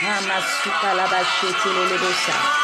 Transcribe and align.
Hamasuka 0.00 0.94
labasheti 0.94 1.68
lelebosa. 1.68 2.63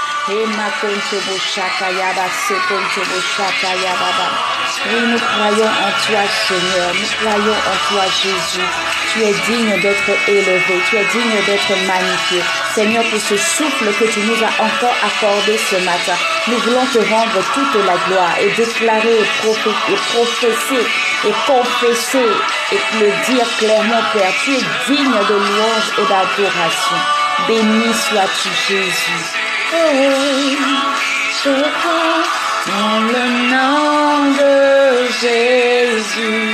Oui, 4.87 5.01
nous 5.06 5.19
croyons 5.19 5.67
en 5.67 5.90
toi, 6.04 6.21
Seigneur. 6.46 6.93
Nous 6.95 7.08
croyons 7.19 7.56
en 7.56 7.76
toi, 7.88 8.04
Jésus. 8.22 8.67
Tu 9.12 9.22
es 9.22 9.33
digne 9.33 9.80
d'être 9.80 10.11
élevé. 10.29 10.83
Tu 10.88 10.97
es 10.97 11.04
digne 11.04 11.44
d'être 11.47 11.72
magnifié. 11.87 12.43
Seigneur, 12.75 13.03
pour 13.04 13.19
ce 13.19 13.37
souffle 13.37 13.93
que 13.98 14.04
tu 14.12 14.21
nous 14.21 14.44
as 14.44 14.62
encore 14.62 14.94
accordé 15.03 15.56
ce 15.56 15.76
matin, 15.76 16.16
nous 16.48 16.59
voulons 16.59 16.87
te 16.93 16.98
rendre 16.98 17.41
toute 17.55 17.84
la 17.87 17.97
gloire 18.07 18.37
et 18.41 18.51
déclarer 18.55 19.21
et, 19.21 19.97
prophétiser 19.97 20.87
et 21.25 21.33
confesser 21.47 22.30
et 22.73 22.79
le 23.01 23.11
dire 23.25 23.47
clairement, 23.59 24.02
Père. 24.12 24.33
Tu 24.45 24.52
es 24.52 24.62
digne 24.87 25.19
de 25.29 25.34
louange 25.34 25.91
et 25.98 26.02
d'adoration. 26.02 26.97
Béni 27.48 27.95
sois-tu, 27.95 28.48
Jésus. 28.69 29.50
Oh, 29.73 29.77
dans 32.66 33.01
le 33.06 33.24
nom 33.51 34.33
de 34.33 35.06
Jésus. 35.20 36.48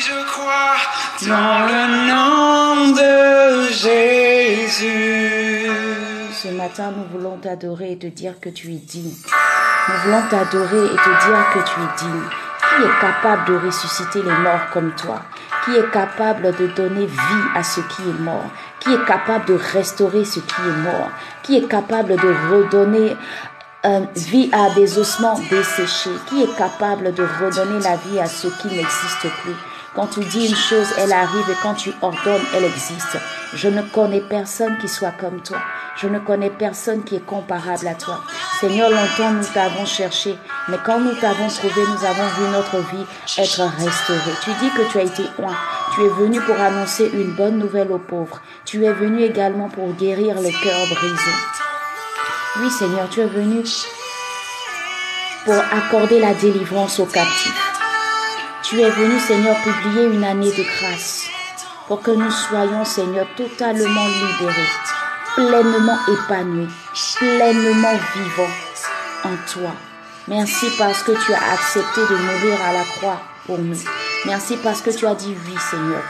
je 0.00 0.18
crois 0.32 0.76
dans 1.22 1.60
le 1.66 1.82
nom 2.08 2.90
de 2.92 3.68
Jésus. 3.72 4.82
Ce 6.32 6.48
matin, 6.48 6.92
nous 6.96 7.04
voulons 7.12 7.36
t'adorer 7.36 7.92
et 7.92 7.98
te 7.98 8.08
dire 8.08 8.40
que 8.40 8.48
tu 8.48 8.72
es 8.72 8.78
digne. 8.78 9.14
Nous 9.88 9.94
voulons 10.04 10.22
t'adorer 10.28 10.86
et 10.86 10.96
te 10.96 11.26
dire 11.26 11.46
que 11.54 11.60
tu 11.60 11.80
es 11.80 11.90
digne. 11.98 12.28
Qui 12.76 12.82
est 12.82 13.00
capable 13.00 13.44
de 13.46 13.66
ressusciter 13.66 14.20
les 14.22 14.36
morts 14.38 14.68
comme 14.72 14.92
toi? 14.96 15.22
Qui 15.64 15.76
est 15.76 15.90
capable 15.92 16.52
de 16.56 16.66
donner 16.74 17.06
vie 17.06 17.44
à 17.54 17.62
ce 17.62 17.80
qui 17.80 18.02
est 18.02 18.20
mort? 18.20 18.50
Qui 18.80 18.94
est 18.94 19.04
capable 19.04 19.44
de 19.44 19.54
restaurer 19.72 20.24
ce 20.24 20.40
qui 20.40 20.60
est 20.60 20.82
mort? 20.82 21.10
Qui 21.44 21.58
est 21.58 21.68
capable 21.68 22.16
de 22.16 22.34
redonner 22.50 23.16
vie 24.16 24.50
à 24.52 24.74
des 24.74 24.98
ossements 24.98 25.38
desséchés, 25.50 26.18
qui 26.26 26.42
est 26.42 26.56
capable 26.56 27.14
de 27.14 27.22
redonner 27.22 27.80
la 27.80 27.96
vie 27.96 28.18
à 28.18 28.26
ceux 28.26 28.50
qui 28.60 28.68
n'existent 28.68 29.28
plus? 29.42 29.54
Quand 29.94 30.08
tu 30.08 30.20
dis 30.24 30.48
une 30.48 30.56
chose, 30.56 30.88
elle 30.98 31.12
arrive 31.12 31.48
et 31.48 31.56
quand 31.62 31.74
tu 31.74 31.92
ordonnes, 32.02 32.42
elle 32.52 32.64
existe. 32.64 33.16
Je 33.54 33.68
ne 33.68 33.80
connais 33.80 34.20
personne 34.20 34.76
qui 34.78 34.88
soit 34.88 35.12
comme 35.12 35.40
toi. 35.40 35.58
Je 35.96 36.08
ne 36.08 36.18
connais 36.18 36.50
personne 36.50 37.04
qui 37.04 37.14
est 37.14 37.24
comparable 37.24 37.86
à 37.86 37.94
toi. 37.94 38.20
Seigneur, 38.58 38.90
longtemps 38.90 39.30
nous 39.30 39.46
t'avons 39.54 39.86
cherché, 39.86 40.36
mais 40.68 40.78
quand 40.84 40.98
nous 40.98 41.14
t'avons 41.14 41.46
trouvé, 41.46 41.80
nous 41.86 42.04
avons 42.04 42.26
vu 42.26 42.50
notre 42.52 42.78
vie 42.90 43.06
être 43.38 43.62
restaurée. 43.62 44.34
Tu 44.42 44.50
dis 44.54 44.70
que 44.70 44.90
tu 44.90 44.98
as 44.98 45.02
été 45.02 45.22
oint. 45.38 45.56
Tu 45.94 46.02
es 46.02 46.08
venu 46.08 46.40
pour 46.40 46.60
annoncer 46.60 47.08
une 47.14 47.32
bonne 47.36 47.58
nouvelle 47.58 47.92
aux 47.92 47.98
pauvres. 47.98 48.42
Tu 48.64 48.84
es 48.84 48.92
venu 48.92 49.22
également 49.22 49.68
pour 49.68 49.92
guérir 49.92 50.40
les 50.40 50.52
cœurs 50.52 50.86
brisés. 50.90 51.38
Oui, 52.56 52.68
Seigneur, 52.68 53.08
tu 53.10 53.20
es 53.20 53.26
venu 53.26 53.62
pour 55.44 55.54
accorder 55.54 56.18
la 56.18 56.34
délivrance 56.34 56.98
aux 56.98 57.06
captifs. 57.06 57.73
Tu 58.64 58.80
es 58.80 58.88
venu, 58.88 59.20
Seigneur, 59.20 59.56
publier 59.58 60.06
une 60.06 60.24
année 60.24 60.50
de 60.50 60.62
grâce 60.62 61.28
pour 61.86 62.00
que 62.00 62.10
nous 62.10 62.30
soyons, 62.30 62.82
Seigneur, 62.82 63.26
totalement 63.36 64.06
libérés, 64.06 64.72
pleinement 65.34 65.98
épanouis, 66.08 66.70
pleinement 67.18 67.98
vivants 68.14 68.54
en 69.24 69.36
toi. 69.52 69.70
Merci 70.28 70.70
parce 70.78 71.02
que 71.02 71.12
tu 71.12 71.34
as 71.34 71.52
accepté 71.52 72.00
de 72.00 72.16
mourir 72.16 72.58
à 72.66 72.72
la 72.72 72.84
croix 72.84 73.20
pour 73.44 73.58
nous. 73.58 73.78
Merci 74.24 74.56
parce 74.56 74.80
que 74.80 74.96
tu 74.96 75.06
as 75.06 75.14
dit 75.14 75.36
oui, 75.46 75.56
Seigneur. 75.70 76.02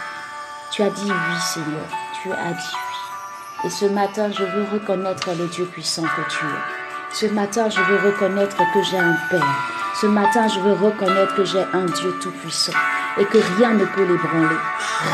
Tu 0.70 0.82
as 0.82 0.91
dit 0.91 1.10
oui, 1.10 1.41
Seigneur. 1.52 1.88
Tu 2.22 2.30
as 2.30 2.52
dit 2.52 2.72
oui. 2.72 3.66
Et 3.66 3.70
ce 3.70 3.86
matin, 3.86 4.30
je 4.30 4.44
veux 4.44 4.66
reconnaître 4.72 5.31
le 5.36 5.48
Dieu 5.48 5.65
puissant 5.65 6.03
que 6.03 6.31
tu 6.31 6.44
es. 6.44 7.15
Ce 7.15 7.26
matin, 7.26 7.69
je 7.69 7.81
veux 7.81 8.10
reconnaître 8.10 8.59
que 8.72 8.82
j'ai 8.84 8.98
un 8.98 9.16
Père. 9.28 9.84
Ce 10.04 10.09
matin, 10.09 10.47
je 10.48 10.60
veux 10.60 10.75
reconnaître 10.75 11.34
que 11.34 11.47
j'ai 11.47 11.65
un 11.72 11.87
Dieu 11.87 12.15
tout-puissant 12.20 12.75
et 13.16 13.25
que 13.25 13.38
rien 13.56 13.70
ne 13.70 13.87
peut 13.87 14.03
l'ébranler. 14.03 14.59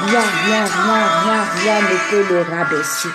Rien, 0.05 0.21
rien, 0.47 0.65
rien, 0.65 1.03
rien, 1.23 1.43
rien 1.63 1.81
ne 1.81 2.11
peut 2.11 2.35
le 2.35 2.41
rabaisser. 2.41 3.09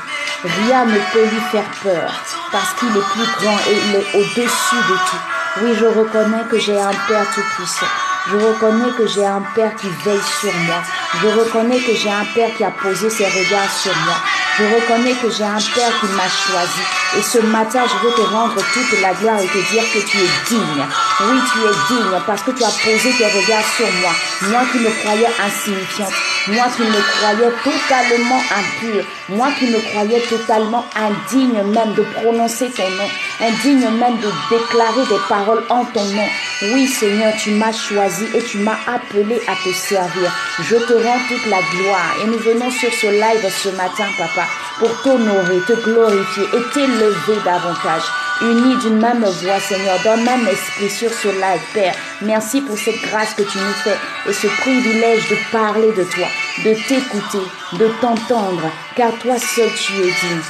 Rien 0.45 0.85
ne 0.85 0.97
peut 1.11 1.25
lui 1.25 1.41
faire 1.51 1.69
peur 1.83 2.13
parce 2.49 2.73
qu'il 2.75 2.87
est 2.87 3.09
plus 3.11 3.27
grand 3.41 3.57
et 3.69 3.77
il 3.89 3.95
est 3.95 4.15
au-dessus 4.15 4.83
de 4.87 4.95
tout. 5.09 5.63
Oui, 5.63 5.75
je 5.77 5.85
reconnais 5.85 6.45
que 6.49 6.57
j'ai 6.57 6.79
un 6.79 6.93
Père 7.09 7.25
tout-puissant. 7.33 8.14
Je 8.27 8.37
reconnais 8.37 8.91
que 8.97 9.05
j'ai 9.05 9.25
un 9.25 9.43
Père 9.53 9.75
qui 9.75 9.87
veille 10.03 10.19
sur 10.41 10.51
moi. 10.65 10.81
Je 11.21 11.27
reconnais 11.27 11.79
que 11.79 11.93
j'ai 11.93 12.09
un 12.09 12.25
Père 12.33 12.49
qui 12.57 12.63
a 12.63 12.71
posé 12.71 13.07
ses 13.07 13.25
regards 13.25 13.71
sur 13.71 13.95
moi. 13.97 14.15
Je 14.57 14.63
reconnais 14.63 15.13
que 15.13 15.29
j'ai 15.29 15.43
un 15.43 15.61
Père 15.75 15.93
qui 15.99 16.07
m'a 16.07 16.27
choisi. 16.27 16.81
Et 17.17 17.21
ce 17.21 17.37
matin, 17.37 17.83
je 17.85 18.07
veux 18.07 18.13
te 18.15 18.21
rendre 18.21 18.55
toute 18.55 19.01
la 19.01 19.13
gloire 19.13 19.39
et 19.39 19.47
te 19.47 19.71
dire 19.71 19.83
que 19.93 19.99
tu 19.99 20.17
es 20.17 20.29
digne. 20.49 20.85
Oui, 21.21 21.39
tu 21.51 21.59
es 21.59 21.95
digne 21.95 22.19
parce 22.25 22.41
que 22.41 22.51
tu 22.51 22.63
as 22.63 22.67
posé 22.67 23.11
tes 23.15 23.25
regards 23.25 23.69
sur 23.77 23.87
moi. 24.01 24.11
Moi 24.49 24.61
qui 24.71 24.79
me 24.79 24.89
croyais 25.01 25.29
insignifiante. 25.45 26.13
Moi 26.47 26.65
qui 26.75 26.83
me 26.83 27.01
croyais 27.17 27.51
totalement 27.63 28.41
impure. 28.51 29.03
Moi 29.29 29.47
qui 29.57 29.65
me 29.65 29.79
croyais 29.79 30.21
totalement 30.21 30.85
indigne 30.95 31.63
même 31.73 31.93
de 31.93 32.03
prononcer 32.03 32.69
ton 32.69 32.89
nom. 32.89 33.09
Indigne 33.41 33.89
même 33.99 34.17
de 34.19 34.29
déclarer 34.49 35.05
des 35.09 35.21
paroles 35.27 35.63
en 35.69 35.85
ton 35.85 36.03
nom. 36.03 36.27
Oui, 36.73 36.87
Seigneur, 36.87 37.33
tu 37.37 37.51
m'as 37.51 37.73
choisi 37.73 38.25
et 38.35 38.43
tu 38.43 38.59
m'as 38.59 38.77
appelé 38.87 39.41
à 39.47 39.55
te 39.63 39.73
servir. 39.73 40.31
Je 40.61 40.75
te 40.75 40.93
rends 40.93 41.19
toute 41.27 41.45
la 41.47 41.61
gloire. 41.73 42.15
Et 42.21 42.27
nous 42.27 42.39
venons 42.39 42.69
sur 42.69 42.93
ce 42.93 43.07
live 43.07 43.51
ce 43.51 43.69
matin, 43.69 44.05
Papa 44.17 44.47
pour 44.79 45.01
t'honorer, 45.01 45.59
te 45.67 45.73
glorifier 45.73 46.43
et 46.53 46.73
t'élever 46.73 47.39
davantage. 47.43 48.03
Unis 48.41 48.75
d'une 48.77 48.99
même 48.99 49.23
voix, 49.23 49.59
Seigneur, 49.59 49.97
d'un 50.03 50.17
même 50.17 50.47
esprit 50.47 50.89
sur 50.89 51.09
ce 51.09 51.29
live, 51.29 51.61
Père. 51.73 51.95
Merci 52.21 52.61
pour 52.61 52.77
cette 52.77 53.01
grâce 53.01 53.33
que 53.33 53.43
tu 53.43 53.57
nous 53.57 53.73
fais 53.83 53.97
et 54.29 54.33
ce 54.33 54.47
privilège 54.47 55.29
de 55.29 55.37
parler 55.51 55.91
de 55.93 56.03
toi, 56.03 56.27
de 56.63 56.73
t'écouter, 56.87 57.47
de 57.73 57.87
t'entendre, 58.01 58.69
car 58.95 59.11
toi 59.19 59.37
seul 59.37 59.69
tu 59.73 59.93
es 59.93 60.05
digne. 60.05 60.41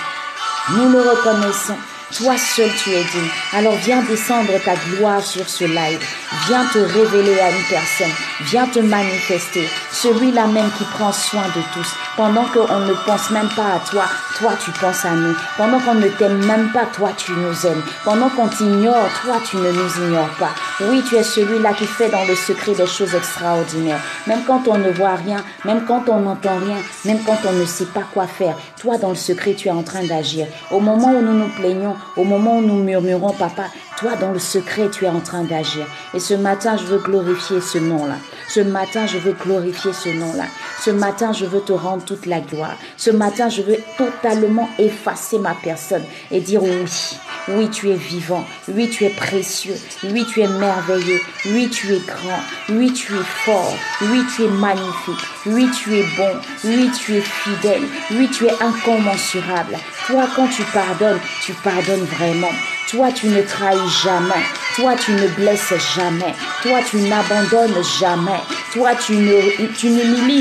Nous 0.71 0.89
le 0.89 1.01
reconnaissons 1.01 1.77
toi 2.13 2.37
seul 2.37 2.69
tu 2.77 2.91
es 2.91 3.03
digne. 3.03 3.29
Alors 3.53 3.75
viens 3.75 4.03
descendre 4.03 4.51
ta 4.63 4.75
gloire 4.75 5.21
sur 5.21 5.47
ce 5.47 5.65
live. 5.65 5.99
Viens 6.47 6.65
te 6.65 6.79
révéler 6.79 7.39
à 7.39 7.49
une 7.49 7.63
personne. 7.69 8.11
Viens 8.41 8.67
te 8.67 8.79
manifester. 8.79 9.67
Celui-là 9.91 10.47
même 10.47 10.69
qui 10.77 10.83
prend 10.83 11.11
soin 11.11 11.43
de 11.55 11.61
tous. 11.73 11.95
Pendant 12.17 12.45
qu'on 12.45 12.79
ne 12.79 12.93
pense 13.05 13.31
même 13.31 13.49
pas 13.55 13.75
à 13.75 13.79
toi, 13.79 14.05
toi 14.37 14.51
tu 14.63 14.71
penses 14.71 15.05
à 15.05 15.11
nous. 15.11 15.35
Pendant 15.57 15.79
qu'on 15.79 15.95
ne 15.95 16.07
t'aime 16.09 16.45
même 16.45 16.71
pas, 16.71 16.85
toi 16.85 17.11
tu 17.17 17.31
nous 17.31 17.65
aimes. 17.65 17.83
Pendant 18.03 18.29
qu'on 18.29 18.47
t'ignore, 18.47 19.09
toi 19.23 19.35
tu 19.49 19.57
ne 19.57 19.71
nous 19.71 20.05
ignores 20.05 20.35
pas. 20.39 20.51
Oui, 20.81 21.03
tu 21.07 21.15
es 21.15 21.23
celui-là 21.23 21.73
qui 21.73 21.85
fait 21.85 22.09
dans 22.09 22.25
le 22.25 22.35
secret 22.35 22.73
des 22.73 22.87
choses 22.87 23.15
extraordinaires. 23.15 24.01
Même 24.27 24.43
quand 24.45 24.67
on 24.67 24.77
ne 24.77 24.91
voit 24.91 25.15
rien, 25.15 25.43
même 25.63 25.85
quand 25.85 26.07
on 26.07 26.19
n'entend 26.19 26.57
rien, 26.59 26.77
même 27.05 27.19
quand 27.25 27.37
on 27.45 27.53
ne 27.53 27.65
sait 27.65 27.85
pas 27.85 28.03
quoi 28.13 28.27
faire, 28.27 28.55
toi 28.79 28.97
dans 28.97 29.09
le 29.09 29.15
secret 29.15 29.53
tu 29.53 29.67
es 29.67 29.71
en 29.71 29.83
train 29.83 30.03
d'agir. 30.03 30.47
Au 30.71 30.79
moment 30.79 31.09
où 31.09 31.21
nous 31.21 31.33
nous 31.33 31.49
plaignons, 31.49 31.94
au 32.17 32.23
moment 32.23 32.57
où 32.57 32.61
nous 32.61 32.83
murmurons, 32.83 33.31
papa, 33.31 33.65
toi, 33.97 34.15
dans 34.15 34.31
le 34.31 34.39
secret, 34.39 34.89
tu 34.89 35.05
es 35.05 35.09
en 35.09 35.19
train 35.19 35.43
d'agir. 35.43 35.85
Et 36.13 36.19
ce 36.19 36.33
matin, 36.33 36.77
je 36.77 36.85
veux 36.85 36.99
glorifier 36.99 37.61
ce 37.61 37.77
nom-là. 37.77 38.17
Ce 38.55 38.61
matin, 38.61 39.05
je 39.05 39.17
veux 39.17 39.33
glorifier 39.33 39.91
ce 39.91 40.07
nom-là. 40.07 40.45
Ce 40.79 40.89
matin, 40.89 41.33
je 41.33 41.43
veux 41.43 41.59
te 41.59 41.73
rendre 41.73 42.05
toute 42.05 42.25
la 42.25 42.39
gloire. 42.39 42.77
Ce 42.95 43.09
matin, 43.09 43.49
je 43.49 43.61
veux 43.61 43.79
totalement 43.97 44.69
effacer 44.79 45.39
ma 45.39 45.53
personne 45.55 46.03
et 46.31 46.39
dire 46.39 46.63
oui. 46.63 47.17
Oui, 47.49 47.69
tu 47.69 47.89
es 47.89 47.95
vivant. 47.95 48.45
Oui, 48.69 48.89
tu 48.89 49.03
es 49.03 49.09
précieux. 49.09 49.75
Oui, 50.05 50.25
tu 50.31 50.39
es 50.39 50.47
merveilleux. 50.47 51.19
Oui, 51.47 51.69
tu 51.69 51.95
es 51.95 51.99
grand. 51.99 52.39
Oui, 52.69 52.93
tu 52.93 53.13
es 53.13 53.25
fort. 53.43 53.75
Oui, 54.03 54.23
tu 54.33 54.45
es 54.45 54.47
magnifique. 54.47 55.25
Oui, 55.47 55.69
tu 55.77 55.93
es 55.97 56.05
bon. 56.15 56.39
Oui, 56.63 56.89
tu 56.97 57.17
es 57.17 57.21
fidèle. 57.21 57.83
Oui, 58.11 58.29
tu 58.29 58.45
es 58.45 58.53
incommensurable. 58.61 59.77
Toi, 60.07 60.29
quand 60.33 60.47
tu 60.47 60.63
pardonnes, 60.71 61.19
tu 61.41 61.51
pardonnes 61.55 62.05
vraiment. 62.05 62.53
Toi, 62.89 63.11
tu 63.11 63.27
ne 63.27 63.41
trahis 63.41 63.89
jamais. 64.03 64.45
Toi, 64.75 64.95
tu 64.95 65.11
ne 65.11 65.27
blesses 65.29 65.73
jamais. 65.95 66.35
Toi, 66.61 66.79
tu 66.87 66.97
n'abandonnes 66.97 67.83
jamais. 67.99 68.39
Toi, 68.73 68.91
tu 68.95 69.13
ne, 69.13 69.67
tu 69.73 69.89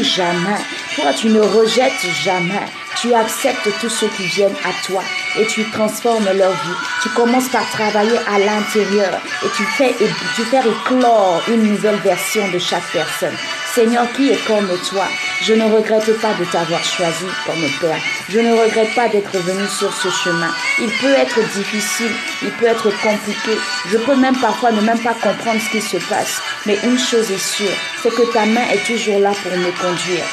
jamais. 0.04 0.58
Toi, 0.94 1.12
tu 1.16 1.28
ne 1.28 1.40
rejettes 1.40 2.06
jamais. 2.22 2.66
Tu 2.96 3.12
acceptes 3.12 3.68
tous 3.80 3.90
ceux 3.90 4.08
qui 4.08 4.26
viennent 4.26 4.56
à 4.64 4.86
toi 4.86 5.02
et 5.38 5.46
tu 5.46 5.68
transformes 5.70 6.28
leur 6.36 6.52
vie. 6.52 6.76
Tu 7.02 7.08
commences 7.10 7.48
par 7.48 7.68
travailler 7.70 8.18
à 8.26 8.38
l'intérieur 8.38 9.20
et 9.44 9.48
tu 9.56 9.64
fais, 9.64 9.94
tu 10.36 10.42
fais 10.42 10.60
éclore 10.60 11.42
une 11.48 11.62
nouvelle 11.64 11.96
version 11.96 12.48
de 12.48 12.58
chaque 12.58 12.90
personne. 12.92 13.36
Seigneur, 13.74 14.06
qui 14.12 14.30
est 14.30 14.46
comme 14.46 14.68
toi? 14.88 15.06
Je 15.42 15.52
ne 15.54 15.64
regrette 15.64 16.20
pas 16.20 16.32
de 16.34 16.44
t'avoir 16.44 16.84
choisi 16.84 17.26
comme 17.44 17.68
Père. 17.80 18.00
Je 18.28 18.38
ne 18.38 18.52
regrette 18.52 18.94
pas 18.94 19.08
d'être 19.08 19.36
venu 19.36 19.66
sur 19.66 19.92
ce 19.92 20.08
chemin. 20.08 20.50
Il 20.78 20.90
peut 21.00 21.12
être 21.12 21.40
difficile, 21.56 22.12
il 22.42 22.52
peut 22.52 22.66
être 22.66 22.90
compliqué. 23.02 23.58
Je 23.90 23.98
peux 23.98 24.14
même 24.14 24.36
parfois 24.36 24.70
ne 24.70 24.80
même 24.80 25.00
pas 25.00 25.14
comprendre 25.14 25.60
ce 25.60 25.70
qui 25.70 25.80
se 25.80 25.96
passe. 26.08 26.40
Mais 26.66 26.78
une 26.84 26.98
chose 26.98 27.30
est 27.32 27.38
sûre, 27.38 27.76
c'est 28.02 28.14
que 28.14 28.32
ta 28.32 28.46
main 28.46 28.68
est 28.72 28.86
toujours 28.86 29.18
là 29.18 29.32
pour 29.42 29.52
me 29.52 29.72
conduire. 29.82 30.24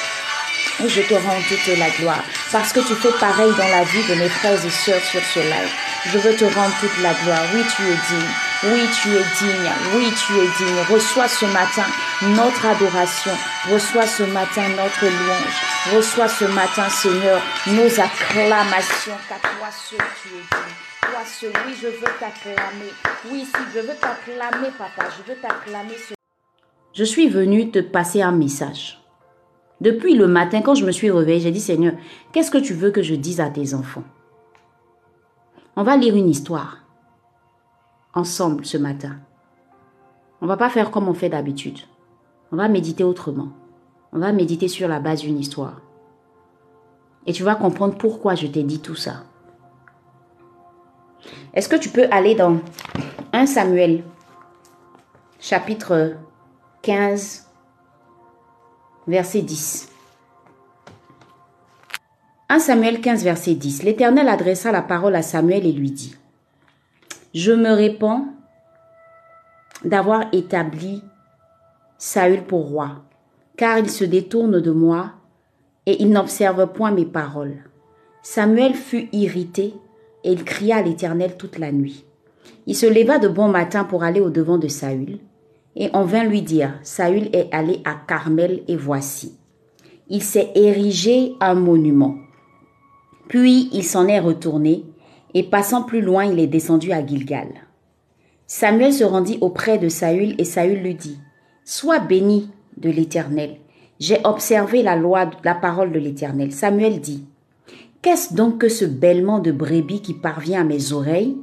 Je 0.87 1.01
te 1.01 1.13
rends 1.13 1.41
toute 1.47 1.77
la 1.77 1.89
gloire 1.91 2.23
parce 2.51 2.73
que 2.73 2.79
tu 2.79 2.95
fais 2.95 3.11
pareil 3.19 3.51
dans 3.57 3.67
la 3.67 3.83
vie 3.83 4.03
de 4.09 4.15
mes 4.15 4.29
frères 4.29 4.65
et 4.65 4.69
sœurs 4.69 5.01
sur 5.03 5.21
ce 5.21 5.39
live. 5.39 5.71
Je 6.07 6.17
veux 6.17 6.35
te 6.35 6.45
rendre 6.45 6.73
toute 6.79 6.97
la 7.03 7.13
gloire. 7.13 7.43
Oui, 7.53 7.61
tu 7.75 7.83
es 7.83 7.97
digne. 8.09 8.31
Oui, 8.63 8.81
tu 9.01 9.09
es 9.09 9.23
digne. 9.39 9.71
Oui, 9.95 10.11
tu 10.11 10.33
es 10.33 10.47
digne. 10.57 10.81
Reçois 10.89 11.27
ce 11.27 11.45
matin 11.45 11.85
notre 12.23 12.65
adoration. 12.65 13.31
Reçois 13.71 14.07
ce 14.07 14.23
matin 14.23 14.63
notre 14.69 15.05
louange. 15.05 15.95
Reçois 15.95 16.27
ce 16.27 16.45
matin, 16.45 16.89
Seigneur, 16.89 17.41
nos 17.67 17.99
acclamations. 17.99 19.17
Car 19.29 19.39
toi 19.39 19.69
seul, 19.71 19.99
tu 20.21 20.29
es 20.29 20.31
digne. 20.31 20.75
Toi 21.01 21.21
seul, 21.25 21.53
oui, 21.67 21.73
je 21.79 21.87
veux 21.87 22.13
t'acclamer. 22.19 22.91
Oui, 23.29 23.45
si 23.45 23.61
je 23.73 23.79
veux 23.79 23.95
t'acclamer, 23.95 24.71
papa, 24.77 25.09
je 25.17 25.31
veux 25.31 25.39
t'acclamer. 25.39 25.95
Je 26.93 27.03
suis 27.03 27.29
venu 27.29 27.71
te 27.71 27.79
passer 27.79 28.21
un 28.21 28.31
message. 28.31 29.00
Depuis 29.81 30.13
le 30.13 30.27
matin, 30.27 30.61
quand 30.61 30.75
je 30.75 30.85
me 30.85 30.91
suis 30.91 31.09
réveillée, 31.09 31.39
j'ai 31.39 31.51
dit, 31.51 31.59
Seigneur, 31.59 31.93
qu'est-ce 32.31 32.51
que 32.51 32.59
tu 32.59 32.73
veux 32.73 32.91
que 32.91 33.01
je 33.01 33.15
dise 33.15 33.41
à 33.41 33.49
tes 33.49 33.73
enfants? 33.73 34.03
On 35.75 35.81
va 35.81 35.97
lire 35.97 36.15
une 36.15 36.29
histoire 36.29 36.77
ensemble 38.13 38.63
ce 38.63 38.77
matin. 38.77 39.17
On 40.41 40.45
va 40.45 40.55
pas 40.55 40.69
faire 40.69 40.91
comme 40.91 41.07
on 41.07 41.15
fait 41.15 41.29
d'habitude. 41.29 41.79
On 42.51 42.57
va 42.57 42.67
méditer 42.67 43.03
autrement. 43.03 43.49
On 44.13 44.19
va 44.19 44.31
méditer 44.31 44.67
sur 44.67 44.87
la 44.87 44.99
base 44.99 45.21
d'une 45.21 45.39
histoire. 45.39 45.81
Et 47.25 47.33
tu 47.33 47.43
vas 47.43 47.55
comprendre 47.55 47.97
pourquoi 47.97 48.35
je 48.35 48.47
t'ai 48.47 48.63
dit 48.63 48.81
tout 48.81 48.95
ça. 48.95 49.23
Est-ce 51.53 51.69
que 51.69 51.75
tu 51.75 51.89
peux 51.89 52.07
aller 52.11 52.35
dans 52.35 52.59
1 53.33 53.45
Samuel, 53.45 54.03
chapitre 55.39 56.17
15, 56.81 57.50
verset 59.07 59.41
10 59.41 59.91
1 62.53 62.59
Samuel 62.59 62.99
15, 62.99 63.23
verset 63.23 63.53
10. 63.53 63.83
L'Éternel 63.83 64.27
adressa 64.27 64.73
la 64.73 64.81
parole 64.81 65.15
à 65.15 65.21
Samuel 65.21 65.65
et 65.65 65.71
lui 65.71 65.89
dit, 65.89 66.17
Je 67.33 67.53
me 67.53 67.71
répands 67.71 68.25
d'avoir 69.85 70.25
établi 70.33 71.01
Saül 71.97 72.41
pour 72.43 72.67
roi, 72.67 73.03
car 73.55 73.77
il 73.77 73.89
se 73.89 74.03
détourne 74.03 74.59
de 74.59 74.71
moi 74.71 75.11
et 75.85 76.01
il 76.01 76.09
n'observe 76.09 76.67
point 76.73 76.91
mes 76.91 77.05
paroles. 77.05 77.55
Samuel 78.21 78.73
fut 78.73 79.07
irrité 79.13 79.73
et 80.25 80.33
il 80.33 80.43
cria 80.43 80.75
à 80.75 80.81
l'Éternel 80.81 81.37
toute 81.37 81.57
la 81.57 81.71
nuit. 81.71 82.03
Il 82.67 82.75
se 82.75 82.85
leva 82.85 83.17
de 83.17 83.29
bon 83.29 83.47
matin 83.47 83.85
pour 83.85 84.03
aller 84.03 84.19
au 84.19 84.29
devant 84.29 84.57
de 84.57 84.67
Saül, 84.67 85.19
et 85.75 85.89
on 85.93 86.03
vint 86.03 86.23
lui 86.23 86.41
dire, 86.41 86.79
Saül 86.83 87.29
est 87.33 87.47
allé 87.51 87.81
à 87.85 87.95
Carmel 88.07 88.63
et 88.67 88.75
voici. 88.75 89.37
Il 90.09 90.21
s'est 90.21 90.51
érigé 90.55 91.33
un 91.39 91.53
monument. 91.53 92.15
Puis 93.29 93.69
il 93.71 93.83
s'en 93.83 94.07
est 94.07 94.19
retourné, 94.19 94.83
et 95.33 95.43
passant 95.43 95.83
plus 95.83 96.01
loin, 96.01 96.25
il 96.25 96.39
est 96.39 96.47
descendu 96.47 96.91
à 96.91 97.05
Gilgal. 97.05 97.47
Samuel 98.47 98.91
se 98.91 99.05
rendit 99.05 99.37
auprès 99.39 99.77
de 99.77 99.87
Saül, 99.87 100.35
et 100.37 100.43
Saül 100.43 100.81
lui 100.81 100.95
dit, 100.95 101.17
Sois 101.63 101.99
béni 101.99 102.49
de 102.75 102.89
l'Éternel. 102.89 103.55
J'ai 103.99 104.19
observé 104.25 104.83
la 104.83 104.97
loi, 104.97 105.29
la 105.45 105.55
parole 105.55 105.93
de 105.93 105.99
l'Éternel. 105.99 106.51
Samuel 106.51 106.99
dit, 106.99 107.23
Qu'est-ce 108.01 108.33
donc 108.33 108.57
que 108.57 108.67
ce 108.67 108.83
bêlement 108.83 109.39
de 109.39 109.51
brebis 109.51 110.01
qui 110.01 110.15
parvient 110.15 110.61
à 110.61 110.65
mes 110.65 110.91
oreilles 110.91 111.37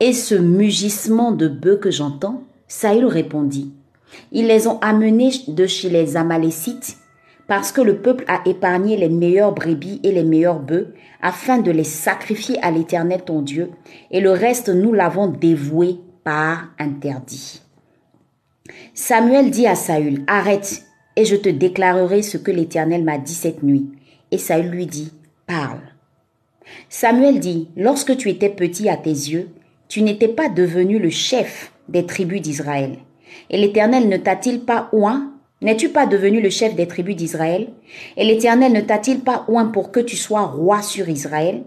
et 0.00 0.14
ce 0.14 0.34
mugissement 0.34 1.30
de 1.30 1.46
bœufs 1.46 1.76
que 1.76 1.90
j'entends? 1.90 2.42
Saül 2.68 3.06
répondit, 3.06 3.72
Ils 4.32 4.46
les 4.46 4.66
ont 4.66 4.78
amenés 4.80 5.30
de 5.48 5.66
chez 5.66 5.90
les 5.90 6.16
Amalécites 6.16 6.98
parce 7.46 7.72
que 7.72 7.80
le 7.80 7.98
peuple 7.98 8.24
a 8.26 8.40
épargné 8.46 8.96
les 8.96 9.08
meilleurs 9.08 9.52
brebis 9.52 10.00
et 10.02 10.12
les 10.12 10.24
meilleurs 10.24 10.60
bœufs 10.60 10.94
afin 11.20 11.58
de 11.58 11.70
les 11.70 11.84
sacrifier 11.84 12.58
à 12.62 12.70
l'Éternel 12.70 13.22
ton 13.22 13.42
Dieu, 13.42 13.70
et 14.10 14.20
le 14.20 14.30
reste 14.30 14.68
nous 14.68 14.92
l'avons 14.92 15.28
dévoué 15.28 15.96
par 16.22 16.68
interdit. 16.78 17.62
Samuel 18.94 19.50
dit 19.50 19.66
à 19.66 19.74
Saül, 19.74 20.24
Arrête, 20.26 20.84
et 21.16 21.24
je 21.24 21.36
te 21.36 21.48
déclarerai 21.48 22.22
ce 22.22 22.38
que 22.38 22.50
l'Éternel 22.50 23.04
m'a 23.04 23.18
dit 23.18 23.34
cette 23.34 23.62
nuit. 23.62 23.90
Et 24.30 24.38
Saül 24.38 24.70
lui 24.70 24.86
dit, 24.86 25.12
Parle. 25.46 25.80
Samuel 26.88 27.40
dit, 27.40 27.68
Lorsque 27.76 28.16
tu 28.16 28.30
étais 28.30 28.48
petit 28.48 28.88
à 28.88 28.96
tes 28.96 29.10
yeux, 29.10 29.50
tu 29.88 30.02
n'étais 30.02 30.28
pas 30.28 30.48
devenu 30.48 30.98
le 30.98 31.10
chef 31.10 31.73
des 31.88 32.06
tribus 32.06 32.40
d'Israël. 32.40 32.98
Et 33.50 33.58
l'Éternel 33.58 34.08
ne 34.08 34.16
t'a-t-il 34.16 34.60
pas 34.60 34.88
oint? 34.92 35.32
N'es-tu 35.62 35.88
pas 35.88 36.06
devenu 36.06 36.40
le 36.40 36.50
chef 36.50 36.74
des 36.74 36.86
tribus 36.86 37.16
d'Israël? 37.16 37.68
Et 38.16 38.24
l'Éternel 38.24 38.72
ne 38.72 38.80
t'a-t-il 38.80 39.20
pas 39.20 39.44
oint 39.48 39.66
pour 39.66 39.90
que 39.90 40.00
tu 40.00 40.16
sois 40.16 40.42
roi 40.42 40.82
sur 40.82 41.08
Israël? 41.08 41.62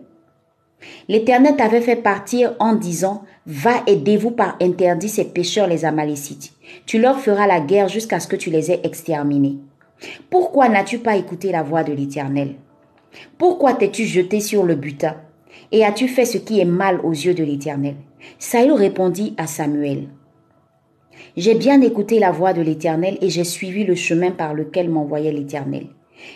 L'Éternel 1.08 1.56
t'avait 1.56 1.82
fait 1.82 1.96
partir 1.96 2.54
en 2.60 2.74
disant, 2.74 3.24
Va 3.46 3.84
dévoue 3.88 4.32
par 4.32 4.58
interdit 4.62 5.10
ces 5.10 5.26
pécheurs 5.26 5.68
les 5.68 5.86
Amalécites. 5.86 6.54
Tu 6.86 7.00
leur 7.00 7.20
feras 7.20 7.48
la 7.48 7.60
guerre 7.60 7.88
jusqu'à 7.88 8.20
ce 8.20 8.28
que 8.28 8.36
tu 8.36 8.50
les 8.50 8.72
aies 8.72 8.82
exterminés. 8.84 9.58
Pourquoi 10.30 10.70
n'as-tu 10.70 11.00
pas 11.00 11.16
écouté 11.16 11.52
la 11.52 11.64
voix 11.64 11.84
de 11.84 11.94
l'Éternel? 11.94 12.56
Pourquoi 13.38 13.74
t'es-tu 13.74 14.06
jeté 14.06 14.42
sur 14.42 14.64
le 14.64 14.76
butin? 14.76 15.16
Et 15.72 15.84
as-tu 15.84 16.08
fait 16.08 16.26
ce 16.26 16.38
qui 16.38 16.60
est 16.60 16.66
mal 16.66 17.00
aux 17.04 17.12
yeux 17.12 17.34
de 17.34 17.44
l'Éternel? 17.44 17.96
Saül 18.40 18.72
répondit 18.72 19.34
à 19.38 19.48
Samuel, 19.48 20.08
J'ai 21.36 21.56
bien 21.56 21.82
écouté 21.82 22.20
la 22.20 22.32
voix 22.32 22.54
de 22.54 22.62
l'Éternel 22.62 23.18
et 23.22 23.30
j'ai 23.30 23.44
suivi 23.44 23.84
le 23.84 23.96
chemin 23.96 24.32
par 24.32 24.54
lequel 24.54 24.90
m'envoyait 24.90 25.32
l'Éternel. 25.32 25.88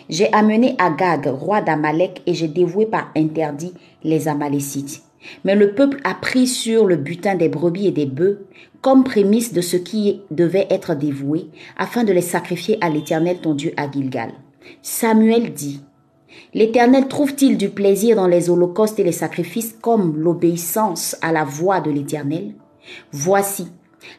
J'ai 0.08 0.32
amené 0.32 0.74
Agag, 0.78 1.26
roi 1.26 1.60
d'Amalek, 1.60 2.22
et 2.26 2.34
j'ai 2.34 2.48
dévoué 2.48 2.86
par 2.86 3.10
interdit 3.16 3.74
les 4.04 4.28
Amalécites. 4.28 5.02
Mais 5.44 5.54
le 5.54 5.74
peuple 5.74 5.98
a 6.04 6.14
pris 6.14 6.46
sur 6.46 6.86
le 6.86 6.96
butin 6.96 7.34
des 7.34 7.48
brebis 7.48 7.86
et 7.86 7.92
des 7.92 8.06
bœufs 8.06 8.46
comme 8.80 9.04
prémisse 9.04 9.52
de 9.52 9.60
ce 9.60 9.76
qui 9.76 10.22
devait 10.30 10.66
être 10.68 10.94
dévoué, 10.94 11.46
afin 11.76 12.02
de 12.02 12.12
les 12.12 12.20
sacrifier 12.20 12.78
à 12.80 12.90
l'Éternel 12.90 13.38
ton 13.40 13.54
Dieu 13.54 13.72
à 13.76 13.88
Gilgal. 13.88 14.32
Samuel 14.82 15.52
dit, 15.52 15.82
L'Éternel 16.54 17.08
trouve-t-il 17.08 17.56
du 17.56 17.70
plaisir 17.70 18.16
dans 18.16 18.26
les 18.26 18.50
holocaustes 18.50 18.98
et 18.98 19.04
les 19.04 19.12
sacrifices 19.12 19.76
comme 19.80 20.16
l'obéissance 20.18 21.16
à 21.20 21.32
la 21.32 21.44
voix 21.44 21.80
de 21.80 21.90
l'Éternel? 21.90 22.54
Voici, 23.10 23.68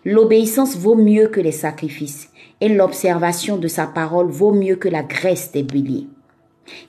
l'obéissance 0.05 0.77
vaut 0.77 0.95
mieux 0.95 1.27
que 1.27 1.41
les 1.41 1.51
sacrifices, 1.51 2.29
et 2.61 2.69
l'observation 2.69 3.57
de 3.57 3.67
sa 3.67 3.87
parole 3.87 4.29
vaut 4.29 4.53
mieux 4.53 4.75
que 4.75 4.89
la 4.89 5.03
graisse 5.03 5.51
des 5.51 5.63
béliers. 5.63 6.07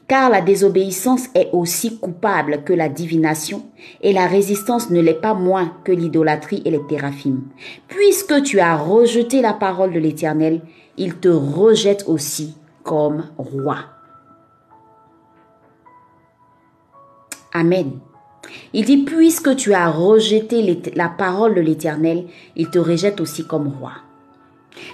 Car 0.07 0.31
la 0.31 0.41
désobéissance 0.41 1.27
est 1.35 1.49
aussi 1.53 1.99
coupable 1.99 2.63
que 2.65 2.73
la 2.73 2.89
divination, 2.89 3.65
et 4.03 4.13
la 4.13 4.27
résistance 4.27 4.91
ne 4.91 5.01
l'est 5.01 5.21
pas 5.21 5.35
moins 5.35 5.73
que 5.85 5.93
l'idolâtrie 5.93 6.63
et 6.65 6.71
les 6.71 6.87
théraphimes. 6.89 7.43
Puisque 7.89 8.43
tu 8.43 8.61
as 8.61 8.77
rejeté 8.77 9.41
la 9.43 9.53
parole 9.53 9.93
de 9.93 9.99
l'Éternel, 9.99 10.61
il 10.97 11.17
te 11.17 11.29
rejette 11.29 12.05
aussi 12.07 12.55
comme 12.85 13.25
roi. 13.37 13.79
Amen. 17.55 17.93
Il 18.73 18.85
dit, 18.85 18.99
puisque 18.99 19.57
tu 19.57 19.73
as 19.73 19.89
rejeté 19.89 20.83
la 20.95 21.09
parole 21.09 21.55
de 21.55 21.61
l'Éternel, 21.61 22.27
il 22.57 22.69
te 22.69 22.79
rejette 22.79 23.21
aussi 23.21 23.47
comme 23.47 23.69
roi. 23.69 23.93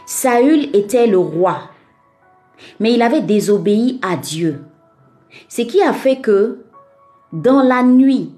Saül 0.06 0.68
était 0.76 1.06
le 1.06 1.18
roi, 1.18 1.70
mais 2.78 2.92
il 2.92 3.02
avait 3.02 3.22
désobéi 3.22 3.98
à 4.02 4.16
Dieu. 4.16 4.60
Ce 5.48 5.62
qui 5.62 5.82
a 5.82 5.92
fait 5.92 6.16
que, 6.16 6.58
dans 7.32 7.62
la 7.62 7.82
nuit, 7.82 8.32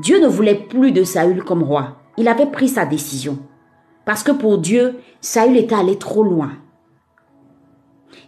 Dieu 0.00 0.20
ne 0.20 0.28
voulait 0.28 0.66
plus 0.68 0.92
de 0.92 1.02
Saül 1.02 1.42
comme 1.42 1.62
roi. 1.62 1.96
Il 2.16 2.28
avait 2.28 2.46
pris 2.46 2.68
sa 2.68 2.84
décision. 2.84 3.38
Parce 4.04 4.22
que 4.22 4.32
pour 4.32 4.58
Dieu, 4.58 4.96
Saül 5.20 5.56
était 5.56 5.74
allé 5.74 5.98
trop 5.98 6.22
loin. 6.22 6.52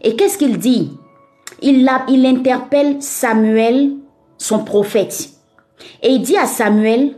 Et 0.02 0.16
qu'est-ce 0.16 0.38
qu'il 0.38 0.58
dit? 0.58 0.96
Il, 1.62 1.88
interpelle 2.26 3.02
Samuel 3.02 3.96
son 4.40 4.64
prophète. 4.64 5.30
Et 6.02 6.09
il 6.09 6.23
dit 6.23 6.37
à 6.37 6.47
Samuel, 6.47 7.14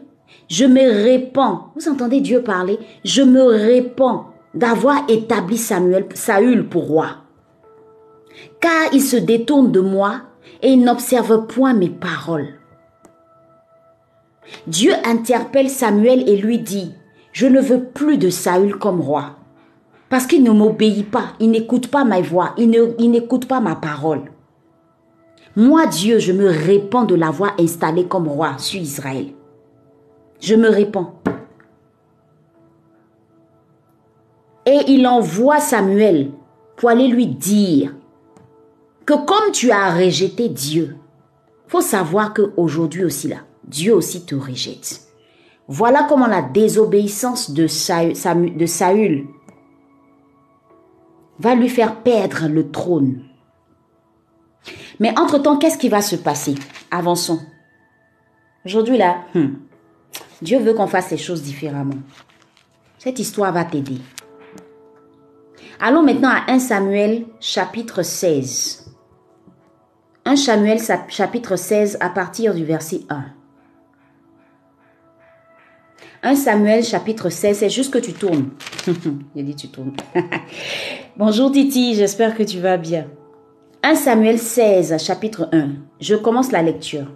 je 0.51 0.65
me 0.65 1.05
répands, 1.05 1.69
vous 1.77 1.89
entendez 1.89 2.21
Dieu 2.21 2.43
parler, 2.43 2.79
je 3.05 3.23
me 3.23 3.43
répands 3.43 4.27
d'avoir 4.55 5.05
établi 5.09 5.57
Samuel, 5.57 6.07
Saül 6.15 6.69
pour 6.69 6.89
roi. 6.89 7.07
Car 8.61 8.93
il 8.93 9.01
se 9.01 9.17
détourne 9.17 9.73
de 9.73 9.81
moi 9.81 10.23
et 10.63 10.73
il 10.73 10.85
n'observe 10.85 11.47
point 11.47 11.73
mes 11.73 11.89
paroles. 11.89 12.49
Dieu 14.67 14.93
interpelle 15.05 15.71
Samuel 15.71 16.29
et 16.29 16.37
lui 16.37 16.59
dit, 16.59 16.93
je 17.33 17.47
ne 17.47 17.61
veux 17.61 17.85
plus 17.85 18.19
de 18.19 18.31
Saül 18.31 18.77
comme 18.77 19.01
roi. 19.01 19.37
Parce 20.11 20.27
qu'il 20.27 20.43
ne 20.43 20.51
m'obéit 20.51 21.09
pas, 21.09 21.33
il 21.41 21.53
n'écoute 21.53 21.87
pas 21.87 22.05
ma 22.05 22.21
voix, 22.21 22.55
il 22.59 23.11
n'écoute 23.11 23.47
pas 23.47 23.61
ma 23.61 23.77
parole. 23.77 24.32
Moi, 25.55 25.87
Dieu, 25.87 26.19
je 26.19 26.33
me 26.33 26.49
répands 26.49 27.05
de 27.05 27.15
l'avoir 27.15 27.55
installé 27.61 28.07
comme 28.07 28.27
roi 28.27 28.57
sur 28.59 28.81
Israël. 28.81 29.35
Je 30.41 30.55
me 30.55 30.69
répands. 30.69 31.15
Et 34.65 34.81
il 34.89 35.07
envoie 35.07 35.61
Samuel 35.61 36.31
pour 36.77 36.89
aller 36.89 37.09
lui 37.09 37.27
dire 37.27 37.95
que 39.05 39.15
comme 39.15 39.53
tu 39.53 39.71
as 39.71 39.95
rejeté 39.95 40.49
Dieu, 40.49 40.97
faut 41.67 41.81
savoir 41.81 42.33
qu'aujourd'hui 42.33 43.05
aussi 43.05 43.29
là, 43.29 43.39
Dieu 43.65 43.95
aussi 43.95 44.25
te 44.25 44.35
rejette. 44.35 45.03
Voilà 45.69 46.07
comment 46.09 46.27
la 46.27 46.43
désobéissance 46.43 47.51
de 47.51 47.67
Saül, 47.67 49.27
va 51.39 51.55
lui 51.55 51.69
faire 51.69 52.03
perdre 52.03 52.49
le 52.49 52.71
trône. 52.71 53.23
Mais 55.01 55.19
entre-temps, 55.19 55.57
qu'est-ce 55.57 55.79
qui 55.79 55.89
va 55.89 56.03
se 56.03 56.17
passer? 56.17 56.55
Avançons. 56.91 57.41
Aujourd'hui 58.65 58.97
là, 58.97 59.17
hmm, 59.35 59.55
Dieu 60.41 60.59
veut 60.59 60.75
qu'on 60.75 60.87
fasse 60.87 61.11
les 61.11 61.19
choses 61.19 61.43
différemment. 61.43 61.99
Cette 62.99 63.19
histoire 63.19 63.53
va 63.53 63.65
t'aider. 63.65 63.99
Allons 65.81 66.03
maintenant 66.03 66.31
à 66.31 66.53
1 66.53 66.61
Samuel 66.61 67.25
chapitre 67.41 68.03
16. 68.03 68.93
1 70.25 70.37
Samuel 70.37 70.79
chapitre 71.09 71.57
16 71.57 71.99
à 72.01 72.09
partir 72.09 72.55
du 72.55 72.65
verset 72.65 73.01
1. 73.09 73.25
1 76.25 76.37
Samuel 76.37 76.85
chapitre 76.85 77.31
16, 77.31 77.59
c'est 77.59 77.71
juste 77.71 77.93
que 77.93 77.99
tu 77.99 78.13
tournes. 78.13 78.51
Il 79.35 79.45
dit 79.45 79.57
tu 79.57 79.69
tournes. 79.69 79.97
Bonjour 81.17 81.51
Titi, 81.51 81.97
j'espère 81.97 82.37
que 82.37 82.45
tu 82.45 82.61
vas 82.61 82.77
bien. 82.77 83.09
1 83.85 83.97
Samuel 83.97 84.39
16 84.39 84.97
chapitre 85.05 85.49
1. 85.51 85.71
Je 85.99 86.15
commence 86.15 86.53
la 86.53 86.63
lecture. 86.63 87.07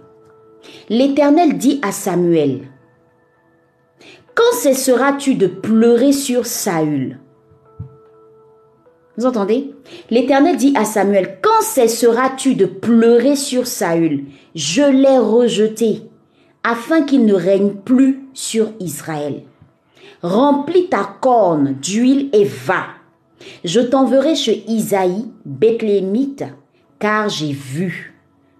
L'Éternel 0.89 1.57
dit 1.57 1.79
à 1.81 1.93
Samuel, 1.93 2.67
Quand 4.35 4.51
cesseras-tu 4.51 5.35
de 5.35 5.47
pleurer 5.47 6.11
sur 6.11 6.45
Saül? 6.45 7.19
Vous 9.17 9.25
entendez? 9.25 9.73
L'Éternel 10.09 10.57
dit 10.57 10.73
à 10.75 10.83
Samuel, 10.83 11.37
Quand 11.41 11.61
cesseras-tu 11.61 12.55
de 12.55 12.65
pleurer 12.65 13.37
sur 13.37 13.65
Saül? 13.65 14.25
Je 14.53 14.83
l'ai 14.83 15.17
rejeté 15.17 16.01
afin 16.65 17.03
qu'il 17.03 17.25
ne 17.25 17.33
règne 17.33 17.75
plus 17.75 18.27
sur 18.33 18.71
Israël. 18.81 19.43
Remplis 20.21 20.89
ta 20.89 21.15
corne 21.21 21.75
d'huile 21.75 22.29
et 22.33 22.43
va. 22.43 22.96
Je 23.63 23.79
t'enverrai 23.79 24.35
chez 24.35 24.63
Isaïe, 24.67 25.25
Bethléemite, 25.45 26.45
car 26.99 27.29
j'ai 27.29 27.53
vu 27.53 28.15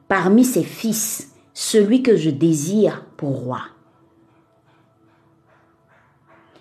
parmi 0.07 0.43
ses 0.43 0.63
fils 0.63 1.31
celui 1.53 2.03
que 2.03 2.15
je 2.15 2.29
désire 2.29 3.05
pour 3.17 3.39
roi. 3.39 3.62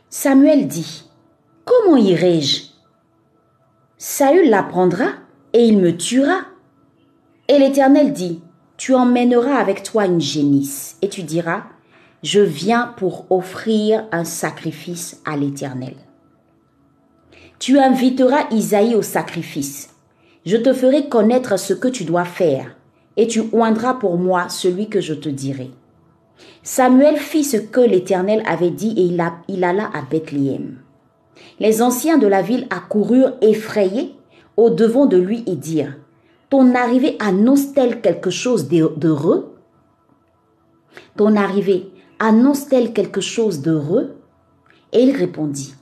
Samuel 0.08 0.66
dit, 0.66 1.04
Comment 1.64 1.96
irai-je? 1.96 2.62
Saül 3.99 4.50
l'apprendra 4.50 5.08
et 5.52 5.66
il 5.66 5.78
me 5.78 5.96
tuera. 5.96 6.42
Et 7.49 7.58
l'Éternel 7.58 8.12
dit, 8.12 8.40
tu 8.76 8.94
emmèneras 8.94 9.56
avec 9.56 9.82
toi 9.82 10.06
une 10.06 10.20
génisse 10.20 10.96
et 11.02 11.08
tu 11.08 11.23
diras, 11.23 11.64
je 12.23 12.40
viens 12.40 12.94
pour 12.96 13.26
offrir 13.30 14.06
un 14.12 14.25
sacrifice 14.25 15.20
à 15.25 15.37
l'Éternel. 15.37 15.94
Tu 17.59 17.79
inviteras 17.79 18.47
Isaïe 18.51 18.95
au 18.95 19.03
sacrifice. 19.03 19.91
Je 20.45 20.57
te 20.57 20.73
ferai 20.73 21.09
connaître 21.09 21.59
ce 21.59 21.73
que 21.73 21.89
tu 21.89 22.05
dois 22.05 22.25
faire, 22.25 22.77
et 23.17 23.27
tu 23.27 23.43
oindras 23.53 23.95
pour 23.95 24.19
moi 24.19 24.49
celui 24.49 24.89
que 24.89 25.01
je 25.01 25.15
te 25.15 25.29
dirai. 25.29 25.71
Samuel 26.63 27.17
fit 27.17 27.45
ce 27.45 27.57
que 27.57 27.81
l'Éternel 27.81 28.43
avait 28.47 28.71
dit 28.71 28.95
et 28.97 29.03
il, 29.49 29.65
alla 29.65 29.91
à 29.95 30.03
Bethléem. 30.03 30.79
Les 31.59 31.81
anciens 31.81 32.19
de 32.19 32.27
la 32.27 32.43
ville 32.43 32.67
accoururent 32.71 33.33
effrayés 33.41 34.15
au 34.57 34.71
devant 34.71 35.07
de 35.07 35.17
lui 35.17 35.43
et 35.47 35.57
dirent, 35.57 35.97
ton 36.51 36.75
arrivée 36.75 37.17
annonce-t-elle 37.21 38.01
quelque 38.01 38.31
chose 38.31 38.69
d'heureux? 38.69 39.57
Ton 41.17 41.37
arrivée 41.37 41.91
annonce-t-elle 42.19 42.93
quelque 42.93 43.21
chose 43.21 43.63
d'heureux? 43.63 44.17
Et 44.93 45.03
il 45.03 45.17
répondit, 45.17 45.75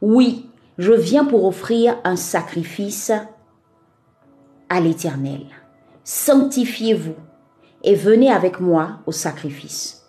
Oui, 0.00 0.49
je 0.80 0.94
viens 0.94 1.26
pour 1.26 1.44
offrir 1.44 1.98
un 2.04 2.16
sacrifice 2.16 3.12
à 4.70 4.80
l'Éternel. 4.80 5.42
Sanctifiez-vous 6.04 7.16
et 7.84 7.94
venez 7.94 8.32
avec 8.32 8.60
moi 8.60 9.00
au 9.04 9.12
sacrifice. 9.12 10.06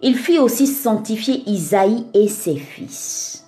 Il 0.00 0.14
fit 0.14 0.38
aussi 0.38 0.68
sanctifier 0.68 1.42
Isaïe 1.50 2.06
et 2.14 2.28
ses 2.28 2.54
fils, 2.54 3.44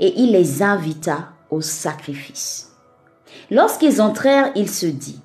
et 0.00 0.12
il 0.20 0.32
les 0.32 0.60
invita 0.60 1.28
au 1.50 1.60
sacrifice. 1.60 2.72
Lorsqu'ils 3.48 4.02
entrèrent, 4.02 4.50
il 4.56 4.68
se 4.68 4.86
dit, 4.86 5.20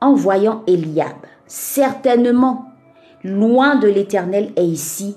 en 0.00 0.14
voyant 0.14 0.62
Eliab, 0.66 1.18
certainement, 1.46 2.72
loin 3.22 3.76
de 3.76 3.88
l'Éternel 3.88 4.50
est 4.56 4.66
ici, 4.66 5.14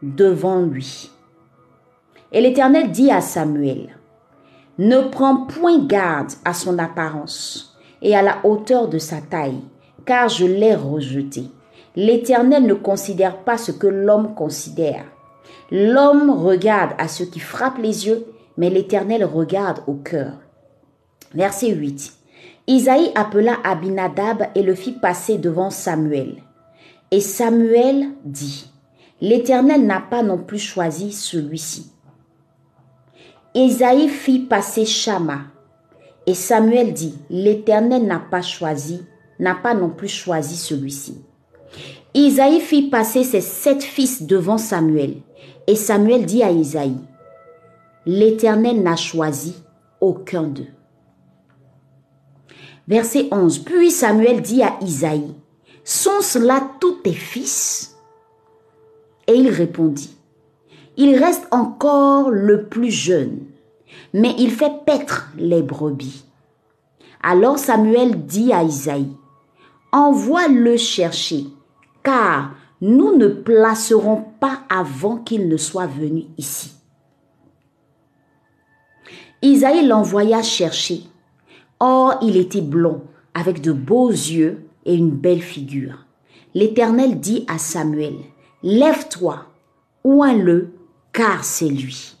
devant 0.00 0.62
lui. 0.62 1.10
Et 2.32 2.40
l'Éternel 2.40 2.90
dit 2.90 3.10
à 3.10 3.20
Samuel, 3.20 3.96
ne 4.78 5.00
prends 5.00 5.46
point 5.46 5.78
garde 5.78 6.32
à 6.44 6.52
son 6.52 6.78
apparence 6.78 7.76
et 8.02 8.14
à 8.14 8.22
la 8.22 8.38
hauteur 8.44 8.88
de 8.88 8.98
sa 8.98 9.20
taille, 9.20 9.60
car 10.04 10.28
je 10.28 10.44
l'ai 10.44 10.74
rejeté. 10.74 11.44
L'Éternel 11.94 12.64
ne 12.64 12.74
considère 12.74 13.38
pas 13.38 13.56
ce 13.56 13.72
que 13.72 13.86
l'homme 13.86 14.34
considère. 14.34 15.04
L'homme 15.70 16.30
regarde 16.30 16.92
à 16.98 17.08
ce 17.08 17.24
qui 17.24 17.40
frappe 17.40 17.78
les 17.78 18.06
yeux, 18.06 18.26
mais 18.58 18.68
l'Éternel 18.68 19.24
regarde 19.24 19.80
au 19.86 19.94
cœur. 19.94 20.32
Verset 21.34 21.70
8. 21.70 22.12
Isaïe 22.66 23.12
appela 23.14 23.56
Abinadab 23.64 24.48
et 24.54 24.62
le 24.62 24.74
fit 24.74 24.92
passer 24.92 25.38
devant 25.38 25.70
Samuel. 25.70 26.42
Et 27.10 27.20
Samuel 27.20 28.08
dit, 28.24 28.70
L'Éternel 29.20 29.86
n'a 29.86 30.00
pas 30.00 30.22
non 30.22 30.38
plus 30.38 30.58
choisi 30.58 31.12
celui-ci. 31.12 31.92
Isaïe 33.56 34.10
fit 34.10 34.40
passer 34.40 34.84
Shama. 34.84 35.44
Et 36.26 36.34
Samuel 36.34 36.92
dit, 36.92 37.14
L'Éternel 37.30 38.04
n'a 38.04 38.18
pas 38.18 38.42
choisi, 38.42 39.00
n'a 39.38 39.54
pas 39.54 39.72
non 39.72 39.88
plus 39.88 40.08
choisi 40.08 40.56
celui-ci. 40.56 41.24
Isaïe 42.12 42.60
fit 42.60 42.90
passer 42.90 43.24
ses 43.24 43.40
sept 43.40 43.82
fils 43.82 44.24
devant 44.24 44.58
Samuel. 44.58 45.22
Et 45.66 45.74
Samuel 45.74 46.26
dit 46.26 46.42
à 46.42 46.50
Isaïe, 46.50 46.98
L'Éternel 48.04 48.82
n'a 48.82 48.94
choisi 48.94 49.54
aucun 50.02 50.42
d'eux. 50.42 50.68
Verset 52.86 53.28
11. 53.32 53.60
Puis 53.60 53.90
Samuel 53.90 54.42
dit 54.42 54.62
à 54.62 54.76
Isaïe, 54.82 55.34
Sont-ce 55.82 56.38
là 56.38 56.72
tous 56.78 56.96
tes 57.02 57.14
fils? 57.14 57.96
Et 59.26 59.32
il 59.32 59.48
répondit, 59.48 60.15
Il 60.96 61.16
reste 61.16 61.46
encore 61.50 62.30
le 62.30 62.64
plus 62.64 62.90
jeune, 62.90 63.40
mais 64.14 64.34
il 64.38 64.50
fait 64.50 64.84
paître 64.86 65.30
les 65.36 65.62
brebis. 65.62 66.24
Alors 67.22 67.58
Samuel 67.58 68.24
dit 68.26 68.52
à 68.52 68.62
Isaïe, 68.62 69.12
Envoie-le 69.92 70.76
chercher, 70.76 71.46
car 72.02 72.52
nous 72.80 73.16
ne 73.16 73.28
placerons 73.28 74.24
pas 74.40 74.60
avant 74.68 75.16
qu'il 75.16 75.48
ne 75.48 75.56
soit 75.56 75.86
venu 75.86 76.24
ici. 76.38 76.72
Isaïe 79.42 79.86
l'envoya 79.86 80.42
chercher 80.42 81.02
Or 81.78 82.18
il 82.22 82.36
était 82.36 82.62
blond, 82.62 83.02
avec 83.34 83.60
de 83.60 83.72
beaux 83.72 84.10
yeux 84.10 84.66
et 84.86 84.94
une 84.94 85.10
belle 85.10 85.42
figure. 85.42 86.06
L'Éternel 86.54 87.20
dit 87.20 87.44
à 87.48 87.58
Samuel, 87.58 88.14
Lève-toi, 88.62 89.44
oins-le, 90.04 90.70
car 91.16 91.46
c'est 91.46 91.70
lui. 91.70 92.14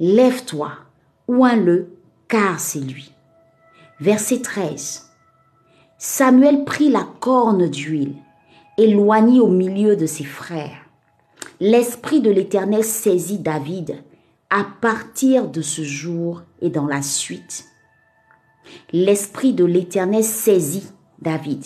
Lève-toi, 0.00 0.72
oins-le, 1.28 1.96
car 2.26 2.58
c'est 2.58 2.80
lui. 2.80 3.12
Verset 4.00 4.40
13. 4.40 5.08
Samuel 5.96 6.64
prit 6.64 6.88
la 6.88 7.06
corne 7.20 7.70
d'huile, 7.70 8.16
éloigné 8.76 9.38
au 9.38 9.46
milieu 9.46 9.94
de 9.94 10.04
ses 10.04 10.24
frères. 10.24 10.80
L'Esprit 11.60 12.20
de 12.20 12.28
l'Éternel 12.28 12.82
saisit 12.82 13.38
David 13.38 14.02
à 14.50 14.66
partir 14.80 15.46
de 15.46 15.62
ce 15.62 15.84
jour 15.84 16.42
et 16.60 16.70
dans 16.70 16.86
la 16.86 17.02
suite 17.02 17.66
L'Esprit 18.92 19.54
de 19.54 19.64
l'Éternel 19.64 20.24
saisit 20.24 20.88
David 21.20 21.64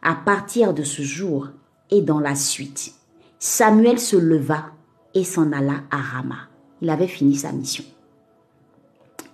à 0.00 0.14
partir 0.14 0.72
de 0.72 0.84
ce 0.84 1.02
jour 1.02 1.48
et 1.90 2.00
dans 2.00 2.18
la 2.18 2.34
suite. 2.34 2.94
Samuel 3.38 4.00
se 4.00 4.16
leva 4.16 4.70
et 5.14 5.24
s'en 5.24 5.52
alla 5.52 5.80
à 5.90 5.98
Rama. 5.98 6.36
Il 6.82 6.90
avait 6.90 7.06
fini 7.06 7.36
sa 7.36 7.52
mission. 7.52 7.84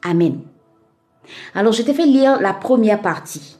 Amen. 0.02 0.40
Alors 1.54 1.72
je 1.72 1.82
te 1.82 1.92
fais 1.92 2.06
lire 2.06 2.40
la 2.40 2.54
première 2.54 3.02
partie 3.02 3.58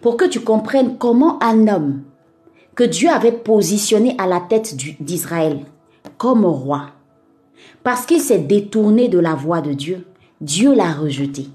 pour 0.00 0.16
que 0.16 0.24
tu 0.24 0.40
comprennes 0.40 0.98
comment 0.98 1.42
un 1.42 1.68
homme 1.68 2.02
que 2.74 2.84
Dieu 2.84 3.08
avait 3.08 3.32
positionné 3.32 4.14
à 4.18 4.26
la 4.26 4.40
tête 4.40 4.76
d'Israël 5.00 5.64
comme 6.18 6.44
roi, 6.44 6.90
parce 7.82 8.06
qu'il 8.06 8.20
s'est 8.20 8.38
détourné 8.38 9.08
de 9.08 9.18
la 9.18 9.34
voie 9.34 9.60
de 9.60 9.72
Dieu, 9.72 10.06
Dieu 10.40 10.74
l'a 10.74 10.92
rejeté. 10.92 11.48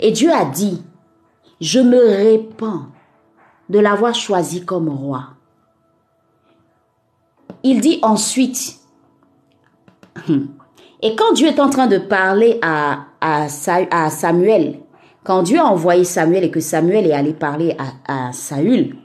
Et 0.00 0.12
Dieu 0.12 0.32
a 0.32 0.44
dit, 0.44 0.82
je 1.60 1.80
me 1.80 1.98
répands 1.98 2.86
de 3.68 3.78
l'avoir 3.78 4.14
choisi 4.14 4.64
comme 4.64 4.88
roi. 4.88 5.30
Il 7.62 7.80
dit 7.80 7.98
ensuite, 8.02 8.78
et 11.02 11.14
quand 11.16 11.32
Dieu 11.34 11.48
est 11.48 11.60
en 11.60 11.70
train 11.70 11.86
de 11.86 11.98
parler 11.98 12.60
à, 12.62 13.48
Samuel, 13.48 14.80
quand 15.24 15.42
Dieu 15.42 15.58
a 15.58 15.66
envoyé 15.66 16.04
Samuel 16.04 16.44
et 16.44 16.50
que 16.50 16.60
Samuel 16.60 17.06
est 17.06 17.12
allé 17.12 17.32
parler 17.32 17.76
à, 18.06 18.32
Saül, 18.32 18.96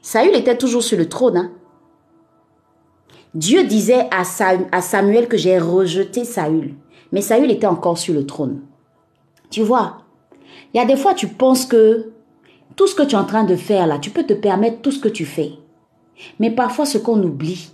Saül 0.00 0.34
était 0.34 0.56
toujours 0.56 0.82
sur 0.82 0.96
le 0.96 1.08
trône. 1.08 1.36
Hein. 1.36 1.52
Dieu 3.34 3.64
disait 3.64 4.08
à, 4.10 4.22
à 4.72 4.80
Samuel 4.80 5.28
que 5.28 5.36
j'ai 5.36 5.58
rejeté 5.58 6.24
Saül, 6.24 6.74
mais 7.12 7.20
Saül 7.20 7.50
était 7.50 7.66
encore 7.66 7.98
sur 7.98 8.14
le 8.14 8.26
trône. 8.26 8.62
Tu 9.50 9.62
vois, 9.62 9.98
il 10.72 10.78
y 10.78 10.80
a 10.80 10.86
des 10.86 10.96
fois 10.96 11.14
tu 11.14 11.28
penses 11.28 11.66
que 11.66 12.12
tout 12.76 12.86
ce 12.86 12.94
que 12.94 13.02
tu 13.02 13.14
es 13.14 13.18
en 13.18 13.24
train 13.24 13.44
de 13.44 13.56
faire 13.56 13.86
là, 13.86 13.98
tu 13.98 14.10
peux 14.10 14.24
te 14.24 14.34
permettre 14.34 14.80
tout 14.82 14.92
ce 14.92 15.00
que 15.00 15.08
tu 15.08 15.24
fais. 15.24 15.52
Mais 16.38 16.50
parfois 16.50 16.86
ce 16.86 16.98
qu'on 16.98 17.22
oublie, 17.22 17.70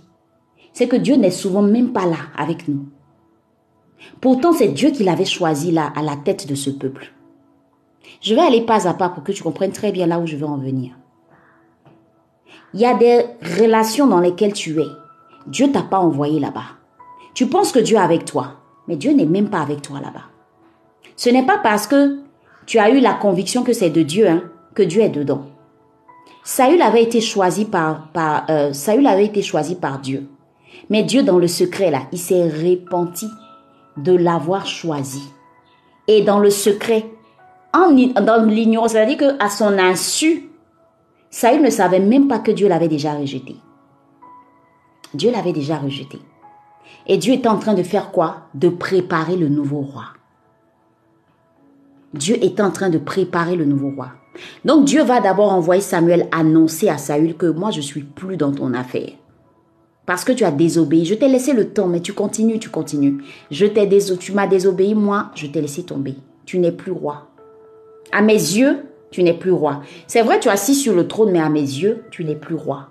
c'est 0.75 0.89
que 0.89 0.97
Dieu 0.97 1.15
n'est 1.15 1.31
souvent 1.31 1.61
même 1.61 1.93
pas 1.93 2.05
là 2.05 2.17
avec 2.37 2.67
nous. 2.67 2.85
Pourtant, 4.19 4.51
c'est 4.51 4.67
Dieu 4.67 4.91
qui 4.91 5.05
l'avait 5.05 5.23
choisi 5.23 5.71
là 5.71 5.91
à 5.95 6.01
la 6.01 6.17
tête 6.17 6.47
de 6.47 6.53
ce 6.53 6.69
peuple. 6.69 7.13
Je 8.21 8.35
vais 8.35 8.41
aller 8.41 8.61
pas 8.61 8.85
à 8.85 8.93
pas 8.93 9.07
pour 9.07 9.23
que 9.23 9.31
tu 9.31 9.41
comprennes 9.41 9.71
très 9.71 9.93
bien 9.93 10.05
là 10.05 10.19
où 10.19 10.27
je 10.27 10.35
veux 10.35 10.45
en 10.45 10.57
venir. 10.57 10.91
Il 12.73 12.81
y 12.81 12.85
a 12.85 12.93
des 12.93 13.23
relations 13.57 14.05
dans 14.05 14.19
lesquelles 14.19 14.51
tu 14.51 14.77
es. 14.81 14.87
Dieu 15.47 15.71
t'a 15.71 15.81
pas 15.81 15.99
envoyé 15.99 16.41
là-bas. 16.41 16.75
Tu 17.33 17.47
penses 17.47 17.71
que 17.71 17.79
Dieu 17.79 17.95
est 17.95 18.01
avec 18.01 18.25
toi, 18.25 18.55
mais 18.89 18.97
Dieu 18.97 19.13
n'est 19.13 19.25
même 19.25 19.49
pas 19.49 19.61
avec 19.61 19.81
toi 19.81 20.01
là-bas. 20.01 20.25
Ce 21.15 21.29
n'est 21.29 21.45
pas 21.45 21.57
parce 21.57 21.87
que 21.87 22.19
tu 22.65 22.79
as 22.79 22.89
eu 22.89 22.99
la 22.99 23.13
conviction 23.13 23.63
que 23.63 23.71
c'est 23.71 23.91
de 23.91 24.01
Dieu 24.01 24.27
hein, 24.27 24.43
que 24.73 24.83
Dieu 24.83 25.01
est 25.01 25.09
dedans. 25.09 25.45
Saül 26.43 26.81
avait 26.81 27.03
été 27.03 27.21
choisi 27.21 27.63
par, 27.63 28.11
par 28.11 28.45
euh, 28.49 28.73
Saül 28.73 29.07
avait 29.07 29.25
été 29.25 29.41
choisi 29.41 29.75
par 29.75 29.99
Dieu. 29.99 30.27
Mais 30.89 31.03
Dieu, 31.03 31.23
dans 31.23 31.39
le 31.39 31.47
secret, 31.47 31.91
là, 31.91 32.03
il 32.11 32.19
s'est 32.19 32.47
repenti 32.47 33.27
de 33.97 34.15
l'avoir 34.15 34.65
choisi. 34.67 35.23
Et 36.07 36.21
dans 36.21 36.39
le 36.39 36.49
secret, 36.49 37.05
dans 37.73 38.45
l'ignorance, 38.47 38.91
c'est-à-dire 38.91 39.17
qu'à 39.17 39.49
son 39.49 39.77
insu, 39.77 40.49
Saül 41.29 41.61
ne 41.61 41.69
savait 41.69 41.99
même 41.99 42.27
pas 42.27 42.39
que 42.39 42.51
Dieu 42.51 42.67
l'avait 42.67 42.87
déjà 42.87 43.13
rejeté. 43.13 43.55
Dieu 45.13 45.31
l'avait 45.31 45.53
déjà 45.53 45.77
rejeté. 45.77 46.19
Et 47.07 47.17
Dieu 47.17 47.33
était 47.33 47.47
en 47.47 47.57
train 47.57 47.73
de 47.73 47.83
faire 47.83 48.11
quoi? 48.11 48.47
De 48.53 48.69
préparer 48.69 49.35
le 49.35 49.49
nouveau 49.49 49.81
roi. 49.81 50.05
Dieu 52.13 52.37
est 52.41 52.59
en 52.61 52.71
train 52.71 52.89
de 52.89 52.97
préparer 52.97 53.55
le 53.55 53.65
nouveau 53.65 53.91
roi. 53.91 54.09
Donc 54.63 54.85
Dieu 54.85 55.03
va 55.03 55.19
d'abord 55.19 55.51
envoyer 55.51 55.81
Samuel 55.81 56.27
annoncer 56.31 56.89
à 56.89 56.97
Saül 56.97 57.35
que 57.35 57.45
moi 57.47 57.71
je 57.71 57.81
suis 57.81 58.03
plus 58.03 58.37
dans 58.37 58.51
ton 58.51 58.73
affaire. 58.73 59.11
Parce 60.05 60.23
que 60.23 60.31
tu 60.31 60.43
as 60.43 60.51
désobéi. 60.51 61.05
Je 61.05 61.15
t'ai 61.15 61.27
laissé 61.27 61.53
le 61.53 61.69
temps, 61.69 61.87
mais 61.87 62.01
tu 62.01 62.13
continues, 62.13 62.59
tu 62.59 62.69
continues. 62.69 63.23
Je 63.51 63.65
t'ai 63.65 63.87
tu 64.19 64.31
m'as 64.33 64.47
désobéi, 64.47 64.93
moi, 64.95 65.31
je 65.35 65.47
t'ai 65.47 65.61
laissé 65.61 65.83
tomber. 65.83 66.15
Tu 66.45 66.59
n'es 66.59 66.71
plus 66.71 66.91
roi. 66.91 67.29
À 68.11 68.21
mes 68.21 68.33
yeux, 68.33 68.85
tu 69.11 69.23
n'es 69.23 69.33
plus 69.33 69.51
roi. 69.51 69.81
C'est 70.07 70.21
vrai, 70.21 70.39
tu 70.39 70.47
es 70.47 70.51
assis 70.51 70.75
sur 70.75 70.93
le 70.93 71.07
trône, 71.07 71.31
mais 71.31 71.39
à 71.39 71.49
mes 71.49 71.59
yeux, 71.59 72.03
tu 72.11 72.23
n'es 72.23 72.35
plus 72.35 72.55
roi. 72.55 72.89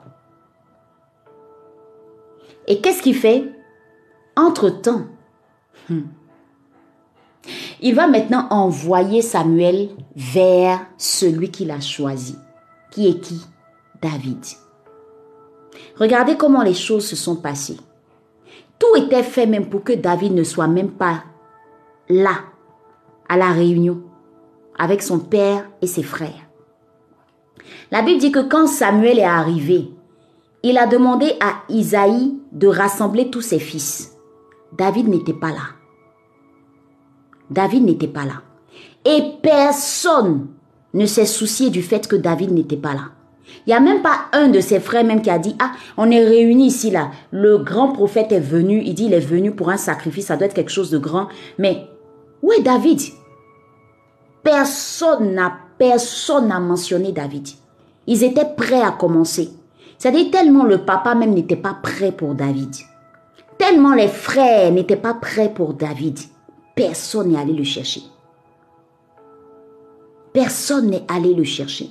Et 2.67 2.81
qu'est-ce 2.81 3.03
qu'il 3.03 3.15
fait? 3.15 3.45
Entre-temps, 4.37 5.05
hmm, 5.89 6.01
il 7.81 7.95
va 7.95 8.07
maintenant 8.07 8.47
envoyer 8.51 9.23
Samuel 9.23 9.91
vers 10.17 10.81
celui 10.97 11.51
qu'il 11.51 11.71
a 11.71 11.81
choisi. 11.81 12.37
Qui 12.91 13.09
est 13.09 13.21
qui? 13.21 13.41
David. 14.01 14.39
Regardez 15.97 16.37
comment 16.37 16.63
les 16.63 16.75
choses 16.75 17.07
se 17.07 17.17
sont 17.17 17.37
passées. 17.37 17.79
Tout 18.79 18.97
était 18.97 19.23
fait 19.23 19.47
même 19.47 19.69
pour 19.69 19.85
que 19.85 19.93
David 19.93 20.35
ne 20.35 20.45
soit 20.45 20.67
même 20.67 20.91
pas 20.91 21.25
là, 22.09 22.37
à 23.29 23.37
la 23.37 23.51
réunion, 23.53 24.03
avec 24.79 25.03
son 25.03 25.19
père 25.19 25.69
et 25.81 25.87
ses 25.87 26.03
frères. 26.03 26.49
La 27.91 28.03
Bible 28.03 28.21
dit 28.21 28.33
que 28.33 28.41
quand 28.41 28.67
Samuel 28.67 29.19
est 29.19 29.25
arrivé, 29.25 29.91
il 30.63 30.79
a 30.79 30.87
demandé 30.87 31.35
à 31.41 31.63
Isaïe 31.69 32.35
de 32.53 32.67
rassembler 32.67 33.31
tous 33.31 33.43
ses 33.43 33.59
fils. 33.59 34.17
David 34.73 35.09
n'était 35.09 35.35
pas 35.35 35.51
là. 35.51 35.75
David 37.51 37.85
n'était 37.85 38.09
pas 38.09 38.25
là. 38.25 38.43
Et 39.05 39.23
personne 39.43 40.49
ne 40.95 41.07
s'est 41.07 41.27
soucié 41.27 41.71
du 41.71 41.83
fait 41.83 42.09
que 42.09 42.17
David 42.17 42.51
n'était 42.53 42.77
pas 42.77 42.95
là. 42.95 43.11
Il 43.67 43.71
n'y 43.71 43.75
a 43.75 43.81
même 43.81 44.03
pas 44.03 44.27
un 44.33 44.49
de 44.49 44.61
ses 44.61 44.81
frères 44.81 45.05
même 45.05 45.23
qui 45.23 45.31
a 45.31 45.39
dit, 45.39 45.57
ah, 45.59 45.73
on 45.97 46.11
est 46.11 46.25
réunis 46.25 46.67
ici 46.67 46.91
là. 46.91 47.11
Le 47.31 47.59
grand 47.59 47.93
prophète 47.93 48.33
est 48.33 48.41
venu, 48.41 48.83
il 48.85 48.95
dit, 48.95 49.07
il 49.07 49.15
est 49.15 49.21
venu 49.21 49.53
pour 49.53 49.71
un 49.71 49.77
sacrifice, 49.77 50.27
ça 50.27 50.37
doit 50.37 50.47
être 50.47 50.55
quelque 50.55 50.71
chose 50.71 50.91
de 50.91 50.99
grand. 50.99 51.29
Mais 51.59 51.87
où 52.43 52.53
est 52.53 52.63
David? 52.63 53.01
Personne 54.43 55.35
n'a, 55.35 55.53
personne 55.79 56.49
n'a 56.49 56.61
mentionné 56.61 57.13
David. 57.13 57.49
Ils 58.07 58.23
étaient 58.23 58.55
prêts 58.57 58.83
à 58.83 58.91
commencer. 58.91 59.51
C'est-à-dire 59.99 60.31
tellement 60.31 60.65
le 60.65 60.85
papa 60.85 61.15
même 61.15 61.33
n'était 61.33 61.57
pas 61.57 61.77
prêt 61.83 62.13
pour 62.13 62.35
David. 62.35 62.75
Tellement 63.57 63.95
les 63.95 64.09
frères 64.09 64.73
n'étaient 64.73 64.97
pas 64.97 65.15
prêts 65.15 65.53
pour 65.55 65.75
David. 65.75 66.19
Personne 66.75 67.31
n'est 67.31 67.41
allé 67.41 67.55
le 67.55 67.65
chercher. 67.65 68.03
Personne 70.33 70.91
n'est 70.91 71.07
allé 71.09 71.33
le 71.33 71.45
chercher. 71.45 71.91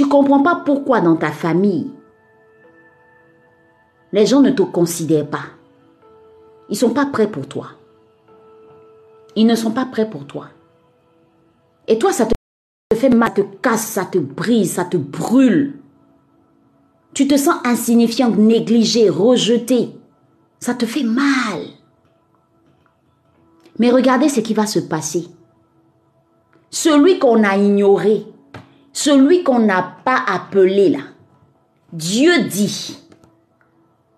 Tu 0.00 0.08
comprends 0.08 0.40
pas 0.40 0.62
pourquoi 0.64 1.02
dans 1.02 1.16
ta 1.16 1.30
famille, 1.30 1.90
les 4.12 4.24
gens 4.24 4.40
ne 4.40 4.48
te 4.48 4.62
considèrent 4.62 5.28
pas. 5.28 5.44
Ils 6.70 6.76
sont 6.76 6.94
pas 6.94 7.04
prêts 7.04 7.30
pour 7.30 7.46
toi. 7.46 7.72
Ils 9.36 9.46
ne 9.46 9.54
sont 9.54 9.72
pas 9.72 9.84
prêts 9.84 10.08
pour 10.08 10.26
toi. 10.26 10.46
Et 11.86 11.98
toi, 11.98 12.14
ça 12.14 12.24
te 12.24 12.32
fait 12.96 13.10
mal, 13.10 13.34
te 13.34 13.42
casse, 13.42 13.88
ça 13.88 14.06
te 14.06 14.16
brise, 14.16 14.72
ça 14.72 14.86
te 14.86 14.96
brûle. 14.96 15.78
Tu 17.12 17.28
te 17.28 17.36
sens 17.36 17.56
insignifiant, 17.64 18.30
négligé, 18.30 19.10
rejeté. 19.10 19.90
Ça 20.60 20.72
te 20.72 20.86
fait 20.86 21.04
mal. 21.04 21.60
Mais 23.78 23.90
regardez 23.90 24.30
ce 24.30 24.40
qui 24.40 24.54
va 24.54 24.64
se 24.64 24.78
passer. 24.78 25.28
Celui 26.70 27.18
qu'on 27.18 27.44
a 27.44 27.58
ignoré, 27.58 28.24
celui 28.92 29.42
qu'on 29.42 29.60
n'a 29.60 29.96
pas 30.04 30.20
appelé 30.26 30.90
là, 30.90 31.00
Dieu 31.92 32.44
dit, 32.44 32.98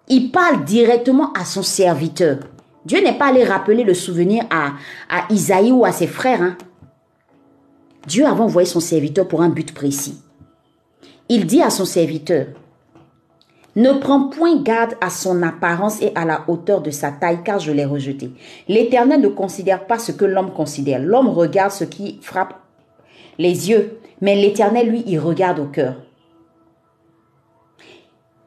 il 0.09 0.31
parle 0.31 0.65
directement 0.65 1.33
à 1.33 1.45
son 1.45 1.63
serviteur. 1.63 2.39
Dieu 2.85 3.01
n'est 3.01 3.17
pas 3.17 3.29
allé 3.29 3.45
rappeler 3.45 3.85
le 3.85 3.95
souvenir 3.95 4.45
à, 4.51 4.73
Isaïe 5.31 5.73
ou 5.73 5.85
à 5.85 5.93
ses 5.93 6.07
frères. 6.07 6.43
Hein. 6.43 6.57
Dieu 8.07 8.27
avait 8.27 8.41
envoyé 8.41 8.69
son 8.69 8.81
serviteur 8.81 9.29
pour 9.29 9.43
un 9.43 9.49
but 9.49 9.73
précis. 9.73 10.21
Il 11.29 11.47
dit 11.47 11.63
à 11.63 11.71
son 11.71 11.85
serviteur, 11.85 12.49
ne 13.75 13.93
prends 13.93 14.29
point 14.29 14.61
garde 14.61 14.97
à 15.01 15.09
son 15.09 15.43
apparence 15.43 16.03
et 16.03 16.13
à 16.15 16.27
la 16.27 16.45
hauteur 16.49 16.83
de 16.83 16.91
sa 16.91 17.11
taille, 17.11 17.43
car 17.43 17.59
je 17.59 17.73
l'ai 17.73 17.87
rejeté. 17.87 18.33
L'Éternel 18.69 19.21
ne 19.21 19.29
considère 19.29 19.87
pas 19.87 19.99
ce 19.99 20.13
que 20.13 20.27
l'homme 20.27 20.53
considère. 20.53 21.01
L'homme 21.01 21.29
regarde 21.29 21.73
ce 21.73 21.85
qui 21.85 22.19
frappe 22.21 22.61
les 23.39 23.71
yeux, 23.71 23.99
mais 24.23 24.37
l'Éternel, 24.37 24.89
lui, 24.89 25.03
il 25.07 25.19
regarde 25.19 25.59
au 25.59 25.67
cœur. 25.67 25.97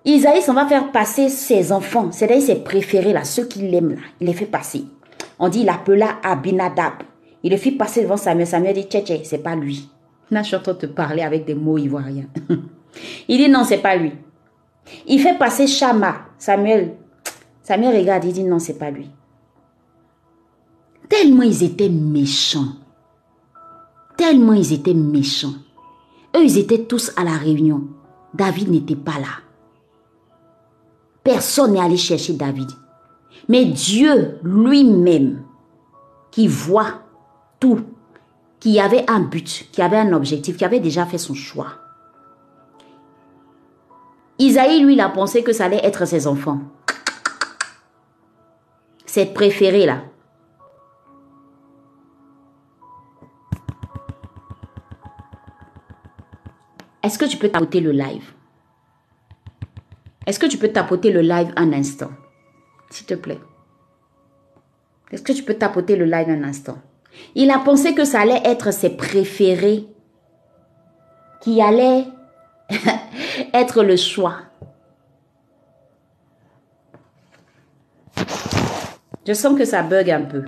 Isaïe 0.06 0.42
s'en 0.42 0.54
va 0.54 0.66
faire 0.66 0.92
passer 0.92 1.30
ses 1.30 1.72
enfants, 1.72 2.12
c'est-à-dire 2.12 2.42
ses 2.42 2.56
préférés, 2.56 3.12
là, 3.12 3.24
ceux 3.24 3.46
qu'il 3.46 3.74
aime, 3.76 3.92
là. 3.92 4.02
Il 4.20 4.28
les 4.28 4.34
fait 4.34 4.46
passer. 4.46 4.86
On 5.38 5.50
dit, 5.50 5.62
il 5.62 5.70
appela 5.70 6.18
Abinadab. 6.24 6.94
Il 7.44 7.52
le 7.52 7.58
fit 7.58 7.72
passer 7.72 8.04
devant 8.04 8.16
Samuel. 8.16 8.48
Samuel 8.48 8.74
dit, 8.74 8.88
tché, 8.88 9.24
c'est 9.26 9.44
pas 9.44 9.56
lui. 9.56 9.90
Là, 10.32 10.44
je 10.44 10.48
suis 10.48 10.56
en 10.56 10.62
train 10.62 10.74
de 10.74 10.78
te 10.80 10.86
parler 10.86 11.22
avec 11.22 11.46
des 11.46 11.56
mots 11.56 11.78
ivoiriens. 11.78 12.28
il 13.28 13.38
dit, 13.38 13.50
non, 13.50 13.64
c'est 13.64 13.80
pas 13.80 13.98
lui. 13.98 14.14
Il 15.08 15.20
fait 15.20 15.38
passer 15.38 15.68
Shama. 15.68 16.28
Samuel, 16.38 16.96
Samuel 17.64 17.98
regarde, 17.98 18.24
il 18.24 18.34
dit, 18.34 18.44
non, 18.44 18.60
c'est 18.60 18.78
pas 18.78 18.92
lui. 18.92 19.10
Tellement 21.10 21.44
ils 21.44 21.64
étaient 21.64 21.90
méchants. 21.90 22.76
Tellement 24.18 24.54
ils 24.54 24.72
étaient 24.74 24.94
méchants. 24.94 25.54
Eux, 26.36 26.44
ils 26.44 26.58
étaient 26.58 26.84
tous 26.84 27.12
à 27.16 27.24
la 27.24 27.38
réunion. 27.38 27.84
David 28.34 28.70
n'était 28.70 28.96
pas 28.96 29.20
là. 29.20 29.42
Personne 31.24 31.74
n'est 31.74 31.80
allé 31.80 31.98
chercher 31.98 32.34
David. 32.34 32.70
Mais 33.48 33.66
Dieu 33.66 34.40
lui-même, 34.44 35.44
qui 36.32 36.48
voit 36.48 37.02
tout, 37.60 37.82
qui 38.60 38.80
avait 38.80 39.10
un 39.10 39.22
but, 39.22 39.70
qui 39.72 39.82
avait 39.82 39.98
un 39.98 40.14
objectif, 40.14 40.58
qui 40.58 40.66
avait 40.66 40.80
déjà 40.80 41.06
fait 41.06 41.18
son 41.18 41.34
choix. 41.34 41.68
Isaïe, 44.38 44.82
lui, 44.82 44.94
il 44.94 45.02
a 45.02 45.10
pensé 45.10 45.44
que 45.44 45.54
ça 45.54 45.66
allait 45.66 45.86
être 45.86 46.06
ses 46.06 46.28
enfants. 46.28 46.60
Ses 49.06 49.28
préférés, 49.28 49.86
là. 49.86 50.02
Est-ce 57.06 57.20
que 57.20 57.26
tu 57.26 57.38
peux 57.38 57.50
tapoter 57.50 57.82
le 57.82 57.92
live? 57.92 58.34
Est-ce 60.26 60.40
que 60.40 60.48
tu 60.48 60.58
peux 60.58 60.70
tapoter 60.70 61.12
le 61.12 61.22
live 61.22 61.54
un 61.56 61.72
instant? 61.72 62.10
S'il 62.90 63.06
te 63.06 63.14
plaît. 63.14 63.38
Est-ce 65.12 65.22
que 65.22 65.32
tu 65.32 65.44
peux 65.44 65.54
tapoter 65.54 65.98
le 65.98 66.06
live 66.06 66.28
un 66.30 66.44
instant? 66.44 66.80
Il 67.36 67.52
a 67.52 67.60
pensé 67.60 67.94
que 67.94 68.06
ça 68.06 68.22
allait 68.22 68.42
être 68.44 68.74
ses 68.74 68.90
préférés 68.90 69.86
qui 71.42 71.62
allaient 71.62 72.06
être 73.54 73.84
le 73.84 73.98
choix. 73.98 74.38
Je 79.28 79.34
sens 79.34 79.56
que 79.56 79.66
ça 79.66 79.84
bug 79.84 80.10
un 80.10 80.24
peu. 80.24 80.46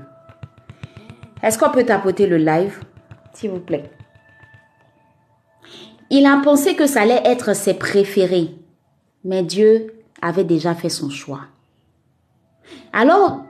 Est-ce 1.44 1.60
qu'on 1.60 1.70
peut 1.70 1.86
tapoter 1.86 2.26
le 2.26 2.38
live, 2.38 2.80
s'il 3.32 3.52
vous 3.52 3.60
plaît? 3.60 3.92
Il 6.10 6.26
a 6.26 6.42
pensé 6.44 6.76
que 6.76 6.88
ça 6.88 7.02
allait 7.02 7.22
être 7.26 7.54
ses 7.54 7.74
préférés, 7.74 8.56
mais 9.24 9.44
Dieu 9.44 9.94
avait 10.22 10.46
déjà 10.46 10.74
fait 10.74 10.90
son 10.90 11.10
choix. 11.10 11.42
Alors, 12.94 13.44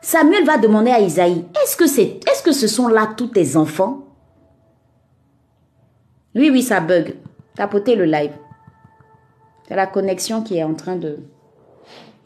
Samuel 0.00 0.44
va 0.44 0.58
demander 0.58 0.90
à 0.90 1.00
Isaïe, 1.00 1.44
est-ce 1.62 1.76
que, 2.42 2.52
ce 2.52 2.66
sont 2.66 2.88
là 2.88 3.08
tous 3.16 3.28
tes 3.28 3.56
enfants? 3.56 4.06
Oui, 6.34 6.50
oui, 6.50 6.62
ça 6.62 6.80
bug. 6.80 7.16
Tapotez 7.54 7.94
le 7.94 8.04
live. 8.04 8.32
C'est 9.68 9.76
la 9.76 9.86
connexion 9.86 10.42
qui 10.42 10.58
est 10.58 10.64
en 10.64 10.74
train 10.74 10.96
de 10.96 11.18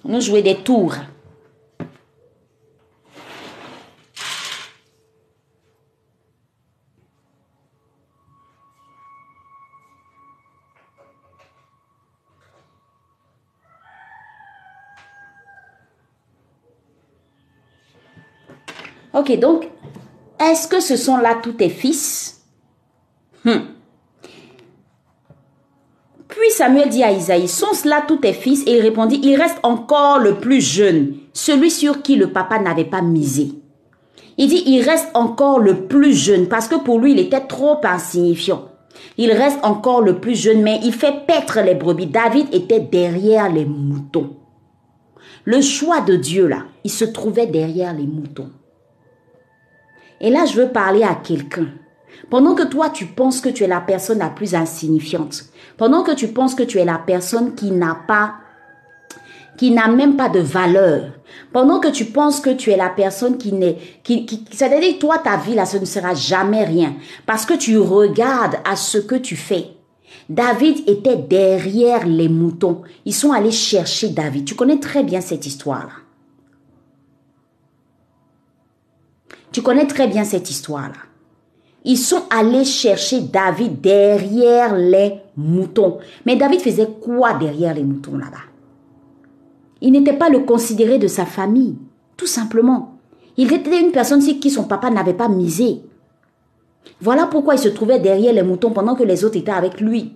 nous 0.05 0.21
jouer 0.21 0.43
des 0.43 0.57
tours. 0.57 0.95
Ok, 19.17 19.39
donc, 19.39 19.69
est-ce 20.39 20.69
que 20.69 20.81
ce 20.81 20.97
sont 20.97 21.17
là 21.17 21.39
tous 21.43 21.53
tes 21.53 21.71
fils? 21.71 22.43
Hmm. 23.45 23.61
Puis 26.29 26.51
Samuel 26.51 26.91
dit 26.91 27.03
à 27.03 27.13
Isaïe, 27.13 27.49
sont 27.49 27.73
cela 27.73 28.03
tous 28.07 28.19
tes 28.19 28.35
fils? 28.35 28.63
Et 28.67 28.77
il 28.77 28.83
répondit, 28.83 29.19
il 29.23 29.37
reste 29.37 29.59
encore 29.63 30.19
le 30.19 30.35
plus 30.35 30.61
jeune, 30.61 31.15
celui 31.33 31.71
sur 31.71 32.03
qui 32.03 32.17
le 32.17 32.31
papa 32.31 32.59
n'avait 32.59 32.85
pas 32.85 33.01
misé. 33.01 33.53
Il 34.37 34.49
dit, 34.49 34.63
il 34.67 34.83
reste 34.83 35.09
encore 35.15 35.61
le 35.61 35.87
plus 35.87 36.13
jeune, 36.13 36.47
parce 36.47 36.69
que 36.69 36.77
pour 36.77 36.99
lui, 36.99 37.13
il 37.13 37.19
était 37.19 37.47
trop 37.47 37.81
insignifiant. 37.85 38.69
Il 39.17 39.33
reste 39.33 39.61
encore 39.63 40.03
le 40.03 40.21
plus 40.21 40.35
jeune, 40.35 40.61
mais 40.61 40.79
il 40.83 40.93
fait 40.93 41.25
paître 41.27 41.61
les 41.63 41.75
brebis. 41.75 42.07
David 42.07 42.49
était 42.53 42.81
derrière 42.81 43.51
les 43.51 43.65
moutons. 43.65 44.37
Le 45.45 45.63
choix 45.63 46.03
de 46.03 46.17
Dieu, 46.17 46.49
là, 46.49 46.65
il 46.85 46.91
se 46.91 47.07
trouvait 47.07 47.47
derrière 47.47 47.95
les 47.95 48.07
moutons. 48.07 48.51
Et 50.21 50.31
là, 50.31 50.45
je 50.47 50.61
veux 50.61 50.69
parler 50.69 51.03
à 51.03 51.15
quelqu'un. 51.15 51.69
Pendant 52.31 52.55
que 52.55 52.63
toi, 52.63 52.91
tu 52.91 53.07
penses 53.07 53.41
que 53.41 53.49
tu 53.49 53.65
es 53.65 53.69
la 53.69 53.81
personne 53.81 54.19
la 54.19 54.31
plus 54.31 54.55
insignifiante, 54.55 55.45
pendant 55.77 56.03
que 56.03 56.13
tu 56.13 56.29
penses 56.29 56.55
que 56.55 56.63
tu 56.63 56.79
es 56.79 56.85
la 56.85 56.99
personne 56.99 57.55
qui 57.55 57.71
n'a 57.71 57.97
pas, 58.09 58.35
qui 59.57 59.71
n'a 59.71 59.89
même 59.89 60.17
pas 60.17 60.29
de 60.29 60.41
valeur, 60.41 61.13
pendant 61.53 61.79
que 61.79 61.89
tu 61.89 62.07
penses 62.07 62.41
que 62.41 62.51
tu 62.51 62.71
es 62.71 62.77
la 62.77 62.89
personne 62.89 63.39
qui 63.39 63.53
n'est, 63.53 63.77
qui, 64.03 64.27
qui 64.27 64.45
c'est-à-dire 64.51 64.99
toi, 64.99 65.19
ta 65.19 65.37
vie 65.37 65.55
là, 65.55 65.67
ce 65.67 65.77
ne 65.77 65.85
sera 65.85 66.15
jamais 66.15 66.65
rien, 66.65 66.95
parce 67.27 67.45
que 67.45 67.55
tu 67.55 67.79
regardes 67.79 68.57
à 68.65 68.77
ce 68.77 68.99
que 68.99 69.17
tu 69.17 69.37
fais. 69.37 69.69
David 70.29 70.89
était 70.89 71.17
derrière 71.17 72.07
les 72.07 72.29
moutons. 72.29 72.83
Ils 73.05 73.15
sont 73.15 73.33
allés 73.33 73.53
chercher 73.53 74.09
David. 74.09 74.45
Tu 74.45 74.55
connais 74.57 74.81
très 74.81 75.05
bien 75.05 75.21
cette 75.21 75.47
histoire-là. 75.47 75.93
Tu 79.57 79.63
connais 79.63 79.87
très 79.87 80.07
bien 80.07 80.23
cette 80.25 80.51
histoire-là. 80.51 80.99
Ils 81.87 81.97
sont 81.97 82.25
allés 82.29 82.67
chercher 82.67 83.23
David 83.23 83.81
derrière 83.81 84.77
les 84.77 85.15
moutons. 85.35 85.97
Mais 86.27 86.37
David 86.37 86.61
faisait 86.61 86.91
quoi 87.01 87.33
derrière 87.33 87.73
les 87.73 87.83
moutons 87.83 88.19
là-bas? 88.19 88.45
Il 89.81 89.93
n'était 89.93 90.13
pas 90.13 90.29
le 90.29 90.41
considéré 90.41 90.99
de 90.99 91.07
sa 91.07 91.25
famille, 91.25 91.79
tout 92.19 92.27
simplement. 92.27 92.99
Il 93.39 93.51
était 93.51 93.81
une 93.81 93.93
personne 93.93 94.21
qui 94.21 94.51
son 94.51 94.65
papa 94.65 94.91
n'avait 94.91 95.15
pas 95.15 95.31
misé. 95.31 95.81
Voilà 97.01 97.25
pourquoi 97.25 97.55
il 97.55 97.61
se 97.61 97.69
trouvait 97.69 97.99
derrière 97.99 98.35
les 98.35 98.43
moutons 98.43 98.73
pendant 98.73 98.95
que 98.95 99.05
les 99.05 99.25
autres 99.25 99.39
étaient 99.39 99.51
avec 99.53 99.81
lui. 99.81 100.13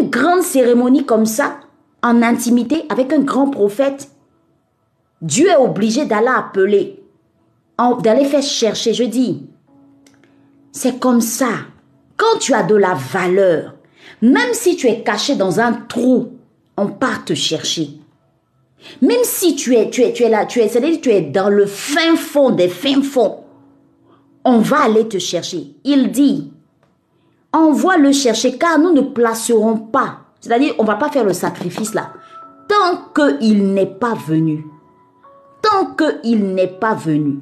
Une 0.00 0.10
grande 0.10 0.42
cérémonie 0.42 1.06
comme 1.06 1.24
ça, 1.24 1.60
en 2.02 2.22
intimité, 2.22 2.82
avec 2.90 3.10
un 3.10 3.20
grand 3.20 3.48
prophète. 3.48 4.10
Dieu 5.22 5.48
est 5.48 5.56
obligé 5.56 6.04
d'aller 6.04 6.28
appeler 6.28 6.97
d'aller 8.02 8.24
faire 8.24 8.42
chercher. 8.42 8.92
Je 8.92 9.04
dis, 9.04 9.46
c'est 10.72 10.98
comme 10.98 11.20
ça. 11.20 11.50
Quand 12.16 12.38
tu 12.40 12.52
as 12.52 12.64
de 12.64 12.74
la 12.74 12.94
valeur, 12.94 13.74
même 14.20 14.52
si 14.52 14.76
tu 14.76 14.88
es 14.88 15.02
caché 15.02 15.36
dans 15.36 15.60
un 15.60 15.72
trou, 15.72 16.32
on 16.76 16.86
part 16.88 17.24
te 17.24 17.34
chercher. 17.34 17.90
Même 19.02 19.24
si 19.24 19.54
tu 19.54 19.74
es, 19.76 19.90
tu 19.90 20.02
es, 20.02 20.12
tu 20.12 20.24
es 20.24 20.28
là, 20.28 20.46
tu 20.46 20.60
es, 20.60 20.68
c'est-à-dire 20.68 21.00
tu 21.00 21.10
es 21.10 21.20
dans 21.20 21.48
le 21.48 21.66
fin 21.66 22.16
fond 22.16 22.50
des 22.50 22.68
fins 22.68 23.02
fonds, 23.02 23.44
on 24.44 24.58
va 24.58 24.82
aller 24.82 25.06
te 25.08 25.18
chercher. 25.18 25.74
Il 25.84 26.10
dit, 26.10 26.52
envoie 27.52 27.96
le 27.96 28.12
chercher 28.12 28.56
car 28.56 28.78
nous 28.78 28.92
ne 28.92 29.00
placerons 29.00 29.76
pas. 29.76 30.20
C'est-à-dire, 30.40 30.74
on 30.78 30.84
va 30.84 30.94
pas 30.94 31.10
faire 31.10 31.24
le 31.24 31.32
sacrifice 31.32 31.94
là. 31.94 32.12
Tant 32.68 33.12
qu'il 33.14 33.72
n'est 33.72 33.86
pas 33.86 34.14
venu. 34.14 34.64
Tant 35.62 35.94
qu'il 35.94 36.54
n'est 36.54 36.66
pas 36.68 36.94
venu. 36.94 37.38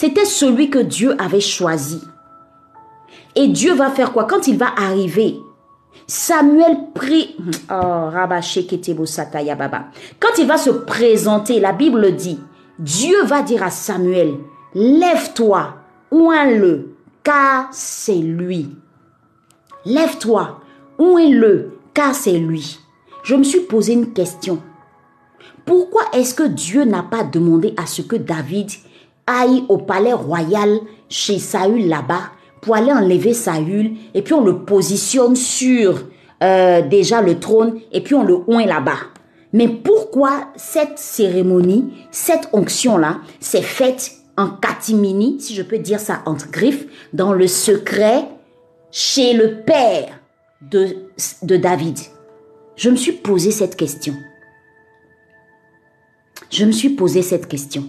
C'était 0.00 0.24
celui 0.24 0.70
que 0.70 0.78
Dieu 0.78 1.14
avait 1.20 1.42
choisi. 1.42 2.00
Et 3.36 3.48
Dieu 3.48 3.74
va 3.74 3.90
faire 3.90 4.14
quoi 4.14 4.24
Quand 4.24 4.48
il 4.48 4.56
va 4.56 4.72
arriver, 4.74 5.36
Samuel 6.06 6.78
prie. 6.94 7.36
Oh, 7.70 8.08
Quand 10.18 10.38
il 10.38 10.46
va 10.46 10.56
se 10.56 10.70
présenter, 10.70 11.60
la 11.60 11.72
Bible 11.72 12.16
dit 12.16 12.38
Dieu 12.78 13.24
va 13.24 13.42
dire 13.42 13.62
à 13.62 13.68
Samuel 13.68 14.38
Lève-toi, 14.72 15.74
oins-le, 16.10 16.96
car 17.22 17.68
c'est 17.70 18.14
lui. 18.14 18.70
Lève-toi, 19.84 20.60
oins-le, 20.98 21.78
car 21.92 22.14
c'est 22.14 22.38
lui. 22.38 22.80
Je 23.22 23.34
me 23.34 23.44
suis 23.44 23.60
posé 23.60 23.92
une 23.92 24.14
question. 24.14 24.62
Pourquoi 25.66 26.04
est-ce 26.14 26.32
que 26.32 26.48
Dieu 26.48 26.84
n'a 26.84 27.02
pas 27.02 27.22
demandé 27.22 27.74
à 27.76 27.84
ce 27.84 28.00
que 28.00 28.16
David 28.16 28.70
au 29.68 29.78
palais 29.78 30.12
royal 30.12 30.80
chez 31.08 31.38
Saül 31.38 31.88
là-bas 31.88 32.30
pour 32.60 32.76
aller 32.76 32.92
enlever 32.92 33.34
Saül 33.34 33.92
et 34.14 34.22
puis 34.22 34.34
on 34.34 34.44
le 34.44 34.64
positionne 34.64 35.36
sur 35.36 36.04
euh, 36.42 36.82
déjà 36.82 37.22
le 37.22 37.38
trône 37.38 37.80
et 37.92 38.02
puis 38.02 38.14
on 38.14 38.24
le 38.24 38.38
oint 38.48 38.66
là-bas. 38.66 38.98
Mais 39.52 39.68
pourquoi 39.68 40.48
cette 40.56 40.98
cérémonie, 40.98 41.92
cette 42.10 42.48
onction-là, 42.52 43.18
s'est 43.40 43.62
faite 43.62 44.12
en 44.36 44.48
catimini, 44.48 45.40
si 45.40 45.54
je 45.54 45.62
peux 45.62 45.78
dire 45.78 46.00
ça 46.00 46.22
entre 46.24 46.50
griffes, 46.50 46.86
dans 47.12 47.32
le 47.32 47.46
secret 47.46 48.26
chez 48.92 49.32
le 49.32 49.62
père 49.62 50.20
de, 50.70 50.96
de 51.42 51.56
David? 51.56 51.98
Je 52.76 52.90
me 52.90 52.96
suis 52.96 53.12
posé 53.12 53.50
cette 53.50 53.76
question. 53.76 54.14
Je 56.50 56.64
me 56.64 56.72
suis 56.72 56.90
posé 56.90 57.22
cette 57.22 57.48
question. 57.48 57.84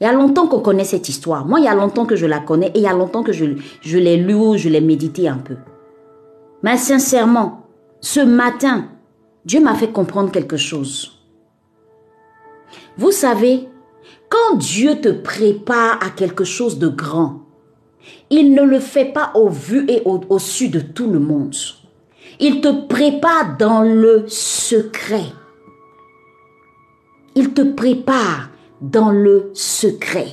Il 0.00 0.04
y 0.04 0.06
a 0.06 0.12
longtemps 0.12 0.46
qu'on 0.46 0.60
connaît 0.60 0.84
cette 0.84 1.08
histoire. 1.08 1.46
Moi, 1.46 1.60
il 1.60 1.64
y 1.64 1.68
a 1.68 1.74
longtemps 1.74 2.04
que 2.04 2.16
je 2.16 2.26
la 2.26 2.40
connais 2.40 2.68
et 2.68 2.78
il 2.78 2.82
y 2.82 2.86
a 2.86 2.92
longtemps 2.92 3.22
que 3.22 3.32
je, 3.32 3.46
je 3.80 3.98
l'ai 3.98 4.16
lu 4.16 4.34
ou 4.34 4.56
je 4.56 4.68
l'ai 4.68 4.82
médité 4.82 5.28
un 5.28 5.38
peu. 5.38 5.56
Mais 6.62 6.76
sincèrement, 6.76 7.66
ce 8.00 8.20
matin, 8.20 8.88
Dieu 9.44 9.60
m'a 9.60 9.74
fait 9.74 9.92
comprendre 9.92 10.30
quelque 10.30 10.58
chose. 10.58 11.22
Vous 12.98 13.12
savez, 13.12 13.68
quand 14.28 14.56
Dieu 14.56 15.00
te 15.00 15.08
prépare 15.08 15.98
à 16.02 16.10
quelque 16.10 16.44
chose 16.44 16.78
de 16.78 16.88
grand, 16.88 17.42
il 18.28 18.52
ne 18.52 18.62
le 18.62 18.80
fait 18.80 19.06
pas 19.06 19.32
au 19.34 19.48
vu 19.48 19.86
et 19.88 20.02
au, 20.04 20.20
au 20.28 20.38
su 20.38 20.68
de 20.68 20.80
tout 20.80 21.10
le 21.10 21.18
monde. 21.18 21.54
Il 22.38 22.60
te 22.60 22.86
prépare 22.86 23.56
dans 23.58 23.82
le 23.82 24.24
secret. 24.28 25.32
Il 27.34 27.54
te 27.54 27.62
prépare 27.62 28.50
dans 28.80 29.10
le 29.10 29.50
secret. 29.54 30.28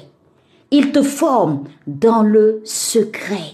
Il 0.72 0.92
te 0.92 1.02
forme 1.02 1.66
dans 1.88 2.24
le 2.24 2.62
secret. 2.64 3.54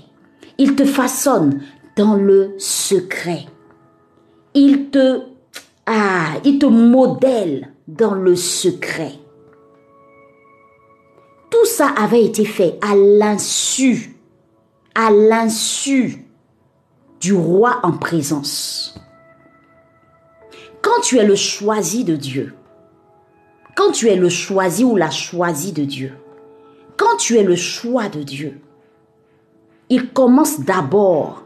Il 0.58 0.76
te 0.76 0.86
façonne 0.86 1.62
dans 1.96 2.16
le 2.16 2.56
secret. 2.58 3.46
Il 4.54 4.90
te, 4.90 5.22
ah, 5.86 6.38
il 6.46 6.60
te 6.60 6.66
modèle 6.66 7.74
dans 7.88 8.14
le 8.14 8.36
secret. 8.36 9.14
Tout 11.50 11.66
ça 11.66 11.88
avait 11.88 12.24
été 12.24 12.46
fait 12.46 12.78
à 12.82 12.96
l'insu, 12.96 14.16
à 14.96 15.12
l'insu 15.12 16.26
du 17.20 17.34
roi 17.34 17.80
en 17.84 17.92
présence. 17.92 18.96
Quand 20.82 21.02
tu 21.02 21.18
es 21.18 21.26
le 21.26 21.36
choisi 21.36 22.04
de 22.04 22.16
Dieu, 22.16 22.54
quand 23.80 23.94
tu 23.94 24.10
es 24.10 24.18
le 24.18 24.28
choisi 24.28 24.84
ou 24.84 24.98
la 24.98 25.10
choisie 25.10 25.72
de 25.72 25.86
Dieu, 25.86 26.12
quand 26.98 27.16
tu 27.16 27.38
es 27.38 27.44
le 27.44 27.56
choix 27.56 28.10
de 28.10 28.24
Dieu, 28.24 28.60
il 29.90 30.10
commence 30.10 30.60
d'abord 30.60 31.44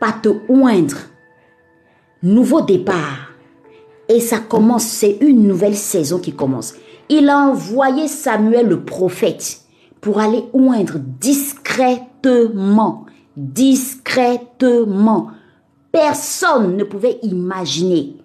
par 0.00 0.20
te 0.20 0.30
oindre. 0.48 0.96
Nouveau 2.24 2.62
départ. 2.62 3.30
Et 4.08 4.18
ça 4.18 4.40
commence, 4.40 4.82
c'est 4.82 5.18
une 5.20 5.46
nouvelle 5.46 5.76
saison 5.76 6.18
qui 6.18 6.32
commence. 6.32 6.74
Il 7.08 7.28
a 7.28 7.38
envoyé 7.38 8.08
Samuel 8.08 8.66
le 8.66 8.84
prophète 8.84 9.60
pour 10.00 10.18
aller 10.18 10.42
oindre 10.52 10.94
discrètement, 10.98 13.06
discrètement. 13.36 15.28
Personne 15.92 16.76
ne 16.76 16.82
pouvait 16.82 17.20
imaginer 17.22 18.16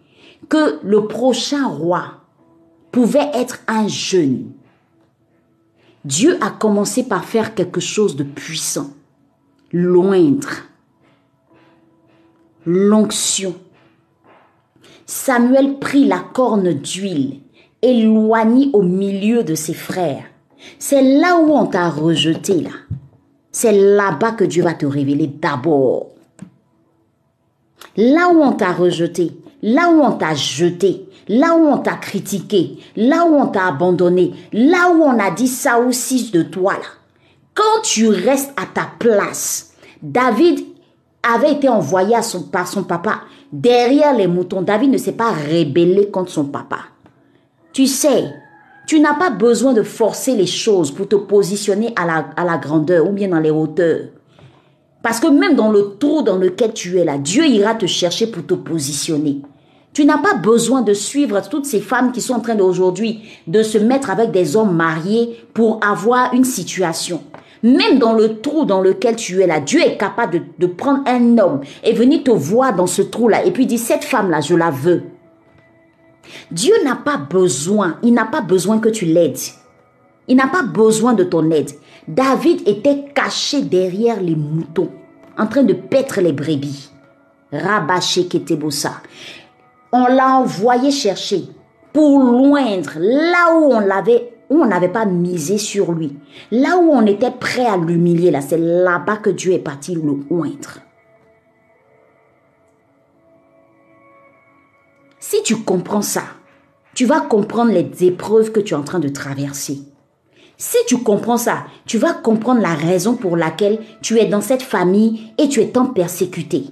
que 0.49 0.80
le 0.82 1.06
prochain 1.06 1.67
roi 1.67 2.18
pouvait 2.99 3.31
être 3.33 3.59
un 3.69 3.88
jeune. 3.88 4.51
Dieu 6.03 6.38
a 6.41 6.49
commencé 6.49 7.03
par 7.03 7.23
faire 7.23 7.55
quelque 7.55 7.79
chose 7.79 8.17
de 8.17 8.25
puissant. 8.25 8.89
Loindre. 9.71 10.49
L'onction. 12.65 13.55
Samuel 15.05 15.79
prit 15.79 16.07
la 16.07 16.19
corne 16.19 16.73
d'huile, 16.73 17.39
éloigné 17.81 18.69
au 18.73 18.81
milieu 18.81 19.43
de 19.43 19.55
ses 19.55 19.73
frères. 19.73 20.25
C'est 20.77 21.01
là 21.01 21.38
où 21.38 21.53
on 21.53 21.67
t'a 21.67 21.89
rejeté, 21.89 22.59
là. 22.59 22.71
C'est 23.53 23.71
là-bas 23.95 24.33
que 24.33 24.43
Dieu 24.43 24.63
va 24.63 24.73
te 24.73 24.85
révéler 24.85 25.27
d'abord. 25.27 26.07
Là 27.95 28.27
où 28.27 28.41
on 28.41 28.51
t'a 28.51 28.73
rejeté, 28.73 29.31
là 29.62 29.89
où 29.89 30.01
on 30.01 30.12
t'a 30.12 30.35
jeté, 30.35 31.09
là 31.29 31.55
où 31.55 31.67
on 31.67 31.77
t'a 31.77 31.93
critiqué, 31.93 32.79
là 32.97 33.25
où 33.25 33.35
on 33.35 33.47
t'a 33.47 33.67
abandonné, 33.67 34.33
là 34.51 34.91
où 34.91 35.03
on 35.03 35.17
a 35.19 35.31
dit 35.31 35.47
ça 35.47 35.79
aussi 35.79 36.31
de 36.31 36.41
toi, 36.41 36.73
là. 36.73 36.87
Quand 37.53 37.81
tu 37.83 38.07
restes 38.07 38.53
à 38.57 38.65
ta 38.65 38.89
place, 38.99 39.73
David 40.01 40.65
avait 41.21 41.53
été 41.53 41.67
envoyé 41.67 42.15
par 42.51 42.67
son 42.67 42.83
papa 42.83 43.21
derrière 43.51 44.15
les 44.15 44.27
moutons. 44.27 44.61
David 44.61 44.91
ne 44.91 44.97
s'est 44.97 45.11
pas 45.11 45.31
rébellé 45.31 46.09
contre 46.09 46.31
son 46.31 46.45
papa. 46.45 46.79
Tu 47.73 47.85
sais, 47.85 48.33
tu 48.87 48.99
n'as 48.99 49.13
pas 49.13 49.29
besoin 49.29 49.73
de 49.73 49.83
forcer 49.83 50.35
les 50.35 50.45
choses 50.45 50.91
pour 50.91 51.07
te 51.07 51.15
positionner 51.15 51.93
à 51.95 52.05
la, 52.05 52.29
à 52.37 52.45
la 52.45 52.57
grandeur 52.57 53.07
ou 53.07 53.11
bien 53.11 53.27
dans 53.27 53.39
les 53.39 53.51
hauteurs. 53.51 54.07
Parce 55.03 55.19
que 55.19 55.27
même 55.27 55.55
dans 55.55 55.71
le 55.71 55.97
trou 55.99 56.21
dans 56.21 56.37
lequel 56.37 56.73
tu 56.73 56.97
es 56.97 57.05
là, 57.05 57.17
Dieu 57.17 57.45
ira 57.45 57.75
te 57.75 57.85
chercher 57.85 58.27
pour 58.27 58.45
te 58.45 58.53
positionner. 58.53 59.41
Tu 59.93 60.06
n'as 60.06 60.19
pas 60.19 60.36
besoin 60.36 60.82
de 60.82 60.93
suivre 60.93 61.41
toutes 61.49 61.65
ces 61.65 61.82
femmes 61.82 62.12
qui 62.12 62.21
sont 62.21 62.36
en 62.36 62.39
train 62.39 62.56
d'aujourd'hui 62.56 63.21
de 63.47 63.63
se 63.63 63.78
mettre 63.78 64.10
avec 64.10 64.32
des 64.32 64.56
hommes 64.56 64.75
mariés 64.75 65.43
pour 65.54 65.80
avoir 65.84 66.34
une 66.34 66.45
situation. 66.45 67.21
Même 67.63 67.99
dans 67.99 68.13
le 68.13 68.39
trou 68.39 68.65
dans 68.65 68.82
lequel 68.82 69.15
tu 69.15 69.41
es 69.41 69.47
là, 69.47 69.60
Dieu 69.60 69.82
est 69.82 69.97
capable 69.97 70.43
de, 70.58 70.67
prendre 70.67 71.02
un 71.08 71.38
homme 71.38 71.62
et 71.84 71.93
venir 71.93 72.23
te 72.23 72.32
voir 72.32 72.73
dans 72.73 72.88
ce 72.88 73.02
trou-là 73.02 73.45
et 73.45 73.52
puis 73.52 73.65
dire, 73.65 73.80
cette 73.80 74.06
femme-là, 74.06 74.39
je 74.41 74.56
la 74.56 74.69
veux. 74.69 75.04
Dieu 76.52 76.73
n'a 76.86 76.95
pas 76.95 77.17
besoin, 77.17 77.97
il 78.04 78.13
n'a 78.13 78.25
pas 78.25 78.41
besoin 78.41 78.80
que 78.80 78.89
tu 78.89 79.06
l'aides. 79.06 79.39
Il 80.28 80.38
n'a 80.38 80.47
pas 80.47 80.62
besoin 80.62 81.13
de 81.13 81.23
ton 81.23 81.49
aide. 81.49 81.71
David 82.08 82.62
était 82.67 83.06
caché 83.13 83.63
derrière 83.63 84.21
les 84.21 84.36
moutons, 84.36 84.89
en 85.38 85.47
train 85.47 85.63
de 85.63 85.73
paître 85.73 86.21
les 86.21 86.34
brebis. 86.34 86.91
Rabaché 87.52 88.28
Ketebosa. 88.28 89.02
On 89.91 90.06
l'a 90.06 90.38
envoyé 90.38 90.91
chercher 90.91 91.45
pour 91.93 92.19
loindre 92.19 92.91
là 92.97 93.56
où 93.56 93.73
on 93.73 93.80
l'avait 93.80 94.34
où 94.49 94.62
on 94.62 94.65
n'avait 94.65 94.89
pas 94.89 95.06
misé 95.06 95.58
sur 95.58 95.91
lui, 95.91 96.17
là 96.52 96.78
où 96.78 96.89
on 96.91 97.06
était 97.06 97.32
prêt 97.32 97.65
à 97.65 97.78
l'humilier, 97.78 98.32
là, 98.32 98.41
c'est 98.41 98.58
là-bas 98.58 99.17
que 99.17 99.30
Dieu 99.30 99.54
est 99.54 99.60
parti 99.60 99.93
le 99.93 100.02
oindre. 100.32 100.80
Si 105.19 105.43
tu 105.43 105.58
comprends 105.58 106.02
ça, 106.02 106.23
tu 106.95 107.06
vas 107.06 107.21
comprendre 107.21 107.71
les 107.71 108.04
épreuves 108.04 108.52
que 108.52 108.60
tu 108.60 108.73
es 108.73 108.78
en 108.78 108.84
train 108.84 108.99
de 108.99 109.10
traverser. 109.10 109.80
Si 110.58 110.78
tu 110.88 110.97
comprends 110.97 111.38
ça, 111.38 111.65
tu 111.86 111.97
vas 111.97 112.13
comprendre 112.13 112.62
la 112.62 112.73
raison 112.73 113.15
pour 113.15 113.38
laquelle 113.38 113.80
tu 114.02 114.17
es 114.17 114.25
dans 114.25 114.41
cette 114.41 114.63
famille 114.63 115.32
et 115.38 115.47
tu 115.47 115.62
es 115.62 115.69
tant 115.69 115.86
persécuté. 115.86 116.65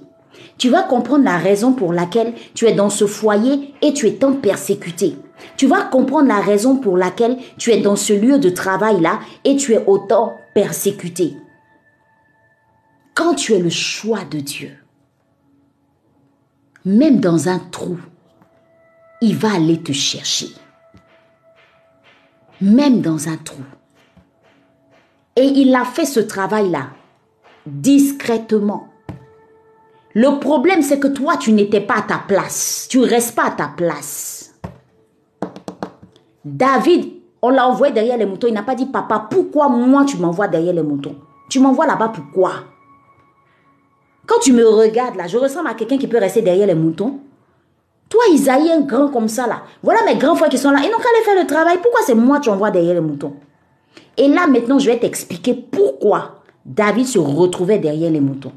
Tu 0.58 0.68
vas 0.68 0.82
comprendre 0.82 1.24
la 1.24 1.38
raison 1.38 1.72
pour 1.72 1.92
laquelle 1.92 2.34
tu 2.54 2.66
es 2.66 2.74
dans 2.74 2.90
ce 2.90 3.06
foyer 3.06 3.74
et 3.80 3.92
tu 3.92 4.06
es 4.08 4.14
tant 4.14 4.32
persécuté. 4.32 5.16
Tu 5.56 5.66
vas 5.66 5.84
comprendre 5.84 6.28
la 6.28 6.40
raison 6.40 6.76
pour 6.76 6.96
laquelle 6.96 7.38
tu 7.58 7.70
es 7.70 7.80
dans 7.80 7.96
ce 7.96 8.12
lieu 8.12 8.38
de 8.38 8.50
travail-là 8.50 9.20
et 9.44 9.56
tu 9.56 9.72
es 9.72 9.84
autant 9.86 10.36
persécuté. 10.54 11.36
Quand 13.14 13.34
tu 13.34 13.54
es 13.54 13.60
le 13.60 13.70
choix 13.70 14.24
de 14.24 14.40
Dieu, 14.40 14.76
même 16.84 17.20
dans 17.20 17.48
un 17.48 17.58
trou, 17.58 17.98
il 19.20 19.36
va 19.36 19.54
aller 19.54 19.80
te 19.80 19.92
chercher. 19.92 20.48
Même 22.60 23.00
dans 23.00 23.28
un 23.28 23.36
trou. 23.36 23.62
Et 25.36 25.44
il 25.44 25.74
a 25.74 25.84
fait 25.84 26.06
ce 26.06 26.20
travail-là 26.20 26.88
discrètement. 27.66 28.87
Le 30.18 30.40
problème, 30.40 30.82
c'est 30.82 30.98
que 30.98 31.06
toi, 31.06 31.36
tu 31.36 31.52
n'étais 31.52 31.80
pas 31.80 31.98
à 31.98 32.02
ta 32.02 32.18
place. 32.18 32.88
Tu 32.90 32.98
ne 32.98 33.06
restes 33.06 33.36
pas 33.36 33.44
à 33.44 33.50
ta 33.52 33.68
place. 33.68 34.52
David, 36.44 37.08
on 37.40 37.50
l'a 37.50 37.68
envoyé 37.68 37.94
derrière 37.94 38.16
les 38.16 38.26
moutons. 38.26 38.48
Il 38.48 38.54
n'a 38.54 38.64
pas 38.64 38.74
dit, 38.74 38.86
papa, 38.86 39.28
pourquoi 39.30 39.68
moi 39.68 40.04
tu 40.04 40.16
m'envoies 40.16 40.48
derrière 40.48 40.74
les 40.74 40.82
moutons? 40.82 41.14
Tu 41.48 41.60
m'envoies 41.60 41.86
là-bas 41.86 42.08
pourquoi 42.12 42.50
Quand 44.26 44.40
tu 44.40 44.52
me 44.52 44.66
regardes 44.66 45.14
là, 45.14 45.28
je 45.28 45.38
ressemble 45.38 45.68
à 45.68 45.74
quelqu'un 45.74 45.98
qui 45.98 46.08
peut 46.08 46.18
rester 46.18 46.42
derrière 46.42 46.66
les 46.66 46.74
moutons. 46.74 47.20
Toi, 48.08 48.22
Isaïe, 48.32 48.72
un 48.72 48.80
grand 48.80 49.10
comme 49.10 49.28
ça 49.28 49.46
là. 49.46 49.62
Voilà 49.84 50.00
mes 50.04 50.16
grands 50.16 50.34
frères 50.34 50.50
qui 50.50 50.58
sont 50.58 50.72
là. 50.72 50.80
Ils 50.82 50.90
n'ont 50.90 50.98
qu'à 50.98 51.10
aller 51.14 51.24
faire 51.24 51.40
le 51.40 51.46
travail. 51.46 51.78
Pourquoi 51.80 52.00
c'est 52.04 52.16
moi 52.16 52.40
tu 52.40 52.48
envoies 52.48 52.72
derrière 52.72 52.94
les 52.94 53.00
moutons? 53.00 53.34
Et 54.16 54.26
là, 54.26 54.48
maintenant, 54.48 54.80
je 54.80 54.90
vais 54.90 54.98
t'expliquer 54.98 55.54
pourquoi 55.54 56.42
David 56.66 57.06
se 57.06 57.20
retrouvait 57.20 57.78
derrière 57.78 58.10
les 58.10 58.18
moutons. 58.18 58.52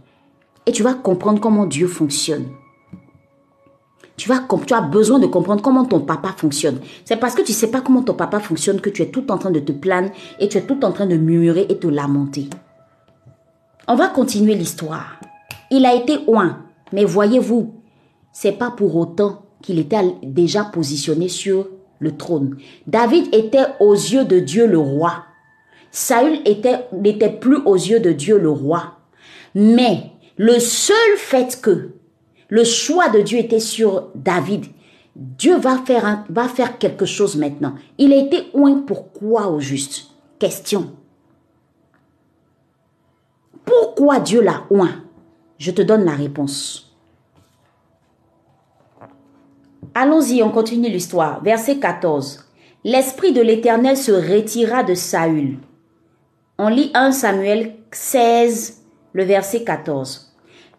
Et 0.65 0.71
tu 0.71 0.83
vas 0.83 0.93
comprendre 0.93 1.39
comment 1.39 1.65
Dieu 1.65 1.87
fonctionne. 1.87 2.47
Tu, 4.17 4.29
vas, 4.29 4.45
tu 4.67 4.73
as 4.73 4.81
besoin 4.81 5.17
de 5.17 5.25
comprendre 5.25 5.63
comment 5.63 5.85
ton 5.85 6.01
papa 6.01 6.35
fonctionne. 6.37 6.79
C'est 7.05 7.15
parce 7.15 7.33
que 7.33 7.41
tu 7.41 7.51
ne 7.51 7.55
sais 7.55 7.71
pas 7.71 7.81
comment 7.81 8.03
ton 8.03 8.13
papa 8.13 8.39
fonctionne 8.39 8.79
que 8.79 8.89
tu 8.89 9.01
es 9.01 9.09
tout 9.09 9.31
en 9.31 9.39
train 9.39 9.49
de 9.49 9.59
te 9.59 9.71
plaindre 9.71 10.11
et 10.39 10.47
tu 10.47 10.57
es 10.57 10.61
tout 10.61 10.85
en 10.85 10.91
train 10.91 11.07
de 11.07 11.17
murmurer 11.17 11.65
et 11.69 11.79
te 11.79 11.87
lamenter. 11.87 12.47
On 13.87 13.95
va 13.95 14.09
continuer 14.09 14.53
l'histoire. 14.53 15.19
Il 15.71 15.85
a 15.85 15.95
été 15.95 16.19
oint, 16.27 16.59
mais 16.93 17.03
voyez-vous, 17.03 17.73
c'est 18.31 18.51
pas 18.51 18.69
pour 18.69 18.95
autant 18.95 19.41
qu'il 19.61 19.79
était 19.79 20.15
déjà 20.21 20.65
positionné 20.65 21.27
sur 21.27 21.67
le 21.99 22.15
trône. 22.15 22.57
David 22.87 23.33
était 23.33 23.65
aux 23.79 23.93
yeux 23.93 24.25
de 24.25 24.39
Dieu 24.39 24.67
le 24.67 24.77
roi. 24.77 25.25
Saül 25.91 26.39
n'était 26.43 27.29
plus 27.29 27.57
aux 27.65 27.75
yeux 27.75 27.99
de 27.99 28.11
Dieu 28.11 28.37
le 28.37 28.49
roi. 28.49 28.97
Mais 29.55 30.10
le 30.41 30.57
seul 30.59 31.17
fait 31.17 31.61
que 31.61 31.91
le 32.49 32.63
choix 32.63 33.09
de 33.09 33.21
Dieu 33.21 33.37
était 33.37 33.59
sur 33.59 34.09
David. 34.15 34.65
Dieu 35.15 35.55
va 35.55 35.77
faire, 35.85 36.79
quelque 36.79 37.05
chose 37.05 37.35
maintenant. 37.35 37.75
Il 37.99 38.11
a 38.11 38.15
été 38.15 38.47
oint 38.55 38.79
pourquoi 38.87 39.49
au 39.49 39.59
juste? 39.59 40.09
Question. 40.39 40.95
Pourquoi 43.63 44.19
Dieu 44.19 44.41
l'a 44.41 44.63
oint? 44.71 45.03
Je 45.59 45.69
te 45.69 45.83
donne 45.83 46.05
la 46.05 46.15
réponse. 46.15 46.91
Allons-y, 49.93 50.41
on 50.41 50.49
continue 50.49 50.89
l'histoire. 50.89 51.43
Verset 51.43 51.77
14. 51.77 52.49
L'Esprit 52.83 53.31
de 53.31 53.41
l'Éternel 53.41 53.95
se 53.95 54.11
retira 54.11 54.81
de 54.81 54.95
Saül. 54.95 55.59
On 56.57 56.69
lit 56.69 56.89
1 56.95 57.11
Samuel 57.11 57.75
16, 57.91 58.81
le 59.13 59.23
verset 59.23 59.63
14. 59.63 60.29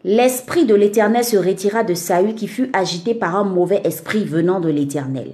L'esprit 0.04 0.66
de 0.66 0.74
l'Éternel 0.74 1.24
se 1.24 1.36
retira 1.36 1.84
de 1.84 1.94
Saül 1.94 2.34
qui 2.34 2.48
fut 2.48 2.70
agité 2.72 3.14
par 3.14 3.36
un 3.36 3.44
mauvais 3.44 3.82
esprit 3.84 4.24
venant 4.24 4.58
de 4.58 4.68
l'Éternel. 4.68 5.32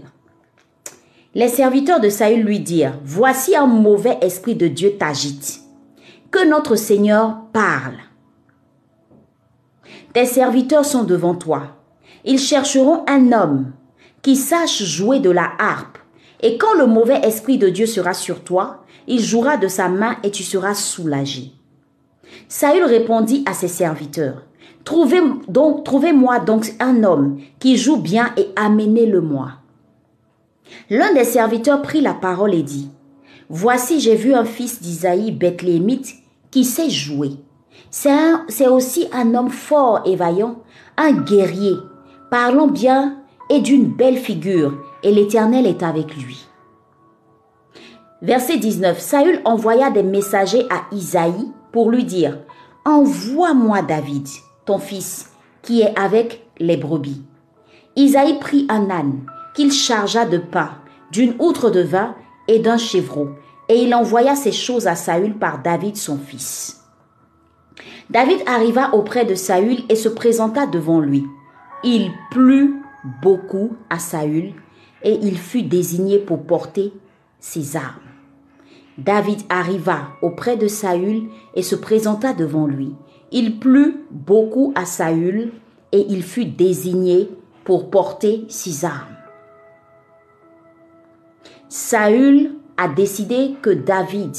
Les 1.34 1.48
serviteurs 1.48 2.00
de 2.00 2.10
Saül 2.10 2.42
lui 2.42 2.60
dirent, 2.60 2.98
Voici 3.04 3.56
un 3.56 3.66
mauvais 3.66 4.18
esprit 4.20 4.54
de 4.54 4.68
Dieu 4.68 4.96
t'agite. 4.98 5.60
Que 6.30 6.46
notre 6.46 6.76
Seigneur 6.76 7.38
parle. 7.52 7.96
Tes 10.12 10.26
serviteurs 10.26 10.84
sont 10.84 11.04
devant 11.04 11.34
toi. 11.34 11.76
Ils 12.24 12.38
chercheront 12.38 13.04
un 13.06 13.32
homme 13.32 13.72
qui 14.20 14.36
sache 14.36 14.82
jouer 14.82 15.20
de 15.20 15.30
la 15.30 15.50
harpe. 15.58 15.96
Et 16.40 16.58
quand 16.58 16.74
le 16.74 16.86
mauvais 16.86 17.20
esprit 17.22 17.56
de 17.56 17.68
Dieu 17.68 17.86
sera 17.86 18.12
sur 18.12 18.44
toi, 18.44 18.84
il 19.06 19.20
jouera 19.20 19.56
de 19.56 19.68
sa 19.68 19.88
main 19.88 20.16
et 20.22 20.30
tu 20.30 20.42
seras 20.42 20.74
soulagé. 20.74 21.52
Saül 22.48 22.84
répondit 22.84 23.42
à 23.46 23.54
ses 23.54 23.68
serviteurs, 23.68 24.44
Trouvez 24.84 25.20
donc, 25.48 25.84
trouvez-moi 25.84 26.40
donc 26.40 26.74
un 26.80 27.04
homme 27.04 27.38
qui 27.58 27.76
joue 27.76 27.98
bien 27.98 28.30
et 28.36 28.48
amenez-le-moi. 28.56 29.52
L'un 30.90 31.12
des 31.14 31.24
serviteurs 31.24 31.82
prit 31.82 32.00
la 32.00 32.14
parole 32.14 32.54
et 32.54 32.62
dit, 32.62 32.90
Voici 33.50 34.00
j'ai 34.00 34.14
vu 34.14 34.34
un 34.34 34.44
fils 34.44 34.80
d'Isaïe 34.80 35.32
Bethléemite 35.32 36.14
qui 36.50 36.64
sait 36.64 36.90
jouer. 36.90 37.32
C'est 37.90 38.68
aussi 38.68 39.08
un 39.12 39.34
homme 39.34 39.50
fort 39.50 40.02
et 40.04 40.16
vaillant, 40.16 40.56
un 40.96 41.12
guerrier, 41.12 41.74
parlant 42.30 42.68
bien 42.68 43.18
et 43.50 43.60
d'une 43.60 43.86
belle 43.86 44.18
figure, 44.18 44.74
et 45.02 45.10
l'Éternel 45.10 45.66
est 45.66 45.82
avec 45.82 46.14
lui. 46.16 46.46
Verset 48.20 48.58
19. 48.58 48.98
Saül 48.98 49.40
envoya 49.44 49.90
des 49.90 50.02
messagers 50.02 50.66
à 50.70 50.94
Isaïe 50.94 51.52
pour 51.72 51.90
lui 51.90 52.04
dire, 52.04 52.38
Envoie-moi 52.84 53.82
David, 53.82 54.26
ton 54.68 54.78
fils, 54.78 55.30
qui 55.62 55.80
est 55.80 55.98
avec 55.98 56.46
les 56.58 56.76
brebis. 56.76 57.22
Isaïe 57.96 58.38
prit 58.38 58.66
un 58.68 58.90
âne 58.90 59.20
qu'il 59.54 59.72
chargea 59.72 60.26
de 60.26 60.36
pain, 60.36 60.72
d'une 61.10 61.34
outre 61.38 61.70
de 61.70 61.80
vin 61.80 62.14
et 62.48 62.58
d'un 62.58 62.76
chevreau, 62.76 63.30
et 63.70 63.82
il 63.82 63.94
envoya 63.94 64.36
ces 64.36 64.52
choses 64.52 64.86
à 64.86 64.94
Saül 64.94 65.38
par 65.38 65.62
David 65.62 65.96
son 65.96 66.18
fils. 66.18 66.84
David 68.10 68.40
arriva 68.46 68.94
auprès 68.94 69.24
de 69.24 69.34
Saül 69.34 69.78
et 69.88 69.96
se 69.96 70.10
présenta 70.10 70.66
devant 70.66 71.00
lui. 71.00 71.24
Il 71.82 72.10
plut 72.30 72.74
beaucoup 73.22 73.74
à 73.88 73.98
Saül 73.98 74.52
et 75.02 75.18
il 75.22 75.38
fut 75.38 75.62
désigné 75.62 76.18
pour 76.18 76.42
porter 76.42 76.92
ses 77.40 77.74
armes. 77.74 78.00
David 78.98 79.40
arriva 79.48 80.08
auprès 80.20 80.58
de 80.58 80.68
Saül 80.68 81.30
et 81.54 81.62
se 81.62 81.74
présenta 81.74 82.34
devant 82.34 82.66
lui. 82.66 82.94
Il 83.30 83.58
plut 83.58 84.06
beaucoup 84.10 84.72
à 84.74 84.84
Saül 84.84 85.52
et 85.92 86.06
il 86.08 86.22
fut 86.22 86.46
désigné 86.46 87.30
pour 87.64 87.90
porter 87.90 88.44
ses 88.48 88.84
armes. 88.84 89.16
Saül 91.68 92.54
a 92.78 92.88
décidé 92.88 93.56
que 93.60 93.70
David 93.70 94.34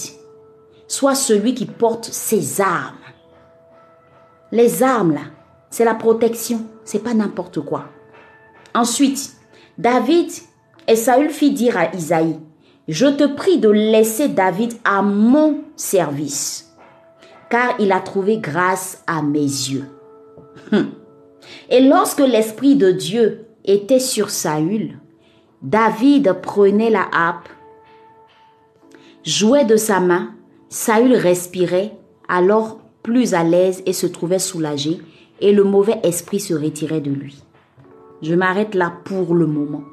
soit 0.88 1.16
celui 1.16 1.54
qui 1.54 1.66
porte 1.66 2.06
ses 2.06 2.62
armes. 2.62 2.96
Les 4.52 4.82
armes, 4.82 5.14
là, 5.14 5.22
c'est 5.70 5.86
la 5.86 5.94
protection, 5.94 6.66
c'est 6.84 7.04
pas 7.04 7.14
n'importe 7.14 7.62
quoi. 7.62 7.86
Ensuite, 8.74 9.34
David 9.78 10.32
et 10.88 10.96
Saül 10.96 11.30
fit 11.30 11.52
dire 11.52 11.78
à 11.78 11.94
Isaïe, 11.94 12.40
je 12.88 13.06
te 13.06 13.24
prie 13.24 13.60
de 13.60 13.70
laisser 13.70 14.30
David 14.30 14.74
à 14.84 15.04
mon 15.04 15.64
service, 15.76 16.69
car 17.50 17.76
il 17.80 17.92
a 17.92 18.00
trouvé 18.00 18.38
grâce 18.38 19.04
à 19.08 19.22
mes 19.22 19.40
yeux. 19.40 19.86
Hum. 20.72 20.92
Et 21.70 21.82
lorsque 21.82 22.20
l'Esprit 22.20 22.76
de 22.76 22.92
Dieu 22.92 23.46
était 23.66 24.00
sur 24.00 24.30
Saül, 24.30 25.00
David 25.62 26.34
prenait 26.42 26.90
la 26.90 27.08
harpe, 27.12 27.50
jouait 29.24 29.66
de 29.66 29.76
sa 29.76 30.00
main, 30.00 30.36
Saül 30.70 31.14
respirait, 31.14 31.94
alors 32.28 32.80
plus 33.04 33.34
à 33.34 33.44
l'aise 33.44 33.82
et 33.86 33.94
se 33.94 34.08
trouvait 34.08 34.40
soulagé, 34.40 35.00
et 35.42 35.52
le 35.52 35.64
mauvais 35.64 36.00
esprit 36.04 36.40
se 36.40 36.54
retirait 36.54 37.02
de 37.02 37.12
lui. 37.12 37.44
Je 38.22 38.36
m'arrête 38.36 38.76
là 38.76 38.94
pour 39.06 39.34
le 39.34 39.48
moment. 39.48 39.84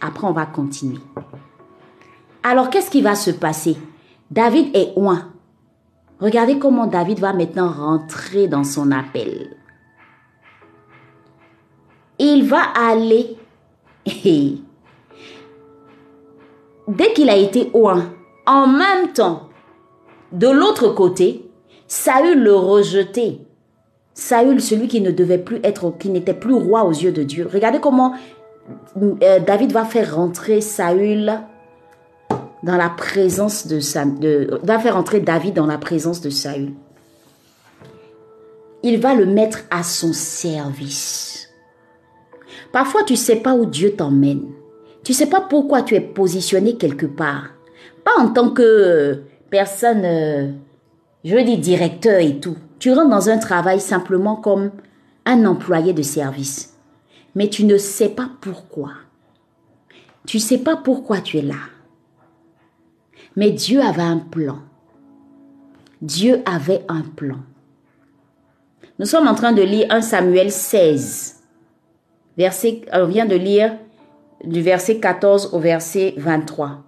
Après, 0.00 0.26
on 0.26 0.32
va 0.32 0.46
continuer. 0.46 0.98
Alors, 2.42 2.70
qu'est-ce 2.70 2.90
qui 2.90 3.02
va 3.02 3.14
se 3.14 3.30
passer? 3.30 3.76
David 4.30 4.74
est 4.76 4.94
loin. 4.96 5.31
Regardez 6.22 6.58
comment 6.60 6.86
David 6.86 7.18
va 7.18 7.32
maintenant 7.32 7.68
rentrer 7.68 8.46
dans 8.46 8.62
son 8.62 8.92
appel. 8.92 9.56
Il 12.20 12.46
va 12.48 12.62
aller. 12.62 13.36
Dès 16.86 17.12
qu'il 17.14 17.28
a 17.28 17.36
été 17.36 17.68
loin, 17.74 18.12
en 18.46 18.68
même 18.68 19.12
temps, 19.12 19.48
de 20.30 20.48
l'autre 20.48 20.90
côté, 20.90 21.50
Saül 21.88 22.40
le 22.40 22.54
rejetait. 22.54 23.38
Saül, 24.14 24.60
celui 24.60 24.86
qui 24.86 25.00
ne 25.00 25.10
devait 25.10 25.38
plus 25.38 25.58
être, 25.64 25.92
qui 25.98 26.08
n'était 26.08 26.34
plus 26.34 26.54
roi 26.54 26.84
aux 26.84 26.92
yeux 26.92 27.10
de 27.10 27.24
Dieu. 27.24 27.48
Regardez 27.52 27.80
comment 27.80 28.14
euh, 28.96 29.40
David 29.40 29.72
va 29.72 29.84
faire 29.84 30.14
rentrer 30.14 30.60
Saül 30.60 31.32
dans 32.62 32.76
la 32.76 32.90
présence 32.90 33.66
de, 33.66 33.80
de 34.20 34.60
va 34.62 34.78
faire 34.78 34.96
entrer 34.96 35.20
David 35.20 35.54
dans 35.54 35.66
la 35.66 35.78
présence 35.78 36.20
de 36.20 36.30
Saül. 36.30 36.72
Il 38.82 39.00
va 39.00 39.14
le 39.14 39.26
mettre 39.26 39.60
à 39.70 39.82
son 39.82 40.12
service. 40.12 41.48
Parfois, 42.72 43.04
tu 43.04 43.16
sais 43.16 43.36
pas 43.36 43.54
où 43.54 43.66
Dieu 43.66 43.94
t'emmène. 43.94 44.46
Tu 45.04 45.12
sais 45.12 45.26
pas 45.26 45.40
pourquoi 45.40 45.82
tu 45.82 45.94
es 45.94 46.00
positionné 46.00 46.76
quelque 46.76 47.06
part. 47.06 47.50
Pas 48.04 48.18
en 48.18 48.28
tant 48.28 48.50
que 48.50 49.22
personne, 49.50 50.02
euh, 50.04 50.48
je 51.24 51.34
veux 51.34 51.44
dire 51.44 51.58
directeur 51.58 52.18
et 52.18 52.40
tout. 52.40 52.56
Tu 52.78 52.92
rentres 52.92 53.10
dans 53.10 53.28
un 53.28 53.38
travail 53.38 53.80
simplement 53.80 54.36
comme 54.36 54.70
un 55.26 55.44
employé 55.44 55.92
de 55.92 56.02
service. 56.02 56.74
Mais 57.34 57.48
tu 57.48 57.64
ne 57.64 57.78
sais 57.78 58.08
pas 58.08 58.30
pourquoi. 58.40 58.90
Tu 60.26 60.38
sais 60.38 60.58
pas 60.58 60.76
pourquoi 60.76 61.20
tu 61.20 61.38
es 61.38 61.42
là. 61.42 61.54
Mais 63.36 63.50
Dieu 63.50 63.80
avait 63.80 64.02
un 64.02 64.18
plan. 64.18 64.58
Dieu 66.00 66.42
avait 66.44 66.84
un 66.88 67.02
plan. 67.02 67.38
Nous 68.98 69.06
sommes 69.06 69.28
en 69.28 69.34
train 69.34 69.52
de 69.52 69.62
lire 69.62 69.86
1 69.90 70.02
Samuel 70.02 70.50
16. 70.50 71.42
Verset, 72.36 72.82
on 72.92 73.06
vient 73.06 73.26
de 73.26 73.36
lire 73.36 73.76
du 74.44 74.60
verset 74.60 74.98
14 74.98 75.54
au 75.54 75.58
verset 75.58 76.14
23. 76.16 76.82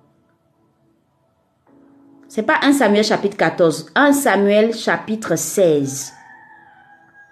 C'est 2.28 2.42
pas 2.42 2.58
1 2.62 2.72
Samuel 2.72 3.04
chapitre 3.04 3.36
14, 3.36 3.92
1 3.94 4.12
Samuel 4.12 4.74
chapitre 4.74 5.36
16. 5.36 6.12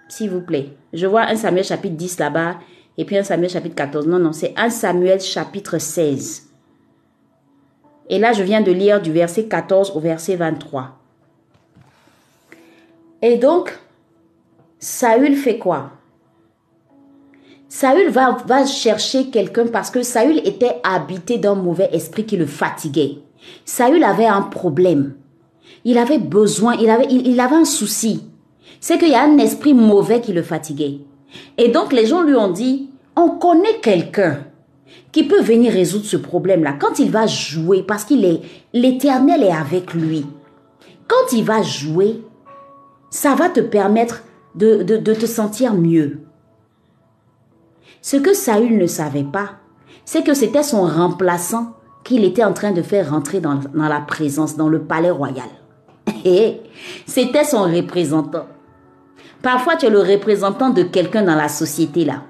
S'il 0.07 0.29
vous 0.29 0.41
plaît. 0.41 0.77
Je 0.93 1.05
vois 1.05 1.23
1 1.23 1.35
Samuel 1.35 1.65
chapitre 1.65 1.95
10 1.95 2.19
là-bas 2.19 2.55
et 2.97 3.03
puis 3.03 3.17
1 3.17 3.23
Samuel 3.23 3.49
chapitre 3.49 3.75
14. 3.75 4.07
Non, 4.07 4.19
non, 4.19 4.31
c'est 4.31 4.53
1 4.55 4.69
Samuel 4.69 5.19
chapitre 5.19 5.77
16. 5.77 6.52
Et 8.09 8.19
là, 8.19 8.33
je 8.33 8.43
viens 8.43 8.61
de 8.61 8.71
lire 8.71 9.01
du 9.01 9.11
verset 9.11 9.45
14 9.45 9.91
au 9.95 9.99
verset 9.99 10.35
23. 10.35 10.99
Et 13.21 13.37
donc, 13.37 13.77
Saül 14.79 15.35
fait 15.35 15.57
quoi? 15.57 15.91
Saül 17.69 18.09
va, 18.09 18.65
chercher 18.65 19.29
quelqu'un 19.29 19.67
parce 19.67 19.89
que 19.89 20.03
Saül 20.03 20.39
était 20.45 20.75
habité 20.83 21.37
d'un 21.37 21.55
mauvais 21.55 21.89
esprit 21.91 22.25
qui 22.25 22.37
le 22.37 22.45
fatiguait. 22.45 23.19
Saül 23.65 24.03
avait 24.03 24.25
un 24.25 24.41
problème. 24.41 25.15
Il 25.85 25.97
avait 25.97 26.19
besoin, 26.19 26.75
il 26.75 26.89
avait, 26.89 27.07
il, 27.09 27.39
avait 27.39 27.55
un 27.55 27.65
souci. 27.65 28.27
C'est 28.79 28.97
qu'il 28.97 29.09
y 29.09 29.15
a 29.15 29.23
un 29.23 29.37
esprit 29.37 29.73
mauvais 29.73 30.21
qui 30.21 30.33
le 30.33 30.43
fatiguait. 30.43 30.99
Et 31.57 31.69
donc 31.69 31.93
les 31.93 32.05
gens 32.05 32.21
lui 32.21 32.35
ont 32.35 32.51
dit, 32.51 32.89
on 33.15 33.29
connaît 33.29 33.79
quelqu'un 33.81 34.39
qui 35.11 35.23
peut 35.23 35.41
venir 35.41 35.71
résoudre 35.71 36.05
ce 36.05 36.17
problème-là. 36.17 36.73
Quand 36.73 36.99
il 36.99 37.11
va 37.11 37.27
jouer, 37.27 37.83
parce 37.83 38.03
qu'il 38.03 38.25
est, 38.25 38.41
l'éternel 38.73 39.43
est 39.43 39.51
avec 39.51 39.93
lui. 39.93 40.25
Quand 41.07 41.31
il 41.31 41.43
va 41.43 41.61
jouer, 41.61 42.21
ça 43.09 43.35
va 43.35 43.49
te 43.49 43.59
permettre 43.59 44.23
de, 44.55 44.81
de, 44.83 45.13
te 45.13 45.25
sentir 45.25 45.75
mieux. 45.75 46.21
Ce 48.01 48.17
que 48.17 48.33
Saül 48.33 48.77
ne 48.77 48.87
savait 48.87 49.23
pas, 49.23 49.51
c'est 50.03 50.23
que 50.23 50.33
c'était 50.33 50.63
son 50.63 50.83
remplaçant 50.83 51.73
qu'il 52.03 52.25
était 52.25 52.43
en 52.43 52.53
train 52.53 52.71
de 52.71 52.81
faire 52.81 53.11
rentrer 53.11 53.39
dans, 53.39 53.59
dans 53.73 53.87
la 53.87 54.01
présence, 54.01 54.57
dans 54.57 54.67
le 54.67 54.81
palais 54.81 55.11
royal. 55.11 55.47
Et 56.25 56.59
c'était 57.05 57.45
son 57.45 57.63
représentant. 57.63 58.47
Parfois, 59.41 59.75
tu 59.75 59.85
es 59.85 59.89
le 59.89 59.99
représentant 59.99 60.71
de 60.71 60.83
quelqu'un 60.83 61.23
dans 61.23 61.35
la 61.35 61.49
société 61.49 62.03
là. 62.03 62.23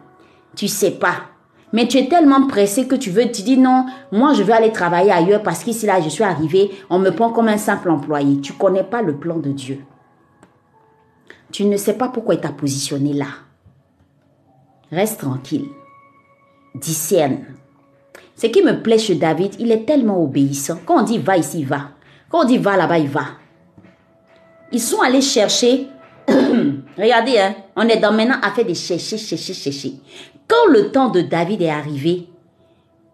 Tu 0.55 0.67
sais 0.67 0.91
pas 0.91 1.32
mais 1.73 1.87
tu 1.87 1.97
es 1.97 2.07
tellement 2.07 2.45
pressé 2.45 2.87
que 2.87 2.95
tu 2.95 3.09
veux, 3.09 3.29
tu 3.31 3.41
dis 3.41 3.57
non, 3.57 3.87
moi 4.11 4.33
je 4.33 4.43
veux 4.43 4.53
aller 4.53 4.71
travailler 4.71 5.11
ailleurs 5.11 5.41
parce 5.41 5.63
qu'ici 5.63 5.87
là 5.87 5.99
je 5.99 6.07
suis 6.07 6.23
arrivé, 6.23 6.71
on 6.89 6.99
me 6.99 7.09
prend 7.09 7.31
comme 7.31 7.47
un 7.47 7.57
simple 7.57 7.89
employé. 7.89 8.39
Tu 8.39 8.53
connais 8.53 8.83
pas 8.83 9.01
le 9.01 9.17
plan 9.17 9.37
de 9.37 9.51
Dieu. 9.51 9.79
Tu 11.51 11.65
ne 11.65 11.75
sais 11.75 11.93
pas 11.93 12.07
pourquoi 12.07 12.35
il 12.35 12.41
t'a 12.41 12.49
positionné 12.49 13.13
là. 13.13 13.27
Reste 14.91 15.19
tranquille. 15.19 15.65
Discerne. 16.75 17.39
Ce 18.35 18.47
qui 18.47 18.61
me 18.61 18.81
plaît 18.81 18.97
chez 18.99 19.15
David, 19.15 19.55
il 19.59 19.71
est 19.71 19.85
tellement 19.85 20.23
obéissant. 20.23 20.79
Quand 20.85 20.99
on 20.99 21.03
dit 21.03 21.17
va 21.17 21.37
ici, 21.37 21.59
il 21.59 21.67
va. 21.67 21.89
Quand 22.29 22.43
on 22.43 22.47
dit 22.47 22.57
va 22.57 22.77
là-bas, 22.77 22.99
il 22.99 23.09
va. 23.09 23.25
Ils 24.71 24.79
sont 24.79 25.01
allés 25.01 25.21
chercher. 25.21 25.87
Regardez, 26.97 27.37
hein, 27.39 27.55
on 27.75 27.87
est 27.87 27.97
dans 27.97 28.11
maintenant 28.11 28.39
à 28.41 28.51
faire 28.51 28.65
chercher, 28.75 29.17
chercher, 29.17 29.53
chercher. 29.53 29.93
Quand 30.47 30.71
le 30.71 30.91
temps 30.91 31.09
de 31.09 31.21
David 31.21 31.61
est 31.61 31.69
arrivé, 31.69 32.27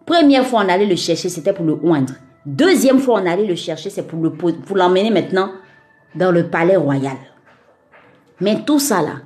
première 0.06 0.46
fois 0.46 0.62
on 0.64 0.68
allait 0.68 0.86
le 0.86 0.96
chercher, 0.96 1.28
c'était 1.28 1.52
pour 1.52 1.64
le 1.64 1.78
oindre. 1.82 2.14
Deuxième 2.46 2.98
fois 2.98 3.20
on 3.20 3.26
allait 3.26 3.46
le 3.46 3.54
chercher, 3.54 3.90
c'est 3.90 4.06
pour 4.06 4.76
l'emmener 4.76 5.10
maintenant 5.10 5.52
dans 6.14 6.32
le 6.32 6.48
palais 6.48 6.76
royal. 6.76 7.16
Mais 8.40 8.64
tout 8.64 8.78
ça 8.78 9.02
là, 9.02 9.16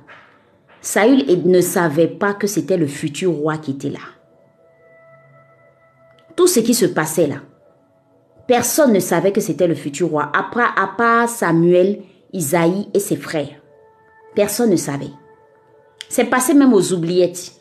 Saül 0.81 1.25
ne 1.45 1.61
savait 1.61 2.07
pas 2.07 2.33
que 2.33 2.47
c'était 2.47 2.77
le 2.77 2.87
futur 2.87 3.31
roi 3.31 3.57
qui 3.57 3.71
était 3.71 3.89
là. 3.89 3.99
Tout 6.35 6.47
ce 6.47 6.59
qui 6.59 6.73
se 6.73 6.85
passait 6.85 7.27
là, 7.27 7.37
personne 8.45 8.93
ne 8.93 8.99
savait 8.99 9.31
que 9.31 9.41
c'était 9.41 9.67
le 9.67 9.73
futur 9.73 10.09
roi, 10.09 10.31
après, 10.37 10.65
à 10.75 11.27
Samuel, 11.27 12.01
Isaïe 12.33 12.89
et 12.93 12.99
ses 12.99 13.15
frères. 13.15 13.61
Personne 14.35 14.69
ne 14.69 14.75
savait. 14.75 15.11
C'est 16.09 16.25
passé 16.25 16.53
même 16.53 16.73
aux 16.73 16.93
oubliettes. 16.93 17.53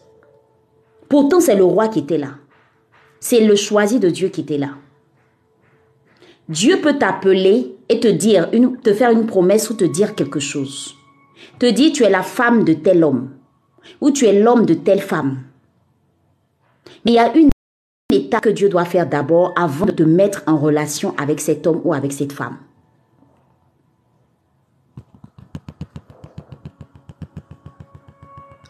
Pourtant, 1.09 1.40
c'est 1.40 1.57
le 1.57 1.64
roi 1.64 1.88
qui 1.88 2.00
était 2.00 2.18
là. 2.18 2.34
C'est 3.20 3.40
le 3.40 3.57
choisi 3.57 4.00
de 4.00 4.11
Dieu 4.11 4.28
qui 4.28 4.42
était 4.42 4.59
là. 4.59 4.70
Dieu 6.48 6.80
peut 6.80 6.98
t'appeler 6.98 7.74
et 7.88 8.00
te 8.00 8.09
dire, 8.09 8.50
te 8.82 8.92
faire 8.92 9.11
une 9.11 9.26
promesse 9.26 9.70
ou 9.70 9.74
te 9.74 9.84
dire 9.84 10.14
quelque 10.14 10.40
chose. 10.40 10.94
Te 11.59 11.66
dire, 11.66 11.92
tu 11.92 12.02
es 12.02 12.11
la 12.11 12.22
femme 12.22 12.64
de 12.64 12.74
tel 12.74 13.02
homme 13.02 13.30
ou 14.00 14.11
tu 14.11 14.26
es 14.26 14.42
l'homme 14.42 14.66
de 14.66 14.74
telle 14.74 15.00
femme. 15.00 15.42
Mais 17.05 17.12
il 17.12 17.14
y 17.14 17.18
a 17.18 17.34
une 17.36 17.50
étape 18.12 18.44
que 18.44 18.48
Dieu 18.50 18.68
doit 18.68 18.84
faire 18.84 19.09
d'abord 19.09 19.52
avant 19.57 19.86
de 19.86 19.92
te 19.92 20.02
mettre 20.02 20.42
en 20.46 20.59
relation 20.59 21.14
avec 21.16 21.40
cet 21.40 21.66
homme 21.66 21.80
ou 21.84 21.94
avec 21.94 22.12
cette 22.12 22.32
femme. 22.32 22.59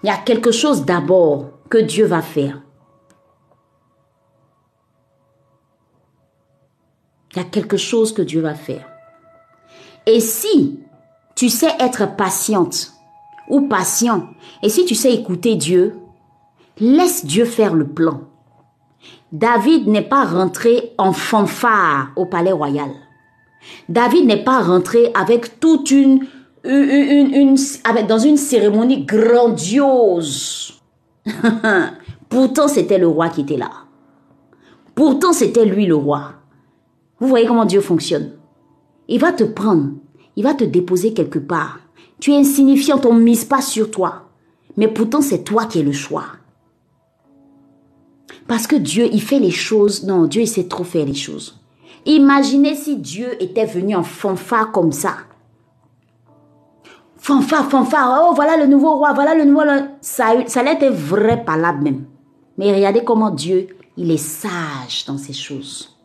Il 0.02 0.08
y 0.08 0.10
a 0.10 0.18
quelque 0.18 0.52
chose 0.52 0.84
d'abord 0.84 1.53
que 1.68 1.78
Dieu 1.78 2.06
va 2.06 2.22
faire. 2.22 2.62
Il 7.32 7.38
y 7.38 7.40
a 7.40 7.44
quelque 7.44 7.76
chose 7.76 8.12
que 8.12 8.22
Dieu 8.22 8.40
va 8.40 8.54
faire. 8.54 8.88
Et 10.06 10.20
si 10.20 10.80
tu 11.34 11.48
sais 11.48 11.74
être 11.80 12.16
patiente 12.16 12.92
ou 13.48 13.62
patient, 13.62 14.28
et 14.62 14.68
si 14.68 14.84
tu 14.84 14.94
sais 14.94 15.12
écouter 15.12 15.56
Dieu, 15.56 15.96
laisse 16.78 17.24
Dieu 17.24 17.44
faire 17.44 17.74
le 17.74 17.88
plan. 17.88 18.20
David 19.32 19.88
n'est 19.88 20.08
pas 20.08 20.24
rentré 20.24 20.92
en 20.96 21.12
fanfare 21.12 22.12
au 22.16 22.26
palais 22.26 22.52
royal. 22.52 22.90
David 23.88 24.26
n'est 24.26 24.44
pas 24.44 24.60
rentré 24.60 25.10
avec 25.14 25.58
toute 25.58 25.90
une, 25.90 26.26
dans 26.64 28.18
une 28.18 28.36
cérémonie 28.36 29.04
grandiose. 29.04 30.80
Pourtant, 32.28 32.68
c'était 32.68 32.98
le 32.98 33.08
roi 33.08 33.28
qui 33.28 33.42
était 33.42 33.56
là. 33.56 33.70
Pourtant, 34.94 35.32
c'était 35.32 35.64
lui 35.64 35.86
le 35.86 35.96
roi. 35.96 36.34
Vous 37.20 37.28
voyez 37.28 37.46
comment 37.46 37.64
Dieu 37.64 37.80
fonctionne. 37.80 38.32
Il 39.08 39.20
va 39.20 39.32
te 39.32 39.44
prendre, 39.44 39.90
il 40.36 40.44
va 40.44 40.54
te 40.54 40.64
déposer 40.64 41.12
quelque 41.12 41.38
part. 41.38 41.80
Tu 42.20 42.32
es 42.32 42.36
insignifiant, 42.36 43.00
on 43.04 43.14
ne 43.14 43.20
mise 43.20 43.44
pas 43.44 43.60
sur 43.60 43.90
toi. 43.90 44.28
Mais 44.76 44.88
pourtant, 44.88 45.20
c'est 45.20 45.44
toi 45.44 45.66
qui 45.66 45.80
es 45.80 45.82
le 45.82 45.92
choix. 45.92 46.24
Parce 48.46 48.66
que 48.66 48.76
Dieu, 48.76 49.08
il 49.12 49.22
fait 49.22 49.38
les 49.38 49.50
choses. 49.50 50.04
Non, 50.04 50.26
Dieu, 50.26 50.42
il 50.42 50.48
sait 50.48 50.68
trop 50.68 50.84
faire 50.84 51.06
les 51.06 51.14
choses. 51.14 51.60
Imaginez 52.06 52.74
si 52.74 52.96
Dieu 52.96 53.42
était 53.42 53.64
venu 53.64 53.94
en 53.94 54.02
fanfare 54.02 54.72
comme 54.72 54.92
ça. 54.92 55.16
Fanfare, 57.24 57.70
fanfare. 57.70 58.20
Oh, 58.22 58.34
voilà 58.34 58.58
le 58.58 58.66
nouveau 58.66 58.96
roi, 58.96 59.14
voilà 59.14 59.34
le 59.34 59.46
nouveau. 59.46 59.62
Ça, 60.02 60.34
ça 60.46 60.62
être 60.62 60.92
vrai 60.92 61.42
là 61.46 61.72
même. 61.72 62.04
Mais 62.58 62.70
regardez 62.70 63.02
comment 63.02 63.30
Dieu, 63.30 63.68
il 63.96 64.10
est 64.10 64.18
sage 64.18 65.06
dans 65.06 65.16
ces 65.16 65.32
choses. 65.32 65.96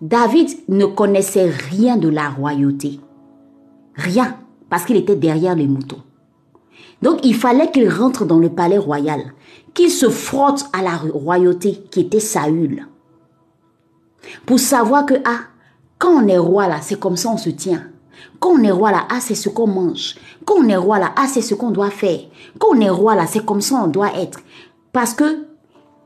David 0.00 0.50
ne 0.68 0.86
connaissait 0.86 1.50
rien 1.50 1.96
de 1.96 2.08
la 2.08 2.28
royauté. 2.28 3.00
Rien, 3.96 4.36
parce 4.70 4.84
qu'il 4.84 4.94
était 4.94 5.16
derrière 5.16 5.56
les 5.56 5.66
moutons. 5.66 6.04
Donc 7.02 7.24
il 7.24 7.34
fallait 7.34 7.72
qu'il 7.72 7.88
rentre 7.88 8.24
dans 8.24 8.38
le 8.38 8.50
palais 8.50 8.78
royal, 8.78 9.32
qu'il 9.74 9.90
se 9.90 10.08
frotte 10.08 10.66
à 10.72 10.80
la 10.80 10.96
royauté 10.96 11.72
qui 11.90 12.02
était 12.02 12.20
Saül. 12.20 12.86
Pour 14.46 14.60
savoir 14.60 15.06
que, 15.06 15.14
ah, 15.24 15.40
quand 15.98 16.22
on 16.22 16.28
est 16.28 16.38
roi 16.38 16.68
là, 16.68 16.78
c'est 16.82 17.00
comme 17.00 17.16
ça 17.16 17.30
on 17.30 17.36
se 17.36 17.50
tient. 17.50 17.82
Quand 18.38 18.50
on 18.50 18.62
est 18.62 18.70
roi 18.70 18.90
là, 18.90 19.06
ah, 19.10 19.20
c'est 19.20 19.34
ce 19.34 19.48
qu'on 19.48 19.66
mange. 19.66 20.16
Quand 20.44 20.56
on 20.58 20.68
est 20.68 20.76
roi 20.76 20.98
là, 20.98 21.12
ah, 21.16 21.26
c'est 21.26 21.40
ce 21.40 21.54
qu'on 21.54 21.70
doit 21.70 21.90
faire. 21.90 22.20
Quand 22.58 22.68
on 22.76 22.80
est 22.80 22.90
roi 22.90 23.14
là, 23.14 23.26
c'est 23.26 23.44
comme 23.44 23.60
ça 23.60 23.76
on 23.82 23.88
doit 23.88 24.14
être. 24.18 24.40
Parce 24.92 25.14
que 25.14 25.46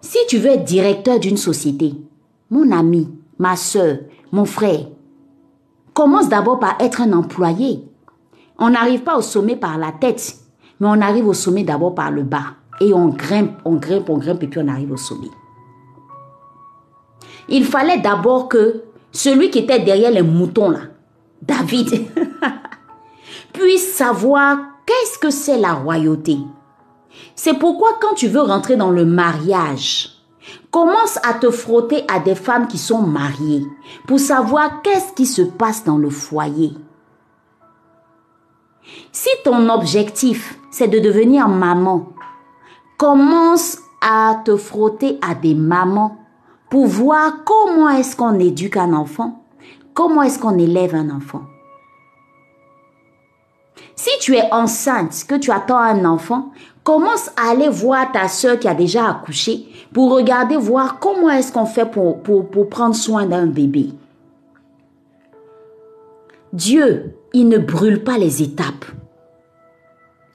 si 0.00 0.18
tu 0.28 0.38
veux 0.38 0.50
être 0.50 0.64
directeur 0.64 1.18
d'une 1.18 1.36
société, 1.36 1.94
mon 2.50 2.70
ami, 2.72 3.08
ma 3.38 3.56
soeur, 3.56 3.98
mon 4.32 4.44
frère, 4.44 4.86
commence 5.94 6.28
d'abord 6.28 6.58
par 6.58 6.76
être 6.80 7.00
un 7.02 7.12
employé. 7.12 7.84
On 8.58 8.70
n'arrive 8.70 9.02
pas 9.02 9.16
au 9.16 9.22
sommet 9.22 9.56
par 9.56 9.78
la 9.78 9.92
tête, 9.92 10.36
mais 10.78 10.88
on 10.88 11.00
arrive 11.00 11.26
au 11.26 11.34
sommet 11.34 11.64
d'abord 11.64 11.94
par 11.94 12.10
le 12.10 12.22
bas. 12.22 12.54
Et 12.80 12.94
on 12.94 13.08
grimpe, 13.08 13.60
on 13.64 13.74
grimpe, 13.74 14.08
on 14.08 14.18
grimpe, 14.18 14.42
et 14.42 14.46
puis 14.46 14.60
on 14.62 14.68
arrive 14.68 14.92
au 14.92 14.96
sommet. 14.96 15.28
Il 17.48 17.64
fallait 17.64 17.98
d'abord 18.00 18.48
que 18.48 18.84
celui 19.12 19.50
qui 19.50 19.60
était 19.60 19.80
derrière 19.80 20.10
les 20.10 20.22
moutons, 20.22 20.70
là, 20.70 20.80
David, 21.42 22.06
puisse 23.52 23.94
savoir 23.94 24.58
qu'est-ce 24.86 25.18
que 25.18 25.30
c'est 25.30 25.58
la 25.58 25.72
royauté. 25.72 26.38
C'est 27.34 27.54
pourquoi 27.54 27.98
quand 28.00 28.14
tu 28.14 28.28
veux 28.28 28.42
rentrer 28.42 28.76
dans 28.76 28.90
le 28.90 29.04
mariage, 29.04 30.20
Commence 30.70 31.18
à 31.24 31.34
te 31.34 31.50
frotter 31.50 32.04
à 32.08 32.20
des 32.20 32.34
femmes 32.34 32.68
qui 32.68 32.78
sont 32.78 33.02
mariées 33.02 33.66
pour 34.06 34.20
savoir 34.20 34.82
qu'est-ce 34.82 35.12
qui 35.12 35.26
se 35.26 35.42
passe 35.42 35.84
dans 35.84 35.98
le 35.98 36.10
foyer. 36.10 36.72
Si 39.12 39.28
ton 39.44 39.68
objectif, 39.68 40.58
c'est 40.70 40.88
de 40.88 41.00
devenir 41.00 41.48
maman, 41.48 42.08
commence 42.98 43.78
à 44.00 44.40
te 44.44 44.56
frotter 44.56 45.18
à 45.28 45.34
des 45.34 45.54
mamans 45.54 46.16
pour 46.70 46.86
voir 46.86 47.44
comment 47.44 47.88
est-ce 47.88 48.14
qu'on 48.14 48.38
éduque 48.38 48.76
un 48.76 48.92
enfant, 48.92 49.39
comment 49.94 50.22
est-ce 50.22 50.38
qu'on 50.38 50.58
élève 50.58 50.94
un 50.94 51.10
enfant? 51.10 51.42
Si 53.96 54.10
tu 54.20 54.34
es 54.34 54.52
enceinte, 54.52 55.24
que 55.28 55.34
tu 55.34 55.50
attends 55.50 55.78
un 55.78 56.04
enfant, 56.04 56.52
commence 56.84 57.30
à 57.36 57.50
aller 57.50 57.68
voir 57.68 58.10
ta 58.12 58.28
soeur 58.28 58.58
qui 58.58 58.66
a 58.66 58.74
déjà 58.74 59.08
accouché 59.10 59.66
pour 59.92 60.12
regarder, 60.12 60.56
voir 60.56 60.98
comment 60.98 61.28
est-ce 61.28 61.52
qu'on 61.52 61.66
fait 61.66 61.84
pour, 61.84 62.22
pour, 62.22 62.48
pour 62.48 62.68
prendre 62.68 62.94
soin 62.94 63.26
d'un 63.26 63.46
bébé. 63.46 63.90
Dieu, 66.52 67.14
il 67.32 67.48
ne 67.48 67.58
brûle 67.58 68.02
pas 68.02 68.18
les 68.18 68.42
étapes. 68.42 68.86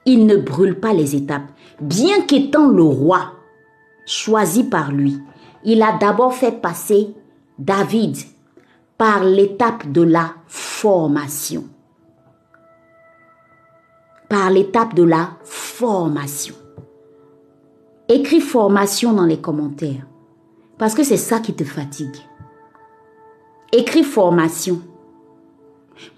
Il 0.04 0.26
ne 0.26 0.36
brûle 0.36 0.78
pas 0.78 0.92
les 0.92 1.16
étapes. 1.16 1.50
Bien 1.80 2.22
qu'étant 2.22 2.68
le 2.68 2.84
roi 2.84 3.32
choisi 4.06 4.62
par 4.62 4.92
lui, 4.92 5.18
il 5.64 5.82
a 5.82 5.98
d'abord 5.98 6.32
fait 6.32 6.52
passer 6.52 7.14
David 7.58 8.16
par 8.98 9.24
l'étape 9.24 9.90
de 9.92 10.02
la 10.02 10.34
formation 10.46 11.64
par 14.28 14.50
l'étape 14.50 14.94
de 14.94 15.02
la 15.02 15.30
formation. 15.44 16.54
Écris 18.08 18.40
formation 18.40 19.12
dans 19.12 19.24
les 19.24 19.38
commentaires 19.38 20.06
parce 20.78 20.94
que 20.94 21.02
c'est 21.02 21.16
ça 21.16 21.40
qui 21.40 21.54
te 21.54 21.64
fatigue. 21.64 22.16
Écris 23.72 24.04
formation. 24.04 24.80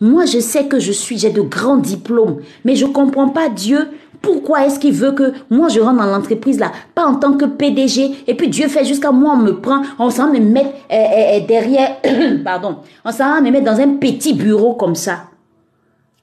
Moi, 0.00 0.24
je 0.26 0.40
sais 0.40 0.66
que 0.66 0.80
je 0.80 0.90
suis, 0.90 1.18
j'ai 1.18 1.30
de 1.30 1.40
grands 1.40 1.76
diplômes, 1.76 2.40
mais 2.64 2.74
je 2.74 2.84
ne 2.84 2.92
comprends 2.92 3.28
pas 3.28 3.48
Dieu. 3.48 3.88
Pourquoi 4.20 4.66
est-ce 4.66 4.78
qu'il 4.78 4.94
veut 4.94 5.12
que 5.12 5.32
moi 5.50 5.68
je 5.68 5.80
rentre 5.80 5.98
dans 5.98 6.06
l'entreprise 6.06 6.58
là, 6.58 6.72
pas 6.94 7.06
en 7.06 7.16
tant 7.16 7.34
que 7.34 7.44
PDG, 7.44 8.24
et 8.26 8.34
puis 8.34 8.48
Dieu 8.48 8.68
fait 8.68 8.84
jusqu'à 8.84 9.12
moi, 9.12 9.34
on 9.34 9.38
me 9.38 9.60
prend, 9.60 9.82
on 9.98 10.10
s'en 10.10 10.32
me 10.32 10.40
mettre 10.40 10.70
euh, 10.90 10.94
euh, 10.94 11.38
euh, 11.38 11.46
derrière, 11.46 11.96
pardon, 12.44 12.78
on 13.04 13.12
s'en 13.12 13.40
me 13.40 13.50
mettre 13.50 13.64
dans 13.64 13.80
un 13.80 13.96
petit 13.96 14.34
bureau 14.34 14.74
comme 14.74 14.94
ça. 14.94 15.24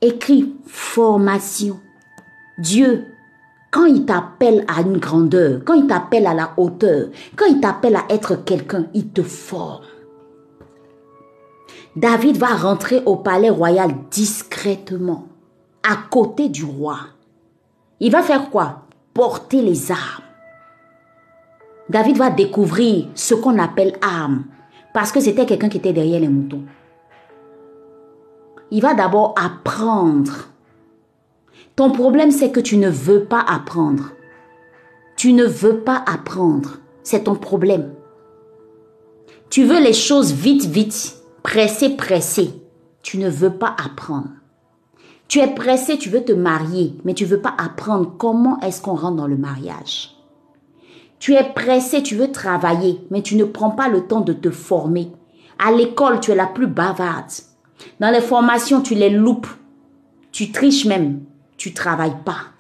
Écris 0.02 0.54
formation. 0.66 1.80
Dieu, 2.58 3.06
quand 3.72 3.86
il 3.86 4.06
t'appelle 4.06 4.66
à 4.68 4.82
une 4.82 4.98
grandeur, 4.98 5.62
quand 5.66 5.74
il 5.74 5.88
t'appelle 5.88 6.28
à 6.28 6.34
la 6.34 6.52
hauteur, 6.58 7.08
quand 7.36 7.46
il 7.46 7.60
t'appelle 7.60 7.96
à 7.96 8.06
être 8.10 8.44
quelqu'un, 8.44 8.86
il 8.94 9.10
te 9.10 9.22
forme. 9.22 9.84
David 11.96 12.38
va 12.38 12.48
rentrer 12.48 13.02
au 13.06 13.16
palais 13.16 13.50
royal 13.50 13.92
discrètement, 14.12 15.28
à 15.84 15.96
côté 16.10 16.50
du 16.50 16.66
roi. 16.66 16.98
Il 18.00 18.12
va 18.12 18.22
faire 18.22 18.50
quoi? 18.50 18.84
Porter 19.14 19.62
les 19.62 19.92
armes. 19.92 20.24
David 21.90 22.18
va 22.18 22.30
découvrir 22.30 23.08
ce 23.14 23.36
qu'on 23.36 23.60
appelle 23.60 23.98
arme, 24.02 24.46
parce 24.94 25.12
que 25.12 25.20
c'était 25.20 25.46
quelqu'un 25.46 25.70
qui 25.70 25.78
était 25.78 25.94
derrière 25.94 26.20
les 26.20 26.28
moutons. 26.28 26.64
Il 28.72 28.82
va 28.82 28.94
d'abord 28.94 29.36
apprendre. 29.38 30.50
Ton 31.76 31.92
problème, 31.92 32.32
c'est 32.32 32.52
que 32.52 32.60
tu 32.60 32.78
ne 32.78 32.90
veux 32.90 33.26
pas 33.26 33.42
apprendre. 33.42 34.12
Tu 35.16 35.34
ne 35.34 35.46
veux 35.46 35.80
pas 35.80 36.04
apprendre. 36.08 36.80
C'est 37.04 37.26
ton 37.26 37.36
problème. 37.36 37.94
Tu 39.50 39.64
veux 39.64 39.80
les 39.80 39.94
choses 39.94 40.34
vite, 40.34 40.66
vite, 40.66 41.18
pressé, 41.44 41.96
pressé. 41.96 42.50
Tu 43.04 43.18
ne 43.18 43.30
veux 43.30 43.54
pas 43.54 43.76
apprendre. 43.84 44.30
Tu 45.28 45.40
es 45.40 45.54
pressé, 45.54 45.98
tu 45.98 46.10
veux 46.10 46.24
te 46.24 46.32
marier, 46.32 46.96
mais 47.04 47.14
tu 47.14 47.26
veux 47.26 47.42
pas 47.42 47.54
apprendre 47.58 48.14
comment 48.18 48.60
est-ce 48.62 48.82
qu'on 48.82 48.96
rentre 48.96 49.18
dans 49.18 49.28
le 49.28 49.38
mariage. 49.38 50.16
Tu 51.20 51.34
es 51.34 51.44
pressé, 51.44 52.04
tu 52.04 52.16
veux 52.16 52.32
travailler, 52.32 53.02
mais 53.10 53.22
tu 53.22 53.36
ne 53.36 53.46
prends 53.46 53.72
pas 53.72 53.88
le 53.88 54.06
temps 54.06 54.22
de 54.22 54.34
te 54.34 54.52
former. 54.52 55.12
À 55.58 55.72
l'école, 55.72 56.20
tu 56.20 56.32
es 56.32 56.36
la 56.36 56.46
plus 56.46 56.68
bavarde. 56.68 57.32
Dans 58.00 58.12
les 58.12 58.22
formations, 58.22 58.82
tu 58.82 58.94
les 58.94 59.10
loupes. 59.10 59.48
Tu 60.32 60.52
triches 60.52 60.86
même. 60.86 61.22
Tu 61.58 61.74
travailles 61.74 62.18
pas. 62.24 62.52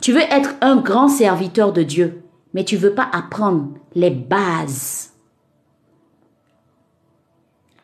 Tu 0.00 0.12
veux 0.12 0.20
être 0.20 0.50
un 0.60 0.76
grand 0.76 1.08
serviteur 1.08 1.72
de 1.72 1.82
Dieu, 1.82 2.22
mais 2.52 2.64
tu 2.64 2.76
veux 2.76 2.94
pas 2.94 3.08
apprendre 3.10 3.68
les 3.94 4.10
bases. 4.10 5.12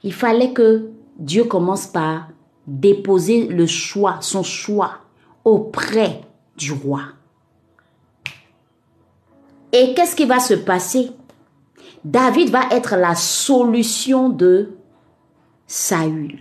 Il 0.03 0.13
fallait 0.13 0.53
que 0.53 0.91
Dieu 1.19 1.45
commence 1.45 1.87
par 1.87 2.29
déposer 2.71 3.49
le 3.49 3.67
choix, 3.67 4.19
son 4.21 4.45
choix, 4.45 4.99
auprès 5.45 6.21
du 6.57 6.73
roi. 6.73 7.01
Et 9.73 9.93
qu'est-ce 9.95 10.15
qui 10.15 10.25
va 10.25 10.39
se 10.39 10.55
passer? 10.55 11.11
David 12.05 12.51
va 12.51 12.63
être 12.71 12.97
la 12.97 13.15
solution 13.15 14.29
de 14.29 14.71
Saül. 15.67 16.39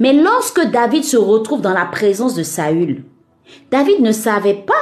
Mais 0.00 0.12
lorsque 0.12 0.60
David 0.60 1.04
se 1.04 1.16
retrouve 1.16 1.60
dans 1.60 1.72
la 1.72 1.86
présence 1.86 2.34
de 2.34 2.42
Saül, 2.42 3.04
David 3.70 4.00
ne 4.00 4.12
savait 4.12 4.54
pas 4.54 4.74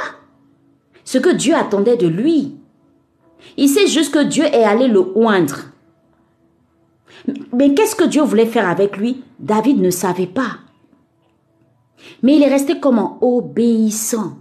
ce 1.03 1.19
que 1.19 1.29
Dieu 1.29 1.55
attendait 1.55 1.97
de 1.97 2.07
lui. 2.07 2.55
Il 3.57 3.69
sait 3.69 3.87
juste 3.87 4.13
que 4.13 4.23
Dieu 4.23 4.45
est 4.45 4.63
allé 4.63 4.87
le 4.87 4.99
oindre. 5.15 5.68
Mais 7.53 7.73
qu'est-ce 7.73 7.95
que 7.95 8.05
Dieu 8.05 8.21
voulait 8.21 8.45
faire 8.45 8.67
avec 8.67 8.97
lui? 8.97 9.23
David 9.39 9.81
ne 9.81 9.89
savait 9.89 10.27
pas. 10.27 10.57
Mais 12.23 12.35
il 12.35 12.43
est 12.43 12.49
resté 12.49 12.79
comme 12.79 12.99
un 12.99 13.17
obéissant. 13.21 14.37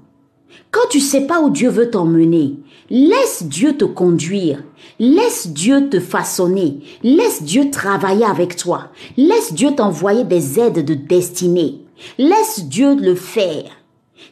Quand 0.70 0.88
tu 0.90 1.00
sais 1.00 1.26
pas 1.26 1.40
où 1.40 1.50
Dieu 1.50 1.70
veut 1.70 1.90
t'emmener, 1.90 2.56
laisse 2.90 3.42
Dieu 3.44 3.76
te 3.76 3.84
conduire. 3.84 4.62
Laisse 4.98 5.48
Dieu 5.48 5.88
te 5.88 6.00
façonner. 6.00 6.80
Laisse 7.02 7.42
Dieu 7.42 7.70
travailler 7.70 8.24
avec 8.24 8.56
toi. 8.56 8.88
Laisse 9.16 9.52
Dieu 9.52 9.74
t'envoyer 9.74 10.24
des 10.24 10.60
aides 10.60 10.84
de 10.84 10.94
destinée. 10.94 11.82
Laisse 12.18 12.64
Dieu 12.64 12.94
le 12.94 13.14
faire. 13.14 13.77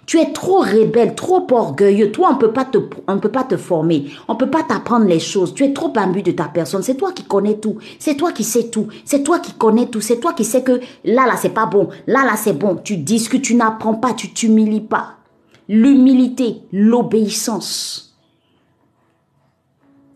Tu 0.05 0.19
es 0.19 0.33
trop 0.33 0.61
rebelle, 0.61 1.15
trop 1.15 1.47
orgueilleux. 1.51 2.13
Toi, 2.13 2.29
on 2.31 2.35
on 2.35 3.19
peut 3.19 3.31
pas 3.31 3.45
te 3.45 3.57
former. 3.57 4.07
On 4.29 4.37
peut 4.37 4.51
pas 4.51 4.63
t'apprendre 4.63 5.07
les 5.07 5.21
choses. 5.21 5.55
Tu 5.55 5.65
es 5.65 5.73
trop 5.73 5.93
imbu 5.97 6.23
de 6.23 6.33
ta 6.33 6.45
personne. 6.45 6.83
C'est 6.83 6.97
toi 6.97 7.13
qui 7.13 7.25
connais 7.25 7.59
tout. 7.59 7.79
C'est 7.99 8.17
toi 8.17 8.33
qui 8.33 8.45
sais 8.45 8.69
tout. 8.69 8.89
C'est 9.05 9.23
toi 9.23 9.39
qui 9.39 9.53
connais 9.53 9.87
tout. 9.87 10.01
C'est 10.01 10.21
toi 10.21 10.33
qui 10.33 10.45
sais 10.45 10.63
que 10.63 10.81
là, 11.05 11.27
là, 11.27 11.37
c'est 11.37 11.51
pas 11.51 11.67
bon. 11.67 11.89
Là, 12.07 12.25
là, 12.25 12.37
c'est 12.37 12.53
bon. 12.53 12.77
Tu 12.83 12.97
discutes, 12.97 13.43
tu 13.43 13.55
n'apprends 13.55 13.95
pas, 13.95 14.13
tu 14.13 14.33
t'humilies 14.33 14.81
pas. 14.81 15.15
L'humilité, 15.69 16.63
l'obéissance. 16.73 18.17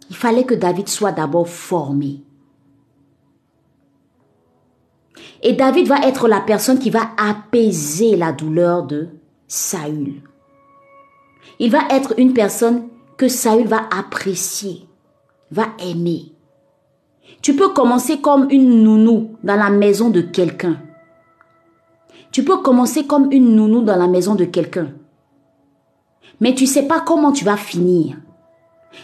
Il 0.09 0.17
fallait 0.17 0.45
que 0.45 0.55
David 0.55 0.89
soit 0.89 1.13
d'abord 1.13 1.49
formé. 1.49 2.23
Et 5.43 5.55
David 5.55 5.89
va 5.89 6.01
être 6.07 6.29
la 6.29 6.41
personne 6.41 6.79
qui 6.79 6.91
va 6.91 7.11
apaiser 7.17 8.17
la 8.17 8.33
douleur 8.33 8.85
de 8.85 9.09
Saül. 9.53 10.23
Il 11.59 11.73
va 11.73 11.81
être 11.91 12.15
une 12.19 12.33
personne 12.35 12.87
que 13.17 13.27
Saül 13.27 13.67
va 13.67 13.81
apprécier, 13.91 14.87
va 15.51 15.67
aimer. 15.81 16.33
Tu 17.43 17.57
peux 17.57 17.71
commencer 17.71 18.21
comme 18.21 18.47
une 18.53 18.85
nounou 18.85 19.37
dans 19.43 19.57
la 19.57 19.71
maison 19.71 20.09
de 20.09 20.21
quelqu'un. 20.21 20.77
Tu 22.31 22.45
peux 22.45 22.59
commencer 22.59 23.09
comme 23.09 23.33
une 23.33 23.57
nounou 23.57 23.83
dans 23.83 23.97
la 23.97 24.07
maison 24.07 24.37
de 24.37 24.45
quelqu'un. 24.45 24.93
Mais 26.41 26.55
tu 26.55 26.67
sais 26.67 26.85
pas 26.85 27.01
comment 27.01 27.33
tu 27.33 27.45
vas 27.45 27.57
finir. 27.57 28.19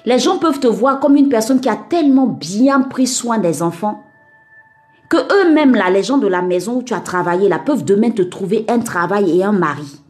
Les 0.04 0.20
gens 0.20 0.38
peuvent 0.38 0.60
te 0.60 0.68
voir 0.68 1.00
comme 1.00 1.16
une 1.16 1.28
personne 1.28 1.60
qui 1.60 1.68
a 1.68 1.74
tellement 1.74 2.28
bien 2.28 2.82
pris 2.82 3.08
soin 3.08 3.38
des 3.38 3.62
enfants 3.62 4.00
que 5.10 5.16
eux-mêmes 5.16 5.74
là, 5.74 5.90
les 5.90 6.04
gens 6.04 6.18
de 6.18 6.28
la 6.28 6.42
maison 6.42 6.76
où 6.76 6.82
tu 6.84 6.94
as 6.94 7.00
travaillé 7.00 7.48
là, 7.48 7.58
peuvent 7.58 7.84
demain 7.84 8.10
te 8.10 8.22
trouver 8.22 8.64
un 8.68 8.78
travail 8.78 9.36
et 9.36 9.42
un 9.42 9.52
mari 9.52 10.05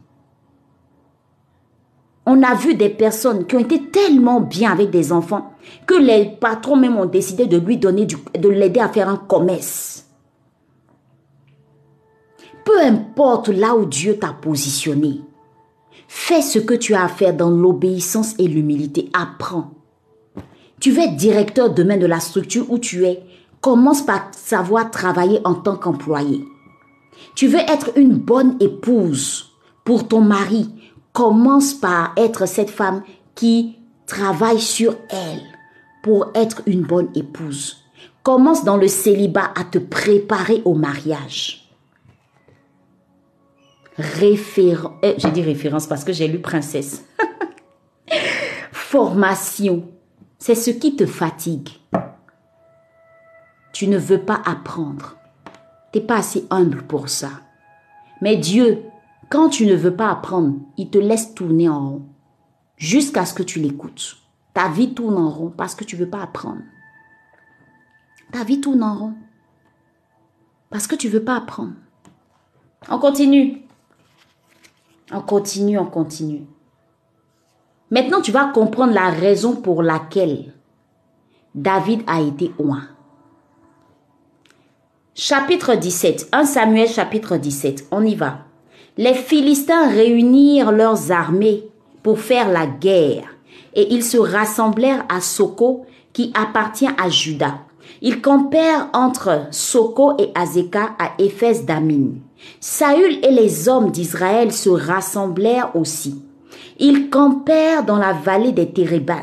on 2.29 2.43
a 2.43 2.53
vu 2.55 2.75
des 2.75 2.89
personnes 2.89 3.47
qui 3.47 3.55
ont 3.55 3.59
été 3.59 3.89
tellement 3.89 4.41
bien 4.41 4.73
avec 4.73 4.89
des 4.89 5.13
enfants 5.13 5.53
que 5.87 5.95
les 5.95 6.25
patrons 6.25 6.75
même 6.75 6.97
ont 6.97 7.05
décidé 7.05 7.45
de 7.45 7.57
lui 7.57 7.77
donner, 7.77 8.05
de 8.05 8.49
l'aider 8.49 8.81
à 8.81 8.89
faire 8.89 9.07
un 9.07 9.15
commerce. 9.15 10.05
Peu 12.65 12.81
importe 12.81 13.47
là 13.47 13.77
où 13.77 13.85
Dieu 13.85 14.17
t'a 14.17 14.33
positionné, 14.33 15.21
fais 16.09 16.41
ce 16.41 16.59
que 16.59 16.73
tu 16.73 16.93
as 16.95 17.05
à 17.05 17.07
faire 17.07 17.33
dans 17.33 17.49
l'obéissance 17.49 18.35
et 18.39 18.47
l'humilité. 18.49 19.09
Apprends. 19.13 19.71
Tu 20.81 20.91
veux 20.91 21.03
être 21.03 21.15
directeur 21.15 21.73
demain 21.73 21.97
de 21.97 22.05
la 22.05 22.19
structure 22.19 22.69
où 22.69 22.77
tu 22.77 23.05
es. 23.05 23.23
Commence 23.61 24.05
par 24.05 24.27
savoir 24.33 24.91
travailler 24.91 25.39
en 25.45 25.55
tant 25.55 25.77
qu'employé. 25.77 26.43
Tu 27.35 27.47
veux 27.47 27.59
être 27.59 27.91
une 27.95 28.15
bonne 28.15 28.57
épouse 28.59 29.53
pour 29.85 30.09
ton 30.09 30.19
mari 30.19 30.69
commence 31.17 31.73
par 31.73 32.13
être 32.15 32.45
cette 32.45 32.69
femme 32.69 33.01
qui 33.33 33.79
travaille 34.05 34.61
sur 34.61 34.95
elle 35.09 35.41
pour 36.03 36.29
être 36.35 36.61
une 36.67 36.83
bonne 36.83 37.09
épouse. 37.15 37.83
Commence 38.21 38.63
dans 38.63 38.77
le 38.77 38.87
célibat 38.87 39.51
à 39.55 39.63
te 39.63 39.79
préparer 39.79 40.61
au 40.63 40.75
mariage. 40.75 41.71
Référence, 43.97 44.93
eh, 45.01 45.15
j'ai 45.17 45.31
dit 45.31 45.41
référence 45.41 45.87
parce 45.87 46.03
que 46.03 46.13
j'ai 46.13 46.27
lu 46.27 46.39
princesse. 46.39 47.03
Formation, 48.71 49.89
c'est 50.37 50.53
ce 50.53 50.69
qui 50.69 50.95
te 50.95 51.07
fatigue. 51.07 51.69
Tu 53.73 53.87
ne 53.87 53.97
veux 53.97 54.21
pas 54.21 54.39
apprendre. 54.45 55.17
Tu 55.91 55.97
n'es 55.97 56.05
pas 56.05 56.17
assez 56.17 56.45
humble 56.51 56.83
pour 56.83 57.09
ça. 57.09 57.31
Mais 58.21 58.37
Dieu 58.37 58.83
quand 59.29 59.49
tu 59.49 59.65
ne 59.65 59.75
veux 59.75 59.95
pas 59.95 60.09
apprendre, 60.09 60.55
il 60.77 60.89
te 60.89 60.97
laisse 60.97 61.33
tourner 61.33 61.67
en 61.67 61.89
rond 61.89 62.05
jusqu'à 62.77 63.25
ce 63.25 63.33
que 63.33 63.43
tu 63.43 63.59
l'écoutes. 63.59 64.17
Ta 64.53 64.69
vie 64.69 64.93
tourne 64.93 65.17
en 65.17 65.29
rond 65.29 65.53
parce 65.55 65.75
que 65.75 65.83
tu 65.83 65.95
ne 65.95 66.03
veux 66.03 66.09
pas 66.09 66.21
apprendre. 66.21 66.61
Ta 68.31 68.43
vie 68.43 68.61
tourne 68.61 68.83
en 68.83 68.95
rond 68.95 69.13
parce 70.69 70.87
que 70.87 70.95
tu 70.95 71.07
ne 71.07 71.13
veux 71.13 71.23
pas 71.23 71.37
apprendre. 71.37 71.73
On 72.89 72.99
continue. 72.99 73.63
On 75.11 75.21
continue, 75.21 75.77
on 75.77 75.85
continue. 75.85 76.45
Maintenant, 77.91 78.21
tu 78.21 78.31
vas 78.31 78.45
comprendre 78.45 78.93
la 78.93 79.09
raison 79.09 79.55
pour 79.55 79.81
laquelle 79.81 80.53
David 81.55 82.03
a 82.07 82.21
été 82.21 82.51
oint. 82.59 82.87
Chapitre 85.15 85.75
17. 85.75 86.29
1 86.31 86.45
Samuel 86.45 86.87
chapitre 86.87 87.37
17. 87.37 87.87
On 87.91 88.03
y 88.03 88.15
va 88.15 88.46
les 88.97 89.13
Philistins 89.13 89.89
réunirent 89.89 90.71
leurs 90.71 91.11
armées 91.11 91.63
pour 92.01 92.19
faire 92.19 92.49
la 92.49 92.65
guerre 92.65 93.35
et 93.75 93.93
ils 93.93 94.03
se 94.03 94.17
rassemblèrent 94.17 95.05
à 95.07 95.21
Soko 95.21 95.85
qui 96.13 96.33
appartient 96.33 96.89
à 96.97 97.09
Juda. 97.09 97.59
Ils 98.01 98.21
campèrent 98.21 98.89
entre 98.93 99.47
Soko 99.51 100.13
et 100.17 100.31
Azeka 100.35 100.95
à 100.99 101.11
Éphèse 101.19 101.65
d'Amin. 101.65 102.15
Saül 102.59 103.19
et 103.23 103.31
les 103.31 103.69
hommes 103.69 103.91
d'Israël 103.91 104.51
se 104.51 104.69
rassemblèrent 104.69 105.75
aussi. 105.75 106.23
Ils 106.79 107.09
campèrent 107.09 107.83
dans 107.83 107.97
la 107.97 108.13
vallée 108.13 108.51
des 108.51 108.71
Térébats 108.71 109.15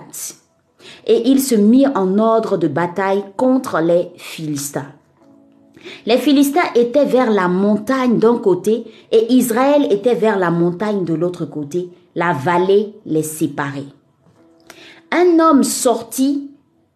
et 1.07 1.29
ils 1.29 1.41
se 1.41 1.55
mirent 1.55 1.93
en 1.95 2.19
ordre 2.19 2.57
de 2.57 2.69
bataille 2.69 3.25
contre 3.37 3.81
les 3.81 4.11
Philistins. 4.17 4.93
Les 6.07 6.19
Philistins 6.19 6.73
étaient 6.75 7.05
vers 7.05 7.31
la 7.31 7.49
montagne 7.49 8.19
d'un 8.19 8.39
côté 8.39 8.85
et 9.13 9.33
Israël 9.33 9.87
était 9.91 10.15
vers 10.15 10.39
la 10.39 10.51
montagne 10.51 11.05
de 11.05 11.15
l'autre 11.15 11.45
côté. 11.45 11.89
La 12.15 12.33
vallée 12.33 12.95
les 13.07 13.23
séparait. 13.23 13.85
Un 15.11 15.39
homme 15.39 15.63
sortit 15.63 16.51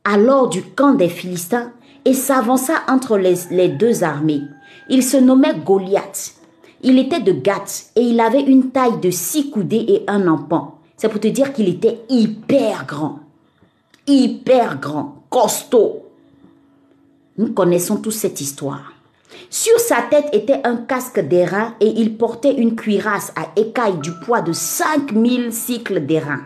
alors 0.04 0.48
du 0.48 0.62
camp 0.62 0.94
des 0.94 1.08
Philistins 1.08 1.72
et 2.04 2.14
s'avança 2.14 2.74
entre 2.88 3.18
les, 3.18 3.68
deux 3.68 4.02
armées. 4.02 4.42
Il 4.88 5.02
se 5.02 5.16
nommait 5.16 5.58
Goliath. 5.64 6.34
Il 6.82 6.98
était 6.98 7.20
de 7.20 7.32
Gath 7.32 7.90
et 7.96 8.02
il 8.02 8.20
avait 8.20 8.42
une 8.42 8.70
taille 8.70 9.00
de 9.00 9.10
six 9.10 9.50
coudées 9.50 9.84
et 9.88 10.04
un 10.06 10.26
empan. 10.28 10.78
C'est 10.96 11.08
pour 11.08 11.20
te 11.20 11.28
dire 11.28 11.52
qu'il 11.52 11.68
était 11.68 12.00
hyper 12.08 12.86
grand. 12.86 13.20
Hyper 14.06 14.78
grand, 14.80 15.22
costaud. 15.28 16.07
Nous 17.38 17.52
connaissons 17.52 17.96
tous 17.96 18.10
cette 18.10 18.40
histoire. 18.40 18.92
Sur 19.48 19.78
sa 19.78 20.02
tête 20.02 20.28
était 20.32 20.60
un 20.64 20.76
casque 20.76 21.20
d'airain 21.20 21.74
et 21.80 21.88
il 21.88 22.18
portait 22.18 22.54
une 22.54 22.76
cuirasse 22.76 23.32
à 23.36 23.48
écailles 23.58 23.98
du 23.98 24.10
poids 24.12 24.42
de 24.42 24.52
5000 24.52 25.52
cycles 25.52 26.04
d'airain 26.04 26.42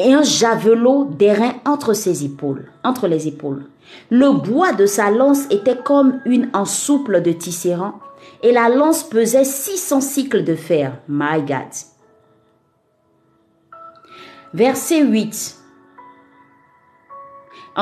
et 0.00 0.14
un 0.14 0.22
javelot 0.22 1.04
d'airain 1.10 1.54
entre 1.66 1.92
ses 1.92 2.24
épaules, 2.24 2.70
entre 2.82 3.06
les 3.06 3.28
épaules. 3.28 3.64
Le 4.10 4.32
bois 4.32 4.72
de 4.72 4.86
sa 4.86 5.10
lance 5.10 5.44
était 5.50 5.76
comme 5.76 6.20
une 6.24 6.48
ensouple 6.54 7.22
de 7.22 7.32
tisserand 7.32 7.94
et 8.42 8.52
la 8.52 8.68
lance 8.68 9.02
pesait 9.02 9.44
600 9.44 10.00
cycles 10.00 10.44
de 10.44 10.54
fer. 10.54 10.98
My 11.08 11.42
God. 11.42 11.68
Verset 14.54 15.02
8. 15.02 15.59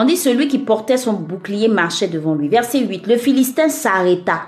On 0.00 0.04
dit 0.04 0.16
celui 0.16 0.46
qui 0.46 0.60
portait 0.60 0.96
son 0.96 1.14
bouclier 1.14 1.66
marchait 1.66 2.06
devant 2.06 2.36
lui. 2.36 2.48
Verset 2.48 2.86
8. 2.86 3.08
Le 3.08 3.16
Philistin 3.16 3.68
s'arrêta 3.68 4.42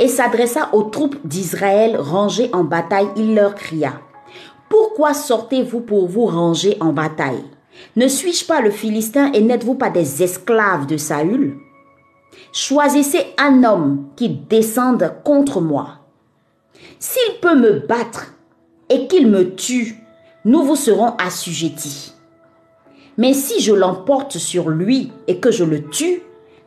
et 0.00 0.08
s'adressa 0.08 0.70
aux 0.72 0.82
troupes 0.82 1.24
d'Israël 1.24 1.96
rangées 1.96 2.50
en 2.52 2.64
bataille. 2.64 3.06
Il 3.14 3.36
leur 3.36 3.54
cria. 3.54 3.92
Pourquoi 4.68 5.14
sortez-vous 5.14 5.82
pour 5.82 6.08
vous 6.08 6.26
ranger 6.26 6.76
en 6.80 6.92
bataille? 6.92 7.44
Ne 7.94 8.08
suis-je 8.08 8.44
pas 8.44 8.60
le 8.60 8.72
Philistin 8.72 9.30
et 9.34 9.40
n'êtes-vous 9.40 9.76
pas 9.76 9.90
des 9.90 10.24
esclaves 10.24 10.86
de 10.86 10.96
Saül? 10.96 11.58
Choisissez 12.52 13.24
un 13.38 13.62
homme 13.62 14.06
qui 14.16 14.30
descende 14.30 15.14
contre 15.22 15.60
moi. 15.60 16.00
S'il 16.98 17.38
peut 17.40 17.54
me 17.54 17.86
battre 17.86 18.34
et 18.90 19.06
qu'il 19.06 19.28
me 19.28 19.54
tue, 19.54 19.94
nous 20.44 20.64
vous 20.64 20.74
serons 20.74 21.14
assujettis. 21.18 22.15
Mais 23.18 23.32
si 23.32 23.60
je 23.60 23.72
l'emporte 23.72 24.38
sur 24.38 24.68
lui 24.68 25.10
et 25.26 25.38
que 25.38 25.50
je 25.50 25.64
le 25.64 25.84
tue, 25.88 26.22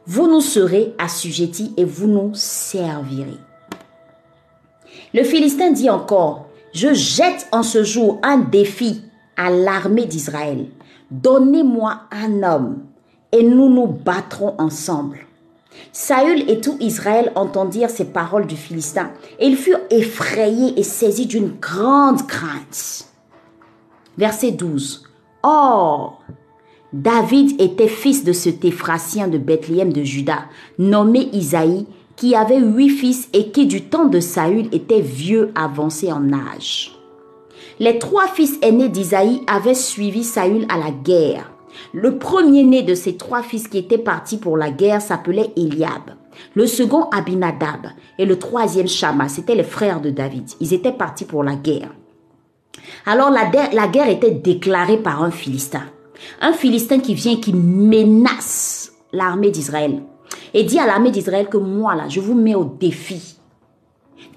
vous 0.05 0.27
nous 0.27 0.41
serez 0.41 0.93
assujettis 0.97 1.73
et 1.77 1.85
vous 1.85 2.07
nous 2.07 2.31
servirez. 2.33 3.37
Le 5.13 5.23
Philistin 5.23 5.71
dit 5.71 5.89
encore, 5.89 6.47
je 6.73 6.93
jette 6.93 7.47
en 7.51 7.63
ce 7.63 7.83
jour 7.83 8.19
un 8.23 8.37
défi 8.37 9.03
à 9.37 9.49
l'armée 9.49 10.05
d'Israël. 10.05 10.67
Donnez-moi 11.11 12.01
un 12.11 12.43
homme 12.43 12.79
et 13.31 13.43
nous 13.43 13.69
nous 13.69 13.87
battrons 13.87 14.55
ensemble. 14.57 15.19
Saül 15.91 16.49
et 16.49 16.59
tout 16.59 16.77
Israël 16.79 17.31
entendirent 17.35 17.89
ces 17.89 18.05
paroles 18.05 18.47
du 18.47 18.55
Philistin 18.55 19.11
et 19.39 19.47
ils 19.47 19.57
furent 19.57 19.79
effrayés 19.89 20.79
et 20.79 20.83
saisis 20.83 21.25
d'une 21.25 21.53
grande 21.59 22.27
crainte. 22.27 23.05
Verset 24.17 24.51
12. 24.51 25.03
Or, 25.43 26.21
David 26.91 27.61
était 27.61 27.87
fils 27.87 28.23
de 28.23 28.33
ce 28.33 28.49
Téphrasien 28.49 29.27
de 29.27 29.37
Bethléem 29.37 29.93
de 29.93 30.03
Juda, 30.03 30.45
nommé 30.79 31.29
Isaïe, 31.33 31.85
qui 32.15 32.35
avait 32.35 32.59
huit 32.59 32.89
fils 32.89 33.29
et 33.31 33.51
qui 33.51 33.67
du 33.67 33.83
temps 33.83 34.05
de 34.05 34.19
Saül 34.19 34.67
était 34.71 34.99
vieux 34.99 35.51
avancé 35.53 36.11
en 36.11 36.33
âge. 36.33 36.95
Les 37.79 37.99
trois 37.99 38.27
fils 38.27 38.57
aînés 38.63 38.89
d'Isaïe 38.89 39.41
avaient 39.45 39.75
suivi 39.75 40.23
Saül 40.23 40.65
à 40.67 40.77
la 40.79 40.89
guerre. 40.89 41.51
Le 41.93 42.17
premier-né 42.17 42.81
de 42.81 42.95
ces 42.95 43.15
trois 43.15 43.43
fils 43.43 43.67
qui 43.67 43.77
étaient 43.77 43.99
partis 43.99 44.37
pour 44.37 44.57
la 44.57 44.71
guerre 44.71 45.01
s'appelait 45.01 45.53
Eliab. 45.55 46.15
Le 46.55 46.65
second 46.65 47.07
Abinadab 47.11 47.87
et 48.17 48.25
le 48.25 48.39
troisième 48.39 48.87
Shama, 48.87 49.29
c'étaient 49.29 49.55
les 49.55 49.63
frères 49.63 50.01
de 50.01 50.09
David. 50.09 50.49
Ils 50.59 50.73
étaient 50.73 50.91
partis 50.91 51.25
pour 51.25 51.43
la 51.43 51.55
guerre. 51.55 51.91
Alors 53.05 53.29
la, 53.29 53.49
la 53.71 53.87
guerre 53.87 54.09
était 54.09 54.31
déclarée 54.31 54.97
par 54.97 55.23
un 55.23 55.31
Philistin. 55.31 55.83
Un 56.41 56.53
Philistin 56.53 56.99
qui 56.99 57.13
vient 57.13 57.37
qui 57.37 57.53
menace 57.53 58.91
l'armée 59.11 59.51
d'Israël 59.51 60.01
et 60.53 60.63
dit 60.63 60.79
à 60.79 60.85
l'armée 60.85 61.11
d'Israël 61.11 61.47
que 61.47 61.57
moi, 61.57 61.95
là, 61.95 62.05
je 62.09 62.19
vous 62.19 62.35
mets 62.35 62.55
au 62.55 62.65
défi. 62.65 63.37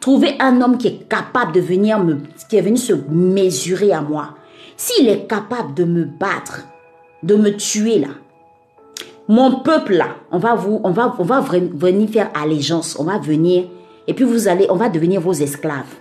Trouvez 0.01 0.37
un 0.41 0.61
homme 0.61 0.78
qui 0.78 0.89
est 0.89 1.09
capable 1.09 1.53
de 1.53 1.61
venir 1.61 1.99
me, 2.03 2.18
qui 2.49 2.57
est 2.57 2.62
venu 2.62 2.76
se 2.76 2.93
mesurer 3.11 3.93
à 3.93 4.01
moi. 4.01 4.35
S'il 4.76 5.09
est 5.09 5.26
capable 5.26 5.74
de 5.74 5.85
me 5.85 6.05
battre, 6.05 6.66
de 7.22 7.37
me 7.37 7.57
tuer 7.57 7.99
là, 7.99 8.09
mon 9.28 9.61
peuple 9.61 9.95
là, 9.95 10.16
on 10.33 10.39
va 10.39 10.55
vous, 10.55 10.80
on 10.83 10.91
va, 10.91 11.14
on 11.18 11.22
va 11.22 11.41
venir 11.41 12.09
faire 12.09 12.30
allégeance, 12.35 12.97
on 12.99 13.05
va 13.05 13.18
venir, 13.18 13.68
et 14.07 14.14
puis 14.14 14.24
vous 14.24 14.49
allez, 14.49 14.66
on 14.68 14.74
va 14.74 14.89
devenir 14.89 15.20
vos 15.20 15.33
esclaves. 15.33 15.95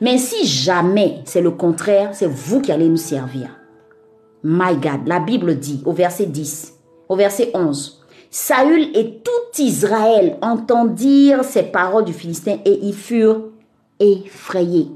Mais 0.00 0.16
si 0.16 0.46
jamais 0.46 1.20
c'est 1.24 1.42
le 1.42 1.50
contraire, 1.50 2.10
c'est 2.14 2.26
vous 2.26 2.60
qui 2.60 2.72
allez 2.72 2.88
nous 2.88 2.96
servir. 2.96 3.50
My 4.46 4.76
God, 4.76 5.06
la 5.06 5.20
Bible 5.20 5.58
dit 5.58 5.82
au 5.86 5.92
verset 5.92 6.26
10, 6.26 6.74
au 7.08 7.16
verset 7.16 7.50
11, 7.54 8.04
Saül 8.30 8.90
et 8.94 9.22
tout 9.24 9.62
Israël 9.62 10.36
entendirent 10.42 11.44
ces 11.44 11.62
paroles 11.62 12.04
du 12.04 12.12
Philistin 12.12 12.58
et 12.66 12.78
ils 12.82 12.94
furent 12.94 13.40
effrayés. 13.98 14.90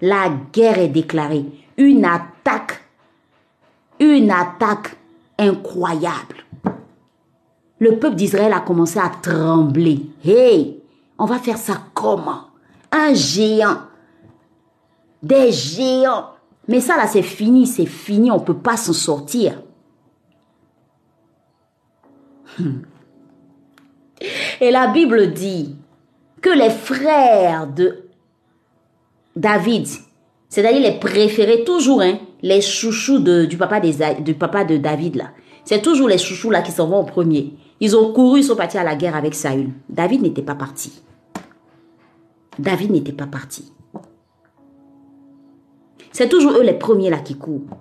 La 0.00 0.30
guerre 0.52 0.78
est 0.78 0.88
déclarée. 0.88 1.44
Une 1.76 2.04
attaque, 2.04 2.82
une 4.00 4.32
attaque 4.32 4.96
incroyable. 5.38 6.44
Le 7.78 7.98
peuple 7.98 8.16
d'Israël 8.16 8.52
a 8.52 8.60
commencé 8.60 8.98
à 8.98 9.12
trembler. 9.22 10.00
Hey, 10.24 10.80
on 11.18 11.26
va 11.26 11.38
faire 11.38 11.58
ça 11.58 11.74
comment? 11.94 12.48
Un 12.90 13.14
géant. 13.14 13.78
Des 15.22 15.52
géants. 15.52 16.30
Mais 16.68 16.80
ça 16.80 16.96
là, 16.96 17.06
c'est 17.06 17.22
fini, 17.22 17.66
c'est 17.66 17.86
fini, 17.86 18.30
on 18.30 18.38
ne 18.38 18.44
peut 18.44 18.58
pas 18.58 18.76
s'en 18.76 18.92
sortir. 18.92 19.62
Et 24.60 24.70
la 24.70 24.88
Bible 24.88 25.32
dit 25.32 25.76
que 26.40 26.50
les 26.50 26.70
frères 26.70 27.66
de 27.66 28.04
David, 29.34 29.86
c'est-à-dire 30.48 30.82
les 30.82 30.98
préférés, 30.98 31.64
toujours, 31.64 32.02
hein, 32.02 32.18
les 32.42 32.60
chouchous 32.60 33.20
de, 33.20 33.44
du, 33.44 33.56
papa 33.56 33.80
de 33.80 34.76
David, 34.76 35.16
là, 35.16 35.30
c'est 35.64 35.82
toujours 35.82 36.08
les 36.08 36.18
chouchous 36.18 36.52
qui 36.64 36.72
s'en 36.72 36.88
vont 36.88 37.00
au 37.00 37.04
premier. 37.04 37.54
Ils 37.80 37.96
ont 37.96 38.12
couru, 38.12 38.40
ils 38.40 38.44
sont 38.44 38.56
partis 38.56 38.78
à 38.78 38.84
la 38.84 38.96
guerre 38.96 39.16
avec 39.16 39.34
Saül. 39.34 39.70
David 39.88 40.22
n'était 40.22 40.42
pas 40.42 40.54
parti. 40.54 41.02
David 42.58 42.90
n'était 42.90 43.12
pas 43.12 43.26
parti. 43.26 43.72
C'est 46.12 46.28
toujours 46.28 46.52
eux 46.52 46.62
les 46.62 46.74
premiers 46.74 47.10
là 47.10 47.18
qui 47.18 47.36
courent. 47.36 47.78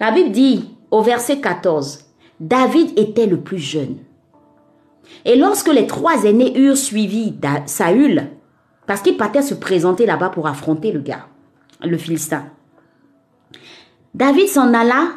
la 0.00 0.10
Bible 0.10 0.30
dit 0.30 0.70
au 0.90 1.02
verset 1.02 1.40
14, 1.40 2.06
David 2.40 2.98
était 2.98 3.26
le 3.26 3.40
plus 3.40 3.58
jeune. 3.58 3.96
Et 5.24 5.36
lorsque 5.36 5.72
les 5.72 5.86
trois 5.86 6.24
aînés 6.24 6.58
eurent 6.58 6.76
suivi 6.76 7.34
Saül, 7.66 8.28
parce 8.86 9.02
qu'il 9.02 9.16
partait 9.16 9.42
se 9.42 9.54
présenter 9.54 10.06
là-bas 10.06 10.30
pour 10.30 10.46
affronter 10.46 10.92
le 10.92 11.00
gars, 11.00 11.26
le 11.82 11.96
Philistin, 11.96 12.44
David 14.14 14.48
s'en 14.48 14.72
alla 14.74 15.08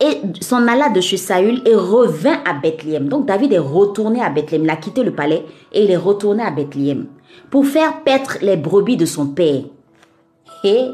et 0.00 0.20
s'en 0.40 0.66
alla 0.66 0.88
de 0.88 1.00
chez 1.00 1.16
Saül 1.16 1.62
et 1.66 1.74
revint 1.74 2.40
à 2.44 2.54
Bethléem. 2.54 3.08
Donc 3.08 3.26
David 3.26 3.52
est 3.52 3.58
retourné 3.58 4.22
à 4.22 4.30
Bethléem, 4.30 4.64
il 4.64 4.70
a 4.70 4.76
quitté 4.76 5.02
le 5.02 5.14
palais 5.14 5.44
et 5.72 5.84
il 5.84 5.90
est 5.90 5.96
retourné 5.96 6.42
à 6.42 6.50
Bethléem 6.50 7.06
pour 7.50 7.66
faire 7.66 8.02
paître 8.02 8.38
les 8.42 8.56
brebis 8.56 8.96
de 8.96 9.06
son 9.06 9.28
père. 9.28 9.62
Et 10.66 10.90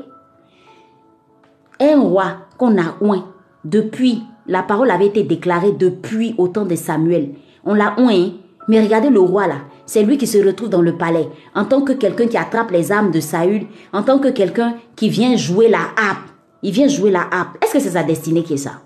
un 1.81 1.99
roi 1.99 2.37
qu'on 2.59 2.77
a 2.77 2.95
oint 3.01 3.25
depuis 3.65 4.23
la 4.47 4.63
parole 4.63 4.91
avait 4.91 5.07
été 5.07 5.23
déclarée 5.23 5.73
depuis 5.73 6.35
au 6.37 6.49
temps 6.49 6.67
de 6.67 6.75
Samuel. 6.75 7.31
On 7.65 7.73
l'a 7.73 7.95
oint, 7.99 8.33
mais 8.69 8.83
regardez 8.83 9.09
le 9.09 9.21
roi 9.21 9.47
là. 9.47 9.57
C'est 9.87 10.03
lui 10.03 10.19
qui 10.19 10.27
se 10.27 10.45
retrouve 10.45 10.69
dans 10.69 10.83
le 10.83 10.99
palais 10.99 11.27
en 11.55 11.65
tant 11.65 11.81
que 11.81 11.95
quelqu'un 11.95 12.27
qui 12.27 12.37
attrape 12.37 12.71
les 12.71 12.93
armes 12.93 13.11
de 13.11 13.21
Saül, 13.21 13.67
en 13.95 14.03
tant 14.03 14.19
que 14.19 14.29
quelqu'un 14.29 14.75
qui 14.95 15.09
vient 15.09 15.37
jouer 15.37 15.71
la 15.71 15.79
harpe. 15.97 16.29
Il 16.63 16.73
vient 16.73 16.89
jouer 16.89 17.11
la 17.11 17.27
harpe. 17.31 17.57
Est-ce 17.63 17.73
que 17.73 17.81
c'est 17.81 17.91
sa 17.91 18.03
destinée 18.03 18.43
qui 18.43 18.55
est 18.55 18.59
ça? 18.59 18.83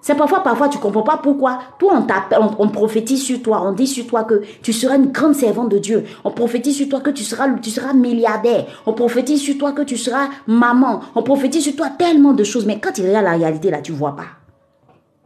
C'est 0.00 0.14
parfois, 0.14 0.42
parfois, 0.42 0.68
tu 0.68 0.78
comprends 0.78 1.02
pas 1.02 1.16
pourquoi. 1.16 1.58
Toi, 1.78 2.06
on, 2.38 2.50
on, 2.58 2.68
prophétise 2.68 3.22
sur 3.22 3.42
toi, 3.42 3.62
on 3.64 3.72
dit 3.72 3.86
sur 3.86 4.06
toi 4.06 4.24
que 4.24 4.42
tu 4.62 4.72
seras 4.72 4.96
une 4.96 5.10
grande 5.10 5.34
servante 5.34 5.70
de 5.70 5.78
Dieu. 5.78 6.04
On 6.24 6.30
prophétise 6.30 6.76
sur 6.76 6.88
toi 6.88 7.00
que 7.00 7.10
tu 7.10 7.24
seras, 7.24 7.48
tu 7.58 7.70
seras 7.70 7.92
milliardaire. 7.92 8.66
On 8.86 8.92
prophétise 8.92 9.40
sur 9.40 9.58
toi 9.58 9.72
que 9.72 9.82
tu 9.82 9.96
seras 9.96 10.28
maman. 10.46 11.00
On 11.14 11.22
prophétise 11.22 11.64
sur 11.64 11.76
toi 11.76 11.90
tellement 11.90 12.32
de 12.32 12.44
choses. 12.44 12.64
Mais 12.64 12.78
quand 12.78 12.96
y 12.98 13.06
a 13.14 13.22
la 13.22 13.32
réalité 13.32 13.70
là, 13.70 13.80
tu 13.82 13.92
vois 13.92 14.14
pas. 14.14 14.26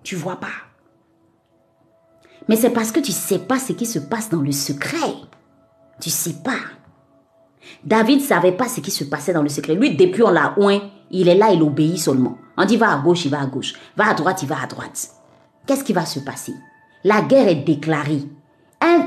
Tu 0.03 0.17
vois 0.17 0.37
pas. 0.37 0.49
Mais 2.49 2.57
c'est 2.57 2.71
parce 2.71 2.93
que 2.93 3.01
tu 3.01 3.13
sais 3.13 3.39
pas 3.39 3.59
ce 3.59 3.73
qui 3.73 3.87
se 3.87 3.99
passe 3.99 4.31
dans 4.31 4.41
le 4.41 4.53
secret. 4.53 4.97
Tu 6.01 6.11
sais 6.11 6.37
pas. 6.43 6.59
David 7.85 8.21
savait 8.21 8.53
pas 8.53 8.69
ce 8.69 8.81
qui 8.81 8.91
se 8.91 9.05
passait 9.05 9.33
dans 9.33 9.43
le 9.43 9.49
secret. 9.49 9.75
Lui, 9.75 9.97
depuis 9.97 10.23
on 10.23 10.31
l'a 10.31 10.55
oint, 10.57 10.81
il 11.13 11.29
est 11.29 11.35
là, 11.35 11.53
il 11.53 11.63
obéit 11.63 11.99
seulement. 11.99 12.39
On 12.57 12.65
dit 12.65 12.77
va 12.77 12.93
à 12.93 12.99
gauche, 12.99 13.25
il 13.25 13.31
va 13.31 13.43
à 13.43 13.47
gauche. 13.47 13.75
Va 13.97 14.09
à 14.09 14.15
droite, 14.15 14.43
il 14.43 14.49
va 14.49 14.57
à 14.63 14.67
droite. 14.67 15.11
Qu'est-ce 15.67 15.85
qui 15.85 15.93
va 15.93 16.05
se 16.05 16.21
passer? 16.21 16.55
La 17.05 17.21
guerre 17.21 17.49
est 17.49 17.65
déclarée. 17.65 18.23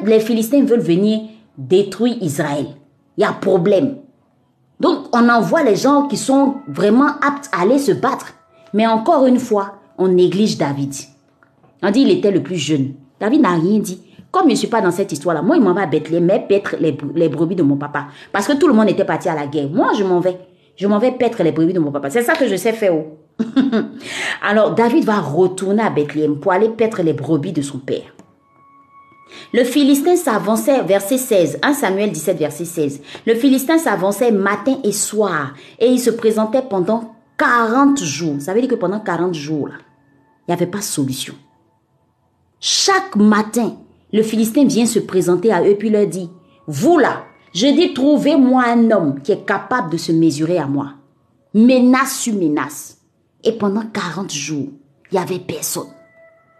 les 0.03 0.19
Philistins 0.19 0.63
veulent 0.65 0.79
venir 0.79 1.21
détruire 1.57 2.17
Israël. 2.21 2.67
Il 3.17 3.21
y 3.21 3.23
a 3.25 3.33
problème. 3.33 3.97
Donc, 4.79 5.07
on 5.13 5.29
envoie 5.29 5.63
les 5.63 5.75
gens 5.75 6.07
qui 6.07 6.17
sont 6.17 6.55
vraiment 6.67 7.07
aptes 7.21 7.49
à 7.51 7.61
aller 7.61 7.79
se 7.79 7.91
battre. 7.91 8.33
Mais 8.73 8.85
encore 8.85 9.25
une 9.25 9.39
fois, 9.39 9.75
on 9.97 10.09
néglige 10.09 10.57
David. 10.57 10.93
On 11.81 11.91
dit 11.91 12.03
qu'il 12.03 12.11
était 12.11 12.31
le 12.31 12.43
plus 12.43 12.57
jeune. 12.57 12.95
David 13.19 13.41
n'a 13.41 13.55
rien 13.55 13.79
dit. 13.79 14.01
Comme 14.31 14.47
je 14.47 14.51
ne 14.51 14.55
suis 14.55 14.67
pas 14.67 14.81
dans 14.81 14.91
cette 14.91 15.13
histoire-là, 15.13 15.41
moi, 15.41 15.55
il 15.55 15.63
m'en 15.63 15.73
va 15.73 15.83
à 15.83 15.85
Bethléem, 15.85 16.25
mais 16.25 16.45
paître 16.45 16.75
les 16.79 17.29
brebis 17.29 17.55
de 17.55 17.63
mon 17.63 17.77
papa. 17.77 18.07
Parce 18.33 18.47
que 18.47 18.53
tout 18.53 18.67
le 18.67 18.73
monde 18.73 18.89
était 18.89 19.05
parti 19.05 19.29
à 19.29 19.35
la 19.35 19.47
guerre. 19.47 19.69
Moi, 19.69 19.93
je 19.97 20.03
m'en 20.03 20.19
vais. 20.19 20.37
Je 20.75 20.87
m'en 20.87 20.99
vais 20.99 21.11
paître 21.11 21.41
les 21.43 21.51
brebis 21.51 21.73
de 21.73 21.79
mon 21.79 21.91
papa. 21.91 22.09
C'est 22.09 22.23
ça 22.23 22.35
que 22.35 22.47
je 22.47 22.55
sais 22.55 22.73
faire. 22.73 22.93
Oh. 22.95 23.17
Alors, 24.41 24.75
David 24.75 25.05
va 25.05 25.19
retourner 25.19 25.83
à 25.83 25.89
Bethléem 25.89 26.39
pour 26.39 26.51
aller 26.51 26.69
paître 26.69 27.01
les 27.01 27.13
brebis 27.13 27.53
de 27.53 27.61
son 27.61 27.79
père. 27.79 28.13
Le 29.53 29.63
Philistin 29.63 30.15
s'avançait, 30.15 30.81
verset 30.83 31.17
16, 31.17 31.59
1 31.61 31.73
Samuel 31.73 32.11
17, 32.11 32.37
verset 32.37 32.65
16. 32.65 33.01
Le 33.25 33.35
Philistin 33.35 33.77
s'avançait 33.77 34.31
matin 34.31 34.77
et 34.83 34.91
soir 34.91 35.53
et 35.79 35.87
il 35.87 35.99
se 35.99 36.09
présentait 36.09 36.61
pendant 36.61 37.15
40 37.37 38.01
jours. 38.03 38.35
Ça 38.39 38.53
veut 38.53 38.61
dire 38.61 38.69
que 38.69 38.75
pendant 38.75 38.99
40 38.99 39.33
jours, 39.33 39.69
il 39.69 40.49
n'y 40.49 40.53
avait 40.53 40.67
pas 40.67 40.79
de 40.79 40.83
solution. 40.83 41.35
Chaque 42.59 43.15
matin, 43.15 43.77
le 44.13 44.23
Philistin 44.23 44.65
vient 44.65 44.85
se 44.85 44.99
présenter 44.99 45.51
à 45.51 45.63
eux 45.63 45.75
puis 45.77 45.89
leur 45.89 46.07
dit, 46.07 46.29
vous 46.67 46.97
là, 46.97 47.23
je 47.55 47.67
dis 47.67 47.93
trouvez-moi 47.93 48.65
un 48.65 48.91
homme 48.91 49.21
qui 49.21 49.31
est 49.31 49.45
capable 49.45 49.89
de 49.89 49.97
se 49.97 50.11
mesurer 50.11 50.57
à 50.57 50.67
moi. 50.67 50.95
Menace 51.53 52.19
sur 52.19 52.33
menace. 52.35 52.97
Et 53.45 53.53
pendant 53.53 53.85
40 53.85 54.29
jours, 54.29 54.67
il 55.09 55.13
n'y 55.15 55.17
avait 55.17 55.39
personne 55.39 55.87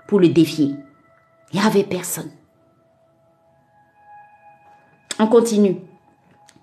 pour 0.08 0.22
le 0.22 0.30
défier. 0.30 0.72
Il 1.52 1.60
n'y 1.60 1.66
avait 1.66 1.84
personne. 1.84 2.32
On 5.20 5.28
continue. 5.28 5.82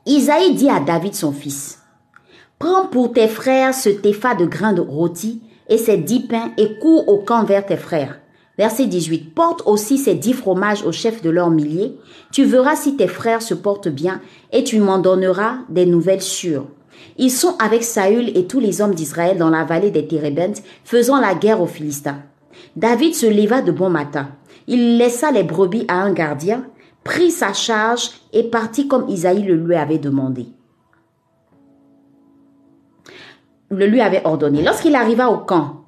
Isaïe 0.07 0.55
dit 0.55 0.71
à 0.71 0.81
David 0.81 1.15
son 1.15 1.33
fils, 1.33 1.83
Prends 2.59 2.87
pour 2.87 3.13
tes 3.13 3.29
frères 3.29 3.75
ce 3.75 3.91
tépha 3.91 4.35
de 4.35 4.47
grains 4.47 4.73
de 4.73 4.81
rôti 4.81 5.43
et 5.69 5.77
ces 5.77 5.99
dix 5.99 6.21
pains 6.21 6.53
et 6.57 6.79
cours 6.79 7.07
au 7.07 7.19
camp 7.19 7.45
vers 7.45 7.67
tes 7.67 7.77
frères. 7.77 8.22
Verset 8.59 8.87
18. 8.87 9.35
Porte 9.35 9.63
aussi 9.67 9.99
ces 9.99 10.15
dix 10.15 10.35
fromages 10.35 10.85
au 10.85 10.93
chef 10.93 11.23
de 11.23 11.31
leur 11.31 11.51
milliers. 11.51 11.97
Tu 12.33 12.45
verras 12.45 12.77
si 12.77 12.97
tes 12.97 13.09
frères 13.09 13.43
se 13.43 13.55
portent 13.55 13.89
bien 13.89 14.21
et 14.53 14.63
tu 14.65 14.79
m'en 14.79 14.99
donneras 14.99 15.59
des 15.69 15.87
nouvelles 15.87 16.23
sûres. 16.23 16.67
Ils 17.19 17.31
sont 17.31 17.57
avec 17.59 17.83
Saül 17.83 18.37
et 18.37 18.47
tous 18.47 18.61
les 18.61 18.81
hommes 18.81 18.95
d'Israël 18.95 19.39
dans 19.39 19.51
la 19.51 19.65
vallée 19.65 19.91
des 19.91 20.07
Térébentes, 20.07 20.63
faisant 20.85 21.21
la 21.21 21.35
guerre 21.35 21.61
aux 21.61 21.67
Philistins. 21.67 22.23
David 22.77 23.15
se 23.15 23.27
leva 23.27 23.63
de 23.63 23.73
bon 23.73 23.91
matin. 23.91 24.29
Il 24.67 24.99
laissa 24.99 25.31
les 25.31 25.43
brebis 25.43 25.85
à 25.89 26.01
un 26.03 26.13
gardien 26.13 26.65
prit 27.05 27.31
sa 27.31 27.53
charge 27.53 28.11
et 28.33 28.45
partit 28.45 28.89
comme 28.89 29.09
Isaïe 29.09 29.43
le 29.43 29.57
lui 29.57 29.75
avait 29.75 29.99
demandé. 29.99 30.47
Le 33.71 33.87
lui 33.87 34.01
avait 34.01 34.23
ordonné. 34.25 34.63
Lorsqu'il 34.63 34.95
arriva 34.95 35.31
au 35.31 35.39
camp, 35.39 35.82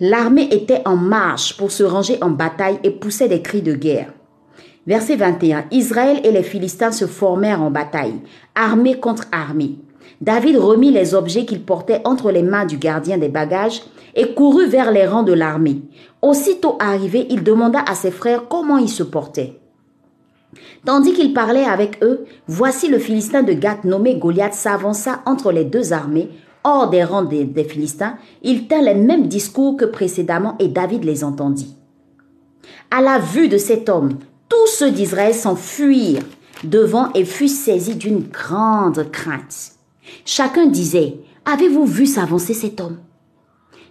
l'armée 0.00 0.48
était 0.50 0.82
en 0.84 0.96
marche 0.96 1.56
pour 1.56 1.70
se 1.70 1.82
ranger 1.82 2.18
en 2.20 2.30
bataille 2.30 2.78
et 2.82 2.90
poussait 2.90 3.28
des 3.28 3.42
cris 3.42 3.62
de 3.62 3.74
guerre. 3.74 4.12
Verset 4.86 5.16
21. 5.16 5.64
Israël 5.70 6.20
et 6.24 6.30
les 6.30 6.42
Philistins 6.42 6.92
se 6.92 7.06
formèrent 7.06 7.62
en 7.62 7.70
bataille, 7.70 8.20
armée 8.54 9.00
contre 9.00 9.24
armée. 9.32 9.78
David 10.20 10.58
remit 10.58 10.90
les 10.90 11.14
objets 11.14 11.44
qu'il 11.44 11.62
portait 11.62 12.02
entre 12.04 12.30
les 12.30 12.42
mains 12.42 12.66
du 12.66 12.76
gardien 12.76 13.18
des 13.18 13.28
bagages 13.28 13.82
et 14.14 14.34
courut 14.34 14.66
vers 14.66 14.92
les 14.92 15.06
rangs 15.06 15.22
de 15.22 15.32
l'armée. 15.32 15.82
Aussitôt 16.22 16.76
arrivé, 16.80 17.26
il 17.30 17.42
demanda 17.42 17.80
à 17.86 17.94
ses 17.94 18.10
frères 18.10 18.48
comment 18.48 18.78
ils 18.78 18.88
se 18.88 19.02
portaient. 19.02 19.58
Tandis 20.84 21.14
qu'il 21.14 21.32
parlait 21.32 21.64
avec 21.64 22.02
eux, 22.02 22.26
voici 22.46 22.88
le 22.88 22.98
Philistin 22.98 23.42
de 23.42 23.54
Gath 23.54 23.84
nommé 23.84 24.16
Goliath 24.16 24.54
s'avança 24.54 25.20
entre 25.26 25.50
les 25.50 25.64
deux 25.64 25.92
armées, 25.92 26.28
hors 26.64 26.88
des 26.88 27.04
rangs 27.04 27.22
des, 27.22 27.64
Philistins. 27.64 28.16
Il 28.42 28.66
tint 28.66 28.82
les 28.82 28.94
mêmes 28.94 29.28
discours 29.28 29.76
que 29.76 29.84
précédemment 29.84 30.56
et 30.58 30.68
David 30.68 31.04
les 31.04 31.22
entendit. 31.22 31.76
À 32.90 33.00
la 33.00 33.18
vue 33.18 33.48
de 33.48 33.58
cet 33.58 33.88
homme, 33.88 34.18
tous 34.48 34.66
ceux 34.66 34.90
d'Israël 34.90 35.34
s'enfuirent 35.34 36.24
devant 36.64 37.12
et 37.12 37.24
furent 37.24 37.50
saisis 37.50 37.96
d'une 37.96 38.22
grande 38.22 39.10
crainte. 39.10 39.72
Chacun 40.24 40.66
disait, 40.66 41.18
Avez-vous 41.44 41.84
vu 41.84 42.06
s'avancer 42.06 42.54
cet 42.54 42.80
homme? 42.80 42.98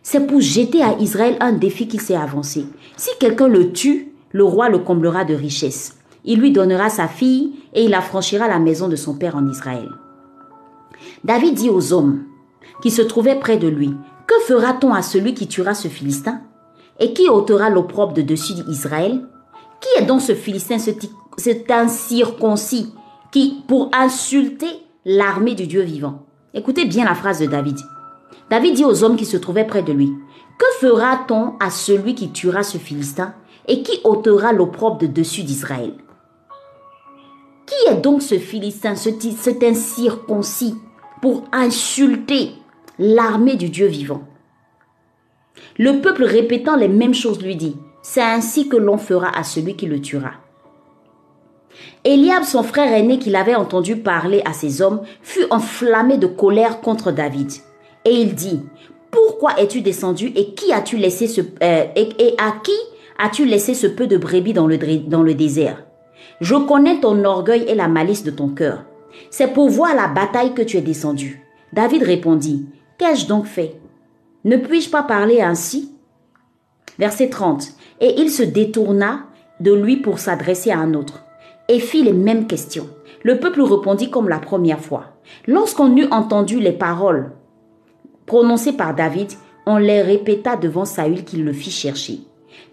C'est 0.02 0.26
pour 0.26 0.42
jeter 0.42 0.82
à 0.82 0.98
Israël 1.00 1.38
un 1.40 1.54
défi 1.54 1.88
qu'il 1.88 2.02
s'est 2.02 2.16
avancé. 2.16 2.66
Si 2.98 3.12
quelqu'un 3.20 3.48
le 3.48 3.72
tue, 3.72 4.14
le 4.32 4.44
roi 4.44 4.70
le 4.70 4.80
comblera 4.80 5.24
de 5.24 5.36
richesses. 5.36 5.96
Il 6.26 6.40
lui 6.40 6.52
donnera 6.52 6.90
sa 6.90 7.08
fille 7.08 7.54
et 7.74 7.86
il 7.86 7.94
affranchira 7.94 8.48
la 8.48 8.60
maison 8.60 8.88
de 8.88 8.96
son 8.96 9.14
père 9.14 9.36
en 9.36 9.48
Israël. 9.48 9.90
David 11.24 11.54
dit 11.54 11.70
aux 11.70 11.94
hommes 11.94 12.24
qui 12.84 12.92
se 12.92 13.02
trouvaient 13.02 13.40
près 13.40 13.56
de 13.56 13.70
lui, 13.70 13.96
Que 14.28 14.38
fera-t-on 14.42 14.94
à 14.94 15.02
celui 15.02 15.34
qui 15.34 15.48
tuera 15.48 15.74
ce 15.74 15.88
Philistin? 15.88 16.42
Et 17.00 17.14
qui 17.14 17.30
ôtera 17.30 17.70
l'opprobre 17.70 18.14
de 18.14 18.22
dessus 18.22 18.54
d'Israël? 18.54 19.22
Qui 19.80 20.02
est 20.02 20.06
donc 20.06 20.20
ce 20.22 20.36
Philistin, 20.36 20.78
cet 20.80 21.72
incirconcis, 21.72 22.94
qui, 23.32 23.64
pour 23.70 23.90
insulter 23.94 24.68
l'armée 25.06 25.56
du 25.56 25.66
Dieu 25.66 25.82
vivant? 25.82 26.26
Écoutez 26.54 26.84
bien 26.84 27.06
la 27.06 27.16
phrase 27.16 27.40
de 27.40 27.46
David. 27.46 27.80
David 28.50 28.76
dit 28.76 28.86
aux 28.86 29.04
hommes 29.04 29.16
qui 29.16 29.26
se 29.26 29.38
trouvaient 29.38 29.68
près 29.68 29.84
de 29.84 29.94
lui, 29.94 30.12
Que 30.60 30.86
fera-t-on 30.86 31.54
à 31.62 31.70
celui 31.70 32.16
qui 32.16 32.32
tuera 32.32 32.64
ce 32.64 32.78
Philistin 32.78 33.34
et 33.70 33.82
qui 33.82 34.02
ôtera 34.04 34.52
l'opprobre 34.52 34.98
de 34.98 35.08
dessus 35.08 35.44
d'Israël? 35.44 35.94
Qui 37.66 37.92
est 37.92 38.02
donc 38.02 38.22
ce 38.22 38.38
Philistin, 38.38 38.96
cet 38.96 39.64
incirconcis, 39.64 40.76
pour 41.22 41.46
insulter 41.54 42.52
l'armée 43.00 43.56
du 43.56 43.70
Dieu 43.70 43.88
vivant 43.88 44.24
Le 45.78 46.02
peuple 46.02 46.24
répétant 46.24 46.76
les 46.76 46.88
mêmes 46.88 47.14
choses 47.14 47.42
lui 47.42 47.56
dit, 47.56 47.76
c'est 48.02 48.22
ainsi 48.22 48.68
que 48.68 48.78
l'on 48.78 48.98
fera 48.98 49.30
à 49.38 49.44
celui 49.44 49.76
qui 49.76 49.86
le 49.86 50.02
tuera. 50.02 50.34
Eliab, 52.04 52.44
son 52.44 52.64
frère 52.64 52.94
aîné 52.94 53.18
qu'il 53.18 53.36
avait 53.36 53.56
entendu 53.56 53.96
parler 53.96 54.42
à 54.46 54.54
ses 54.54 54.82
hommes, 54.82 55.02
fut 55.22 55.46
enflammé 55.50 56.18
de 56.18 56.28
colère 56.28 56.82
contre 56.82 57.12
David. 57.12 57.52
Et 58.06 58.12
il 58.12 58.36
dit, 58.36 58.62
pourquoi 59.10 59.60
es-tu 59.60 59.82
descendu 59.82 60.32
et 60.36 60.54
qui 60.54 60.74
as-tu 60.74 60.98
laissé 60.98 61.42
euh, 61.64 61.86
et, 61.96 62.36
à 62.38 62.54
qui 62.64 62.72
as-tu 63.18 63.46
laissé 63.46 63.74
ce 63.74 63.88
peu 63.88 64.08
de 64.08 64.18
brebis 64.18 64.54
dans 64.54 64.68
le, 64.68 64.78
dans 64.78 65.24
le 65.24 65.34
désert? 65.34 65.84
Je 66.42 66.56
connais 66.56 67.00
ton 67.00 67.24
orgueil 67.24 67.64
et 67.68 67.76
la 67.76 67.88
malice 67.88 68.24
de 68.24 68.32
ton 68.32 68.50
cœur. 68.50 68.84
C'est 69.30 69.54
pour 69.54 69.70
voir 69.70 69.96
la 69.96 70.08
bataille 70.08 70.54
que 70.54 70.62
tu 70.62 70.78
es 70.78 70.82
descendu. 70.82 71.42
David 71.72 72.04
répondit, 72.04 72.66
Qu'ai-je 72.98 73.28
donc 73.28 73.46
fait? 73.46 73.80
Ne 74.46 74.58
puis-je 74.58 74.90
pas 74.90 75.04
parler 75.04 75.42
ainsi? 75.42 75.92
Verset 77.00 77.30
30. 77.30 77.70
Et 78.02 78.20
il 78.20 78.30
se 78.30 78.44
détourna 78.44 79.28
de 79.60 79.74
lui 79.74 79.98
pour 79.98 80.20
s'adresser 80.20 80.72
à 80.72 80.80
un 80.80 80.94
autre, 80.94 81.24
et 81.70 81.80
fit 81.80 82.04
les 82.04 82.14
mêmes 82.14 82.48
questions. 82.48 82.90
Le 83.24 83.40
peuple 83.40 83.62
répondit 83.62 84.10
comme 84.10 84.28
la 84.28 84.40
première 84.40 84.82
fois. 84.82 85.06
Lorsqu'on 85.48 85.96
eut 85.96 86.08
entendu 86.12 86.60
les 86.60 86.74
paroles 86.74 87.32
prononcées 88.26 88.74
par 88.74 88.94
David, 88.94 89.32
on 89.66 89.78
les 89.78 90.02
répéta 90.02 90.58
devant 90.58 90.86
Saül 90.86 91.24
qui 91.24 91.38
le 91.38 91.54
fit 91.54 91.72
chercher. 91.72 92.20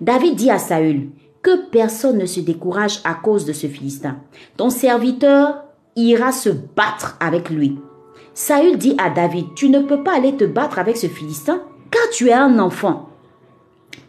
David 0.01 0.35
dit 0.35 0.51
à 0.51 0.59
Saül, 0.59 1.11
que 1.43 1.69
personne 1.71 2.19
ne 2.19 2.27
se 2.27 2.41
décourage 2.41 3.01
à 3.05 3.15
cause 3.15 3.45
de 3.45 3.53
ce 3.53 3.67
Philistin. 3.67 4.19
Ton 4.57 4.71
serviteur 4.71 5.65
ira 5.97 6.33
se 6.33 6.51
battre 6.51 7.17
avec 7.21 7.49
lui. 7.51 7.79
Saül 8.35 8.79
dit 8.79 8.97
à 8.99 9.11
David, 9.11 9.55
tu 9.55 9.69
ne 9.69 9.81
peux 9.81 10.03
pas 10.03 10.17
aller 10.17 10.37
te 10.37 10.45
battre 10.45 10.79
avec 10.79 10.97
ce 10.97 11.09
Philistin, 11.09 11.63
car 11.91 12.09
tu 12.11 12.29
es 12.29 12.33
un 12.33 12.59
enfant. 12.59 13.09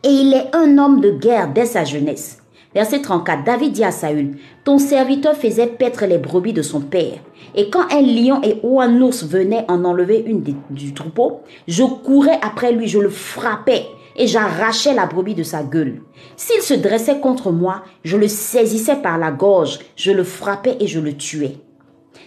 Et 0.03 0.09
il 0.09 0.33
est 0.33 0.55
un 0.55 0.77
homme 0.77 1.01
de 1.01 1.11
guerre 1.11 1.51
dès 1.51 1.65
sa 1.65 1.83
jeunesse. 1.83 2.37
Verset 2.73 3.01
34, 3.01 3.43
David 3.43 3.73
dit 3.73 3.83
à 3.83 3.91
Saül, 3.91 4.37
Ton 4.63 4.77
serviteur 4.77 5.35
faisait 5.35 5.67
paître 5.67 6.05
les 6.05 6.17
brebis 6.17 6.53
de 6.53 6.61
son 6.61 6.79
père. 6.79 7.17
Et 7.53 7.69
quand 7.69 7.91
un 7.91 8.01
lion 8.01 8.41
et 8.43 8.61
un 8.63 9.01
ours 9.01 9.25
venaient 9.25 9.65
en 9.67 9.83
enlever 9.83 10.23
une 10.25 10.41
du 10.69 10.93
troupeau, 10.93 11.41
je 11.67 11.83
courais 11.83 12.39
après 12.41 12.71
lui, 12.71 12.87
je 12.87 12.99
le 12.99 13.09
frappais 13.09 13.85
et 14.15 14.27
j'arrachais 14.27 14.93
la 14.93 15.05
brebis 15.05 15.35
de 15.35 15.43
sa 15.43 15.63
gueule. 15.63 16.01
S'il 16.37 16.61
se 16.61 16.73
dressait 16.73 17.19
contre 17.19 17.51
moi, 17.51 17.83
je 18.03 18.17
le 18.17 18.27
saisissais 18.27 18.97
par 18.97 19.17
la 19.17 19.31
gorge, 19.31 19.79
je 19.95 20.11
le 20.11 20.23
frappais 20.23 20.77
et 20.79 20.87
je 20.87 20.99
le 20.99 21.13
tuais. 21.13 21.57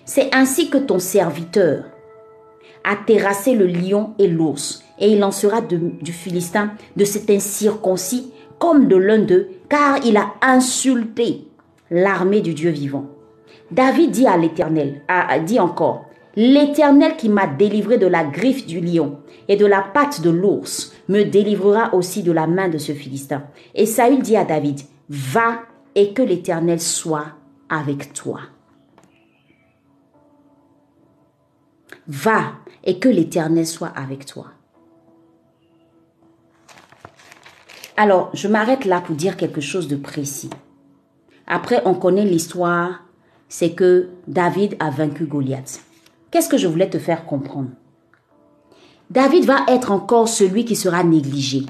C'est 0.05 0.35
ainsi 0.35 0.69
que 0.69 0.79
ton 0.79 0.99
serviteur 0.99 1.85
a 2.85 2.97
terrassé 2.97 3.55
le 3.55 3.67
lion 3.67 4.15
et 4.19 4.29
l'ours, 4.29 4.85
et 4.99 5.13
il 5.13 5.25
en 5.25 5.31
sera 5.31 5.63
du 5.63 6.13
Philistin, 6.13 6.73
de 6.97 7.05
cet 7.05 7.31
incirconcis, 7.31 8.31
comme 8.59 8.89
de 8.89 8.97
l'un 8.97 9.19
d'eux, 9.19 9.49
car 9.69 10.05
il 10.05 10.17
a 10.17 10.35
insulté 10.43 11.49
l'armée 11.91 12.43
du 12.43 12.55
Dieu 12.55 12.71
vivant. 12.71 13.07
David 13.71 14.11
dit 14.11 14.27
à 14.27 14.37
l'Éternel, 14.37 15.03
dit 15.47 15.59
encore, 15.59 16.07
L'Éternel 16.37 17.17
qui 17.17 17.29
m'a 17.29 17.47
délivré 17.47 17.97
de 17.97 18.09
la 18.09 18.25
griffe 18.25 18.67
du 18.67 18.81
lion 18.81 19.19
et 19.49 19.57
de 19.57 19.67
la 19.67 19.83
patte 19.83 20.21
de 20.21 20.31
l'ours 20.31 20.93
me 21.09 21.23
délivrera 21.23 21.95
aussi 21.95 22.25
de 22.25 22.33
la 22.33 22.49
main 22.49 22.69
de 22.69 22.79
ce 22.79 22.93
Philistin. 22.93 23.45
Et 23.75 23.87
Saül 23.87 24.21
dit 24.21 24.37
à 24.37 24.45
David, 24.45 24.81
va 25.09 25.61
et 25.95 26.13
que 26.13 26.23
l'Éternel 26.23 26.81
soit 26.81 27.27
avec 27.69 28.13
toi. 28.13 28.41
Va 32.07 32.53
et 32.85 32.99
que 32.99 33.09
l'Éternel 33.09 33.67
soit 33.67 33.89
avec 33.89 34.27
toi. 34.27 34.47
Alors, 37.97 38.31
je 38.35 38.49
m'arrête 38.49 38.85
là 38.85 39.01
pour 39.01 39.15
dire 39.15 39.37
quelque 39.37 39.61
chose 39.61 39.89
de 39.89 39.97
précis. 39.97 40.51
Après, 41.47 41.83
on 41.85 41.95
connaît 41.95 42.25
l'histoire, 42.25 43.05
c'est 43.49 43.73
que 43.73 44.09
David 44.27 44.77
a 44.81 44.91
vaincu 44.91 45.27
Goliath. 45.27 45.81
Qu'est-ce 46.31 46.49
que 46.49 46.59
je 46.59 46.67
voulais 46.67 46.91
te 46.91 46.99
faire 46.99 47.25
comprendre? 47.25 47.71
David 49.11 49.45
va 49.45 49.59
être 49.69 49.93
encore 49.93 50.29
celui 50.29 50.65
qui 50.65 50.75
sera 50.75 51.05
négligé. 51.05 51.67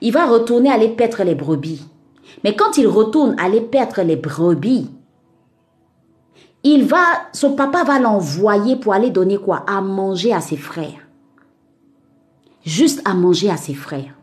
Il 0.00 0.12
va 0.12 0.26
retourner 0.26 0.70
aller 0.70 0.88
paître 0.88 1.24
les 1.24 1.34
brebis. 1.34 1.82
Mais 2.44 2.54
quand 2.54 2.76
il 2.76 2.86
retourne 2.86 3.34
aller 3.38 3.60
paître 3.60 4.02
les 4.02 4.16
brebis, 4.16 4.90
il 6.64 6.84
va, 6.84 7.04
son 7.32 7.54
papa 7.54 7.84
va 7.84 7.98
l'envoyer 7.98 8.76
pour 8.76 8.92
aller 8.92 9.10
donner 9.10 9.38
quoi? 9.38 9.64
À 9.66 9.80
manger 9.80 10.32
à 10.32 10.40
ses 10.40 10.56
frères. 10.56 11.06
Juste 12.64 13.00
à 13.04 13.14
manger 13.14 13.50
à 13.50 13.56
ses 13.56 13.74
frères. 13.74 14.14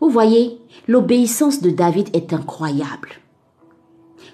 Vous 0.00 0.10
voyez, 0.10 0.60
l'obéissance 0.86 1.62
de 1.62 1.70
David 1.70 2.14
est 2.14 2.32
incroyable. 2.32 3.10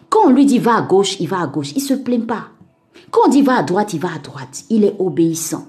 Quand 0.08 0.26
on 0.26 0.30
lui 0.30 0.44
dit 0.44 0.58
va 0.58 0.76
à 0.76 0.82
gauche, 0.82 1.20
il 1.20 1.28
va 1.28 1.40
à 1.40 1.46
gauche. 1.46 1.72
Il 1.76 1.80
se 1.80 1.94
plaint 1.94 2.26
pas. 2.26 2.48
Quand 3.10 3.26
on 3.26 3.30
dit 3.30 3.42
va 3.42 3.58
à 3.58 3.62
droite, 3.62 3.94
il 3.94 4.00
va 4.00 4.14
à 4.14 4.18
droite. 4.18 4.64
Il 4.68 4.84
est 4.84 4.96
obéissant. 4.98 5.66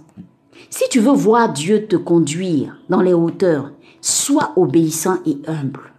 Si 0.70 0.90
tu 0.90 1.00
veux 1.00 1.14
voir 1.14 1.54
Dieu 1.54 1.86
te 1.88 1.96
conduire 1.96 2.78
dans 2.90 3.02
les 3.02 3.14
hauteurs, 3.14 3.72
sois 4.02 4.54
obéissant 4.56 5.18
et 5.26 5.38
humble. 5.48 5.94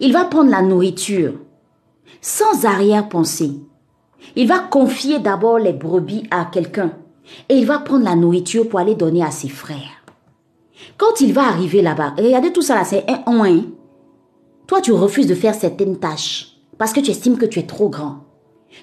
Il 0.00 0.12
va 0.12 0.24
prendre 0.24 0.50
la 0.50 0.62
nourriture 0.62 1.34
sans 2.20 2.66
arrière-pensée. 2.66 3.52
Il 4.36 4.48
va 4.48 4.60
confier 4.60 5.18
d'abord 5.18 5.58
les 5.58 5.72
brebis 5.72 6.24
à 6.30 6.46
quelqu'un 6.46 6.92
et 7.48 7.56
il 7.56 7.66
va 7.66 7.78
prendre 7.78 8.04
la 8.04 8.16
nourriture 8.16 8.68
pour 8.68 8.80
aller 8.80 8.94
donner 8.94 9.22
à 9.22 9.30
ses 9.30 9.48
frères. 9.48 10.02
Quand 10.96 11.20
il 11.20 11.32
va 11.32 11.42
arriver 11.42 11.82
là-bas, 11.82 12.14
regardez 12.18 12.52
tout 12.52 12.62
ça 12.62 12.74
là, 12.74 12.84
c'est 12.84 13.04
un 13.08 13.22
oin. 13.26 13.62
Toi, 14.66 14.80
tu 14.80 14.92
refuses 14.92 15.26
de 15.26 15.34
faire 15.34 15.54
certaines 15.54 15.98
tâches 15.98 16.56
parce 16.78 16.92
que 16.92 17.00
tu 17.00 17.10
estimes 17.10 17.38
que 17.38 17.46
tu 17.46 17.58
es 17.58 17.66
trop 17.66 17.88
grand. 17.88 18.24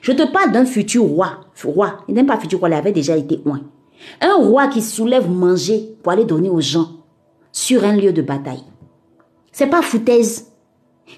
Je 0.01 0.11
te 0.11 0.31
parle 0.31 0.51
d'un 0.51 0.65
futur 0.65 1.03
roi. 1.03 1.41
Roi, 1.63 1.97
il 2.07 2.15
n'est 2.15 2.23
pas 2.23 2.39
futur 2.39 2.59
roi, 2.59 2.69
il 2.69 2.73
avait 2.73 2.91
déjà 2.91 3.17
été 3.17 3.41
oin. 3.45 3.61
Un 4.21 4.35
roi 4.35 4.67
qui 4.67 4.81
soulève 4.81 5.29
manger 5.29 5.97
pour 6.01 6.11
aller 6.11 6.25
donner 6.25 6.49
aux 6.49 6.61
gens 6.61 6.89
sur 7.51 7.83
un 7.83 7.95
lieu 7.95 8.13
de 8.13 8.21
bataille. 8.21 8.63
C'est 9.51 9.67
pas 9.67 9.81
foutaise. 9.81 10.48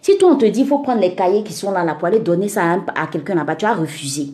Si 0.01 0.17
toi 0.17 0.31
on 0.31 0.37
te 0.37 0.45
dit 0.45 0.61
il 0.61 0.67
faut 0.67 0.79
prendre 0.79 1.01
les 1.01 1.15
cahiers 1.15 1.43
qui 1.43 1.53
sont 1.53 1.71
là, 1.71 1.95
pour 1.95 2.07
aller 2.07 2.19
donner 2.19 2.47
ça 2.47 2.79
à, 2.95 3.07
quelqu'un 3.07 3.35
là-bas, 3.35 3.55
tu 3.55 3.65
as 3.65 3.73
refusé. 3.73 4.33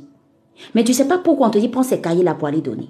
Mais 0.76 0.84
tu 0.84 0.94
sais 0.94 1.08
pas 1.08 1.18
pourquoi 1.18 1.48
on 1.48 1.52
te 1.52 1.58
dit 1.58 1.70
prends 1.70 1.84
ces 1.84 2.02
cahiers 2.02 2.24
là 2.24 2.36
pour 2.36 2.48
aller 2.48 2.62
donner. 2.62 2.90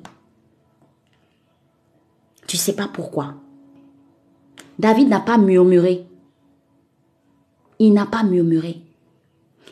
Tu 2.48 2.58
sais 2.58 2.74
pas 2.74 2.90
pourquoi. 2.92 3.34
David 4.80 5.10
n'a 5.10 5.20
pas 5.20 5.38
murmuré. 5.38 6.06
Il 7.80 7.94
n'a 7.94 8.06
pas 8.06 8.24
murmuré. 8.24 8.82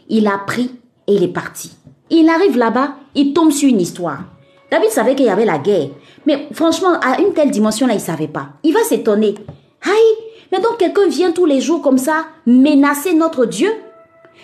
Il 0.10 0.28
a 0.28 0.38
pris 0.38 0.72
et 1.08 1.16
il 1.16 1.24
est 1.24 1.30
parti. 1.30 1.72
Il 2.10 2.30
arrive 2.30 2.58
là-bas, 2.58 2.96
il 3.16 3.34
tombe 3.34 3.52
sur 3.52 3.70
une 3.70 3.82
histoire. 3.82 4.24
David 4.70 4.90
savait 4.90 5.16
qu'il 5.16 5.26
y 5.26 5.30
avait 5.30 5.46
la 5.46 5.58
guerre. 5.58 5.90
Mais 6.26 6.48
franchement, 6.52 7.00
à 7.02 7.22
une 7.22 7.34
telle 7.34 7.52
dimension-là, 7.52 7.94
il 7.94 7.98
ne 7.98 8.02
savait 8.02 8.28
pas. 8.28 8.50
Il 8.64 8.74
va 8.74 8.84
s'étonner. 8.84 9.36
Aïe, 9.82 10.25
mais 10.52 10.60
donc 10.60 10.78
quelqu'un 10.78 11.08
vient 11.08 11.32
tous 11.32 11.46
les 11.46 11.62
jours 11.62 11.82
comme 11.82 11.98
ça 11.98 12.26
menacer 12.46 13.14
notre 13.14 13.46
Dieu? 13.46 13.72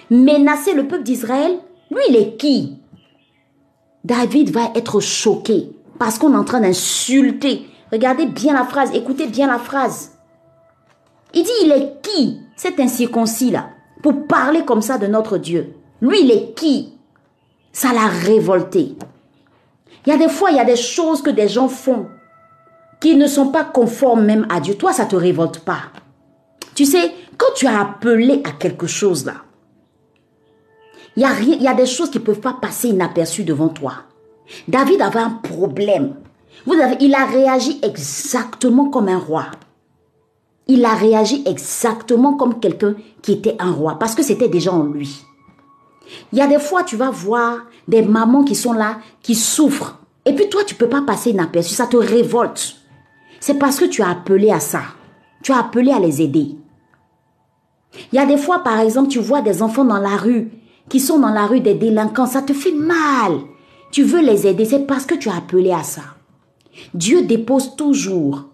Menacer 0.09 0.73
le 0.73 0.87
peuple 0.87 1.03
d'Israël? 1.03 1.57
Lui, 1.89 2.01
il 2.09 2.15
est 2.15 2.37
qui? 2.37 2.77
David 4.03 4.49
va 4.49 4.71
être 4.75 4.99
choqué 4.99 5.71
parce 5.99 6.17
qu'on 6.17 6.33
est 6.33 6.37
en 6.37 6.43
train 6.43 6.61
d'insulter. 6.61 7.67
Regardez 7.91 8.25
bien 8.25 8.53
la 8.53 8.63
phrase, 8.63 8.91
écoutez 8.93 9.27
bien 9.27 9.47
la 9.47 9.59
phrase. 9.59 10.13
Il 11.33 11.43
dit, 11.43 11.51
il 11.63 11.71
est 11.71 12.01
qui 12.01 12.39
cet 12.55 12.79
incirconcis-là 12.79 13.69
pour 14.01 14.27
parler 14.27 14.65
comme 14.65 14.81
ça 14.81 14.97
de 14.97 15.07
notre 15.07 15.37
Dieu? 15.37 15.75
Lui, 16.01 16.21
il 16.21 16.31
est 16.31 16.53
qui? 16.55 16.93
Ça 17.71 17.93
l'a 17.93 18.07
révolté. 18.07 18.95
Il 20.05 20.09
y 20.09 20.13
a 20.13 20.17
des 20.17 20.29
fois, 20.29 20.51
il 20.51 20.57
y 20.57 20.59
a 20.59 20.65
des 20.65 20.75
choses 20.75 21.21
que 21.21 21.29
des 21.29 21.47
gens 21.47 21.67
font 21.67 22.07
qui 23.01 23.15
ne 23.15 23.27
sont 23.27 23.47
pas 23.47 23.65
conformes 23.65 24.23
même 24.23 24.47
à 24.49 24.61
Dieu. 24.61 24.75
Toi, 24.75 24.93
ça 24.93 25.05
ne 25.05 25.09
te 25.09 25.15
révolte 25.17 25.59
pas. 25.59 25.81
Tu 26.75 26.85
sais, 26.85 27.11
quand 27.37 27.53
tu 27.55 27.67
as 27.67 27.81
appelé 27.81 28.41
à 28.45 28.51
quelque 28.51 28.87
chose 28.87 29.25
là, 29.25 29.33
il 31.17 31.23
y 31.61 31.67
a, 31.67 31.73
des 31.73 31.85
choses 31.85 32.09
qui 32.09 32.19
ne 32.19 32.23
peuvent 32.23 32.39
pas 32.39 32.57
passer 32.61 32.87
inaperçues 32.87 33.43
devant 33.43 33.67
toi. 33.67 33.93
David 34.67 35.01
avait 35.01 35.19
un 35.19 35.31
problème. 35.31 36.15
Il 36.67 37.15
a 37.15 37.25
réagi 37.25 37.79
exactement 37.83 38.89
comme 38.89 39.09
un 39.09 39.17
roi. 39.17 39.47
Il 40.67 40.85
a 40.85 40.93
réagi 40.93 41.43
exactement 41.45 42.35
comme 42.35 42.61
quelqu'un 42.61 42.95
qui 43.21 43.33
était 43.33 43.57
un 43.59 43.71
roi, 43.71 43.99
parce 43.99 44.15
que 44.15 44.23
c'était 44.23 44.47
déjà 44.47 44.71
en 44.71 44.83
lui. 44.83 45.21
Il 46.31 46.39
y 46.39 46.41
a 46.41 46.47
des 46.47 46.59
fois, 46.59 46.83
tu 46.83 46.95
vas 46.95 47.09
voir 47.09 47.57
des 47.87 48.03
mamans 48.03 48.43
qui 48.43 48.55
sont 48.55 48.73
là, 48.73 48.99
qui 49.21 49.35
souffrent. 49.35 49.99
Et 50.23 50.33
puis 50.33 50.49
toi, 50.49 50.63
tu 50.63 50.75
peux 50.75 50.87
pas 50.87 51.01
passer 51.01 51.31
inaperçu, 51.31 51.73
ça 51.73 51.87
te 51.87 51.97
révolte. 51.97 52.80
C'est 53.41 53.55
parce 53.55 53.79
que 53.79 53.85
tu 53.85 54.03
as 54.03 54.09
appelé 54.09 54.51
à 54.51 54.59
ça. 54.59 54.83
Tu 55.43 55.51
as 55.51 55.57
appelé 55.57 55.91
à 55.91 55.99
les 55.99 56.21
aider. 56.21 56.55
Il 58.13 58.15
y 58.15 58.19
a 58.19 58.25
des 58.25 58.37
fois, 58.37 58.59
par 58.59 58.79
exemple, 58.79 59.09
tu 59.09 59.19
vois 59.19 59.41
des 59.41 59.63
enfants 59.63 59.83
dans 59.83 59.97
la 59.97 60.15
rue, 60.15 60.51
qui 60.87 60.99
sont 60.99 61.19
dans 61.19 61.33
la 61.33 61.47
rue 61.47 61.59
des 61.59 61.73
délinquants, 61.73 62.27
ça 62.27 62.43
te 62.43 62.53
fait 62.53 62.71
mal. 62.71 63.39
Tu 63.91 64.03
veux 64.03 64.21
les 64.21 64.45
aider, 64.45 64.63
c'est 64.63 64.85
parce 64.85 65.05
que 65.05 65.15
tu 65.15 65.27
as 65.27 65.35
appelé 65.35 65.71
à 65.71 65.83
ça. 65.83 66.03
Dieu 66.93 67.23
dépose 67.23 67.75
toujours, 67.75 68.45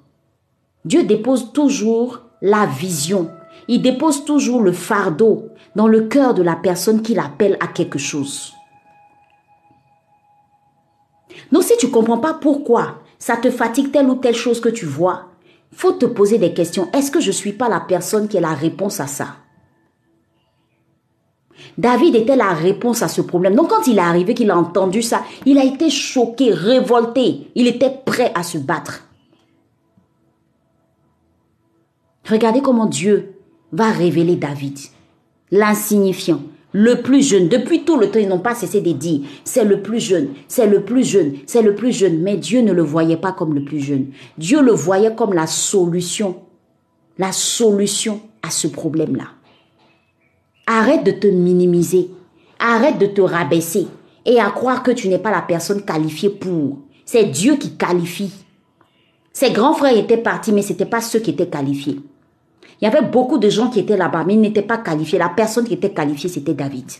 Dieu 0.85 1.03
dépose 1.03 1.51
toujours 1.51 2.21
la 2.41 2.65
vision. 2.65 3.29
Il 3.67 3.81
dépose 3.81 4.23
toujours 4.23 4.61
le 4.61 4.71
fardeau 4.71 5.49
dans 5.75 5.87
le 5.87 6.07
cœur 6.07 6.33
de 6.33 6.41
la 6.41 6.55
personne 6.55 7.01
qui 7.01 7.13
l'appelle 7.13 7.57
à 7.59 7.67
quelque 7.67 7.99
chose. 7.99 8.53
Donc 11.51 11.63
si 11.63 11.75
tu 11.77 11.89
comprends 11.89 12.19
pas 12.19 12.33
pourquoi 12.33 13.01
ça 13.19 13.37
te 13.37 13.49
fatigue 13.49 13.91
telle 13.91 14.09
ou 14.09 14.15
telle 14.15 14.35
chose 14.35 14.59
que 14.59 14.69
tu 14.69 14.85
vois, 14.85 15.31
faut 15.73 15.93
te 15.93 16.05
poser 16.05 16.37
des 16.37 16.53
questions. 16.53 16.89
Est-ce 16.93 17.11
que 17.11 17.19
je 17.19 17.27
ne 17.27 17.33
suis 17.33 17.53
pas 17.53 17.69
la 17.69 17.79
personne 17.79 18.27
qui 18.27 18.37
est 18.37 18.41
la 18.41 18.53
réponse 18.53 18.99
à 18.99 19.07
ça? 19.07 19.35
David 21.77 22.15
était 22.15 22.35
la 22.35 22.53
réponse 22.53 23.03
à 23.03 23.07
ce 23.07 23.21
problème. 23.21 23.55
Donc 23.55 23.69
quand 23.69 23.87
il 23.87 23.97
est 23.97 24.01
arrivé, 24.01 24.33
qu'il 24.33 24.51
a 24.51 24.57
entendu 24.57 25.01
ça, 25.01 25.23
il 25.45 25.57
a 25.57 25.63
été 25.63 25.89
choqué, 25.89 26.51
révolté. 26.51 27.51
Il 27.55 27.67
était 27.67 28.01
prêt 28.05 28.31
à 28.35 28.43
se 28.43 28.57
battre. 28.57 29.03
Regardez 32.29 32.61
comment 32.61 32.85
Dieu 32.85 33.35
va 33.71 33.89
révéler 33.89 34.35
David, 34.35 34.77
l'insignifiant, 35.51 36.41
le 36.77 37.01
plus 37.01 37.27
jeune. 37.27 37.47
Depuis 37.47 37.83
tout 37.83 37.97
le 37.97 38.11
temps, 38.11 38.19
ils 38.19 38.27
n'ont 38.27 38.37
pas 38.37 38.53
cessé 38.53 38.81
de 38.81 38.91
dire, 38.91 39.21
c'est 39.43 39.65
le 39.65 39.81
plus 39.81 39.99
jeune, 39.99 40.29
c'est 40.47 40.67
le 40.67 40.83
plus 40.83 41.03
jeune, 41.03 41.33
c'est 41.47 41.63
le 41.63 41.73
plus 41.73 41.91
jeune. 41.91 42.21
Mais 42.21 42.37
Dieu 42.37 42.61
ne 42.61 42.71
le 42.71 42.83
voyait 42.83 43.17
pas 43.17 43.31
comme 43.31 43.55
le 43.55 43.63
plus 43.63 43.79
jeune. 43.79 44.11
Dieu 44.37 44.61
le 44.61 44.73
voyait 44.73 45.15
comme 45.15 45.33
la 45.33 45.47
solution, 45.47 46.35
la 47.17 47.31
solution 47.31 48.21
à 48.43 48.51
ce 48.51 48.67
problème-là. 48.67 49.25
Arrête 50.67 51.03
de 51.03 51.11
te 51.11 51.25
minimiser, 51.25 52.11
arrête 52.59 52.99
de 52.99 53.07
te 53.07 53.21
rabaisser 53.21 53.87
et 54.23 54.39
à 54.39 54.51
croire 54.51 54.83
que 54.83 54.91
tu 54.91 55.07
n'es 55.07 55.17
pas 55.17 55.31
la 55.31 55.41
personne 55.41 55.81
qualifiée 55.81 56.29
pour. 56.29 56.77
C'est 57.05 57.25
Dieu 57.25 57.55
qui 57.55 57.75
qualifie. 57.75 58.33
Ses 59.33 59.49
grands 59.49 59.73
frères 59.73 59.97
étaient 59.97 60.17
partis, 60.17 60.51
mais 60.51 60.61
ce 60.61 60.73
n'étaient 60.73 60.85
pas 60.85 61.01
ceux 61.01 61.19
qui 61.19 61.31
étaient 61.31 61.49
qualifiés. 61.49 61.99
Il 62.81 62.85
y 62.85 62.87
avait 62.87 63.01
beaucoup 63.05 63.37
de 63.37 63.49
gens 63.49 63.69
qui 63.69 63.79
étaient 63.79 63.97
là-bas, 63.97 64.23
mais 64.25 64.35
ils 64.35 64.41
n'étaient 64.41 64.61
pas 64.61 64.77
qualifiés. 64.77 65.17
La 65.17 65.29
personne 65.29 65.65
qui 65.65 65.73
était 65.73 65.93
qualifiée, 65.93 66.29
c'était 66.29 66.53
David. 66.53 66.91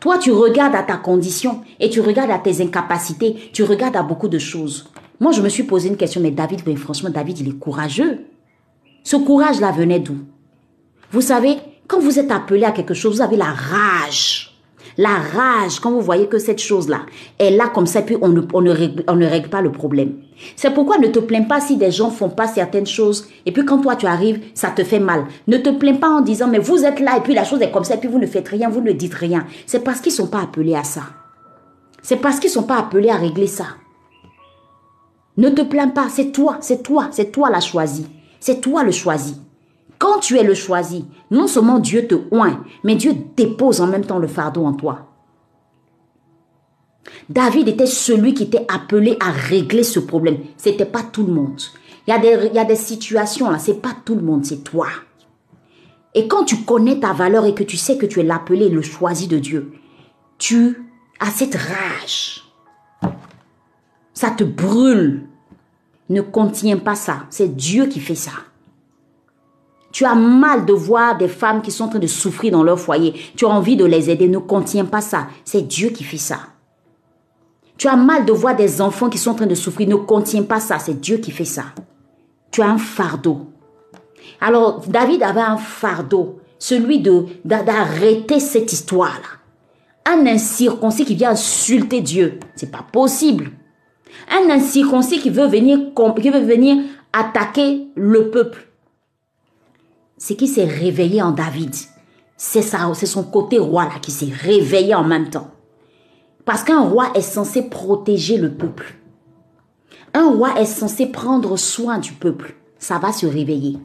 Toi, 0.00 0.18
tu 0.18 0.32
regardes 0.32 0.74
à 0.74 0.82
ta 0.82 0.96
condition 0.96 1.60
et 1.78 1.90
tu 1.90 2.00
regardes 2.00 2.30
à 2.30 2.38
tes 2.38 2.62
incapacités, 2.62 3.50
tu 3.52 3.62
regardes 3.62 3.96
à 3.96 4.02
beaucoup 4.02 4.28
de 4.28 4.38
choses. 4.38 4.90
Moi, 5.20 5.32
je 5.32 5.42
me 5.42 5.48
suis 5.50 5.64
posé 5.64 5.88
une 5.88 5.98
question, 5.98 6.22
mais 6.22 6.30
David, 6.30 6.62
mais 6.66 6.74
franchement, 6.74 7.10
David, 7.10 7.40
il 7.40 7.48
est 7.48 7.58
courageux. 7.58 8.24
Ce 9.04 9.16
courage-là 9.16 9.70
venait 9.72 10.00
d'où? 10.00 10.16
Vous 11.12 11.20
savez, 11.20 11.58
quand 11.86 12.00
vous 12.00 12.18
êtes 12.18 12.30
appelé 12.30 12.64
à 12.64 12.72
quelque 12.72 12.94
chose, 12.94 13.16
vous 13.16 13.22
avez 13.22 13.36
la 13.36 13.52
rage. 13.52 14.49
La 14.98 15.16
rage, 15.16 15.80
quand 15.80 15.90
vous 15.90 16.00
voyez 16.00 16.26
que 16.26 16.38
cette 16.38 16.60
chose-là 16.60 17.00
est 17.38 17.50
là 17.50 17.68
comme 17.68 17.86
ça, 17.86 18.02
puis 18.02 18.16
on 18.20 18.28
ne, 18.28 18.40
ne 18.40 18.70
règle, 18.70 19.04
ne 19.14 19.48
pas 19.48 19.60
le 19.60 19.72
problème. 19.72 20.14
C'est 20.56 20.72
pourquoi 20.72 20.98
ne 20.98 21.08
te 21.08 21.18
plains 21.18 21.42
pas 21.42 21.60
si 21.60 21.76
des 21.76 21.90
gens 21.90 22.10
font 22.10 22.30
pas 22.30 22.48
certaines 22.48 22.86
choses 22.86 23.28
et 23.46 23.52
puis 23.52 23.64
quand 23.64 23.78
toi 23.78 23.96
tu 23.96 24.06
arrives, 24.06 24.40
ça 24.54 24.70
te 24.70 24.82
fait 24.82 24.98
mal. 24.98 25.26
Ne 25.46 25.58
te 25.58 25.70
plains 25.70 25.96
pas 25.96 26.08
en 26.08 26.20
disant 26.22 26.48
mais 26.48 26.58
vous 26.58 26.84
êtes 26.84 27.00
là 27.00 27.18
et 27.18 27.20
puis 27.20 27.34
la 27.34 27.44
chose 27.44 27.60
est 27.62 27.70
comme 27.70 27.84
ça 27.84 27.94
et 27.94 27.98
puis 27.98 28.08
vous 28.08 28.18
ne 28.18 28.26
faites 28.26 28.48
rien, 28.48 28.68
vous 28.68 28.80
ne 28.80 28.92
dites 28.92 29.14
rien. 29.14 29.46
C'est 29.66 29.84
parce 29.84 30.00
qu'ils 30.00 30.12
sont 30.12 30.28
pas 30.28 30.40
appelés 30.40 30.74
à 30.74 30.84
ça. 30.84 31.02
C'est 32.02 32.16
parce 32.16 32.40
qu'ils 32.40 32.50
sont 32.50 32.62
pas 32.62 32.78
appelés 32.78 33.10
à 33.10 33.16
régler 33.16 33.46
ça. 33.46 33.66
Ne 35.36 35.50
te 35.50 35.62
plains 35.62 35.88
pas, 35.88 36.08
c'est 36.08 36.32
toi, 36.32 36.58
c'est 36.60 36.82
toi, 36.82 37.08
c'est 37.10 37.32
toi 37.32 37.50
la 37.50 37.60
choisi. 37.60 38.06
C'est 38.40 38.60
toi 38.60 38.82
le 38.82 38.92
choisi. 38.92 39.36
Quand 40.00 40.18
tu 40.18 40.38
es 40.38 40.42
le 40.42 40.54
choisi, 40.54 41.04
non 41.30 41.46
seulement 41.46 41.78
Dieu 41.78 42.08
te 42.08 42.14
oint, 42.30 42.64
mais 42.84 42.96
Dieu 42.96 43.12
dépose 43.36 43.82
en 43.82 43.86
même 43.86 44.06
temps 44.06 44.18
le 44.18 44.28
fardeau 44.28 44.64
en 44.64 44.72
toi. 44.72 45.10
David 47.28 47.68
était 47.68 47.84
celui 47.84 48.32
qui 48.32 48.44
était 48.44 48.64
appelé 48.72 49.18
à 49.20 49.30
régler 49.30 49.82
ce 49.82 50.00
problème. 50.00 50.38
C'était 50.56 50.86
pas 50.86 51.02
tout 51.02 51.26
le 51.26 51.34
monde. 51.34 51.60
Il 52.06 52.14
y 52.14 52.58
a 52.58 52.64
des, 52.64 52.76
situations 52.76 53.50
là, 53.50 53.58
c'est 53.58 53.82
pas 53.82 53.94
tout 54.02 54.14
le 54.14 54.22
monde, 54.22 54.46
c'est 54.46 54.64
toi. 54.64 54.88
Et 56.14 56.26
quand 56.26 56.44
tu 56.44 56.64
connais 56.64 56.98
ta 56.98 57.12
valeur 57.12 57.44
et 57.44 57.54
que 57.54 57.62
tu 57.62 57.76
sais 57.76 57.98
que 57.98 58.06
tu 58.06 58.20
es 58.20 58.24
l'appelé, 58.24 58.70
le 58.70 58.80
choisi 58.80 59.28
de 59.28 59.38
Dieu, 59.38 59.74
tu 60.38 60.90
as 61.20 61.30
cette 61.30 61.56
rage. 61.56 62.42
Ça 64.14 64.30
te 64.30 64.44
brûle. 64.44 65.26
Ne 66.08 66.22
contiens 66.22 66.78
pas 66.78 66.94
ça. 66.94 67.26
C'est 67.28 67.54
Dieu 67.54 67.84
qui 67.86 68.00
fait 68.00 68.14
ça. 68.14 68.32
Tu 69.92 70.04
as 70.04 70.14
mal 70.14 70.66
de 70.66 70.72
voir 70.72 71.18
des 71.18 71.28
femmes 71.28 71.62
qui 71.62 71.70
sont 71.70 71.84
en 71.84 71.88
train 71.88 71.98
de 71.98 72.06
souffrir 72.06 72.52
dans 72.52 72.62
leur 72.62 72.78
foyer. 72.78 73.14
Tu 73.36 73.44
as 73.44 73.48
envie 73.48 73.76
de 73.76 73.84
les 73.84 74.08
aider. 74.08 74.28
Ne 74.28 74.38
contiens 74.38 74.84
pas 74.84 75.00
ça. 75.00 75.26
C'est 75.44 75.62
Dieu 75.62 75.90
qui 75.90 76.04
fait 76.04 76.16
ça. 76.16 76.38
Tu 77.76 77.88
as 77.88 77.96
mal 77.96 78.24
de 78.24 78.32
voir 78.32 78.54
des 78.54 78.80
enfants 78.80 79.08
qui 79.08 79.18
sont 79.18 79.30
en 79.30 79.34
train 79.34 79.46
de 79.46 79.54
souffrir. 79.54 79.88
Ne 79.88 79.96
contiens 79.96 80.44
pas 80.44 80.60
ça. 80.60 80.78
C'est 80.78 81.00
Dieu 81.00 81.16
qui 81.16 81.32
fait 81.32 81.44
ça. 81.44 81.64
Tu 82.50 82.62
as 82.62 82.68
un 82.68 82.78
fardeau. 82.78 83.46
Alors, 84.40 84.80
David 84.86 85.22
avait 85.22 85.40
un 85.40 85.56
fardeau. 85.56 86.40
Celui 86.58 87.02
d'arrêter 87.44 88.38
cette 88.38 88.72
histoire-là. 88.72 89.38
Un 90.06 90.26
incirconcis 90.26 91.04
qui 91.04 91.14
vient 91.14 91.30
insulter 91.30 92.00
Dieu. 92.00 92.38
C'est 92.54 92.70
pas 92.70 92.84
possible. 92.92 93.50
Un 94.30 94.50
incirconcis 94.50 95.20
qui 95.20 95.30
veut 95.30 95.46
venir, 95.46 95.78
qui 96.20 96.30
veut 96.30 96.40
venir 96.40 96.84
attaquer 97.12 97.88
le 97.96 98.30
peuple 98.30 98.69
c'est 100.20 100.36
qu'il 100.36 100.48
s'est 100.48 100.66
réveillé 100.66 101.22
en 101.22 101.32
David? 101.32 101.74
C'est 102.36 102.62
ça, 102.62 102.88
c'est 102.94 103.06
son 103.06 103.24
côté 103.24 103.58
roi 103.58 103.84
là 103.84 103.98
qui 104.00 104.10
s'est 104.10 104.30
réveillé 104.30 104.94
en 104.94 105.02
même 105.02 105.30
temps. 105.30 105.50
Parce 106.44 106.62
qu'un 106.62 106.82
roi 106.82 107.10
est 107.14 107.22
censé 107.22 107.62
protéger 107.62 108.36
le 108.36 108.52
peuple. 108.52 108.94
Un 110.12 110.30
roi 110.30 110.60
est 110.60 110.66
censé 110.66 111.06
prendre 111.06 111.56
soin 111.56 111.98
du 111.98 112.12
peuple. 112.12 112.54
Ça 112.78 112.98
va 112.98 113.12
se 113.12 113.26
réveiller. 113.26 113.78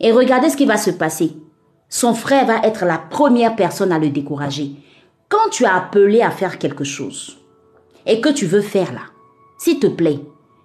Et 0.00 0.12
regardez 0.12 0.48
ce 0.48 0.56
qui 0.56 0.66
va 0.66 0.78
se 0.78 0.90
passer. 0.90 1.36
Son 1.90 2.14
frère 2.14 2.46
va 2.46 2.62
être 2.62 2.86
la 2.86 2.98
première 2.98 3.54
personne 3.54 3.92
à 3.92 3.98
le 3.98 4.08
décourager. 4.08 4.72
Quand 5.28 5.50
tu 5.50 5.66
as 5.66 5.74
appelé 5.74 6.22
à 6.22 6.30
faire 6.30 6.58
quelque 6.58 6.84
chose 6.84 7.38
et 8.06 8.20
que 8.22 8.30
tu 8.30 8.46
veux 8.46 8.62
faire 8.62 8.92
là, 8.94 9.02
s'il 9.58 9.78
te 9.78 9.88
plaît, 9.88 10.20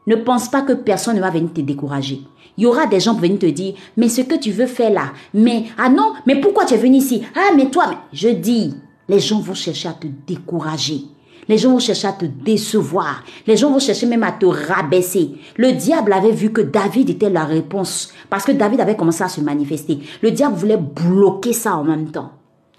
ne 0.07 0.15
pense 0.15 0.49
pas 0.49 0.61
que 0.61 0.73
personne 0.73 1.15
ne 1.15 1.21
va 1.21 1.29
venir 1.29 1.53
te 1.53 1.61
décourager. 1.61 2.21
Il 2.57 2.63
y 2.63 2.65
aura 2.65 2.87
des 2.87 2.99
gens 2.99 3.15
qui 3.15 3.21
venir 3.21 3.39
te 3.39 3.45
dire, 3.45 3.75
mais 3.95 4.09
ce 4.09 4.21
que 4.21 4.35
tu 4.35 4.51
veux 4.51 4.67
faire 4.67 4.91
là, 4.91 5.13
mais, 5.33 5.65
ah 5.77 5.89
non, 5.89 6.13
mais 6.25 6.41
pourquoi 6.41 6.65
tu 6.65 6.73
es 6.73 6.77
venu 6.77 6.97
ici? 6.97 7.21
Ah, 7.35 7.53
mais 7.55 7.69
toi, 7.69 7.85
je 8.11 8.29
dis, 8.29 8.73
les 9.07 9.19
gens 9.19 9.39
vont 9.39 9.53
chercher 9.53 9.87
à 9.87 9.93
te 9.93 10.07
décourager. 10.27 11.03
Les 11.47 11.57
gens 11.57 11.71
vont 11.71 11.79
chercher 11.79 12.07
à 12.07 12.11
te 12.11 12.25
décevoir. 12.25 13.23
Les 13.47 13.57
gens 13.57 13.71
vont 13.71 13.79
chercher 13.79 14.05
même 14.05 14.23
à 14.23 14.31
te 14.31 14.45
rabaisser. 14.45 15.31
Le 15.57 15.71
diable 15.71 16.13
avait 16.13 16.31
vu 16.31 16.51
que 16.51 16.61
David 16.61 17.09
était 17.09 17.29
la 17.29 17.43
réponse 17.43 18.13
parce 18.29 18.45
que 18.45 18.51
David 18.51 18.81
avait 18.81 18.95
commencé 18.95 19.23
à 19.23 19.29
se 19.29 19.41
manifester. 19.41 19.99
Le 20.21 20.29
diable 20.29 20.55
voulait 20.55 20.77
bloquer 20.77 21.53
ça 21.53 21.75
en 21.75 21.83
même 21.83 22.11
temps. 22.11 22.33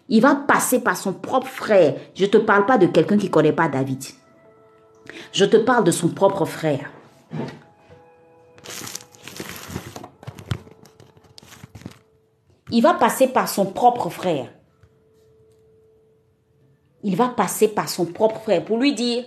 Il 0.08 0.20
va 0.22 0.36
passer 0.36 0.80
par 0.80 0.96
son 0.96 1.12
propre 1.12 1.48
frère. 1.48 1.94
Je 2.14 2.24
ne 2.24 2.30
te 2.30 2.36
parle 2.36 2.64
pas 2.66 2.78
de 2.78 2.86
quelqu'un 2.86 3.16
qui 3.16 3.26
ne 3.26 3.32
connaît 3.32 3.52
pas 3.52 3.68
David. 3.68 4.04
Je 5.32 5.44
te 5.44 5.56
parle 5.56 5.84
de 5.84 5.90
son 5.90 6.08
propre 6.08 6.44
frère. 6.44 6.90
Il 12.72 12.83
va 12.83 12.95
passer 12.95 13.28
par 13.28 13.49
son 13.49 13.66
propre 13.66 14.09
frère. 14.11 14.49
Il 17.03 17.16
va 17.16 17.28
passer 17.28 17.68
par 17.68 17.89
son 17.89 18.07
propre 18.07 18.41
frère 18.41 18.64
pour 18.64 18.78
lui 18.78 18.95
dire, 18.95 19.24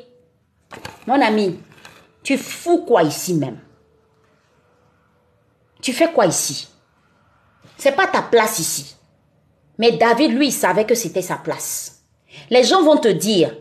mon 1.08 1.20
ami, 1.22 1.60
tu 2.22 2.38
fous 2.38 2.86
quoi 2.86 3.04
ici 3.04 3.34
même? 3.34 3.60
Tu 5.82 5.92
fais 5.92 6.12
quoi 6.12 6.26
ici? 6.26 6.70
C'est 7.78 7.96
pas 7.96 8.08
ta 8.08 8.22
place 8.22 8.60
ici. 8.60 8.96
Mais 9.78 9.94
David, 9.94 10.32
lui, 10.32 10.52
savait 10.52 10.86
que 10.86 10.96
c'était 10.96 11.22
sa 11.22 11.36
place. 11.36 12.06
Les 12.50 12.64
gens 12.64 12.84
vont 12.84 12.98
te 12.98 13.08
dire, 13.08 13.54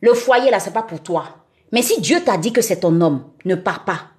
le 0.00 0.14
foyer 0.14 0.50
là, 0.50 0.60
c'est 0.60 0.72
pas 0.72 0.82
pour 0.82 1.02
toi. 1.02 1.45
Mais 1.72 1.82
si 1.82 2.00
Dieu 2.00 2.22
t'a 2.24 2.38
dit 2.38 2.52
que 2.52 2.62
c'est 2.62 2.80
ton 2.80 3.00
homme, 3.00 3.24
ne 3.44 3.54
pars 3.54 3.84
pas. 3.84 4.10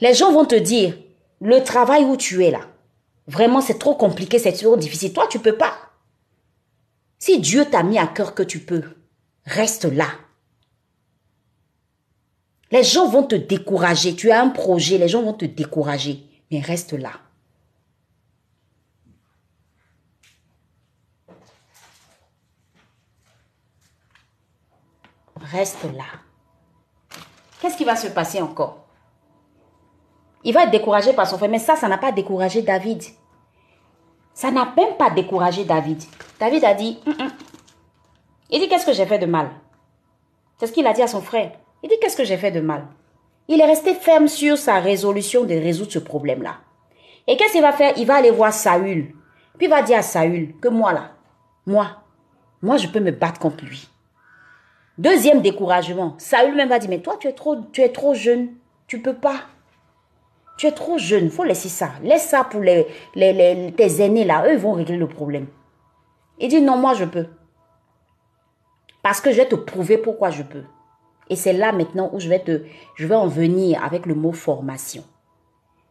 Les 0.00 0.14
gens 0.14 0.32
vont 0.32 0.44
te 0.44 0.56
dire, 0.56 0.96
le 1.40 1.60
travail 1.60 2.04
où 2.04 2.16
tu 2.16 2.44
es 2.44 2.50
là, 2.50 2.60
Vraiment, 3.28 3.60
c'est 3.60 3.78
trop 3.78 3.94
compliqué, 3.94 4.38
c'est 4.38 4.52
trop 4.52 4.76
difficile. 4.76 5.12
Toi, 5.12 5.26
tu 5.28 5.38
peux 5.38 5.56
pas. 5.56 5.74
Si 7.18 7.40
Dieu 7.40 7.64
t'a 7.64 7.82
mis 7.82 7.98
à 7.98 8.06
cœur 8.06 8.34
que 8.34 8.42
tu 8.42 8.60
peux, 8.60 8.82
reste 9.44 9.84
là. 9.84 10.08
Les 12.70 12.84
gens 12.84 13.08
vont 13.08 13.24
te 13.24 13.34
décourager. 13.34 14.14
Tu 14.14 14.30
as 14.30 14.40
un 14.40 14.48
projet, 14.48 14.98
les 14.98 15.08
gens 15.08 15.22
vont 15.22 15.32
te 15.32 15.44
décourager. 15.44 16.24
Mais 16.50 16.60
reste 16.60 16.92
là. 16.92 17.12
Reste 25.56 25.84
là. 25.84 26.04
Qu'est-ce 27.60 27.78
qui 27.78 27.84
va 27.84 27.96
se 27.96 28.08
passer 28.08 28.42
encore? 28.42 28.84
Il 30.44 30.52
va 30.52 30.64
être 30.64 30.70
découragé 30.70 31.14
par 31.14 31.26
son 31.26 31.38
frère. 31.38 31.48
Mais 31.48 31.58
ça, 31.58 31.76
ça 31.76 31.88
n'a 31.88 31.96
pas 31.96 32.12
découragé 32.12 32.60
David. 32.60 33.02
Ça 34.34 34.50
n'a 34.50 34.66
même 34.76 34.96
pas 34.98 35.08
découragé 35.08 35.64
David. 35.64 36.02
David 36.38 36.62
a 36.62 36.74
dit, 36.74 37.00
hum, 37.06 37.14
hum. 37.18 37.30
il 38.50 38.60
dit, 38.60 38.68
qu'est-ce 38.68 38.84
que 38.84 38.92
j'ai 38.92 39.06
fait 39.06 39.18
de 39.18 39.24
mal? 39.24 39.48
C'est 40.58 40.66
ce 40.66 40.72
qu'il 40.72 40.86
a 40.86 40.92
dit 40.92 41.00
à 41.00 41.06
son 41.06 41.22
frère. 41.22 41.52
Il 41.82 41.88
dit, 41.88 41.96
qu'est-ce 42.02 42.18
que 42.18 42.24
j'ai 42.24 42.36
fait 42.36 42.50
de 42.50 42.60
mal? 42.60 42.86
Il 43.48 43.58
est 43.58 43.66
resté 43.66 43.94
ferme 43.94 44.28
sur 44.28 44.58
sa 44.58 44.78
résolution 44.78 45.44
de 45.44 45.54
résoudre 45.54 45.92
ce 45.92 45.98
problème-là. 45.98 46.56
Et 47.26 47.38
qu'est-ce 47.38 47.52
qu'il 47.52 47.62
va 47.62 47.72
faire? 47.72 47.94
Il 47.96 48.06
va 48.06 48.16
aller 48.16 48.30
voir 48.30 48.52
Saül. 48.52 49.14
Puis 49.56 49.68
il 49.68 49.70
va 49.70 49.80
dire 49.80 49.98
à 49.98 50.02
Saül 50.02 50.54
que 50.60 50.68
moi 50.68 50.92
là, 50.92 51.12
moi, 51.64 52.02
moi 52.60 52.76
je 52.76 52.88
peux 52.88 53.00
me 53.00 53.10
battre 53.10 53.40
contre 53.40 53.64
lui. 53.64 53.88
Deuxième 54.98 55.42
découragement, 55.42 56.14
Saül 56.18 56.54
même 56.54 56.70
va 56.70 56.78
dire, 56.78 56.88
mais 56.88 57.00
toi 57.00 57.16
tu 57.20 57.28
es 57.28 57.32
trop, 57.32 57.56
tu 57.72 57.82
es 57.82 57.90
trop 57.90 58.14
jeune, 58.14 58.54
tu 58.86 59.02
peux 59.02 59.14
pas. 59.14 59.40
Tu 60.56 60.66
es 60.66 60.72
trop 60.72 60.96
jeune, 60.96 61.28
faut 61.28 61.44
laisser 61.44 61.68
ça. 61.68 61.90
Laisse 62.02 62.28
ça 62.28 62.44
pour 62.44 62.62
les, 62.62 62.86
les, 63.14 63.74
tes 63.76 64.02
aînés 64.02 64.24
là, 64.24 64.50
eux 64.50 64.56
vont 64.56 64.72
régler 64.72 64.96
le 64.96 65.06
problème. 65.06 65.48
Il 66.38 66.48
dit 66.48 66.62
non, 66.62 66.78
moi 66.78 66.94
je 66.94 67.04
peux. 67.04 67.26
Parce 69.02 69.20
que 69.20 69.30
je 69.30 69.36
vais 69.36 69.48
te 69.48 69.54
prouver 69.54 69.98
pourquoi 69.98 70.30
je 70.30 70.42
peux. 70.42 70.64
Et 71.28 71.36
c'est 71.36 71.52
là 71.52 71.72
maintenant 71.72 72.08
où 72.12 72.20
je 72.20 72.28
vais 72.28 72.38
te, 72.38 72.62
je 72.94 73.06
vais 73.06 73.14
en 73.14 73.26
venir 73.26 73.84
avec 73.84 74.06
le 74.06 74.14
mot 74.14 74.32
formation. 74.32 75.04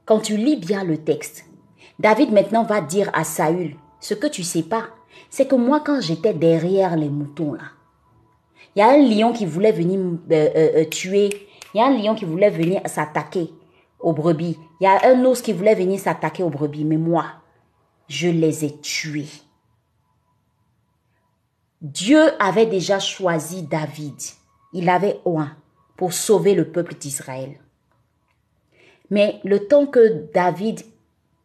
Quand 0.05 0.19
tu 0.19 0.35
lis 0.35 0.55
bien 0.55 0.83
le 0.83 0.97
texte, 0.97 1.45
David 1.99 2.31
maintenant 2.31 2.63
va 2.63 2.81
dire 2.81 3.11
à 3.13 3.23
Saül, 3.23 3.75
ce 3.99 4.13
que 4.15 4.27
tu 4.27 4.43
sais 4.43 4.63
pas, 4.63 4.87
c'est 5.29 5.47
que 5.47 5.55
moi 5.55 5.79
quand 5.79 6.01
j'étais 6.01 6.33
derrière 6.33 6.95
les 6.95 7.09
moutons 7.09 7.53
là, 7.53 7.63
il 8.75 8.79
y 8.79 8.81
a 8.81 8.89
un 8.89 8.97
lion 8.97 9.31
qui 9.31 9.45
voulait 9.45 9.71
venir 9.71 9.99
euh, 9.99 10.17
euh, 10.31 10.81
euh, 10.81 10.85
tuer, 10.85 11.29
il 11.73 11.77
y 11.77 11.81
a 11.81 11.85
un 11.85 11.97
lion 11.97 12.13
qui 12.13 12.25
voulait 12.25 12.49
venir 12.49 12.81
s'attaquer 12.85 13.49
aux 13.99 14.13
brebis. 14.13 14.57
Il 14.81 14.83
y 14.83 14.87
a 14.87 15.07
un 15.07 15.23
ours 15.23 15.41
qui 15.41 15.53
voulait 15.53 15.75
venir 15.75 15.99
s'attaquer 15.99 16.43
aux 16.43 16.49
brebis, 16.49 16.83
mais 16.83 16.97
moi, 16.97 17.25
je 18.09 18.27
les 18.27 18.65
ai 18.65 18.77
tués. 18.79 19.29
Dieu 21.81 22.31
avait 22.41 22.65
déjà 22.65 22.99
choisi 22.99 23.63
David. 23.63 24.15
Il 24.73 24.89
avait 24.89 25.21
un 25.25 25.51
pour 25.95 26.11
sauver 26.13 26.53
le 26.53 26.69
peuple 26.69 26.95
d'Israël. 26.95 27.57
Mais 29.09 29.39
le 29.43 29.67
temps 29.67 29.85
que 29.85 30.29
David 30.33 30.81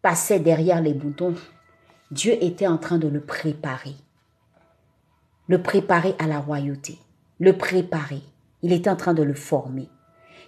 passait 0.02 0.40
derrière 0.40 0.80
les 0.80 0.94
boutons, 0.94 1.34
Dieu 2.10 2.36
était 2.40 2.66
en 2.66 2.78
train 2.78 2.98
de 2.98 3.06
le 3.06 3.20
préparer. 3.20 3.94
Le 5.46 5.62
préparer 5.62 6.14
à 6.18 6.26
la 6.26 6.40
royauté. 6.40 6.98
Le 7.40 7.56
préparer. 7.56 8.22
Il 8.62 8.72
était 8.72 8.90
en 8.90 8.96
train 8.96 9.14
de 9.14 9.22
le 9.22 9.34
former. 9.34 9.88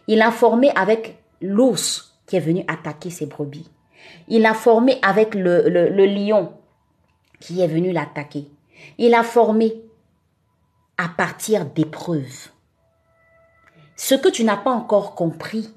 Il 0.06 0.18
l'a 0.18 0.30
formé 0.30 0.70
avec 0.76 1.18
l'ours 1.40 2.18
qui 2.26 2.36
est 2.36 2.40
venu 2.40 2.64
attaquer 2.68 3.10
ses 3.10 3.26
brebis. 3.26 3.70
Il 4.28 4.46
a 4.46 4.54
formé 4.54 4.98
avec 5.02 5.34
le, 5.34 6.06
lion 6.06 6.52
qui 7.40 7.60
est 7.60 7.66
venu 7.66 7.92
l'attaquer. 7.92 8.48
Il 8.98 9.14
a 9.14 9.22
formé 9.22 9.82
à 10.98 11.08
partir 11.08 11.66
d'épreuves. 11.66 12.50
Ce 13.96 14.14
que 14.14 14.28
tu 14.28 14.44
n'as 14.44 14.56
pas 14.56 14.70
encore 14.70 15.14
compris, 15.14 15.72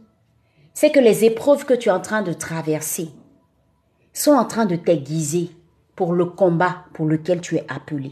c'est 0.74 0.92
que 0.92 1.00
les 1.00 1.24
épreuves 1.24 1.66
que 1.66 1.74
tu 1.74 1.90
es 1.90 1.92
en 1.92 2.02
train 2.02 2.22
de 2.22 2.34
traverser 2.34 3.10
sont 4.14 4.34
en 4.34 4.46
train 4.46 4.66
de 4.66 4.76
t'aiguiser 4.76 5.52
pour 5.96 6.14
le 6.14 6.26
combat 6.26 6.86
pour 6.94 7.06
lequel 7.06 7.42
tu 7.42 7.56
es 7.56 7.66
appelé. 7.70 8.12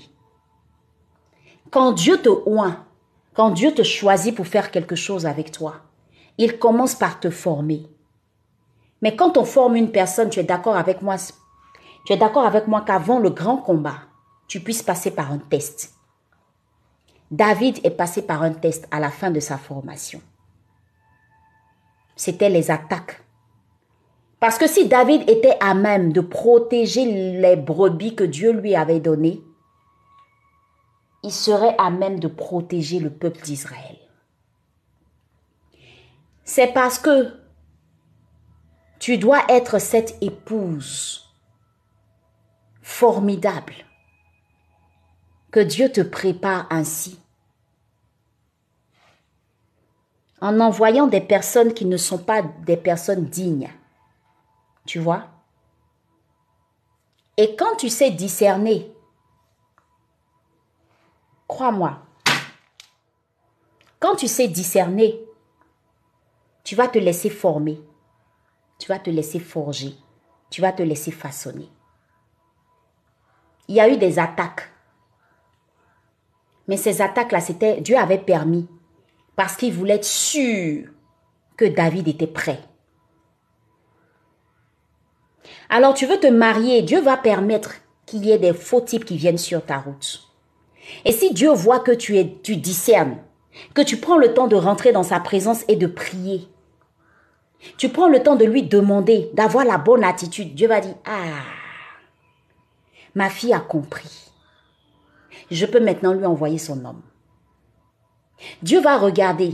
Quand 1.72 1.92
Dieu 1.92 2.18
te 2.18 2.30
oint, 2.46 2.86
quand 3.34 3.52
Dieu 3.52 3.74
te 3.74 3.84
choisit 3.84 4.36
pour 4.36 4.48
faire 4.48 4.72
quelque 4.72 4.96
chose 4.96 5.26
avec 5.26 5.52
toi, 5.52 5.76
il 6.38 6.60
commence 6.60 6.96
par 6.96 7.20
te 7.20 7.30
former. 7.30 7.84
Mais 9.02 9.16
quand 9.16 9.38
on 9.38 9.46
forme 9.46 9.76
une 9.76 9.92
personne, 9.92 10.30
tu 10.30 10.40
es 10.40 10.44
d'accord 10.44 10.78
avec 10.78 11.02
moi, 11.02 11.16
tu 12.06 12.14
es 12.14 12.18
d'accord 12.18 12.46
avec 12.46 12.68
moi 12.68 12.84
qu'avant 12.86 13.20
le 13.20 13.30
grand 13.30 13.58
combat, 13.58 13.98
tu 14.48 14.60
puisses 14.60 14.84
passer 14.84 15.12
par 15.12 15.32
un 15.32 15.40
test. 15.40 15.94
David 17.32 17.80
est 17.84 17.92
passé 17.92 18.22
par 18.22 18.44
un 18.44 18.52
test 18.52 18.88
à 18.92 19.00
la 19.00 19.10
fin 19.10 19.32
de 19.32 19.40
sa 19.40 19.58
formation. 19.58 20.22
C'était 22.16 22.50
les 22.50 22.70
attaques. 22.70 23.24
Parce 24.40 24.58
que 24.58 24.68
si 24.68 24.88
David 24.88 25.28
était 25.30 25.58
à 25.60 25.74
même 25.74 26.14
de 26.14 26.22
protéger 26.22 27.06
les 27.40 27.56
brebis 27.56 28.16
que 28.16 28.24
Dieu 28.24 28.52
lui 28.52 28.76
avait 28.76 29.00
données, 29.00 29.42
il 31.24 31.32
serait 31.32 31.76
à 31.78 31.90
même 31.90 32.20
de 32.20 32.28
protéger 32.28 33.00
le 33.00 33.10
peuple 33.10 33.42
d'Israël. 33.42 33.98
C'est 36.44 36.74
parce 36.74 37.00
que 37.00 37.40
tu 39.00 39.18
dois 39.18 39.42
être 39.50 39.80
cette 39.80 40.22
épouse 40.22 41.34
formidable 42.82 43.74
que 45.52 45.62
Dieu 45.62 45.92
te 45.92 46.02
prépare 46.02 46.68
ainsi. 46.70 47.20
En 50.42 50.60
envoyant 50.60 51.08
des 51.08 51.22
personnes 51.22 51.74
qui 51.74 51.86
ne 51.86 51.96
sont 51.96 52.18
pas 52.18 52.42
des 52.42 52.76
personnes 52.76 53.26
dignes. 53.26 53.72
Tu 54.86 55.00
vois? 55.00 55.28
Et 57.38 57.56
quand 57.56 57.78
tu 57.78 57.90
sais 57.90 58.12
discerner, 58.12 58.93
crois-moi, 61.54 62.00
quand 64.00 64.16
tu 64.16 64.28
sais 64.28 64.48
discerner, 64.48 65.24
tu 66.64 66.76
vas 66.76 66.88
te 66.88 66.98
laisser 66.98 67.30
former, 67.30 67.80
tu 68.80 68.88
vas 68.90 68.98
te 68.98 69.12
laisser 69.12 69.40
forger, 69.40 69.96
tu 70.50 70.62
vas 70.62 70.72
te 70.72 70.82
laisser 70.82 71.12
façonner. 71.12 71.70
Il 73.68 73.76
y 73.76 73.80
a 73.80 73.88
eu 73.88 73.98
des 73.98 74.18
attaques 74.18 74.70
mais 76.68 76.78
ces 76.78 77.02
attaques-là, 77.02 77.42
c'était 77.42 77.82
Dieu 77.82 77.98
avait 77.98 78.18
permis 78.18 78.68
parce 79.36 79.56
qu'il 79.56 79.74
voulait 79.74 79.96
être 79.96 80.06
sûr 80.06 80.88
que 81.58 81.66
David 81.66 82.08
était 82.08 82.26
prêt. 82.26 82.60
Alors 85.70 85.94
tu 85.94 86.06
veux 86.06 86.20
te 86.20 86.28
marier, 86.28 86.82
Dieu 86.82 87.02
va 87.02 87.18
permettre 87.18 87.76
qu'il 88.06 88.26
y 88.26 88.32
ait 88.32 88.40
des 88.40 88.54
faux 88.54 88.82
types 88.82 89.06
qui 89.06 89.18
viennent 89.18 89.38
sur 89.38 89.66
ta 89.66 89.78
route. 89.78 90.33
Et 91.06 91.12
si 91.12 91.34
Dieu 91.34 91.52
voit 91.52 91.80
que 91.80 91.92
tu 91.92 92.18
es 92.18 92.38
tu 92.44 92.58
discernes, 92.58 93.18
que 93.74 93.82
tu 93.82 93.98
prends 93.98 94.18
le 94.18 94.34
temps 94.34 94.48
de 94.48 94.56
rentrer 94.56 94.92
dans 94.92 95.04
sa 95.04 95.20
présence 95.20 95.64
et 95.68 95.76
de 95.76 95.88
prier, 95.88 96.48
tu 97.78 97.90
prends 97.90 98.10
le 98.10 98.22
temps 98.22 98.36
de 98.36 98.46
lui 98.46 98.64
demander, 98.64 99.30
d'avoir 99.34 99.66
la 99.66 99.78
bonne 99.78 100.04
attitude, 100.04 100.56
Dieu 100.56 100.68
va 100.68 100.82
dire 100.82 100.96
"Ah, 101.06 101.44
ma 103.16 103.30
fille 103.30 103.54
a 103.54 103.60
compris 103.60 104.24
je 105.54 105.66
peux 105.66 105.80
maintenant 105.80 106.14
lui 106.14 106.26
envoyer 106.26 106.58
son 106.58 106.84
homme. 106.86 107.02
Dieu 108.62 108.82
va 108.82 108.98
regarder. 108.98 109.54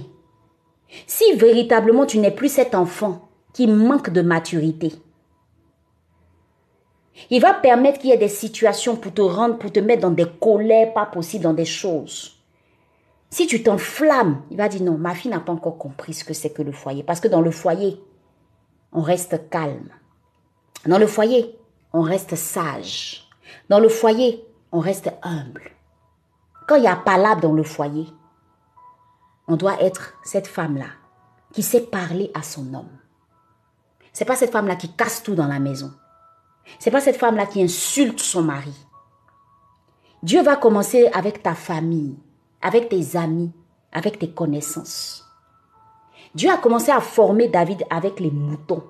Si 1.05 1.33
véritablement 1.33 2.05
tu 2.05 2.17
n'es 2.17 2.31
plus 2.31 2.51
cet 2.51 2.73
enfant 2.73 3.29
qui 3.53 3.67
manque 3.67 4.09
de 4.09 4.21
maturité, 4.21 4.93
il 7.29 7.41
va 7.41 7.53
permettre 7.53 7.99
qu'il 7.99 8.09
y 8.09 8.13
ait 8.13 8.17
des 8.17 8.27
situations 8.27 8.95
pour 8.95 9.13
te 9.13 9.21
rendre, 9.21 9.57
pour 9.57 9.71
te 9.71 9.79
mettre 9.79 10.01
dans 10.01 10.11
des 10.11 10.27
colères 10.39 10.93
pas 10.93 11.05
possibles, 11.05 11.43
dans 11.43 11.53
des 11.53 11.65
choses. 11.65 12.39
Si 13.29 13.45
tu 13.45 13.61
t'enflammes, 13.61 14.41
il 14.49 14.57
va 14.57 14.67
dire 14.67 14.81
non, 14.81 14.97
ma 14.97 15.13
fille 15.13 15.29
n'a 15.29 15.39
pas 15.39 15.51
encore 15.51 15.77
compris 15.77 16.13
ce 16.13 16.23
que 16.23 16.33
c'est 16.33 16.49
que 16.49 16.63
le 16.63 16.71
foyer. 16.71 17.03
Parce 17.03 17.19
que 17.19 17.27
dans 17.27 17.41
le 17.41 17.51
foyer, 17.51 18.01
on 18.91 19.01
reste 19.01 19.49
calme. 19.49 19.89
Dans 20.85 20.97
le 20.97 21.07
foyer, 21.07 21.55
on 21.93 22.01
reste 22.01 22.35
sage. 22.35 23.27
Dans 23.69 23.79
le 23.79 23.89
foyer, 23.89 24.43
on 24.71 24.79
reste 24.79 25.11
humble. 25.21 25.71
Quand 26.67 26.75
il 26.75 26.83
y 26.83 26.87
a 26.87 26.95
palabre 26.95 27.41
dans 27.41 27.53
le 27.53 27.63
foyer, 27.63 28.07
on 29.47 29.55
doit 29.55 29.81
être 29.81 30.13
cette 30.23 30.47
femme-là 30.47 30.85
qui 31.53 31.63
sait 31.63 31.81
parler 31.81 32.31
à 32.33 32.43
son 32.43 32.73
homme. 32.73 32.97
C'est 34.13 34.25
pas 34.25 34.35
cette 34.35 34.51
femme-là 34.51 34.75
qui 34.75 34.91
casse 34.93 35.23
tout 35.23 35.35
dans 35.35 35.47
la 35.47 35.59
maison. 35.59 35.91
C'est 36.77 36.91
pas 36.91 37.01
cette 37.01 37.17
femme-là 37.17 37.45
qui 37.45 37.63
insulte 37.63 38.19
son 38.19 38.43
mari. 38.43 38.73
Dieu 40.21 40.43
va 40.43 40.55
commencer 40.55 41.07
avec 41.13 41.41
ta 41.41 41.55
famille, 41.55 42.17
avec 42.61 42.89
tes 42.89 43.15
amis, 43.15 43.51
avec 43.91 44.19
tes 44.19 44.29
connaissances. 44.29 45.25
Dieu 46.35 46.51
a 46.51 46.57
commencé 46.57 46.91
à 46.91 47.01
former 47.01 47.47
David 47.47 47.83
avec 47.89 48.19
les 48.19 48.29
moutons. 48.29 48.83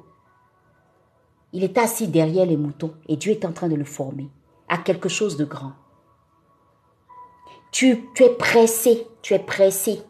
Il 1.53 1.63
est 1.63 1.77
assis 1.77 2.07
derrière 2.07 2.45
les 2.45 2.57
moutons 2.57 2.93
et 3.07 3.15
Dieu 3.15 3.32
est 3.32 3.45
en 3.45 3.53
train 3.53 3.69
de 3.69 3.75
le 3.75 3.86
former 3.86 4.30
à 4.67 4.77
quelque 4.77 5.09
chose 5.09 5.38
de 5.38 5.45
grand. 5.45 5.73
Tu, 7.71 8.09
es 8.19 8.30
pressé, 8.30 9.07
tu 9.21 9.34
es 9.34 9.39
pressé. 9.39 10.01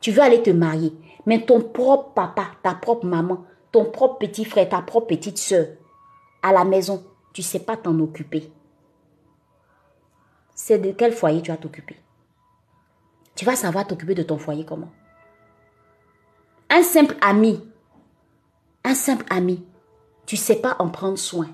Tu 0.00 0.12
veux 0.12 0.22
aller 0.22 0.42
te 0.42 0.50
marier. 0.50 0.92
Mais 1.26 1.44
ton 1.44 1.60
propre 1.60 2.12
papa, 2.14 2.52
ta 2.62 2.74
propre 2.74 3.06
maman, 3.06 3.44
ton 3.72 3.84
propre 3.84 4.18
petit 4.18 4.44
frère, 4.44 4.68
ta 4.68 4.80
propre 4.80 5.08
petite 5.08 5.38
soeur, 5.38 5.66
à 6.42 6.52
la 6.52 6.64
maison, 6.64 7.04
tu 7.38 7.44
sais 7.44 7.60
pas 7.60 7.76
t'en 7.76 7.96
occuper. 8.00 8.50
C'est 10.56 10.80
de 10.80 10.90
quel 10.90 11.12
foyer 11.12 11.40
tu 11.40 11.52
vas 11.52 11.56
t'occuper? 11.56 11.94
Tu 13.36 13.44
vas 13.44 13.54
savoir 13.54 13.86
t'occuper 13.86 14.16
de 14.16 14.24
ton 14.24 14.38
foyer 14.38 14.64
comment? 14.64 14.90
Un 16.68 16.82
simple 16.82 17.14
ami, 17.20 17.64
un 18.82 18.96
simple 18.96 19.24
ami, 19.30 19.64
tu 20.26 20.36
sais 20.36 20.56
pas 20.56 20.74
en 20.80 20.88
prendre 20.88 21.16
soin. 21.16 21.48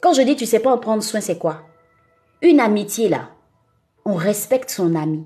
Quand 0.00 0.14
je 0.14 0.22
dis 0.22 0.34
tu 0.34 0.46
sais 0.46 0.58
pas 0.58 0.74
en 0.74 0.78
prendre 0.78 1.04
soin, 1.04 1.20
c'est 1.20 1.38
quoi? 1.38 1.62
Une 2.40 2.58
amitié 2.58 3.08
là, 3.08 3.30
on 4.04 4.14
respecte 4.14 4.70
son 4.70 4.96
ami. 4.96 5.24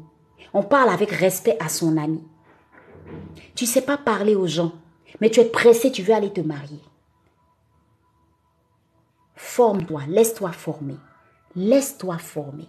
On 0.52 0.64
parle 0.64 0.90
avec 0.90 1.10
respect 1.10 1.56
à 1.60 1.70
son 1.70 1.96
ami. 1.96 2.22
Tu 3.54 3.64
sais 3.64 3.80
pas 3.80 3.96
parler 3.96 4.34
aux 4.34 4.46
gens, 4.46 4.72
mais 5.22 5.30
tu 5.30 5.40
es 5.40 5.46
pressé, 5.46 5.90
tu 5.90 6.02
veux 6.02 6.12
aller 6.12 6.30
te 6.30 6.42
marier. 6.42 6.82
Forme-toi, 9.36 10.02
laisse-toi 10.08 10.50
former. 10.52 10.96
Laisse-toi 11.54 12.18
former. 12.18 12.66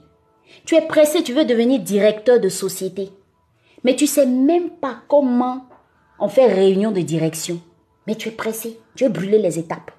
Tu 0.65 0.75
es 0.75 0.85
pressé, 0.85 1.23
tu 1.23 1.33
veux 1.33 1.45
devenir 1.45 1.79
directeur 1.81 2.39
de 2.39 2.49
société. 2.49 3.09
Mais 3.83 3.95
tu 3.95 4.05
sais 4.05 4.25
même 4.25 4.69
pas 4.69 5.01
comment 5.07 5.65
on 6.19 6.27
fait 6.27 6.47
réunion 6.47 6.91
de 6.91 7.01
direction. 7.01 7.61
Mais 8.05 8.15
tu 8.15 8.29
es 8.29 8.31
pressé, 8.31 8.79
tu 8.95 9.05
veux 9.05 9.09
brûler 9.09 9.39
les 9.39 9.59
étapes. 9.59 9.91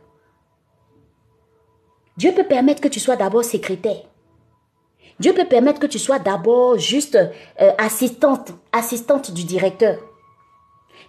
Dieu 2.17 2.33
peut 2.33 2.47
permettre 2.47 2.81
que 2.81 2.89
tu 2.89 3.01
sois 3.01 3.17
d'abord 3.17 3.45
secrétaire. 3.45 4.03
Dieu 5.21 5.33
peut 5.33 5.47
permettre 5.47 5.81
que 5.81 5.87
tu 5.87 5.99
sois 5.99 6.19
d'abord 6.19 6.79
juste 6.79 7.17
euh, 7.17 7.73
assistante, 7.79 8.53
assistante 8.73 9.33
du 9.33 9.45
directeur. 9.45 9.99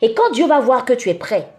Et 0.01 0.13
quand 0.13 0.31
Dieu 0.31 0.47
va 0.47 0.59
voir 0.59 0.85
que 0.85 0.93
tu 0.93 1.09
es 1.09 1.13
prêt, 1.13 1.51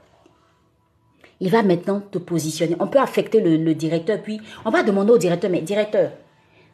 il 1.41 1.51
va 1.51 1.63
maintenant 1.63 2.01
te 2.01 2.19
positionner. 2.19 2.77
On 2.81 2.87
peut 2.87 3.01
affecter 3.01 3.41
le, 3.41 3.75
directeur, 3.75 4.21
puis 4.23 4.41
on 4.65 4.71
va 4.71 4.83
demander 4.83 5.13
au 5.13 5.19
directeur, 5.19 5.51
mais 5.51 5.63
directeur, 5.63 6.13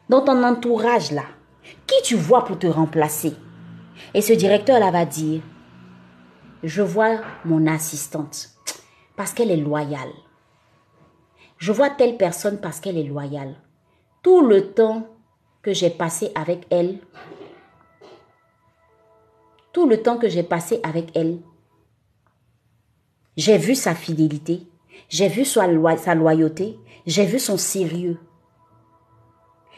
dans 0.09 0.21
ton 0.21 0.43
entourage 0.43 1.11
là, 1.11 1.23
qui 1.85 2.01
tu 2.03 2.15
vois 2.15 2.45
pour 2.45 2.59
te 2.59 2.67
remplacer? 2.67 3.33
Et 4.13 4.21
ce 4.21 4.33
directeur 4.33 4.79
là 4.79 4.91
va 4.91 5.05
dire, 5.05 5.41
je 6.63 6.81
vois 6.81 7.21
mon 7.45 7.65
assistante 7.67 8.49
parce 9.15 9.33
qu'elle 9.33 9.51
est 9.51 9.57
loyale. 9.57 10.11
Je 11.57 11.71
vois 11.71 11.89
telle 11.89 12.17
personne 12.17 12.59
parce 12.59 12.79
qu'elle 12.79 12.97
est 12.97 13.03
loyale. 13.03 13.55
Tout 14.21 14.45
le 14.45 14.71
temps 14.71 15.07
que 15.61 15.73
j'ai 15.73 15.89
passé 15.89 16.31
avec 16.35 16.65
elle, 16.69 16.99
tout 19.73 19.87
le 19.87 20.01
temps 20.01 20.17
que 20.17 20.29
j'ai 20.29 20.43
passé 20.43 20.79
avec 20.83 21.15
elle, 21.15 21.39
j'ai 23.37 23.57
vu 23.59 23.75
sa 23.75 23.93
fidélité, 23.93 24.63
j'ai 25.09 25.27
vu 25.27 25.45
sa, 25.45 25.67
loyauté, 25.67 26.79
j'ai 27.05 27.25
vu 27.25 27.39
son 27.39 27.55
sérieux. 27.57 28.17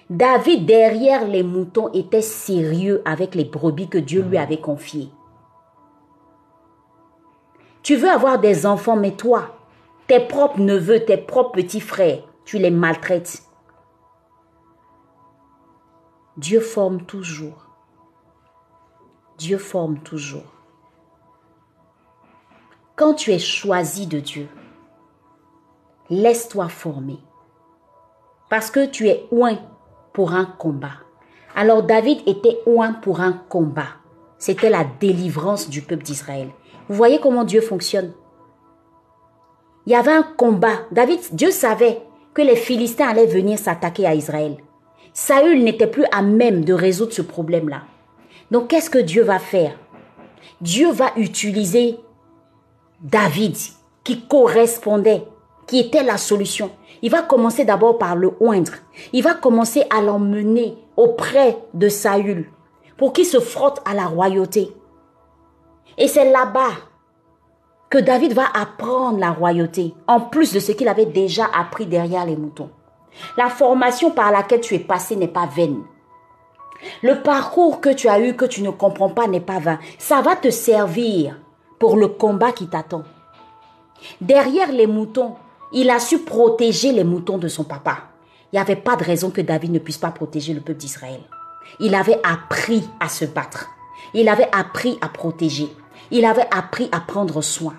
David, 0.09 0.65
derrière 0.65 1.27
les 1.27 1.43
moutons, 1.43 1.91
était 1.91 2.21
sérieux 2.21 3.01
avec 3.05 3.35
les 3.35 3.45
brebis 3.45 3.89
que 3.89 3.97
Dieu 3.97 4.23
lui 4.23 4.37
avait 4.37 4.61
confiées. 4.61 5.09
Tu 7.83 7.95
veux 7.95 8.09
avoir 8.09 8.39
des 8.39 8.65
enfants, 8.65 8.95
mais 8.95 9.15
toi, 9.15 9.57
tes 10.07 10.21
propres 10.21 10.59
neveux, 10.59 11.05
tes 11.05 11.17
propres 11.17 11.51
petits 11.51 11.81
frères, 11.81 12.23
tu 12.45 12.57
les 12.57 12.71
maltraites. 12.71 13.43
Dieu 16.37 16.61
forme 16.61 17.03
toujours. 17.03 17.67
Dieu 19.37 19.57
forme 19.57 19.99
toujours. 19.99 20.58
Quand 22.99 23.13
tu 23.13 23.31
es 23.31 23.39
choisi 23.39 24.07
de 24.07 24.19
Dieu, 24.19 24.49
laisse-toi 26.09 26.67
former. 26.67 27.19
Parce 28.49 28.69
que 28.69 28.85
tu 28.85 29.07
es 29.07 29.25
oint 29.31 29.57
pour 30.11 30.33
un 30.33 30.43
combat. 30.43 30.97
Alors 31.55 31.83
David 31.83 32.19
était 32.27 32.59
oint 32.65 32.91
pour 32.91 33.21
un 33.21 33.31
combat. 33.31 33.87
C'était 34.37 34.69
la 34.69 34.83
délivrance 34.83 35.69
du 35.69 35.81
peuple 35.81 36.03
d'Israël. 36.03 36.49
Vous 36.89 36.95
voyez 36.95 37.21
comment 37.21 37.45
Dieu 37.45 37.61
fonctionne? 37.61 38.11
Il 39.85 39.93
y 39.93 39.95
avait 39.95 40.11
un 40.11 40.23
combat. 40.23 40.81
David, 40.91 41.21
Dieu 41.31 41.51
savait 41.51 42.01
que 42.33 42.41
les 42.41 42.57
Philistins 42.57 43.07
allaient 43.07 43.27
venir 43.27 43.59
s'attaquer 43.59 44.07
à 44.07 44.13
Israël. 44.13 44.57
Saül 45.13 45.63
n'était 45.63 45.87
plus 45.87 46.05
à 46.11 46.21
même 46.21 46.65
de 46.65 46.73
résoudre 46.73 47.13
ce 47.13 47.21
problème-là. 47.21 47.83
Donc 48.51 48.67
qu'est-ce 48.67 48.89
que 48.89 48.99
Dieu 48.99 49.23
va 49.23 49.39
faire? 49.39 49.79
Dieu 50.59 50.91
va 50.91 51.13
utiliser 51.15 51.97
David 53.01 53.55
qui 54.03 54.21
correspondait, 54.27 55.23
qui 55.67 55.79
était 55.79 56.03
la 56.03 56.17
solution. 56.17 56.71
Il 57.01 57.11
va 57.11 57.21
commencer 57.21 57.63
d'abord 57.63 57.97
par 57.97 58.15
le 58.15 58.33
oindre. 58.39 58.73
Il 59.13 59.23
va 59.23 59.33
commencer 59.33 59.83
à 59.89 60.01
l'emmener 60.01 60.77
auprès 60.97 61.57
de 61.73 61.87
Saül 61.87 62.49
pour 62.97 63.13
qu'il 63.13 63.25
se 63.25 63.39
frotte 63.39 63.81
à 63.85 63.93
la 63.93 64.05
royauté. 64.05 64.73
Et 65.97 66.07
c'est 66.07 66.29
là-bas 66.29 66.71
que 67.89 67.97
David 67.97 68.33
va 68.33 68.45
apprendre 68.53 69.17
la 69.17 69.31
royauté, 69.31 69.93
en 70.07 70.19
plus 70.19 70.53
de 70.53 70.59
ce 70.59 70.73
qu'il 70.73 70.87
avait 70.87 71.05
déjà 71.05 71.45
appris 71.57 71.85
derrière 71.85 72.25
les 72.25 72.35
moutons. 72.35 72.69
La 73.37 73.49
formation 73.49 74.11
par 74.11 74.31
laquelle 74.31 74.61
tu 74.61 74.75
es 74.75 74.79
passé 74.79 75.15
n'est 75.15 75.27
pas 75.27 75.47
vaine. 75.47 75.81
Le 77.01 77.21
parcours 77.21 77.81
que 77.81 77.89
tu 77.89 78.07
as 78.07 78.19
eu, 78.19 78.35
que 78.35 78.45
tu 78.45 78.61
ne 78.61 78.69
comprends 78.69 79.09
pas, 79.09 79.27
n'est 79.27 79.39
pas 79.39 79.59
vain. 79.59 79.79
Ça 79.97 80.21
va 80.21 80.35
te 80.35 80.49
servir 80.49 81.38
pour 81.79 81.95
le 81.95 82.07
combat 82.07 82.51
qui 82.51 82.67
t'attend. 82.67 83.03
Derrière 84.21 84.71
les 84.71 84.87
moutons, 84.87 85.35
il 85.71 85.89
a 85.89 85.99
su 85.99 86.19
protéger 86.19 86.91
les 86.91 87.03
moutons 87.03 87.37
de 87.37 87.47
son 87.47 87.63
papa. 87.63 87.97
Il 88.51 88.55
n'y 88.55 88.61
avait 88.61 88.75
pas 88.75 88.95
de 88.95 89.03
raison 89.03 89.29
que 89.29 89.41
David 89.41 89.71
ne 89.71 89.79
puisse 89.79 89.97
pas 89.97 90.11
protéger 90.11 90.53
le 90.53 90.61
peuple 90.61 90.79
d'Israël. 90.79 91.21
Il 91.79 91.95
avait 91.95 92.19
appris 92.23 92.83
à 92.99 93.07
se 93.07 93.25
battre. 93.25 93.69
Il 94.13 94.27
avait 94.27 94.49
appris 94.51 94.97
à 95.01 95.09
protéger. 95.09 95.69
Il 96.11 96.25
avait 96.25 96.47
appris 96.51 96.89
à 96.91 96.99
prendre 96.99 97.41
soin. 97.41 97.75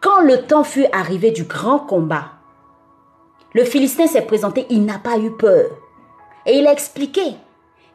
Quand 0.00 0.20
le 0.20 0.42
temps 0.42 0.64
fut 0.64 0.86
arrivé 0.92 1.30
du 1.30 1.44
grand 1.44 1.78
combat, 1.78 2.32
le 3.54 3.64
Philistin 3.64 4.06
s'est 4.06 4.22
présenté, 4.22 4.66
il 4.70 4.84
n'a 4.84 4.98
pas 4.98 5.18
eu 5.18 5.30
peur. 5.32 5.70
Et 6.46 6.58
il 6.58 6.66
a 6.66 6.72
expliqué 6.72 7.22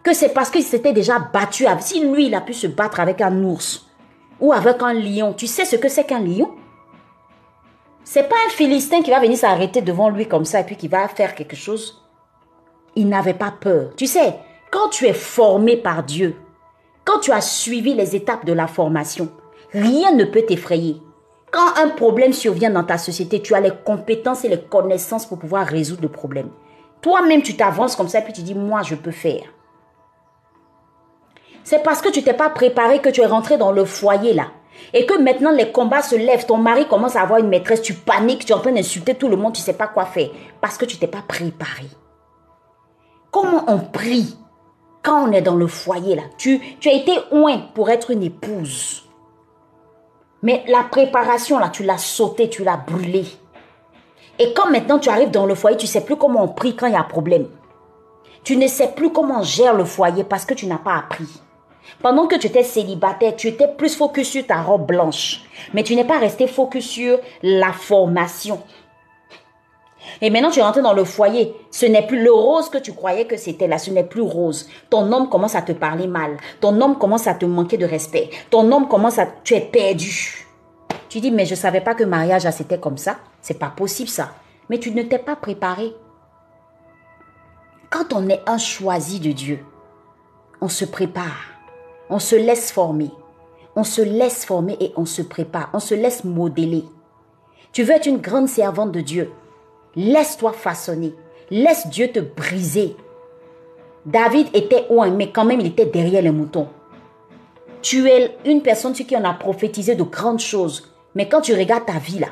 que 0.04 0.14
c'est 0.14 0.34
parce 0.34 0.50
qu'il 0.50 0.64
s'était 0.64 0.94
déjà 0.94 1.20
battu. 1.20 1.66
Si 1.80 2.06
lui, 2.06 2.28
il 2.28 2.36
a 2.36 2.42
pu 2.42 2.54
se 2.54 2.68
battre 2.68 3.00
avec 3.00 3.22
un 3.22 3.44
ours 3.44 3.85
ou 4.40 4.54
avec 4.54 4.82
un 4.82 4.94
lion, 4.94 5.34
tu 5.34 5.48
sais 5.48 5.66
ce 5.66 5.76
que 5.76 5.90
c'est 5.90 6.06
qu'un 6.06 6.20
lion? 6.20 6.52
C'est 8.04 8.30
pas 8.30 8.36
un 8.46 8.50
Philistin 8.50 9.02
qui 9.02 9.10
va 9.10 9.20
venir 9.20 9.38
s'arrêter 9.38 9.82
devant 9.82 10.10
lui 10.10 10.28
comme 10.28 10.46
ça 10.46 10.60
et 10.60 10.64
puis 10.64 10.76
qui 10.76 10.88
va 10.88 11.08
faire 11.08 11.34
quelque 11.34 11.56
chose. 11.56 12.04
Il 12.96 13.10
n'avait 13.10 13.34
pas 13.34 13.52
peur. 13.52 13.92
Tu 13.98 14.06
sais, 14.06 14.36
quand 14.72 14.90
tu 14.90 15.06
es 15.06 15.14
formé 15.14 15.78
par 15.78 16.04
Dieu, 16.04 16.36
quand 17.04 17.20
tu 17.20 17.32
as 17.32 17.42
suivi 17.42 17.94
les 17.94 18.16
étapes 18.16 18.46
de 18.46 18.54
la 18.54 18.68
formation, 18.68 19.30
rien 19.74 20.12
ne 20.14 20.26
peut 20.26 20.44
t'effrayer. 20.48 21.02
Quand 21.52 21.78
un 21.82 21.90
problème 21.90 22.34
survient 22.34 22.70
dans 22.70 22.84
ta 22.84 22.98
société, 22.98 23.42
tu 23.42 23.56
as 23.56 23.62
les 23.62 23.72
compétences 23.86 24.44
et 24.44 24.50
les 24.50 24.62
connaissances 24.62 25.26
pour 25.26 25.40
pouvoir 25.40 25.66
résoudre 25.66 26.02
le 26.04 26.10
problème. 26.10 26.50
Toi-même, 27.02 27.42
tu 27.42 27.56
t'avances 27.56 27.96
comme 27.96 28.10
ça 28.10 28.20
et 28.20 28.24
puis 28.24 28.34
tu 28.34 28.42
dis, 28.42 28.56
moi, 28.56 28.82
je 28.84 28.96
peux 28.96 29.12
faire. 29.12 29.44
C'est 31.66 31.82
parce 31.82 32.00
que 32.00 32.10
tu 32.10 32.22
t'es 32.22 32.34
pas 32.34 32.52
préparé 32.52 33.00
que 33.00 33.10
tu 33.10 33.22
es 33.22 33.26
rentré 33.26 33.58
dans 33.58 33.72
le 33.72 33.86
foyer 33.86 34.34
là. 34.34 34.50
Et 34.94 35.08
que 35.08 35.18
maintenant 35.18 35.52
les 35.52 35.72
combats 35.72 36.04
se 36.04 36.16
lèvent, 36.16 36.46
ton 36.46 36.58
mari 36.58 36.88
commence 36.88 37.16
à 37.16 37.24
avoir 37.24 37.40
une 37.40 37.50
maîtresse, 37.50 37.82
tu 37.82 37.96
paniques, 37.96 38.46
tu 38.46 38.52
es 38.52 38.56
en 38.56 38.60
train 38.60 38.72
d'insulter 38.72 39.16
tout 39.16 39.28
le 39.28 39.36
monde, 39.36 39.54
tu 39.54 39.62
sais 39.62 39.74
pas 39.74 39.88
quoi 39.88 40.06
faire. 40.06 40.30
Parce 40.62 40.78
que 40.78 40.86
tu 40.86 40.98
t'es 40.98 41.08
pas 41.08 41.24
préparé. 41.28 41.88
Comment 43.32 43.64
on 43.68 43.80
prie 43.80 44.38
quand 45.02 45.28
on 45.28 45.32
est 45.32 45.42
dans 45.42 45.56
le 45.56 45.66
foyer 45.66 46.16
là? 46.16 46.22
Tu, 46.38 46.60
tu 46.80 46.88
as 46.88 46.94
été 46.94 47.18
oint 47.32 47.58
pour 47.74 47.90
être 47.90 48.12
une 48.12 48.22
épouse. 48.22 49.10
Mais 50.44 50.64
la 50.68 50.84
préparation, 50.84 51.58
là, 51.58 51.70
tu 51.70 51.82
l'as 51.82 51.98
sauté, 51.98 52.48
tu 52.48 52.64
l'as 52.64 52.78
brûlé. 52.78 53.26
Et 54.38 54.54
quand 54.54 54.70
maintenant 54.70 55.00
tu 55.00 55.10
arrives 55.10 55.32
dans 55.32 55.48
le 55.48 55.56
foyer, 55.56 55.78
tu 55.78 55.88
sais 55.88 56.02
plus 56.02 56.16
comment 56.16 56.44
on 56.44 56.50
prie 56.50 56.76
quand 56.76 56.86
il 56.86 56.94
y 56.94 56.96
a 56.96 57.04
problème. 57.04 57.48
Tu 58.44 58.56
ne 58.56 58.68
sais 58.68 58.90
plus 58.90 59.12
comment 59.12 59.40
on 59.40 59.44
gère 59.44 59.74
le 59.74 59.86
foyer 59.86 60.24
parce 60.24 60.46
que 60.46 60.54
tu 60.54 60.68
n'as 60.68 60.78
pas 60.78 60.98
appris. 60.98 61.42
Pendant 62.02 62.28
que 62.28 62.36
tu 62.36 62.48
étais 62.48 62.64
célibataire, 62.64 63.36
tu 63.36 63.48
étais 63.48 63.68
plus 63.68 63.96
focus 63.96 64.30
sur 64.30 64.46
ta 64.46 64.62
robe 64.62 64.88
blanche. 64.88 65.42
Mais 65.74 65.84
tu 65.84 65.96
n'es 65.96 66.04
pas 66.04 66.20
resté 66.20 66.48
focus 66.48 66.88
sur 66.88 67.20
la 67.42 67.72
formation. 67.74 68.62
Et 70.22 70.30
maintenant, 70.30 70.52
tu 70.52 70.60
es 70.60 70.64
rentré 70.64 70.82
dans 70.82 70.94
le 70.94 71.04
foyer. 71.04 71.54
Ce 71.72 71.86
n'est 71.86 72.06
plus 72.06 72.24
le 72.24 72.32
rose 72.32 72.70
que 72.70 72.78
tu 72.78 72.94
croyais 72.94 73.26
que 73.26 73.38
c'était 73.38 73.68
là. 73.68 73.78
Ce 73.78 73.92
n'est 73.92 74.04
plus 74.04 74.22
rose. 74.22 74.70
Ton 74.90 75.12
homme 75.12 75.30
commence 75.30 75.56
à 75.56 75.62
te 75.62 75.72
parler 75.72 76.08
mal. 76.08 76.38
Ton 76.62 76.80
homme 76.80 76.98
commence 76.98 77.28
à 77.28 77.34
te 77.34 77.46
manquer 77.46 77.78
de 77.78 77.86
respect. 77.86 78.30
Ton 78.50 78.72
homme 78.72 78.88
commence 78.88 79.20
à... 79.20 79.28
Tu 79.44 79.56
es 79.56 79.62
perdu. 79.62 80.48
Tu 81.10 81.20
dis, 81.20 81.32
mais 81.32 81.46
je 81.46 81.52
ne 81.52 81.60
savais 81.60 81.82
pas 81.82 81.96
que 81.96 82.04
mariage, 82.04 82.50
c'était 82.52 82.80
comme 82.80 82.98
ça. 82.98 83.18
C'est 83.42 83.60
pas 83.60 83.70
possible 83.70 84.10
ça. 84.10 84.32
Mais 84.70 84.80
tu 84.80 84.92
ne 84.92 85.04
t'es 85.04 85.20
pas 85.20 85.36
préparé. 85.36 85.94
Quand 87.90 88.14
on 88.14 88.28
est 88.30 88.42
un 88.48 88.58
choisi 88.58 89.20
de 89.20 89.32
Dieu, 89.32 89.66
on 90.62 90.68
se 90.68 90.86
prépare. 90.86 91.55
On 92.10 92.20
se 92.20 92.36
laisse 92.36 92.72
former. 92.72 93.12
On 93.76 93.84
se 93.84 94.02
laisse 94.02 94.46
former 94.46 94.78
et 94.80 94.94
on 94.96 95.06
se 95.06 95.22
prépare. 95.22 95.70
On 95.74 95.80
se 95.80 95.96
laisse 95.96 96.24
modeler. 96.24 96.84
Tu 97.74 97.84
veux 97.84 97.94
être 97.94 98.08
une 98.08 98.20
grande 98.20 98.48
servante 98.48 98.92
de 98.92 99.02
Dieu. 99.02 99.32
Laisse-toi 99.96 100.54
façonner. 100.54 101.14
Laisse 101.50 101.88
Dieu 101.88 102.12
te 102.12 102.20
briser. 102.20 102.96
David 104.06 104.48
était 104.54 104.86
loin, 104.90 105.10
mais 105.10 105.32
quand 105.32 105.46
même 105.46 105.60
il 105.60 105.68
était 105.68 105.86
derrière 105.86 106.22
les 106.22 106.32
moutons. 106.32 106.68
Tu 107.82 108.08
es 108.08 108.38
une 108.46 108.62
personne 108.62 108.96
sur 108.96 109.06
qui 109.06 109.16
on 109.16 109.24
a 109.24 109.34
prophétisé 109.34 109.96
de 109.96 110.04
grandes 110.04 110.40
choses. 110.40 110.92
Mais 111.16 111.28
quand 111.28 111.42
tu 111.42 111.54
regardes 111.54 111.86
ta 111.86 112.00
vie 112.00 112.20
là, 112.20 112.30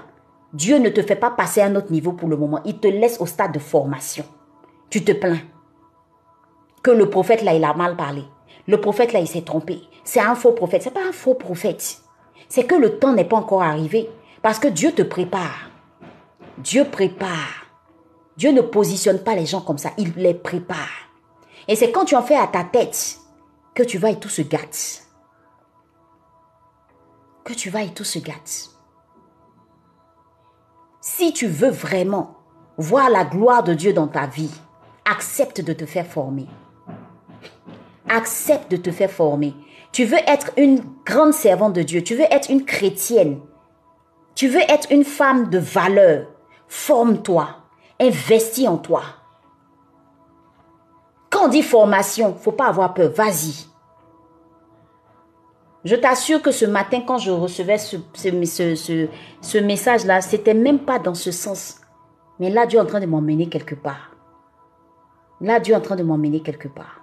Dieu 0.54 0.78
ne 0.78 0.90
te 0.90 1.02
fait 1.02 1.16
pas 1.16 1.32
passer 1.32 1.62
à 1.62 1.66
un 1.66 1.76
autre 1.76 1.92
niveau 1.92 2.14
pour 2.14 2.30
le 2.30 2.38
moment. 2.38 2.60
Il 2.66 2.80
te 2.80 2.88
laisse 2.88 3.20
au 3.20 3.26
stade 3.26 3.54
de 3.54 3.60
formation. 3.60 4.26
Tu 4.90 5.04
te 5.04 5.12
plains 5.12 5.42
que 6.84 6.92
le 6.92 7.10
prophète 7.10 7.42
là, 7.42 7.54
il 7.54 7.64
a 7.64 7.74
mal 7.74 7.96
parlé. 7.96 8.24
Le 8.68 8.80
prophète 8.80 9.14
là, 9.14 9.20
il 9.20 9.28
s'est 9.28 9.42
trompé. 9.42 9.82
C'est 10.04 10.20
un 10.20 10.36
faux 10.36 10.54
prophète. 10.54 10.84
C'est 10.84 10.94
pas 10.94 11.08
un 11.08 11.12
faux 11.12 11.34
prophète. 11.34 12.00
C'est 12.48 12.66
que 12.66 12.76
le 12.76 13.00
temps 13.00 13.14
n'est 13.14 13.26
pas 13.26 13.38
encore 13.38 13.64
arrivé. 13.64 14.10
Parce 14.42 14.60
que 14.60 14.68
Dieu 14.68 14.92
te 14.92 15.02
prépare. 15.02 15.70
Dieu 16.58 16.86
prépare. 16.86 17.64
Dieu 18.38 18.52
ne 18.52 18.62
positionne 18.62 19.20
pas 19.20 19.36
les 19.36 19.46
gens 19.46 19.62
comme 19.62 19.78
ça, 19.78 19.92
il 19.98 20.14
les 20.16 20.34
prépare. 20.34 21.10
Et 21.68 21.76
c'est 21.76 21.92
quand 21.92 22.06
tu 22.06 22.16
en 22.16 22.24
fais 22.24 22.36
à 22.36 22.48
ta 22.48 22.64
tête 22.64 23.18
que 23.74 23.84
tu 23.84 23.98
vas 23.98 24.12
et 24.12 24.20
tout 24.20 24.30
se 24.30 24.42
gâte. 24.42 25.04
Que 27.44 27.54
tu 27.54 27.70
vas 27.70 27.84
et 27.84 27.94
tout 27.94 28.04
se 28.04 28.20
gâte. 28.20 28.70
Si 31.02 31.34
tu 31.34 31.48
veux 31.48 31.70
vraiment 31.70 32.38
voir 32.78 33.10
la 33.10 33.26
gloire 33.26 33.64
de 33.64 33.74
Dieu 33.74 33.94
dans 33.94 34.08
ta 34.08 34.26
vie, 34.26 34.52
accepte 35.06 35.62
de 35.62 35.74
te 35.74 35.86
faire 35.86 36.08
former. 36.08 36.48
Accepte 38.10 38.72
de 38.72 38.78
te 38.78 38.92
faire 38.92 39.12
former. 39.12 39.54
Tu 39.92 40.06
veux 40.06 40.20
être 40.28 40.52
une 40.58 40.82
grande 41.06 41.34
servante 41.34 41.74
de 41.74 41.84
Dieu, 41.84 42.04
tu 42.04 42.16
veux 42.16 42.26
être 42.32 42.50
une 42.50 42.66
chrétienne, 42.66 43.40
tu 44.36 44.48
veux 44.48 44.62
être 44.70 44.92
une 44.92 45.04
femme 45.04 45.50
de 45.50 45.60
valeur, 45.60 46.26
Forme-toi. 46.74 47.50
Investis 48.00 48.68
en 48.68 48.78
toi. 48.78 49.04
Quand 51.30 51.46
on 51.46 51.48
dit 51.48 51.62
formation, 51.62 52.34
faut 52.34 52.52
pas 52.52 52.66
avoir 52.66 52.96
peur. 52.96 53.12
Vas-y. 53.12 53.68
Je 55.86 55.96
t'assure 55.96 56.42
que 56.42 56.50
ce 56.50 56.66
matin, 56.66 57.02
quand 57.06 57.20
je 57.20 57.30
recevais 57.30 57.78
ce, 57.78 57.98
ce, 58.16 59.08
ce 59.40 59.58
message-là, 59.60 60.22
c'était 60.22 60.56
même 60.56 60.80
pas 60.80 60.98
dans 60.98 61.14
ce 61.14 61.30
sens. 61.30 61.80
Mais 62.40 62.50
là, 62.50 62.66
Dieu 62.66 62.80
est 62.80 62.82
en 62.82 62.88
train 62.88 63.02
de 63.02 63.06
m'emmener 63.06 63.50
quelque 63.50 63.76
part. 63.76 64.16
Là, 65.40 65.60
Dieu 65.60 65.76
est 65.76 65.78
en 65.78 65.82
train 65.82 65.96
de 65.96 66.04
m'emmener 66.04 66.42
quelque 66.42 66.68
part. 66.68 67.03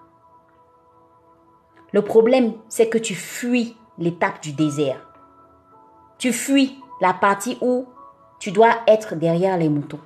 Le 1.92 2.02
problème, 2.02 2.54
c'est 2.68 2.88
que 2.88 2.98
tu 2.98 3.14
fuis 3.14 3.76
l'étape 3.98 4.42
du 4.42 4.52
désert. 4.52 5.08
Tu 6.18 6.32
fuis 6.32 6.78
la 7.00 7.12
partie 7.12 7.58
où 7.60 7.86
tu 8.38 8.52
dois 8.52 8.76
être 8.86 9.14
derrière 9.14 9.56
les 9.56 9.68
moutons. 9.68 10.00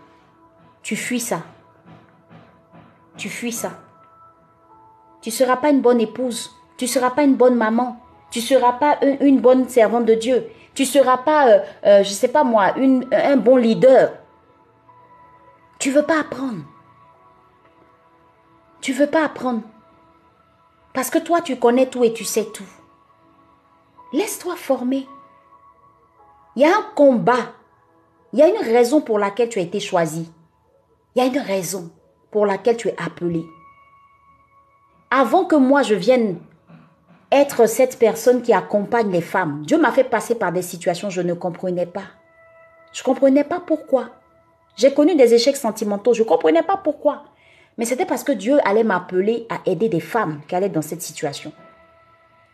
Tu 0.83 0.97
fuis 0.97 1.21
ça. 1.21 1.43
Tu 3.17 3.29
fuis 3.29 3.53
ça. 3.53 3.73
Tu 5.21 5.31
ne 5.31 5.35
seras 5.35 5.57
pas 5.57 5.71
une 5.71 5.81
bonne 5.81 6.01
épouse. 6.01 6.51
Tu 6.77 6.85
ne 6.85 6.91
seras 6.91 7.11
pas 7.11 7.23
une 7.23 7.37
bonne 7.37 7.57
maman. 7.57 8.01
Tu 8.31 8.41
ne 8.41 8.45
seras 8.45 8.73
pas 8.73 8.99
une, 9.03 9.41
bonne 9.41 9.69
servante 9.69 10.07
de 10.07 10.15
Dieu. 10.15 10.47
Tu 10.75 10.83
ne 10.83 10.89
seras 10.89 11.19
pas, 11.19 11.49
euh, 11.49 11.59
euh, 11.85 12.03
je 12.03 12.09
ne 12.09 12.15
sais 12.15 12.29
pas 12.29 12.45
moi, 12.45 12.75
un 13.13 13.37
bon 13.37 13.57
leader. 13.57 14.13
Tu 15.79 15.91
ne 15.91 15.95
veux 15.95 16.03
pas 16.03 16.21
apprendre. 16.21 16.65
Tu 18.81 18.93
ne 18.93 18.97
veux 18.97 19.07
pas 19.07 19.25
apprendre. 19.25 19.63
Parce 20.95 21.11
que 21.11 21.19
toi, 21.19 21.43
tu 21.43 21.57
connais 21.57 21.91
tout 21.91 22.05
et 22.05 22.15
tu 22.15 22.25
sais 22.25 22.47
tout. 22.47 22.65
Laisse-toi 24.13 24.57
former. 24.57 25.07
Il 26.57 26.63
y 26.63 26.65
a 26.65 26.79
un 26.79 26.85
combat 26.95 27.53
il 28.35 28.41
y 28.41 28.43
a 28.43 28.49
une 28.49 28.75
raison 28.75 29.01
pour 29.01 29.21
laquelle 29.21 29.49
tu 29.49 29.61
as 29.61 29.63
été 29.63 29.79
choisi. 29.79 30.29
Il 31.15 31.23
y 31.23 31.25
a 31.25 31.29
une 31.29 31.39
raison 31.39 31.93
pour 32.33 32.47
laquelle 32.47 32.77
tu 32.77 32.89
es 32.89 32.97
appelé. 33.01 33.45
Avant 35.09 35.45
que 35.45 35.55
moi 35.55 35.83
je 35.83 35.95
vienne 35.95 36.41
être 37.31 37.67
cette 37.69 37.97
personne 37.97 38.43
qui 38.43 38.53
accompagne 38.53 39.13
les 39.13 39.21
femmes, 39.21 39.63
Dieu 39.65 39.79
m'a 39.79 39.93
fait 39.93 40.03
passer 40.03 40.35
par 40.35 40.51
des 40.51 40.63
situations 40.63 41.07
que 41.07 41.15
je 41.15 41.21
ne 41.21 41.33
comprenais 41.33 41.87
pas. 41.87 42.07
Je 42.93 43.03
ne 43.03 43.05
comprenais 43.05 43.45
pas 43.45 43.61
pourquoi. 43.61 44.09
J'ai 44.75 44.93
connu 44.93 45.15
des 45.15 45.33
échecs 45.33 45.57
sentimentaux, 45.57 46.13
je 46.13 46.25
ne 46.25 46.29
comprenais 46.29 46.65
pas 46.65 46.77
pourquoi. 46.77 47.23
Mais 47.77 47.85
c'était 47.85 48.07
parce 48.07 48.25
que 48.25 48.33
Dieu 48.33 48.59
allait 48.65 48.85
m'appeler 48.85 49.47
à 49.51 49.59
aider 49.67 49.89
des 49.89 50.01
femmes 50.01 50.41
qui 50.49 50.55
allaient 50.55 50.69
dans 50.69 50.83
cette 50.83 51.03
situation. 51.03 51.53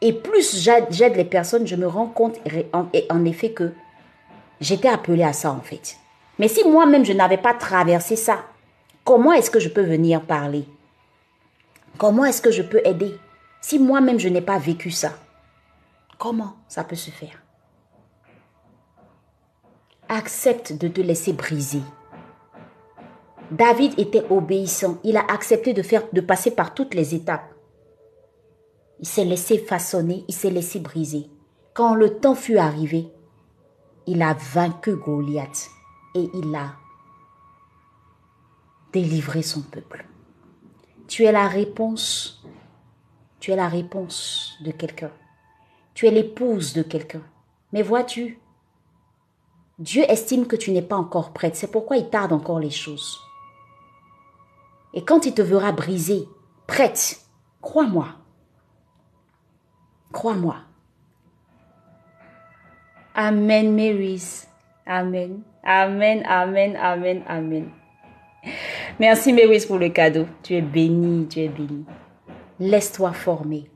Et 0.01 0.13
plus 0.15 0.63
j'aide 0.63 1.17
les 1.17 1.25
personnes, 1.25 1.67
je 1.67 1.77
me 1.77 1.87
rends 1.87 2.07
compte 2.07 2.37
en 2.73 3.25
effet 3.25 3.53
que 3.53 3.73
j'étais 4.61 4.89
appelée 4.89 5.25
à 5.25 5.35
ça 5.35 5.53
en 5.53 5.61
fait. 5.61 5.97
Mais 6.39 6.49
si 6.49 6.67
moi-même 6.67 7.05
je 7.05 7.13
n'avais 7.13 7.37
pas 7.37 7.53
traversé 7.53 8.17
ça, 8.17 8.45
comment 9.05 9.33
est-ce 9.33 9.51
que 9.51 9.61
je 9.61 9.69
peux 9.69 9.83
venir 9.83 10.23
parler? 10.23 10.65
Comment 11.99 12.25
est-ce 12.25 12.41
que 12.41 12.51
je 12.51 12.63
peux 12.63 12.81
aider? 12.87 13.15
Si 13.61 13.79
moi-même 13.79 14.19
je 14.19 14.29
n'ai 14.29 14.41
pas 14.41 14.59
vécu 14.59 14.91
ça 14.91 15.13
Comment 16.19 16.57
ça 16.67 16.83
peut 16.83 16.97
se 16.97 17.11
faire? 17.11 17.43
Accepte 20.09 20.73
de 20.73 20.89
te 20.89 21.01
laisser 21.03 21.35
briser. 21.35 21.83
David 23.51 23.99
était 23.99 24.25
obéissant. 24.31 24.99
Il 25.03 25.17
a 25.17 25.25
accepté 25.27 25.73
de, 25.73 25.83
faire, 25.83 26.05
de 26.13 26.21
passer 26.21 26.53
par 26.53 26.75
toutes 26.75 26.95
les 26.95 27.15
étapes. 27.15 27.53
Il 29.01 29.07
s'est 29.07 29.25
laissé 29.25 29.59
façonner, 29.59 30.25
il 30.29 30.35
s'est 30.35 30.51
laissé 30.51 30.79
briser. 30.79 31.31
Quand 31.75 31.95
le 31.95 32.19
temps 32.19 32.35
fut 32.35 32.59
arrivé, 32.59 33.09
il 34.07 34.23
a 34.23 34.35
vaincu 34.35 34.95
Goliath 34.97 35.71
et 36.15 36.29
il 36.35 36.55
a 36.55 36.75
délivré 38.93 39.43
son 39.43 39.63
peuple. 39.63 40.07
Tu 41.09 41.25
es 41.25 41.33
la 41.33 41.49
réponse. 41.49 42.45
Tu 43.41 43.53
es 43.53 43.57
la 43.57 43.69
réponse 43.69 44.57
de 44.61 44.71
quelqu'un. 44.71 45.11
Tu 45.95 46.07
es 46.07 46.11
l'épouse 46.11 46.73
de 46.75 46.83
quelqu'un. 46.83 47.23
Mais 47.73 47.83
vois-tu, 47.83 48.39
Dieu 49.79 50.05
estime 50.09 50.47
que 50.47 50.57
tu 50.57 50.73
n'es 50.73 50.83
pas 50.83 50.97
encore 50.97 51.33
prête. 51.33 51.57
C'est 51.57 51.71
pourquoi 51.71 51.97
il 51.97 52.11
tarde 52.11 52.33
encore 52.33 52.59
les 52.59 52.71
choses. 52.71 53.19
Et 54.95 55.05
quand 55.05 55.27
il 55.27 55.35
te 55.35 55.43
verra 55.43 55.73
brisée, 55.73 56.29
prête, 56.67 57.21
crois-moi. 57.63 58.09
Crois-moi. 60.13 60.57
Amen, 63.15 63.75
Marys. 63.75 64.47
Amen. 64.87 65.43
Amen, 65.63 66.25
amen, 66.27 66.77
amen, 66.77 67.23
amen. 67.29 67.71
Merci, 68.99 69.33
Marys, 69.33 69.67
pour 69.67 69.79
le 69.79 69.91
cadeau. 69.91 70.27
Tu 70.43 70.55
es 70.55 70.63
béni, 70.63 71.29
tu 71.29 71.41
es 71.41 71.49
béni. 71.49 71.85
Laisse-toi 72.59 73.13
former. 73.13 73.71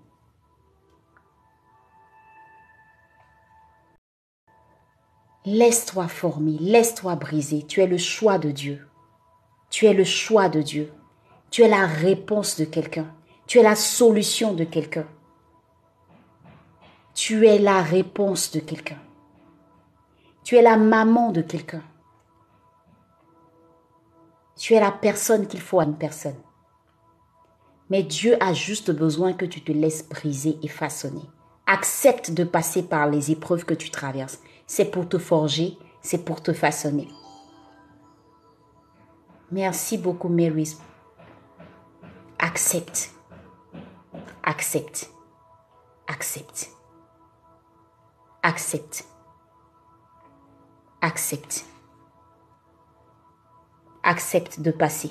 Laisse-toi 5.47 6.09
former, 6.09 6.57
laisse-toi 6.59 7.17
briser. 7.17 7.65
Tu 7.67 7.81
es 7.81 7.87
le 7.87 7.99
choix 7.99 8.39
de 8.39 8.51
Dieu. 8.51 8.89
Tu 9.69 9.85
es 9.87 9.93
le 9.93 10.05
choix 10.05 10.49
de 10.49 10.63
Dieu. 10.63 10.91
Tu 11.55 11.63
es 11.63 11.69
la 11.69 11.87
réponse 11.87 12.59
de 12.59 12.65
quelqu'un. 12.65 13.07
Tu 13.47 13.61
es 13.61 13.63
la 13.63 13.77
solution 13.77 14.55
de 14.55 14.65
quelqu'un. 14.65 15.07
Tu 17.15 17.47
es 17.47 17.61
la 17.61 17.81
réponse 17.81 18.51
de 18.51 18.59
quelqu'un. 18.59 18.99
Tu 20.43 20.57
es 20.57 20.63
la 20.63 20.77
maman 20.77 21.31
de 21.31 21.43
quelqu'un. 21.43 21.85
Tu 24.57 24.75
es 24.75 24.81
la 24.81 24.91
personne 24.91 25.47
qu'il 25.47 25.61
faut 25.61 25.79
à 25.79 25.85
une 25.85 25.97
personne. 25.97 26.35
Mais 27.89 28.03
Dieu 28.03 28.37
a 28.43 28.53
juste 28.53 28.91
besoin 28.91 29.33
que 29.33 29.47
tu 29.47 29.61
te 29.61 29.71
laisses 29.71 30.09
briser 30.09 30.59
et 30.61 30.67
façonner. 30.67 31.23
Accepte 31.69 32.33
de 32.33 32.43
passer 32.43 32.83
par 32.83 33.09
les 33.09 33.31
épreuves 33.31 33.65
que 33.65 33.75
tu 33.75 33.91
traverses 33.91 34.41
c'est 34.67 34.87
pour 34.87 35.09
te 35.09 35.19
forger, 35.19 35.79
c'est 36.03 36.25
pour 36.25 36.43
te 36.43 36.53
façonner. 36.53 37.07
Merci 39.53 39.99
beaucoup, 39.99 40.29
Mary. 40.29 40.77
Accepte. 42.39 43.11
Accepte. 44.43 45.11
Accepte. 46.07 46.71
Accepte. 48.43 49.05
Accepte. 51.01 51.65
Accepte 54.03 54.61
de 54.61 54.71
passer. 54.71 55.11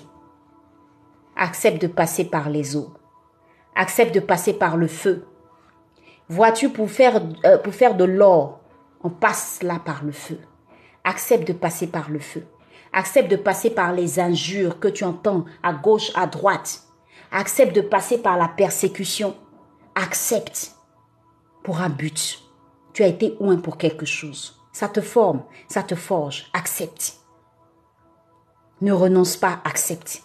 Accepte 1.36 1.82
de 1.82 1.88
passer 1.88 2.26
par 2.26 2.50
les 2.50 2.76
eaux. 2.76 2.94
Accepte 3.76 4.14
de 4.14 4.20
passer 4.20 4.54
par 4.54 4.78
le 4.78 4.88
feu. 4.88 5.26
Vois-tu, 6.30 6.70
pour 6.70 6.92
faire, 6.92 7.22
euh, 7.46 7.58
pour 7.58 7.74
faire 7.74 7.96
de 7.96 8.04
l'or, 8.04 8.60
on 9.02 9.10
passe 9.10 9.64
là 9.64 9.80
par 9.84 10.04
le 10.04 10.12
feu. 10.12 10.40
Accepte 11.04 11.48
de 11.48 11.54
passer 11.54 11.88
par 11.88 12.10
le 12.10 12.20
feu. 12.20 12.46
Accepte 12.94 13.32
de 13.32 13.36
passer 13.36 13.72
par 13.72 13.94
les 13.94 14.20
injures 14.20 14.80
que 14.80 14.88
tu 14.88 15.04
entends 15.04 15.46
à 15.64 15.74
gauche, 15.74 16.12
à 16.16 16.28
droite. 16.28 16.83
Accepte 17.36 17.76
de 17.76 17.82
passer 17.82 18.20
par 18.20 18.38
la 18.38 18.48
persécution. 18.48 19.36
Accepte 19.96 20.76
pour 21.64 21.82
un 21.82 21.90
but. 21.90 22.40
Tu 22.94 23.02
as 23.02 23.08
été 23.08 23.36
oint 23.40 23.58
pour 23.58 23.80
quelque 23.80 24.06
chose. 24.06 24.62
Ça 24.72 24.88
te 24.88 25.02
forme, 25.02 25.42
ça 25.68 25.82
te 25.82 25.96
forge. 25.96 26.46
Accepte. 26.54 27.18
Ne 28.82 28.94
renonce 28.94 29.36
pas, 29.36 29.62
accepte. 29.66 30.22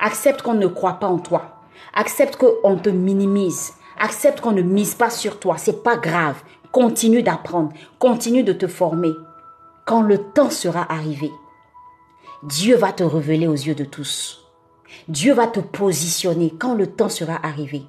Accepte 0.00 0.40
qu'on 0.40 0.54
ne 0.54 0.66
croit 0.66 0.94
pas 0.94 1.08
en 1.08 1.18
toi. 1.18 1.60
Accepte 1.92 2.36
qu'on 2.36 2.78
te 2.78 2.88
minimise. 2.88 3.74
Accepte 4.00 4.40
qu'on 4.40 4.52
ne 4.52 4.62
mise 4.62 4.94
pas 4.94 5.10
sur 5.10 5.38
toi. 5.38 5.58
C'est 5.58 5.82
pas 5.82 5.98
grave. 5.98 6.42
Continue 6.70 7.22
d'apprendre, 7.22 7.74
continue 7.98 8.42
de 8.42 8.54
te 8.54 8.66
former. 8.66 9.12
Quand 9.84 10.00
le 10.00 10.16
temps 10.32 10.48
sera 10.48 10.90
arrivé, 10.90 11.30
Dieu 12.42 12.76
va 12.76 12.90
te 12.90 13.02
révéler 13.02 13.48
aux 13.48 13.52
yeux 13.52 13.74
de 13.74 13.84
tous. 13.84 14.41
Dieu 15.08 15.34
va 15.34 15.46
te 15.46 15.60
positionner 15.60 16.52
quand 16.58 16.74
le 16.74 16.86
temps 16.86 17.08
sera 17.08 17.38
arrivé. 17.44 17.82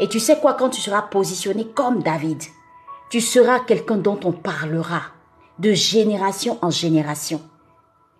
Et 0.00 0.08
tu 0.08 0.18
sais 0.18 0.38
quoi, 0.40 0.54
quand 0.54 0.70
tu 0.70 0.80
seras 0.80 1.02
positionné 1.02 1.66
comme 1.74 2.02
David, 2.02 2.42
tu 3.10 3.20
seras 3.20 3.60
quelqu'un 3.60 3.96
dont 3.96 4.18
on 4.24 4.32
parlera 4.32 5.02
de 5.58 5.72
génération 5.72 6.58
en 6.62 6.70
génération. 6.70 7.40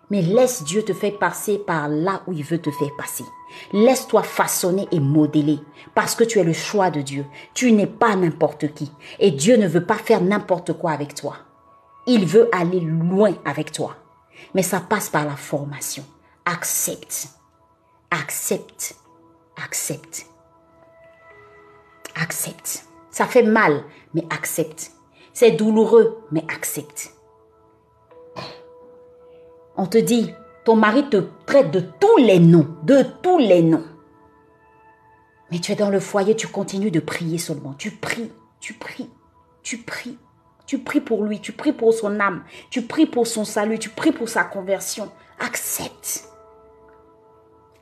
Mais 0.09 0.21
laisse 0.21 0.63
Dieu 0.63 0.83
te 0.83 0.93
faire 0.93 1.17
passer 1.17 1.57
par 1.57 1.89
là 1.89 2.21
où 2.27 2.33
il 2.33 2.43
veut 2.43 2.61
te 2.61 2.69
faire 2.69 2.95
passer. 2.97 3.25
Laisse-toi 3.73 4.21
façonner 4.23 4.87
et 4.91 4.99
modeler 4.99 5.59
parce 5.95 6.15
que 6.15 6.23
tu 6.23 6.39
es 6.39 6.43
le 6.43 6.53
choix 6.53 6.91
de 6.91 7.01
Dieu. 7.01 7.25
Tu 7.53 7.71
n'es 7.71 7.87
pas 7.87 8.15
n'importe 8.15 8.73
qui. 8.73 8.91
Et 9.19 9.31
Dieu 9.31 9.57
ne 9.57 9.67
veut 9.67 9.85
pas 9.85 9.95
faire 9.95 10.21
n'importe 10.21 10.73
quoi 10.73 10.91
avec 10.91 11.15
toi. 11.15 11.37
Il 12.05 12.25
veut 12.25 12.49
aller 12.53 12.79
loin 12.79 13.33
avec 13.45 13.71
toi. 13.71 13.95
Mais 14.53 14.63
ça 14.63 14.79
passe 14.79 15.09
par 15.09 15.25
la 15.25 15.35
formation. 15.35 16.03
Accepte. 16.45 17.29
Accepte. 18.21 18.95
Accepte. 19.61 20.27
Accepte. 22.15 22.85
Ça 23.11 23.25
fait 23.25 23.43
mal, 23.43 23.83
mais 24.13 24.25
accepte. 24.29 24.91
C'est 25.33 25.51
douloureux, 25.51 26.23
mais 26.31 26.45
accepte. 26.47 27.11
On 29.75 29.85
te 29.85 29.97
dit, 29.97 30.33
ton 30.63 30.77
mari 30.77 31.09
te 31.09 31.17
traite 31.45 31.71
de 31.71 31.81
tous 31.81 32.17
les 32.17 32.39
noms, 32.39 32.77
de 32.83 33.03
tous 33.21 33.37
les 33.37 33.61
noms. 33.61 33.85
Mais 35.51 35.59
tu 35.59 35.73
es 35.73 35.75
dans 35.75 35.89
le 35.89 35.99
foyer, 35.99 36.37
tu 36.37 36.47
continues 36.47 36.91
de 36.91 37.01
prier 37.01 37.37
seulement. 37.37 37.73
Tu 37.73 37.91
pries, 37.91 38.31
tu 38.61 38.73
pries, 38.75 39.09
tu 39.61 39.79
pries. 39.79 40.17
Tu 40.65 40.79
pries 40.79 41.01
pour 41.01 41.23
lui, 41.25 41.41
tu 41.41 41.51
pries 41.51 41.73
pour 41.73 41.93
son 41.93 42.19
âme, 42.19 42.43
tu 42.69 42.81
pries 42.81 43.05
pour 43.05 43.27
son 43.27 43.43
salut, 43.43 43.77
tu 43.77 43.89
pries 43.89 44.13
pour 44.13 44.29
sa 44.29 44.45
conversion. 44.45 45.11
Accepte. 45.39 46.34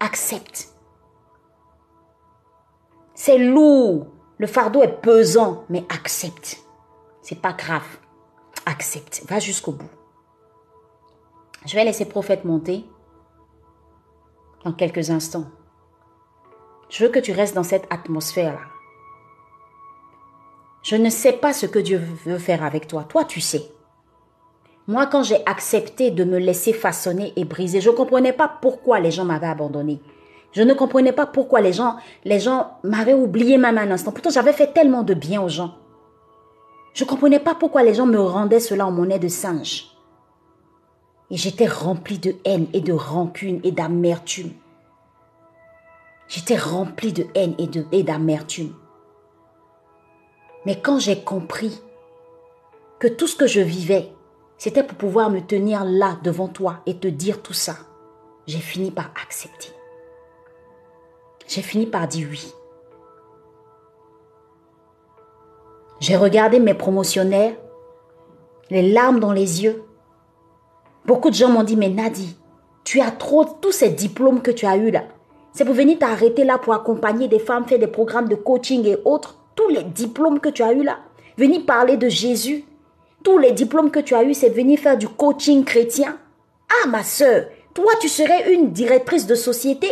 Accepte. 0.04 0.68
C'est 3.14 3.38
lourd. 3.38 4.08
Le 4.38 4.48
fardeau 4.48 4.84
est 4.84 5.02
pesant, 5.02 5.64
mais 5.70 5.86
accepte. 5.88 6.58
C'est 7.22 7.42
pas 7.42 7.54
grave. 7.54 7.88
Accepte. 8.66 9.24
Va 9.30 9.40
jusqu'au 9.40 9.72
bout. 9.72 9.90
Je 11.66 11.76
vais 11.76 11.86
laisser 11.86 12.04
prophète 12.04 12.44
monter 12.44 12.84
dans 14.66 14.74
quelques 14.74 15.10
instants. 15.10 15.46
Je 16.90 17.06
veux 17.06 17.10
que 17.10 17.20
tu 17.20 17.32
restes 17.32 17.56
dans 17.56 17.64
cette 17.64 17.88
atmosphère-là. 17.90 18.60
Je 20.82 20.98
ne 20.98 21.10
sais 21.10 21.32
pas 21.32 21.54
ce 21.54 21.66
que 21.66 21.80
Dieu 21.80 21.98
veut 22.26 22.40
faire 22.40 22.66
avec 22.66 22.88
toi. 22.88 23.06
Toi, 23.06 23.24
tu 23.24 23.40
sais. 23.40 23.73
Moi, 24.88 25.08
quand 25.08 25.24
j'ai 25.24 25.46
accepté 25.46 26.12
de 26.12 26.26
me 26.26 26.38
laisser 26.38 26.74
façonner 26.74 27.32
et 27.38 27.46
briser, 27.46 27.80
je 27.80 27.90
ne 27.90 27.96
comprenais 27.96 28.34
pas 28.34 28.50
pourquoi 28.62 29.00
les 29.00 29.12
gens 29.12 29.24
m'avaient 29.24 29.48
abandonné. 29.48 30.02
Je 30.52 30.62
ne 30.62 30.74
comprenais 30.74 31.14
pas 31.14 31.26
pourquoi 31.26 31.62
les 31.62 31.74
gens, 31.74 31.98
m'avaient 32.84 33.14
oublié 33.14 33.58
même 33.58 33.78
un 33.78 33.92
instant. 33.92 34.12
Pourtant, 34.12 34.30
j'avais 34.30 34.54
fait 34.54 34.74
tellement 34.74 35.04
de 35.04 35.14
bien 35.14 35.42
aux 35.42 35.50
gens. 35.50 35.76
Je 36.94 37.04
ne 37.04 37.10
comprenais 37.10 37.40
pas 37.40 37.56
pourquoi 37.56 37.82
les 37.82 37.94
gens 37.94 38.06
me 38.06 38.20
rendaient 38.20 38.60
cela 38.60 38.86
en 38.86 38.92
monnaie 38.92 39.20
de 39.20 39.30
singe. 39.30 39.86
Et 41.32 41.38
j'étais 41.38 41.66
rempli 41.66 42.20
de 42.20 42.36
haine 42.46 42.68
et 42.74 42.82
de 42.82 42.94
rancune 42.94 43.62
et 43.64 43.72
d'amertume. 43.72 44.52
J'étais 46.28 46.58
rempli 46.58 47.14
de 47.14 47.26
haine 47.34 47.56
et 47.92 48.04
d'amertume. 48.04 48.74
Mais 50.66 50.80
quand 50.80 51.00
j'ai 51.00 51.22
compris 51.22 51.82
que 53.00 53.08
tout 53.08 53.28
ce 53.28 53.36
que 53.36 53.48
je 53.48 53.60
vivais, 53.60 54.12
c'était 54.64 54.84
pour 54.84 54.98
pouvoir 54.98 55.30
me 55.30 55.42
tenir 55.42 55.84
là 55.84 56.18
devant 56.24 56.48
toi 56.48 56.78
et 56.86 56.96
te 56.96 57.10
dire 57.10 57.42
tout 57.42 57.52
ça, 57.52 57.76
j'ai 58.48 58.60
fini 58.60 58.92
par 58.92 59.12
accepter. 59.22 59.74
J'ai 61.50 61.62
fini 61.62 61.86
par 61.86 62.08
dire 62.08 62.30
oui. 62.32 62.54
J'ai 66.00 66.16
regardé 66.16 66.60
mes 66.60 66.74
promotionnaires, 66.74 67.58
les 68.70 68.94
larmes 68.94 69.20
dans 69.20 69.34
les 69.34 69.66
yeux. 69.66 69.84
Beaucoup 71.06 71.30
de 71.30 71.36
gens 71.36 71.50
m'ont 71.50 71.64
dit, 71.64 71.76
mais 71.76 71.90
Nadi, 71.90 72.38
tu 72.86 73.02
as 73.02 73.12
trop, 73.12 73.44
tous 73.44 73.74
ces 73.74 73.90
diplômes 73.90 74.42
que 74.42 74.52
tu 74.52 74.66
as 74.66 74.78
eus 74.78 74.92
là. 74.92 75.04
C'est 75.52 75.66
pour 75.66 75.76
venir 75.76 76.00
t'arrêter 76.00 76.46
là 76.46 76.58
pour 76.58 76.74
accompagner 76.74 77.28
des 77.28 77.40
femmes, 77.40 77.68
faire 77.68 77.80
des 77.80 77.88
programmes 77.88 78.30
de 78.30 78.36
coaching 78.36 78.86
et 78.86 78.98
autres. 79.04 79.36
Tous 79.56 79.68
les 79.68 79.84
diplômes 79.84 80.40
que 80.40 80.48
tu 80.48 80.64
as 80.64 80.72
eus 80.72 80.84
là. 80.84 81.00
Venir 81.38 81.66
parler 81.66 81.98
de 81.98 82.08
Jésus. 82.08 82.64
Tous 83.24 83.38
les 83.38 83.52
diplômes 83.52 83.92
que 83.92 84.00
tu 84.00 84.16
as 84.16 84.24
eus, 84.24 84.34
c'est 84.34 84.50
venir 84.50 84.80
faire 84.80 84.98
du 84.98 85.08
coaching 85.08 85.64
chrétien. 85.64 86.18
Ah, 86.70 86.88
ma 86.88 87.04
soeur, 87.04 87.46
toi, 87.74 87.94
tu 88.02 88.10
serais 88.10 88.54
une 88.54 88.72
directrice 88.72 89.26
de 89.26 89.36
société. 89.36 89.88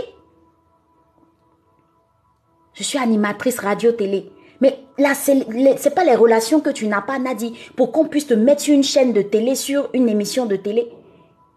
Je 2.73 2.83
suis 2.83 2.97
animatrice 2.97 3.59
radio-télé. 3.59 4.31
Mais 4.59 4.79
là, 4.97 5.15
ce 5.15 5.31
n'est 5.31 5.95
pas 5.95 6.03
les 6.03 6.15
relations 6.15 6.61
que 6.61 6.69
tu 6.69 6.87
n'as 6.87 7.01
pas, 7.01 7.19
Nadi, 7.19 7.53
pour 7.75 7.91
qu'on 7.91 8.05
puisse 8.05 8.27
te 8.27 8.33
mettre 8.33 8.61
sur 8.61 8.73
une 8.73 8.83
chaîne 8.83 9.13
de 9.13 9.21
télé, 9.21 9.55
sur 9.55 9.89
une 9.93 10.07
émission 10.07 10.45
de 10.45 10.55
télé. 10.55 10.91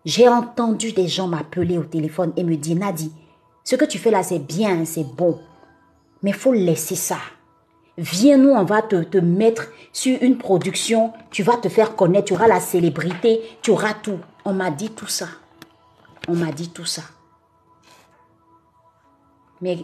J'ai 0.04 0.28
entendu 0.28 0.92
des 0.92 1.08
gens 1.08 1.28
m'appeler 1.28 1.76
au 1.76 1.84
téléphone 1.84 2.32
et 2.36 2.44
me 2.44 2.56
dire, 2.56 2.76
Nadi, 2.76 3.12
ce 3.62 3.76
que 3.76 3.84
tu 3.84 3.98
fais 3.98 4.10
là, 4.10 4.22
c'est 4.22 4.38
bien, 4.38 4.84
c'est 4.84 5.06
bon. 5.16 5.38
Mais 6.22 6.30
il 6.30 6.36
faut 6.36 6.52
laisser 6.52 6.96
ça. 6.96 7.18
Viens, 7.96 8.38
nous, 8.38 8.50
on 8.50 8.64
va 8.64 8.82
te, 8.82 9.02
te 9.04 9.18
mettre 9.18 9.68
sur 9.92 10.20
une 10.22 10.38
production. 10.38 11.12
Tu 11.30 11.42
vas 11.42 11.56
te 11.56 11.68
faire 11.68 11.94
connaître, 11.94 12.26
tu 12.26 12.34
auras 12.34 12.48
la 12.48 12.60
célébrité, 12.60 13.40
tu 13.62 13.70
auras 13.70 13.94
tout. 13.94 14.18
On 14.44 14.52
m'a 14.52 14.70
dit 14.70 14.90
tout 14.90 15.06
ça. 15.06 15.28
On 16.26 16.34
m'a 16.34 16.52
dit 16.52 16.70
tout 16.70 16.84
ça. 16.84 17.02
Mais 19.60 19.78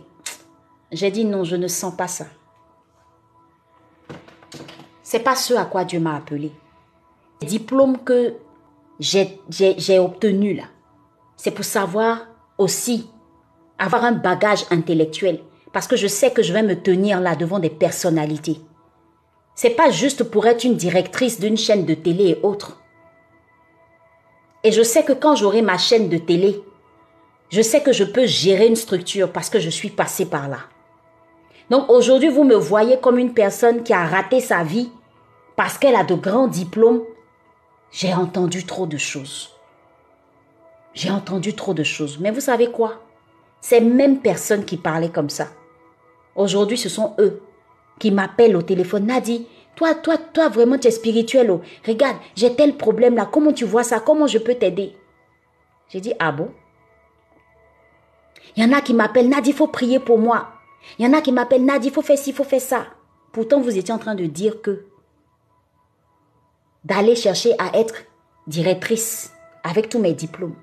j'ai 0.90 1.10
dit 1.10 1.24
non, 1.24 1.44
je 1.44 1.56
ne 1.56 1.68
sens 1.68 1.94
pas 1.94 2.08
ça. 2.08 2.26
C'est 5.02 5.20
pas 5.20 5.36
ce 5.36 5.54
à 5.54 5.64
quoi 5.64 5.84
Dieu 5.84 6.00
m'a 6.00 6.16
appelé. 6.16 6.52
Les 7.40 7.46
diplômes 7.46 7.98
que 7.98 8.34
j'ai 8.98 9.98
obtenus 9.98 10.56
là, 10.56 10.64
c'est 11.36 11.50
pour 11.52 11.64
savoir 11.64 12.26
aussi 12.58 13.08
avoir 13.78 14.04
un 14.04 14.12
bagage 14.12 14.66
intellectuel. 14.70 15.40
Parce 15.72 15.86
que 15.86 15.96
je 15.96 16.06
sais 16.06 16.32
que 16.32 16.42
je 16.42 16.52
vais 16.52 16.62
me 16.62 16.80
tenir 16.80 17.20
là 17.20 17.36
devant 17.36 17.58
des 17.58 17.70
personnalités. 17.70 18.60
C'est 19.54 19.70
pas 19.70 19.90
juste 19.90 20.24
pour 20.24 20.46
être 20.46 20.64
une 20.64 20.76
directrice 20.76 21.38
d'une 21.38 21.56
chaîne 21.56 21.84
de 21.84 21.94
télé 21.94 22.28
et 22.30 22.40
autres. 22.42 22.80
Et 24.64 24.72
je 24.72 24.82
sais 24.82 25.04
que 25.04 25.12
quand 25.12 25.36
j'aurai 25.36 25.62
ma 25.62 25.78
chaîne 25.78 26.08
de 26.08 26.18
télé, 26.18 26.62
je 27.50 27.62
sais 27.62 27.82
que 27.82 27.92
je 27.92 28.04
peux 28.04 28.26
gérer 28.26 28.66
une 28.66 28.76
structure 28.76 29.32
parce 29.32 29.50
que 29.50 29.58
je 29.58 29.70
suis 29.70 29.90
passée 29.90 30.26
par 30.26 30.48
là. 30.48 30.58
Donc 31.68 31.90
aujourd'hui, 31.90 32.28
vous 32.28 32.44
me 32.44 32.54
voyez 32.54 32.98
comme 32.98 33.18
une 33.18 33.32
personne 33.32 33.82
qui 33.82 33.92
a 33.92 34.06
raté 34.06 34.40
sa 34.40 34.62
vie 34.64 34.90
parce 35.56 35.78
qu'elle 35.78 35.96
a 35.96 36.04
de 36.04 36.14
grands 36.14 36.48
diplômes. 36.48 37.02
J'ai 37.90 38.14
entendu 38.14 38.64
trop 38.64 38.86
de 38.86 38.96
choses. 38.96 39.50
J'ai 40.94 41.10
entendu 41.10 41.54
trop 41.54 41.74
de 41.74 41.82
choses. 41.82 42.18
Mais 42.18 42.30
vous 42.30 42.40
savez 42.40 42.70
quoi? 42.70 43.02
Ces 43.60 43.80
mêmes 43.80 44.20
personnes 44.20 44.64
qui 44.64 44.76
parlaient 44.76 45.10
comme 45.10 45.30
ça, 45.30 45.48
aujourd'hui, 46.36 46.78
ce 46.78 46.88
sont 46.88 47.14
eux 47.18 47.42
qui 47.98 48.10
m'appellent 48.10 48.56
au 48.56 48.62
téléphone. 48.62 49.06
Nadi, 49.06 49.46
toi, 49.76 49.94
toi, 49.94 50.16
toi, 50.18 50.48
vraiment, 50.48 50.78
tu 50.78 50.88
es 50.88 50.90
spirituel. 50.90 51.50
Oh. 51.50 51.60
Regarde, 51.86 52.16
j'ai 52.34 52.54
tel 52.54 52.76
problème 52.76 53.14
là. 53.16 53.28
Comment 53.30 53.52
tu 53.52 53.64
vois 53.64 53.84
ça? 53.84 54.00
Comment 54.00 54.26
je 54.26 54.38
peux 54.38 54.54
t'aider? 54.54 54.96
J'ai 55.88 56.00
dit, 56.00 56.14
ah 56.18 56.32
bon? 56.32 56.50
Il 58.56 58.64
y 58.64 58.66
en 58.66 58.76
a 58.76 58.80
qui 58.80 58.94
m'appellent, 58.94 59.28
Nadi, 59.28 59.50
il 59.50 59.56
faut 59.56 59.68
prier 59.68 60.00
pour 60.00 60.18
moi. 60.18 60.48
Il 60.98 61.04
y 61.04 61.08
en 61.08 61.12
a 61.12 61.20
qui 61.20 61.32
m'appellent 61.32 61.64
Nadi, 61.64 61.88
il 61.88 61.92
faut 61.92 62.02
faire 62.02 62.18
ci, 62.18 62.30
il 62.30 62.36
faut 62.36 62.44
faire 62.44 62.60
ça. 62.60 62.86
Pourtant, 63.32 63.60
vous 63.60 63.76
étiez 63.76 63.94
en 63.94 63.98
train 63.98 64.14
de 64.14 64.26
dire 64.26 64.60
que 64.60 64.86
d'aller 66.84 67.14
chercher 67.14 67.52
à 67.58 67.78
être 67.78 67.94
directrice 68.46 69.32
avec 69.62 69.88
tous 69.88 69.98
mes 69.98 70.14
diplômes. 70.14 70.56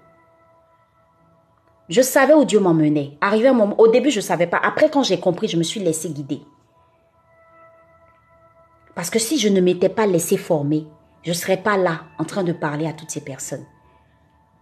Je 1.90 2.02
savais 2.02 2.34
où 2.34 2.46
Dieu 2.46 2.60
m'emmenait. 2.60 3.18
Arrivé 3.22 3.50
au 3.78 3.88
début, 3.88 4.12
je 4.12 4.18
ne 4.18 4.24
savais 4.24 4.48
pas. 4.48 4.60
Après, 4.62 4.90
quand 4.90 5.04
j'ai 5.04 5.20
compris, 5.20 5.48
je 5.48 5.58
me 5.58 5.64
suis 5.64 5.80
laissé 5.80 6.10
guider. 6.10 6.42
Parce 8.96 9.10
que 9.10 9.20
si 9.20 9.38
je 9.38 9.48
ne 9.48 9.62
m'étais 9.62 9.90
pas 9.90 10.06
laissé 10.06 10.38
former, 10.38 10.86
je 11.24 11.30
ne 11.30 11.36
serais 11.36 11.58
pas 11.58 11.78
là 11.78 12.02
en 12.18 12.26
train 12.26 12.44
de 12.44 12.52
parler 12.52 12.88
à 12.88 12.94
toutes 12.94 13.12
ces 13.12 13.22
personnes. 13.22 13.66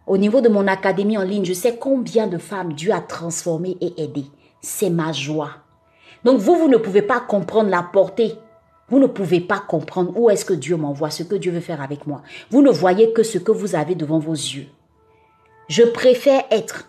Au 0.07 0.17
niveau 0.17 0.41
de 0.41 0.49
mon 0.49 0.67
académie 0.67 1.17
en 1.17 1.23
ligne, 1.23 1.45
je 1.45 1.53
sais 1.53 1.77
combien 1.77 2.27
de 2.27 2.37
femmes 2.37 2.73
Dieu 2.73 2.91
a 2.91 2.99
transformées 2.99 3.77
et 3.81 4.03
aidées 4.03 4.29
c'est 4.65 4.89
ma 4.89 5.11
joie. 5.11 5.51
Donc 6.23 6.39
vous, 6.39 6.55
vous 6.55 6.67
ne 6.67 6.77
pouvez 6.77 7.03
pas 7.03 7.19
comprendre 7.19 7.69
la 7.69 7.83
portée. 7.83 8.33
Vous 8.89 8.99
ne 8.99 9.07
pouvez 9.07 9.39
pas 9.39 9.59
comprendre 9.59 10.11
où 10.15 10.29
est-ce 10.29 10.45
que 10.45 10.53
Dieu 10.53 10.75
m'envoie, 10.75 11.09
ce 11.09 11.23
que 11.23 11.35
Dieu 11.35 11.51
veut 11.51 11.59
faire 11.59 11.81
avec 11.81 12.05
moi. 12.07 12.21
Vous 12.51 12.61
ne 12.61 12.71
voyez 12.71 13.13
que 13.13 13.23
ce 13.23 13.37
que 13.37 13.51
vous 13.51 13.75
avez 13.75 13.95
devant 13.95 14.19
vos 14.19 14.33
yeux. 14.33 14.67
Je 15.69 15.83
préfère 15.83 16.43
être 16.51 16.87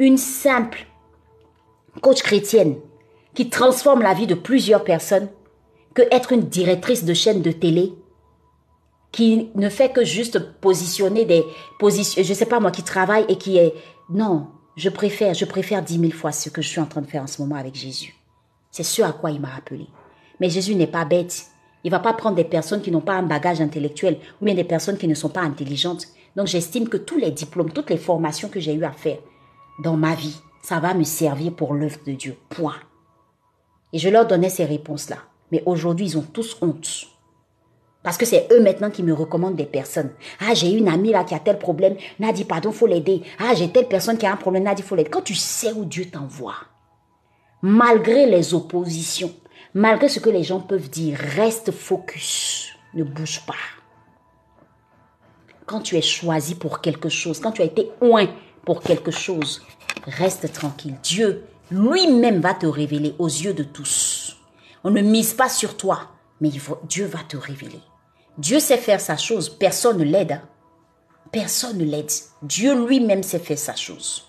une 0.00 0.16
simple 0.16 0.86
coach 2.00 2.22
chrétienne 2.22 2.76
qui 3.34 3.50
transforme 3.50 4.00
la 4.00 4.14
vie 4.14 4.26
de 4.26 4.34
plusieurs 4.34 4.82
personnes 4.82 5.28
que 5.94 6.02
être 6.10 6.32
une 6.32 6.48
directrice 6.48 7.04
de 7.04 7.12
chaîne 7.12 7.42
de 7.42 7.52
télé 7.52 7.92
qui 9.12 9.50
ne 9.54 9.68
fait 9.68 9.92
que 9.92 10.04
juste 10.04 10.38
positionner 10.60 11.26
des 11.26 11.44
positions, 11.78 12.22
je 12.22 12.32
sais 12.32 12.46
pas 12.46 12.60
moi, 12.60 12.70
qui 12.70 12.82
travaille 12.82 13.26
et 13.28 13.36
qui 13.36 13.58
est... 13.58 13.74
Non, 14.08 14.46
je 14.76 14.88
préfère, 14.88 15.34
je 15.34 15.44
préfère 15.44 15.82
dix 15.82 15.98
mille 15.98 16.14
fois 16.14 16.32
ce 16.32 16.48
que 16.48 16.62
je 16.62 16.68
suis 16.68 16.80
en 16.80 16.86
train 16.86 17.02
de 17.02 17.06
faire 17.06 17.24
en 17.24 17.26
ce 17.26 17.42
moment 17.42 17.56
avec 17.56 17.74
Jésus. 17.74 18.14
C'est 18.70 18.84
ce 18.84 19.02
à 19.02 19.12
quoi 19.12 19.30
il 19.30 19.40
m'a 19.40 19.54
appelé. 19.54 19.86
Mais 20.38 20.48
Jésus 20.48 20.76
n'est 20.76 20.86
pas 20.86 21.04
bête. 21.04 21.46
Il 21.84 21.90
va 21.90 21.98
pas 21.98 22.14
prendre 22.14 22.36
des 22.36 22.44
personnes 22.44 22.80
qui 22.80 22.90
n'ont 22.90 23.00
pas 23.00 23.14
un 23.14 23.24
bagage 23.24 23.60
intellectuel 23.60 24.18
ou 24.40 24.46
bien 24.46 24.54
des 24.54 24.64
personnes 24.64 24.96
qui 24.96 25.08
ne 25.08 25.14
sont 25.14 25.28
pas 25.28 25.42
intelligentes. 25.42 26.06
Donc 26.36 26.46
j'estime 26.46 26.88
que 26.88 26.96
tous 26.96 27.18
les 27.18 27.32
diplômes, 27.32 27.72
toutes 27.72 27.90
les 27.90 27.98
formations 27.98 28.48
que 28.48 28.60
j'ai 28.60 28.72
eu 28.72 28.84
à 28.84 28.92
faire 28.92 29.18
dans 29.78 29.96
ma 29.96 30.14
vie, 30.14 30.40
ça 30.62 30.80
va 30.80 30.94
me 30.94 31.04
servir 31.04 31.54
pour 31.54 31.74
l'œuvre 31.74 31.98
de 32.06 32.12
Dieu. 32.12 32.36
Point. 32.50 32.76
Et 33.92 33.98
je 33.98 34.08
leur 34.08 34.26
donnais 34.26 34.50
ces 34.50 34.64
réponses-là. 34.64 35.16
Mais 35.50 35.62
aujourd'hui, 35.66 36.06
ils 36.06 36.18
ont 36.18 36.22
tous 36.22 36.56
honte. 36.60 37.06
Parce 38.02 38.16
que 38.16 38.24
c'est 38.24 38.48
eux 38.50 38.62
maintenant 38.62 38.90
qui 38.90 39.02
me 39.02 39.12
recommandent 39.12 39.56
des 39.56 39.66
personnes. 39.66 40.10
Ah, 40.40 40.54
j'ai 40.54 40.70
une 40.70 40.88
amie 40.88 41.10
là 41.12 41.24
qui 41.24 41.34
a 41.34 41.38
tel 41.38 41.58
problème. 41.58 41.96
Nadi, 42.18 42.44
pardon, 42.44 42.72
faut 42.72 42.86
l'aider. 42.86 43.22
Ah, 43.38 43.54
j'ai 43.54 43.70
telle 43.70 43.88
personne 43.88 44.16
qui 44.16 44.26
a 44.26 44.32
un 44.32 44.36
problème. 44.36 44.62
Nadi, 44.62 44.82
faut 44.82 44.94
l'aider. 44.94 45.10
Quand 45.10 45.22
tu 45.22 45.34
sais 45.34 45.72
où 45.72 45.84
Dieu 45.84 46.06
t'envoie, 46.06 46.54
malgré 47.60 48.26
les 48.26 48.54
oppositions, 48.54 49.34
malgré 49.74 50.08
ce 50.08 50.20
que 50.20 50.30
les 50.30 50.44
gens 50.44 50.60
peuvent 50.60 50.88
dire, 50.88 51.18
reste 51.18 51.72
focus. 51.72 52.72
Ne 52.94 53.04
bouge 53.04 53.44
pas. 53.46 53.54
Quand 55.66 55.80
tu 55.80 55.96
es 55.96 56.02
choisi 56.02 56.54
pour 56.54 56.80
quelque 56.80 57.08
chose, 57.08 57.38
quand 57.38 57.52
tu 57.52 57.62
as 57.62 57.66
été 57.66 57.90
oint 58.00 58.28
pour 58.64 58.82
quelque 58.82 59.10
chose, 59.10 59.62
reste 60.06 60.52
tranquille. 60.52 60.96
Dieu 61.02 61.44
lui-même 61.70 62.40
va 62.40 62.54
te 62.54 62.66
révéler 62.66 63.14
aux 63.18 63.28
yeux 63.28 63.54
de 63.54 63.62
tous. 63.62 64.36
On 64.84 64.90
ne 64.90 65.00
mise 65.00 65.34
pas 65.34 65.48
sur 65.48 65.76
toi, 65.76 66.08
mais 66.40 66.50
Dieu 66.84 67.06
va 67.06 67.20
te 67.20 67.36
révéler. 67.36 67.80
Dieu 68.38 68.60
sait 68.60 68.78
faire 68.78 69.00
sa 69.00 69.16
chose, 69.16 69.48
personne 69.48 69.98
ne 69.98 70.04
l'aide. 70.04 70.32
Hein. 70.32 70.42
Personne 71.30 71.78
ne 71.78 71.84
l'aide. 71.84 72.10
Dieu 72.42 72.86
lui-même 72.86 73.22
sait 73.22 73.38
faire 73.38 73.58
sa 73.58 73.74
chose. 73.74 74.26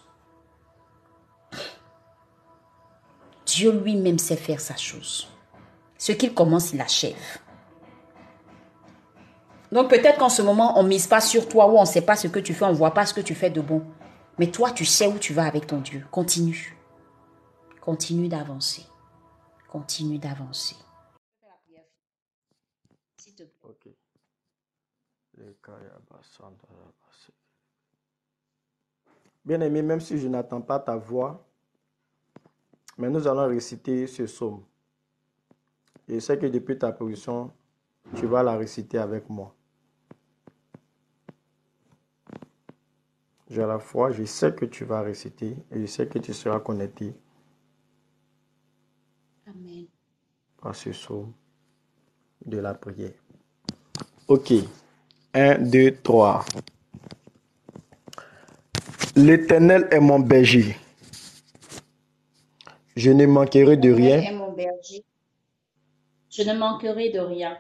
Dieu 3.46 3.72
lui-même 3.72 4.20
sait 4.20 4.36
faire 4.36 4.60
sa 4.60 4.76
chose. 4.76 5.28
Ce 5.98 6.12
qu'il 6.12 6.34
commence, 6.34 6.74
il 6.74 6.82
achève. 6.82 7.16
Donc 9.72 9.90
peut-être 9.90 10.18
qu'en 10.18 10.30
ce 10.30 10.42
moment, 10.42 10.78
on 10.80 10.84
ne 10.84 10.90
mise 10.90 11.08
pas 11.08 11.22
sur 11.22 11.48
toi 11.48 11.68
ou 11.68 11.78
on 11.78 11.82
ne 11.82 11.86
sait 11.86 12.02
pas 12.02 12.16
ce 12.16 12.28
que 12.28 12.40
tu 12.40 12.54
fais, 12.54 12.66
on 12.66 12.70
ne 12.70 12.76
voit 12.76 12.94
pas 12.94 13.06
ce 13.06 13.14
que 13.14 13.22
tu 13.22 13.36
fais 13.36 13.50
de 13.50 13.62
bon. 13.62 13.84
Mais 14.42 14.50
toi, 14.50 14.72
tu 14.72 14.86
sais 14.86 15.06
où 15.06 15.20
tu 15.20 15.36
vas 15.36 15.46
avec 15.46 15.68
ton 15.68 15.82
Dieu. 15.82 16.04
Continue. 16.10 16.76
Continue 17.80 18.28
d'avancer. 18.28 18.88
Continue 19.70 20.18
d'avancer. 20.18 20.76
Bien-aimé, 29.46 29.84
même 29.84 30.02
si 30.02 30.18
je 30.18 30.28
n'attends 30.28 30.62
pas 30.62 30.80
ta 30.80 30.96
voix, 30.96 31.46
mais 32.98 33.12
nous 33.12 33.28
allons 33.28 33.48
réciter 33.48 34.08
ce 34.08 34.24
psaume. 34.24 34.64
Et 36.08 36.16
je 36.16 36.20
sais 36.20 36.40
que 36.40 36.48
depuis 36.48 36.80
ta 36.80 36.92
position, 36.92 37.54
tu 38.16 38.26
vas 38.26 38.42
la 38.42 38.58
réciter 38.58 38.98
avec 38.98 39.30
moi. 39.30 39.56
J'ai 43.52 43.66
la 43.66 43.80
foi, 43.80 44.12
je 44.12 44.24
sais 44.24 44.54
que 44.54 44.64
tu 44.64 44.86
vas 44.86 45.02
réciter 45.02 45.58
et 45.74 45.82
je 45.82 45.86
sais 45.86 46.08
que 46.08 46.18
tu 46.20 46.34
seras 46.34 46.62
connecté. 46.62 47.14
Amen. 49.46 49.88
Par 50.62 50.74
ce 50.74 50.92
psaume 50.92 51.34
de 52.46 52.60
la 52.60 52.74
prière. 52.74 53.12
Ok. 54.30 54.54
1, 55.34 55.58
2, 55.58 55.98
3. 56.02 56.46
L'Éternel 59.18 59.86
est 59.92 60.00
mon 60.00 60.20
berger. 60.20 60.78
Je 62.96 63.12
ne 63.12 63.26
manquerai 63.26 63.76
de 63.76 63.92
rien. 63.92 64.22
Je 66.30 66.44
ne 66.44 66.58
manquerai 66.58 67.10
de 67.10 67.20
rien. 67.20 67.58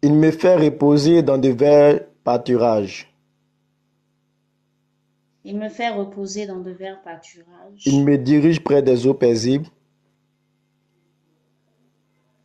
Il 0.00 0.14
me 0.14 0.30
fait 0.30 0.56
reposer 0.56 1.22
dans 1.22 1.36
de 1.36 1.50
verts 1.50 2.00
pâturages. 2.24 3.11
Il 5.44 5.58
me 5.58 5.68
fait 5.68 5.88
reposer 5.88 6.46
dans 6.46 6.60
de 6.60 6.70
verts 6.70 7.02
pâturages. 7.02 7.82
Il 7.84 8.04
me 8.04 8.16
dirige 8.16 8.62
près 8.62 8.82
des 8.82 9.06
eaux 9.06 9.14
paisibles. 9.14 9.66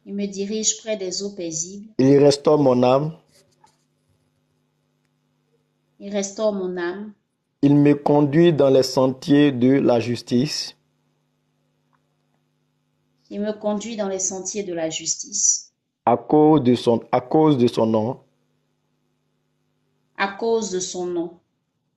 Il 0.05 0.15
me 0.15 0.25
dirige 0.25 0.77
près 0.77 0.97
des 0.97 1.21
eaux 1.21 1.31
paisibles. 1.31 1.89
Il 1.99 2.17
restaure 2.17 2.57
mon 2.57 2.81
âme. 2.81 3.13
Il 5.99 6.11
restaure 6.11 6.53
mon 6.53 6.77
âme. 6.77 7.13
Il 7.61 7.75
me 7.75 7.93
conduit 7.93 8.53
dans 8.53 8.69
les 8.69 8.83
sentiers 8.83 9.51
de 9.51 9.73
la 9.73 9.99
justice. 9.99 10.75
Il 13.29 13.41
me 13.41 13.51
conduit 13.51 13.97
dans 13.97 14.07
les 14.07 14.19
sentiers 14.19 14.63
de 14.63 14.73
la 14.73 14.89
justice. 14.89 15.73
À 16.05 16.15
cause 16.15 16.63
de 16.63 16.75
son, 16.75 17.01
à 17.11 17.19
cause 17.19 17.57
de 17.57 17.67
son 17.67 17.85
nom. 17.85 18.19
À 20.17 20.29
cause 20.29 20.71
de 20.71 20.79
son 20.79 21.05
nom. 21.05 21.39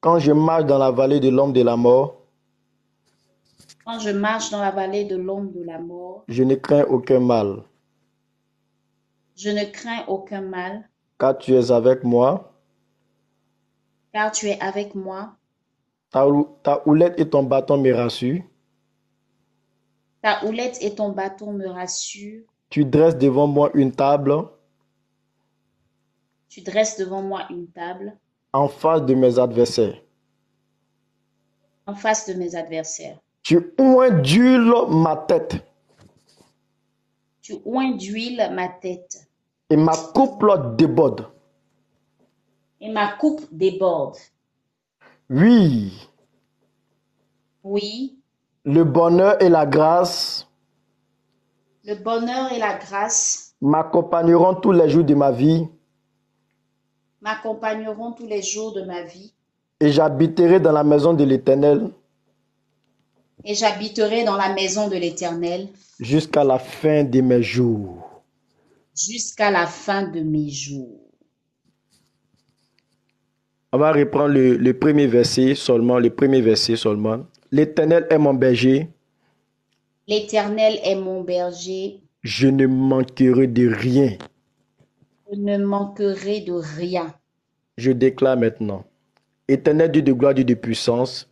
Quand 0.03 0.19
je 0.19 0.33
marche 0.33 0.67
dans 0.67 0.77
la 0.77 0.91
vallée 0.91 1.21
de 1.21 1.31
l'ombre 1.31 1.55
de 1.55 1.63
la 1.63 1.77
mort, 1.79 2.27
Quand 3.85 3.99
je 3.99 4.09
marche 4.09 4.49
dans 4.51 4.63
la 4.63 4.71
vallée 4.71 5.05
de 5.05 5.17
l'ombre 5.17 5.53
de 5.53 5.63
la 5.63 5.79
mort, 5.79 6.27
je 6.29 6.43
ne 6.45 6.55
crains 6.55 6.87
aucun 6.87 7.21
mal, 7.21 7.65
je 9.35 9.51
ne 9.51 9.65
crains 9.65 10.05
aucun 10.07 10.41
mal, 10.41 10.89
car 11.19 11.37
tu 11.39 11.53
es 11.55 11.73
avec 11.73 12.05
moi. 12.05 12.53
car 14.13 14.31
tu 14.31 14.47
es 14.49 14.61
avec 14.61 14.95
moi. 14.95 15.37
Ta, 16.13 16.25
ta 16.63 16.83
houlette 16.87 17.19
et 17.19 17.29
ton 17.29 17.43
bâton 17.43 17.79
me 17.79 17.93
rassurent. 17.93 18.45
Ta 20.23 20.43
houlette 20.47 20.79
et 20.81 20.95
ton 20.95 21.11
bâton 21.11 21.53
me 21.53 21.69
rassurent. 21.69 22.47
Tu 22.71 22.85
dresses 22.87 23.19
devant 23.19 23.47
moi 23.47 23.71
une 23.75 23.93
table 23.93 24.33
Tu 26.51 26.61
dresses 26.61 26.99
devant 26.99 27.23
moi 27.23 27.47
une 27.49 27.73
table 27.73 28.19
en 28.53 28.69
face 28.69 29.03
de 29.07 29.15
mes 29.15 29.39
adversaires. 29.39 30.01
en 31.87 31.95
face 31.95 32.29
de 32.29 32.35
mes 32.35 32.55
adversaires. 32.55 33.19
Tu 33.43 33.73
ondules 33.79 34.75
ma 34.91 35.17
tête 35.17 35.57
Tu 37.43 37.55
oins 37.65 37.93
d'huile 37.97 38.49
ma 38.53 38.69
tête 38.69 39.29
et 39.71 39.77
ma 39.77 39.97
coupe 40.15 40.45
déborde. 40.77 41.27
et 42.81 42.91
ma 42.93 43.13
coupe 43.17 43.43
déborde. 43.51 44.17
Oui, 45.29 46.09
Oui, 47.65 48.19
le 48.65 48.85
bonheur 48.85 49.41
et 49.43 49.49
la 49.49 49.67
grâce 49.67 50.47
le 51.85 51.95
bonheur 51.95 52.53
et 52.53 52.59
la 52.59 52.77
grâce 52.79 53.55
m'accompagneront 53.61 54.55
tous 54.55 54.73
les 54.73 54.89
jours 54.89 55.05
de 55.05 55.15
ma 55.15 55.31
vie 55.33 55.67
m'accompagneront 57.21 58.13
tous 58.13 58.27
les 58.27 58.43
jours 58.43 58.73
de 58.73 58.83
ma 58.83 59.03
vie 59.03 59.33
et 59.81 59.91
j'habiterai 59.93 60.61
dans 60.61 60.73
la 60.73 60.85
maison 60.85 61.13
de 61.15 61.25
l'Éternel 61.25 61.91
et 63.45 63.55
j'habiterai 63.55 64.25
dans 64.25 64.37
la 64.37 64.53
maison 64.55 64.89
de 64.89 64.97
l'Éternel 64.97 65.69
jusqu'à 65.99 66.45
la 66.45 66.59
fin 66.59 67.05
de 67.05 67.21
mes 67.21 67.43
jours. 67.43 68.23
jusqu'à 68.97 69.51
la 69.51 69.67
fin 69.67 70.05
de 70.05 70.21
mes 70.21 70.49
jours. 70.51 71.01
On 73.73 73.79
va 73.79 73.93
reprendre 73.93 74.29
le, 74.35 74.57
le 74.57 74.79
premier 74.79 75.09
verset 75.09 75.57
seulement, 75.57 75.99
le 75.99 76.11
premier 76.11 76.41
verset 76.41 76.77
seulement. 76.77 77.27
L'Éternel 77.51 78.07
est 78.11 78.19
mon 78.19 78.35
berger, 78.35 78.89
L'Éternel 80.07 80.79
est 80.85 80.95
mon 80.95 81.23
berger, 81.23 82.03
je 82.23 82.49
ne 82.49 82.67
manquerai 82.67 83.47
de 83.47 83.69
rien. 83.69 84.17
Je 85.31 85.39
ne 85.39 85.59
manquerai 85.59 86.41
de 86.41 86.53
rien. 86.53 87.15
Je 87.77 87.93
déclare 87.93 88.37
maintenant, 88.37 88.85
Éternel 89.49 89.91
Dieu 89.91 90.03
de 90.03 90.13
gloire, 90.13 90.35
Dieu 90.35 90.45
de 90.45 90.55
puissance, 90.55 91.29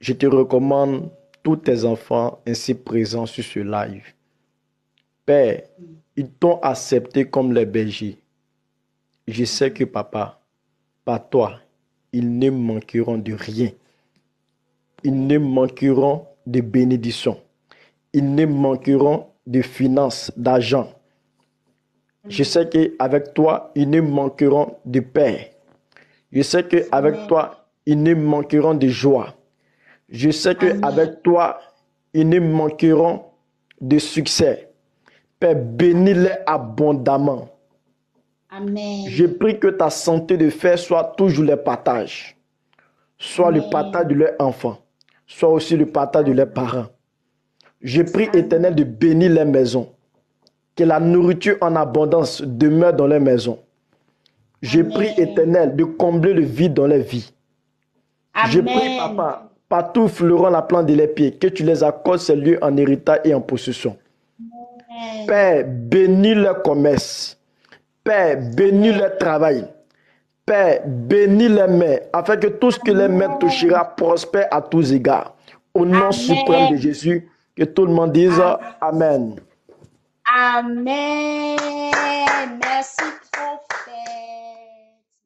je 0.00 0.12
te 0.12 0.26
recommande 0.26 1.10
tous 1.42 1.56
tes 1.56 1.84
enfants 1.84 2.40
ainsi 2.46 2.74
présents 2.74 3.26
sur 3.26 3.44
ce 3.44 3.60
live. 3.60 4.04
Père, 5.24 5.62
ils 6.16 6.30
t'ont 6.30 6.58
accepté 6.60 7.24
comme 7.24 7.52
les 7.52 7.66
bergers. 7.66 8.18
Je 9.26 9.44
sais 9.44 9.72
que 9.72 9.84
papa, 9.84 10.40
par 11.04 11.28
toi, 11.28 11.60
ils 12.12 12.38
ne 12.38 12.50
manqueront 12.50 13.18
de 13.18 13.32
rien. 13.32 13.70
Ils 15.04 15.26
ne 15.26 15.38
manqueront 15.38 16.26
de 16.46 16.60
bénédictions. 16.60 17.40
Ils 18.12 18.34
ne 18.34 18.44
manqueront 18.44 19.26
de 19.46 19.62
finances, 19.62 20.32
d'argent. 20.36 20.92
Je 22.28 22.44
sais 22.44 22.68
qu'avec 22.68 23.34
toi, 23.34 23.70
ils 23.74 23.88
ne 23.88 24.00
manqueront 24.00 24.76
de 24.84 25.00
paix. 25.00 25.52
Je 26.32 26.42
sais 26.42 26.64
qu'avec 26.64 27.26
toi, 27.26 27.66
ils 27.86 28.00
ne 28.02 28.14
manqueront 28.14 28.74
de 28.74 28.88
joie. 28.88 29.34
Je 30.08 30.30
sais 30.30 30.54
qu'avec 30.54 31.22
toi, 31.22 31.58
ils 32.12 32.28
ne 32.28 32.38
manqueront 32.38 33.24
de 33.80 33.98
succès. 33.98 34.70
Père, 35.38 35.56
bénis-les 35.56 36.32
abondamment. 36.46 37.48
Amen. 38.50 39.06
Je 39.08 39.26
prie 39.26 39.58
que 39.58 39.68
ta 39.68 39.88
santé 39.90 40.36
de 40.36 40.50
fer 40.50 40.78
soit 40.78 41.14
toujours 41.16 41.44
le 41.44 41.56
partage. 41.56 42.36
Soit 43.18 43.50
le 43.50 43.62
partage 43.70 44.06
de 44.08 44.14
leurs 44.14 44.34
enfants, 44.38 44.78
soit 45.26 45.50
aussi 45.50 45.76
le 45.76 45.86
partage 45.86 46.24
de 46.24 46.32
leurs 46.32 46.52
parents. 46.52 46.86
Je 47.80 48.02
prie, 48.02 48.28
éternel, 48.34 48.74
de 48.74 48.84
bénir 48.84 49.32
les 49.32 49.44
maisons. 49.44 49.94
Que 50.80 50.86
la 50.86 50.98
nourriture 50.98 51.58
en 51.60 51.76
abondance 51.76 52.40
demeure 52.40 52.94
dans 52.94 53.06
les 53.06 53.20
maisons. 53.20 53.58
Je 54.62 54.80
Amen. 54.80 54.92
prie, 54.94 55.10
éternel, 55.18 55.76
de 55.76 55.84
combler 55.84 56.32
le 56.32 56.40
vide 56.40 56.72
dans 56.72 56.86
les 56.86 57.00
vies. 57.00 57.34
Je 58.48 58.60
prie, 58.60 58.96
papa, 58.96 59.50
partout 59.68 60.08
fleurant 60.08 60.48
la 60.48 60.62
plante 60.62 60.86
de 60.86 60.94
les 60.94 61.06
pieds, 61.06 61.32
que 61.32 61.48
tu 61.48 61.64
les 61.64 61.84
accordes 61.84 62.20
ces 62.20 62.34
lieux 62.34 62.58
en 62.62 62.78
héritage 62.78 63.20
et 63.24 63.34
en 63.34 63.42
possession. 63.42 63.98
Amen. 64.38 65.26
Père, 65.26 65.64
bénis 65.68 66.34
leur 66.34 66.62
commerce. 66.62 67.38
Père, 68.02 68.38
bénis 68.56 68.94
leur 68.94 69.18
travail. 69.18 69.66
Père, 70.46 70.80
bénis 70.86 71.50
les 71.50 71.68
mains, 71.68 71.98
afin 72.10 72.38
que 72.38 72.46
tout 72.46 72.70
ce 72.70 72.78
que 72.78 72.92
les 72.92 73.08
mains 73.08 73.36
touchera 73.36 73.84
prospère 73.84 74.48
à 74.50 74.62
tous 74.62 74.94
égards. 74.94 75.36
Au 75.74 75.84
nom 75.84 76.10
suprême 76.10 76.72
de 76.72 76.76
Jésus, 76.76 77.28
que 77.54 77.64
tout 77.64 77.84
le 77.84 77.92
monde 77.92 78.12
dise 78.12 78.40
Amen. 78.80 79.36
Amen. 80.32 81.58
Merci 82.62 83.04
trop. 83.32 83.66